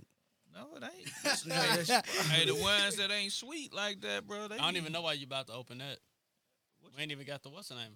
No, 0.53 0.68
it 0.76 0.84
ain't. 0.84 2.06
hey, 2.32 2.45
the 2.45 2.56
ones 2.56 2.98
that 2.98 3.10
ain't 3.10 3.32
sweet 3.32 3.74
like 3.74 4.02
that, 4.02 4.28
bro. 4.28 4.49
They 4.49 4.56
I 4.56 4.58
don't 4.66 4.74
be- 4.74 4.80
even 4.82 4.91
know 4.91 5.02
why 5.02 5.14
you 5.14 5.26
about 5.26 5.48
to 5.48 5.53
open 5.53 5.78
that. 5.78 5.98
We 6.95 7.02
ain't 7.03 7.12
even 7.12 7.26
got 7.26 7.41
the 7.41 7.49
what's 7.49 7.70
the 7.70 7.76
name. 7.76 7.94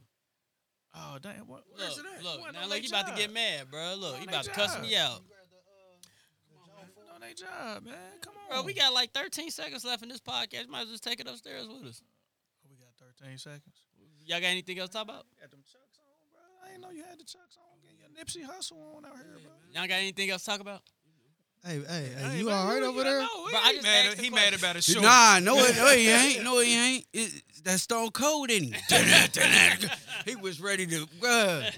Oh 0.95 1.17
damn! 1.21 1.47
What, 1.47 1.63
where's 1.75 1.97
Look, 1.97 2.05
it 2.05 2.17
at? 2.19 2.23
look. 2.23 2.53
Now 2.53 2.61
look, 2.61 2.69
they 2.69 2.79
you 2.79 2.87
about 2.87 3.07
to 3.07 3.21
get 3.21 3.33
mad, 3.33 3.69
bro. 3.69 3.95
Look, 3.99 4.15
on 4.15 4.21
you 4.21 4.27
about 4.29 4.45
to 4.45 4.51
cuss 4.51 4.81
me 4.81 4.95
out. 4.95 5.19
Went 7.25 7.41
on 7.41 7.47
their 7.49 7.73
job, 7.75 7.85
man. 7.85 7.93
Come 8.21 8.33
on, 8.37 8.49
Bro, 8.49 8.63
we 8.63 8.73
got 8.73 8.93
like 8.93 9.11
13 9.13 9.49
seconds 9.51 9.83
left 9.85 10.03
in 10.03 10.09
this 10.09 10.21
podcast. 10.21 10.67
Might 10.67 10.81
as 10.81 10.85
well 10.85 10.93
just 10.93 11.03
take 11.03 11.19
it 11.19 11.27
upstairs 11.27 11.67
with 11.67 11.89
us. 11.89 12.01
Oh, 12.63 12.69
we 12.69 12.77
got 12.77 12.93
13 13.21 13.37
seconds. 13.37 13.75
Y'all 14.25 14.39
got 14.39 14.47
anything 14.47 14.79
else 14.79 14.89
to 14.89 14.93
talk 14.93 15.03
about? 15.03 15.25
Got 15.39 15.51
them 15.51 15.61
chucks 15.65 15.99
on, 15.99 16.05
bro. 16.31 16.41
I 16.65 16.69
didn't 16.69 16.81
know 16.81 16.89
you 16.91 17.03
had 17.03 17.19
the 17.19 17.23
chucks 17.23 17.57
on. 17.57 17.77
Get 17.81 17.93
your 17.99 18.09
Nipsey 18.09 18.49
Hussle 18.49 18.97
on 18.97 19.05
out 19.05 19.15
here, 19.17 19.37
bro. 19.43 19.51
Y'all 19.73 19.87
got 19.87 19.95
anything 19.99 20.29
else 20.31 20.43
to 20.45 20.51
talk 20.51 20.59
about? 20.61 20.81
Hey, 21.63 21.79
hey, 21.79 22.09
hey, 22.15 22.29
Hey, 22.29 22.37
you 22.39 22.45
man, 22.45 22.53
all 22.53 22.67
right 22.67 22.83
over 22.83 23.03
there? 23.03 23.21
know, 23.21 23.27
Bro, 23.49 23.59
I 23.59 23.67
he 23.69 23.73
just 23.73 23.83
mad, 23.87 24.05
asked 24.05 24.17
the 24.17 24.23
he 24.23 24.29
question. 24.29 24.51
mad 24.51 24.59
about 24.59 24.75
his 24.75 24.85
show. 24.85 25.01
Nah, 25.01 25.39
no, 25.39 25.57
it, 25.57 25.75
no, 25.75 25.89
he 25.95 26.09
ain't. 26.09 26.43
No, 26.43 26.59
he 26.59 26.75
ain't. 26.95 27.05
It, 27.11 27.43
that's 27.63 27.81
Stone 27.83 28.11
Cold 28.11 28.51
in 28.51 28.71
him. 28.71 28.79
he 30.25 30.35
was 30.35 30.61
ready 30.61 30.85
to. 30.85 31.07
Uh, 31.23 31.61
Hey. 31.61 31.71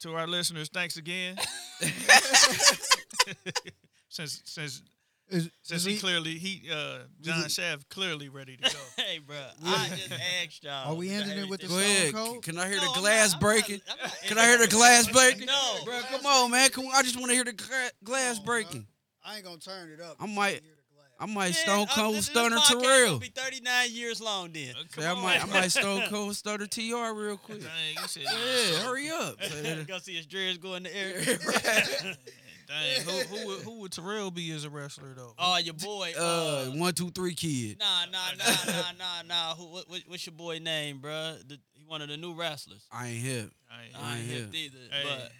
To 0.00 0.14
our 0.14 0.26
listeners, 0.28 0.68
thanks 0.68 0.96
again. 0.96 1.36
since 4.08 4.40
since 4.44 4.82
Is, 5.30 5.50
since 5.62 5.80
is 5.80 5.84
he 5.84 5.92
we- 5.94 5.98
clearly 5.98 6.34
he 6.38 6.70
uh 6.72 6.98
John 7.20 7.48
Shaft 7.48 7.88
clearly 7.90 8.28
ready 8.28 8.56
to 8.56 8.62
go. 8.62 8.78
hey, 9.02 9.18
bro, 9.18 9.36
I 9.64 9.88
just 9.90 10.10
asked 10.42 10.64
y'all. 10.64 10.92
Are 10.92 10.94
we 10.94 11.10
ending 11.10 11.36
it 11.38 11.48
with 11.48 11.60
the 11.60 11.66
go 11.66 11.74
Stone 11.74 11.82
ahead. 11.82 12.14
Cold? 12.14 12.42
Can 12.42 12.58
I 12.58 12.68
hear 12.68 12.76
No, 12.76 12.84
the 12.84 12.90
I'm 12.94 13.00
glass 13.00 13.32
not- 13.32 13.34
I'm 13.34 13.40
breaking? 13.40 13.80
not- 13.86 13.96
I'm 14.00 14.04
not 14.08 14.22
Can 14.26 14.38
I 14.38 14.44
hear 14.46 14.58
the 14.58 14.68
glass 14.68 15.08
breaking? 15.10 15.46
No, 15.46 15.78
bro. 15.84 16.00
Come 16.10 16.24
on, 16.26 16.50
man. 16.50 16.70
Come 16.70 16.86
on. 16.86 16.92
I 16.94 17.02
just 17.02 17.16
want 17.16 17.28
to 17.30 17.34
hear 17.34 17.44
the 17.44 17.52
gra- 17.52 17.90
glass 18.04 18.38
on, 18.38 18.42
bruh. 18.44 18.46
breaking. 18.46 18.86
I 19.24 19.36
ain't 19.36 19.44
gonna 19.44 19.58
turn 19.58 19.90
it 19.90 20.00
up. 20.00 20.16
I 20.20 20.26
You 20.26 20.32
might- 20.32 20.62
can 21.18 21.28
hear 21.28 21.34
the 21.34 21.34
glass. 21.34 21.34
I 21.34 21.34
might 21.34 21.44
Man, 21.44 21.52
Stone 21.52 21.86
uh, 21.90 21.94
Cold 21.94 22.14
this- 22.16 22.26
Stunner 22.26 22.58
Terrell. 22.68 23.18
be 23.18 23.28
39 23.28 23.90
years 23.90 24.20
long 24.20 24.50
then. 24.52 24.74
Uh, 24.78 25.00
Say, 25.00 25.06
I 25.06 25.14
might, 25.14 25.42
I 25.42 25.46
might 25.46 25.70
Stone 25.72 26.02
Cold 26.08 26.36
Stunner 26.36 26.66
TR 26.66 27.12
real 27.14 27.36
quick. 27.36 27.60
Dang, 27.60 27.68
you 28.02 28.08
said 28.08 28.22
Yeah, 28.24 28.78
hurry 28.80 29.08
up. 29.10 29.36
Go 29.86 29.98
see 29.98 30.16
his 30.16 30.26
dreads 30.26 30.58
go 30.58 30.74
in 30.74 30.84
the 30.84 30.96
air. 30.96 31.14
Dang, 32.68 33.00
who 33.06 33.10
who 33.34 33.46
would, 33.46 33.58
who 33.60 33.80
would 33.80 33.92
Terrell 33.92 34.30
be 34.30 34.50
as 34.52 34.64
a 34.64 34.70
wrestler 34.70 35.14
though? 35.16 35.32
Oh, 35.38 35.56
your 35.56 35.72
boy. 35.72 36.12
Uh, 36.18 36.22
Uh, 36.22 36.64
one, 36.72 36.92
two, 36.92 37.10
three, 37.10 37.32
kid. 37.34 37.78
nah, 37.78 38.04
nah, 38.12 38.18
nah, 38.38 38.54
nah, 38.66 38.82
nah, 38.98 39.22
nah. 39.26 39.54
Who? 39.54 39.64
What, 39.72 39.88
what, 39.88 40.02
what's 40.06 40.26
your 40.26 40.34
boy 40.34 40.58
name, 40.58 40.98
bruh? 40.98 41.38
The, 41.48 41.58
he 41.72 41.86
one 41.86 42.02
of 42.02 42.08
the 42.10 42.18
new 42.18 42.34
wrestlers. 42.34 42.84
I 42.92 43.06
ain't 43.08 43.22
hip. 43.24 43.50
I 43.70 43.84
ain't- 43.84 44.04
I 44.04 44.18
ain't 44.18 44.26
yeah. 44.26 44.34
hip 44.36 44.54
either, 44.54 44.78
Hey. 44.90 45.02
but 45.04 45.32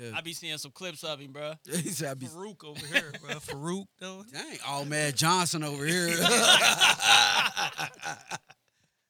I 0.00 0.04
ain't. 0.06 0.16
I 0.16 0.20
be 0.20 0.32
seeing 0.32 0.58
some 0.58 0.70
clips 0.72 1.02
of 1.04 1.18
him, 1.20 1.32
bro. 1.32 1.54
He 1.70 1.90
said 1.90 2.10
I 2.10 2.14
be 2.14 2.26
Faarooq 2.26 2.64
over 2.64 2.86
here, 2.86 3.12
bro. 3.24 3.34
Faarooq 3.36 3.86
though. 3.98 4.24
dang 4.32 4.58
oh, 4.66 4.72
all 4.72 4.80
Ahmed 4.82 5.16
Johnson 5.16 5.62
over 5.64 5.84
here. 5.86 6.08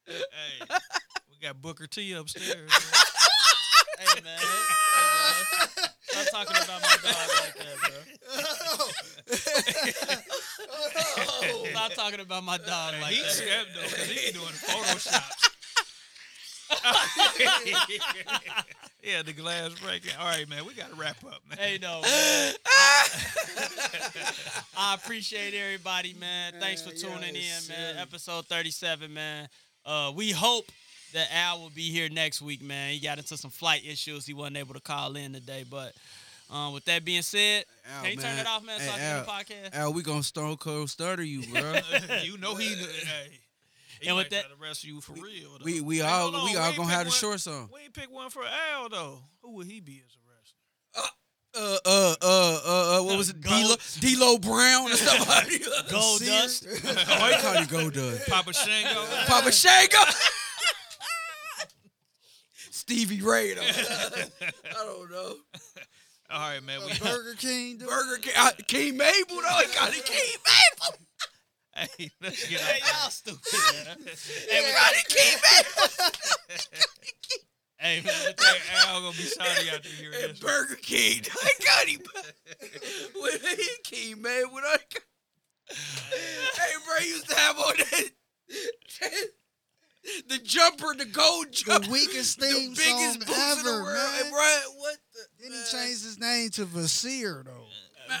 hey, 0.07 0.15
we 1.29 1.37
got 1.41 1.61
Booker 1.61 1.87
T 1.87 2.13
upstairs. 2.13 2.71
Hey 3.99 4.21
man, 4.23 4.37
hey, 4.37 4.45
man. 4.45 5.89
Stop 6.01 6.45
talking 6.45 6.63
about 6.63 6.81
my 6.81 6.97
dog 7.03 7.29
like 7.41 7.55
that, 7.57 7.77
bro. 7.81 7.91
Stop 11.71 11.91
talking 11.93 12.19
about 12.19 12.43
my 12.43 12.57
dog 12.57 12.93
like 13.01 13.13
he 13.13 13.21
that. 13.21 13.31
stepped 13.31 13.73
though, 13.75 13.81
cause 13.81 14.07
he 14.07 14.27
be 14.27 14.33
doing 14.33 14.53
Photoshop. 14.53 15.33
Yeah, 19.07 19.21
the 19.21 19.31
glass 19.31 19.73
breaking. 19.79 20.11
All 20.19 20.25
right, 20.25 20.47
man, 20.49 20.65
we 20.65 20.73
gotta 20.73 20.95
wrap 20.95 21.23
up, 21.23 21.39
man. 21.47 21.57
Hey, 21.57 21.79
no, 21.81 22.01
man. 22.01 22.53
I 24.77 24.95
appreciate 24.95 25.53
everybody, 25.53 26.13
man. 26.19 26.53
Thanks 26.59 26.81
for 26.81 26.91
tuning 26.91 27.19
y'all 27.19 27.27
in, 27.29 27.33
man. 27.33 27.61
silly. 27.61 27.99
Episode 28.01 28.45
37, 28.47 29.13
man. 29.13 29.47
Uh, 29.85 30.11
we 30.13 30.31
hope 30.31 30.65
that 31.13 31.29
Al 31.33 31.61
will 31.61 31.69
be 31.69 31.89
here 31.89 32.09
next 32.09 32.41
week, 32.41 32.61
man. 32.61 32.91
He 32.91 32.99
got 32.99 33.17
into 33.17 33.37
some 33.37 33.49
flight 33.49 33.85
issues. 33.85 34.25
He 34.25 34.33
wasn't 34.33 34.57
able 34.57 34.73
to 34.73 34.81
call 34.81 35.15
in 35.15 35.31
today, 35.31 35.63
but 35.69 35.93
um, 36.51 36.73
with 36.73 36.83
that 36.85 37.05
being 37.05 37.21
said, 37.21 37.63
Al, 37.95 38.03
can 38.03 38.11
you 38.11 38.17
turn 38.17 38.37
it 38.37 38.45
off, 38.47 38.65
man, 38.65 38.77
so 38.79 38.85
Hey, 38.85 38.91
I 38.91 38.97
can 38.97 38.99
hear 38.99 39.23
the 39.23 39.31
Al. 39.31 39.39
podcast? 39.39 39.75
Al, 39.83 39.93
we 39.93 40.03
gonna 40.03 40.23
Stone 40.23 40.57
Cold 40.57 40.89
Stunner 40.89 41.23
you, 41.23 41.43
bro. 41.47 41.75
you 42.23 42.37
know 42.37 42.55
he. 42.55 42.75
Hey, 42.75 43.39
he 44.01 44.07
And 44.07 44.17
with 44.17 44.29
that- 44.29 44.45
try 44.45 44.49
to 44.55 44.61
wrestle 44.61 44.89
you 44.89 45.01
for 45.01 45.13
real. 45.13 45.57
Though. 45.59 45.65
we 45.65 45.81
we 45.81 45.97
Hey, 45.97 46.01
all 46.03 46.35
on, 46.35 46.45
we 46.45 46.55
all 46.57 46.65
ain't 46.67 46.75
gonna 46.77 46.87
pick 46.89 46.97
have 46.97 47.05
the 47.05 47.09
one- 47.11 47.19
shorts 47.19 47.47
on. 47.47 47.69
We 47.73 47.81
ain't 47.81 47.93
pick 47.93 48.11
one 48.11 48.29
for 48.29 48.43
Al 48.45 48.89
though. 48.89 49.23
Who 49.41 49.51
would 49.55 49.67
he 49.67 49.79
be 49.79 50.01
as 50.05 50.13
a 50.15 50.19
wrestler? 50.29 51.11
Uh 51.55 51.77
uh 51.85 52.15
uh 52.21 52.55
uh 52.63 52.99
uh 52.99 53.03
what 53.03 53.17
was 53.17 53.29
it? 53.29 53.41
Gold- 53.41 53.79
D'Lo 53.99 54.35
D'Lo 54.35 54.37
Brown 54.37 54.91
or 54.91 54.95
stuff 54.95 55.27
like. 55.27 55.49
Gold 55.89 56.19
dust. 56.25 56.67
Oh, 56.69 57.31
he 57.31 57.41
called 57.41 57.59
you 57.59 57.65
Goldust. 57.91 58.27
Papa 58.27 58.53
Shango. 58.53 59.05
Papa 59.25 59.51
Shango. 59.51 59.97
Stevie 62.71 63.21
Ray. 63.21 63.53
though. 63.53 63.61
I 63.61 64.73
don't 64.73 65.11
know. 65.11 65.35
All 66.29 66.39
right, 66.49 66.63
man. 66.63 66.79
We 66.85 66.97
Burger 66.99 67.35
King. 67.37 67.77
Burger 67.77 68.17
King. 68.21 68.33
Uh, 68.37 68.51
King 68.67 68.97
Mabel 68.97 69.37
though. 69.37 69.59
He 69.67 69.73
got 69.73 69.89
it. 69.95 70.05
King 70.05 70.35
Mabel. 70.45 71.06
Hey, 71.77 72.09
let's 72.21 72.47
get 72.49 72.59
Hey, 72.61 72.79
out. 72.83 73.01
y'all 73.03 73.09
stupid, 73.11 73.41
man. 73.85 73.97
He 73.97 74.71
got 74.73 74.93
it. 74.93 75.13
Hey, 77.79 78.01
man, 78.01 78.03
with 78.03 78.39
Hey, 78.39 78.59
that- 78.71 78.87
Al 78.87 79.01
gonna 79.01 79.11
be 79.11 79.23
sorry 79.23 79.69
after 79.69 79.89
hearing 79.89 80.17
And 80.23 80.31
this. 80.31 80.39
Burger 80.39 80.75
King. 80.81 81.21
I 81.31 81.51
got 81.63 81.87
him. 81.87 82.01
When 83.21 83.31
he 83.57 83.69
came, 83.83 84.21
man, 84.21 84.43
when 84.51 84.63
I 84.63 84.77
got- 84.93 85.03
Hey, 85.69 86.73
bro, 86.85 86.95
he 86.99 87.07
used 87.09 87.29
to 87.29 87.35
have 87.35 87.55
have 87.57 87.65
on 87.65 87.73
that. 87.77 88.09
the 90.29 90.37
jumper, 90.43 90.93
the 90.97 91.05
gold 91.05 91.51
jumper. 91.51 91.85
The 91.85 91.91
weakest 91.91 92.39
the 92.39 92.45
thing 92.47 92.69
biggest 92.69 92.85
song 92.87 93.19
boots 93.19 93.57
in 93.59 93.65
the 93.65 93.71
ever, 93.71 93.83
world. 93.83 93.93
man. 93.95 94.23
Hey, 94.23 94.29
Brian, 94.31 94.61
what 94.77 94.97
the? 95.13 95.19
Then 95.41 95.51
man, 95.51 95.59
he 95.65 95.71
changed 95.77 96.03
his 96.05 96.19
name 96.19 96.49
to 96.51 96.65
Vasir 96.65 97.43
though. 97.43 97.65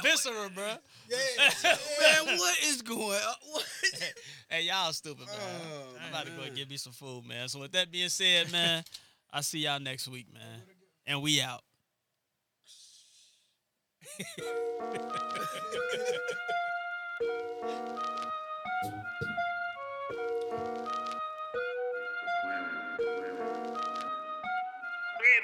Viscera, 0.03 0.49
bro. 0.53 0.73
Man, 1.63 2.37
what 2.37 2.57
is 2.65 2.81
going 2.81 2.99
on? 2.99 3.35
What? 3.51 3.65
Hey, 4.49 4.63
y'all 4.63 4.93
stupid, 4.93 5.25
man. 5.27 5.35
Oh, 5.37 5.97
I'm 6.01 6.09
about 6.09 6.25
to 6.25 6.31
go 6.31 6.37
man. 6.37 6.47
and 6.47 6.55
get 6.55 6.69
me 6.69 6.77
some 6.77 6.93
food, 6.93 7.25
man. 7.27 7.49
So 7.49 7.59
with 7.59 7.73
that 7.73 7.91
being 7.91 8.07
said, 8.07 8.49
man, 8.49 8.81
I'll 9.31 9.43
see 9.43 9.59
y'all 9.59 9.77
next 9.79 10.07
week, 10.07 10.27
man. 10.33 10.61
And 11.05 11.21
we 11.21 11.41
out. 11.41 11.61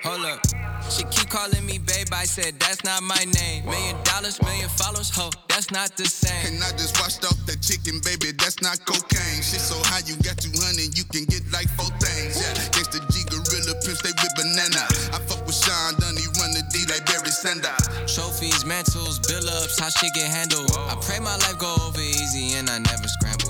Hold 0.03 0.26
up. 0.26 0.62
She 0.93 1.01
keep 1.09 1.29
calling 1.33 1.65
me 1.65 1.81
babe. 1.81 2.13
I 2.13 2.25
said 2.25 2.59
that's 2.61 2.83
not 2.85 3.01
my 3.01 3.25
name. 3.41 3.65
Million 3.65 3.97
dollars, 4.05 4.37
million 4.45 4.69
followers, 4.69 5.09
ho. 5.09 5.33
That's 5.49 5.71
not 5.73 5.97
the 5.97 6.05
same. 6.05 6.53
And 6.53 6.63
I 6.63 6.69
just 6.77 6.93
washed 7.01 7.25
off 7.25 7.33
that 7.49 7.65
chicken, 7.65 7.97
baby, 8.05 8.29
that's 8.37 8.61
not 8.61 8.77
cocaine. 8.85 9.41
Shit 9.41 9.57
so 9.57 9.73
high, 9.89 10.05
you 10.05 10.13
got 10.21 10.37
200, 10.37 10.93
you 10.93 11.01
can 11.09 11.25
get 11.25 11.41
like 11.49 11.65
four 11.73 11.89
things. 11.97 12.37
Yeah, 12.37 12.53
gangsta 12.77 13.01
G 13.09 13.25
gorilla 13.25 13.73
pimps, 13.81 14.05
they 14.05 14.13
with 14.13 14.35
banana. 14.37 14.85
I 15.09 15.17
fuck 15.25 15.41
with 15.49 15.57
Sean 15.57 15.97
Dunny, 15.97 16.29
run 16.37 16.53
the 16.53 16.61
D 16.69 16.85
like 16.85 17.09
Barry 17.09 17.33
Sanders. 17.33 17.73
Trophies, 18.05 18.61
mantles, 18.61 19.17
bill 19.25 19.49
ups, 19.49 19.81
how 19.81 19.89
shit 19.89 20.13
get 20.13 20.29
handled. 20.29 20.69
I 20.77 20.93
pray 21.01 21.17
my 21.17 21.33
life 21.41 21.57
go 21.57 21.73
over 21.81 22.05
easy 22.05 22.53
and 22.53 22.69
I 22.69 22.77
never 22.77 23.09
scramble. 23.09 23.42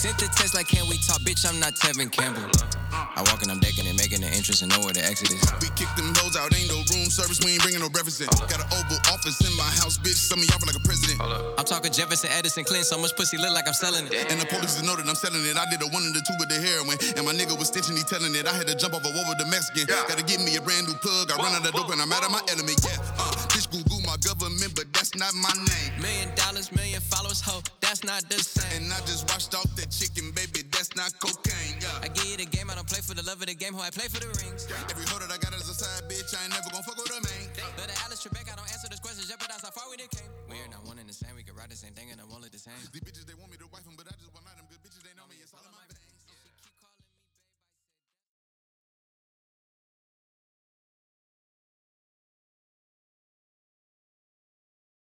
She 0.00 0.08
sent 0.08 0.16
the 0.16 0.32
text 0.32 0.56
like, 0.56 0.64
can 0.64 0.88
we 0.88 0.96
talk? 0.96 1.20
Bitch, 1.28 1.44
I'm 1.44 1.60
not 1.60 1.76
Tevin 1.76 2.08
Campbell. 2.08 2.48
I 2.88 3.20
walk 3.28 3.44
and 3.44 3.52
I'm 3.52 3.60
decking 3.60 3.84
it, 3.84 4.00
making 4.00 4.24
an 4.24 4.32
entrance 4.32 4.64
and 4.64 4.72
know 4.72 4.80
where 4.80 4.96
the 4.96 5.04
exit 5.04 5.28
is. 5.28 5.44
We 5.60 5.68
kick 5.76 5.92
them 5.92 6.08
hoes 6.16 6.40
out, 6.40 6.48
ain't 6.56 6.72
no 6.72 6.80
room 6.88 7.12
service, 7.12 7.36
we 7.44 7.52
ain't 7.52 7.60
bringing 7.60 7.84
no 7.84 7.92
breakfast 7.92 8.24
in. 8.24 8.28
Got 8.48 8.64
an 8.64 8.70
oval 8.72 8.96
office 9.12 9.36
in 9.44 9.52
my 9.60 9.68
house, 9.76 10.00
bitch, 10.00 10.16
some 10.16 10.40
of 10.40 10.48
y'all 10.48 10.56
like 10.64 10.72
a 10.72 10.84
president. 10.88 11.20
I'm 11.20 11.68
talking 11.68 11.92
Jefferson, 11.92 12.32
Edison, 12.32 12.64
Clinton, 12.64 12.88
so 12.88 12.96
much 12.96 13.12
pussy 13.12 13.36
look 13.36 13.52
like 13.52 13.68
I'm 13.68 13.76
selling 13.76 14.08
it. 14.08 14.32
And 14.32 14.40
the 14.40 14.48
police 14.48 14.80
know 14.80 14.96
that 14.96 15.04
I'm 15.04 15.20
selling 15.20 15.44
it. 15.44 15.60
I 15.60 15.68
did 15.68 15.84
a 15.84 15.88
one 15.92 16.00
and 16.00 16.16
the 16.16 16.24
two 16.24 16.32
with 16.40 16.48
the 16.48 16.56
heroin. 16.56 16.96
And 17.20 17.28
my 17.28 17.36
nigga 17.36 17.52
was 17.60 17.68
stitching, 17.68 17.92
he 17.92 18.02
telling 18.08 18.32
it. 18.32 18.48
I 18.48 18.56
had 18.56 18.72
to 18.72 18.74
jump 18.74 18.96
off 18.96 19.04
a 19.04 19.12
wall 19.12 19.28
with 19.28 19.36
the 19.36 19.48
Mexican. 19.52 19.84
Gotta 20.08 20.24
give 20.24 20.40
me 20.40 20.56
a 20.56 20.64
brand 20.64 20.88
new 20.88 20.96
plug. 21.04 21.28
I 21.28 21.36
run 21.36 21.52
out 21.52 21.60
of 21.60 21.76
dope 21.76 21.92
and 21.92 22.00
I'm 22.00 22.08
out 22.08 22.24
of 22.24 22.32
my 22.32 22.40
element. 22.48 22.80
Yeah, 22.80 22.96
uh, 23.20 23.36
bitch, 23.52 23.68
Google 23.68 24.00
my 24.08 24.16
government, 24.24 24.72
but 24.72 24.89
that's 25.10 25.34
not 25.34 25.34
my 25.34 25.50
name. 25.58 26.00
Million 26.00 26.30
dollars, 26.36 26.70
million 26.70 27.00
followers, 27.00 27.40
ho. 27.40 27.60
That's 27.80 28.04
not 28.04 28.22
the 28.30 28.38
same. 28.38 28.84
And 28.84 28.92
I 28.92 28.98
just 29.02 29.26
washed 29.30 29.54
off 29.54 29.66
that 29.76 29.90
chicken, 29.90 30.30
baby, 30.30 30.62
that's 30.70 30.94
not 30.94 31.10
cocaine. 31.18 31.82
Yeah. 31.82 32.04
I 32.04 32.08
give 32.08 32.26
you 32.30 32.36
the 32.38 32.46
game, 32.46 32.70
I 32.70 32.74
don't 32.78 32.86
play 32.86 33.02
for 33.02 33.14
the 33.14 33.26
love 33.26 33.42
of 33.42 33.48
the 33.50 33.54
game, 33.54 33.74
ho. 33.74 33.82
I 33.82 33.90
play 33.90 34.06
for 34.06 34.20
the 34.22 34.30
rings. 34.38 34.70
Every 34.86 35.06
hoe 35.10 35.18
that 35.18 35.30
I 35.32 35.38
got 35.42 35.54
is 35.54 35.66
a 35.66 35.74
side 35.74 36.06
bitch, 36.06 36.30
I 36.30 36.46
ain't 36.46 36.54
never 36.54 36.70
gonna 36.70 36.86
fuck 36.86 36.94
with 36.94 37.10
a 37.10 37.20
man. 37.26 37.50
But 37.74 37.90
Alex 38.06 38.22
Trebek, 38.22 38.46
I 38.46 38.54
don't 38.54 38.70
answer 38.70 38.86
those 38.86 39.02
questions, 39.02 39.26
jeopardize 39.26 39.62
how 39.66 39.74
far 39.74 39.90
we 39.90 39.98
done 39.98 40.12
came. 40.14 40.30
We're 40.46 40.70
not 40.70 40.86
one 40.86 40.98
and 41.02 41.08
the 41.10 41.16
same, 41.16 41.34
we 41.34 41.42
can 41.42 41.58
write 41.58 41.70
the 41.70 41.80
same 41.80 41.94
thing 41.94 42.14
and 42.14 42.22
I 42.22 42.24
won't 42.30 42.46
look 42.46 42.54
the 42.54 42.62
same. 42.62 42.78
These 42.94 43.02
bitches, 43.02 43.26
they 43.26 43.34
want 43.34 43.50
me 43.50 43.58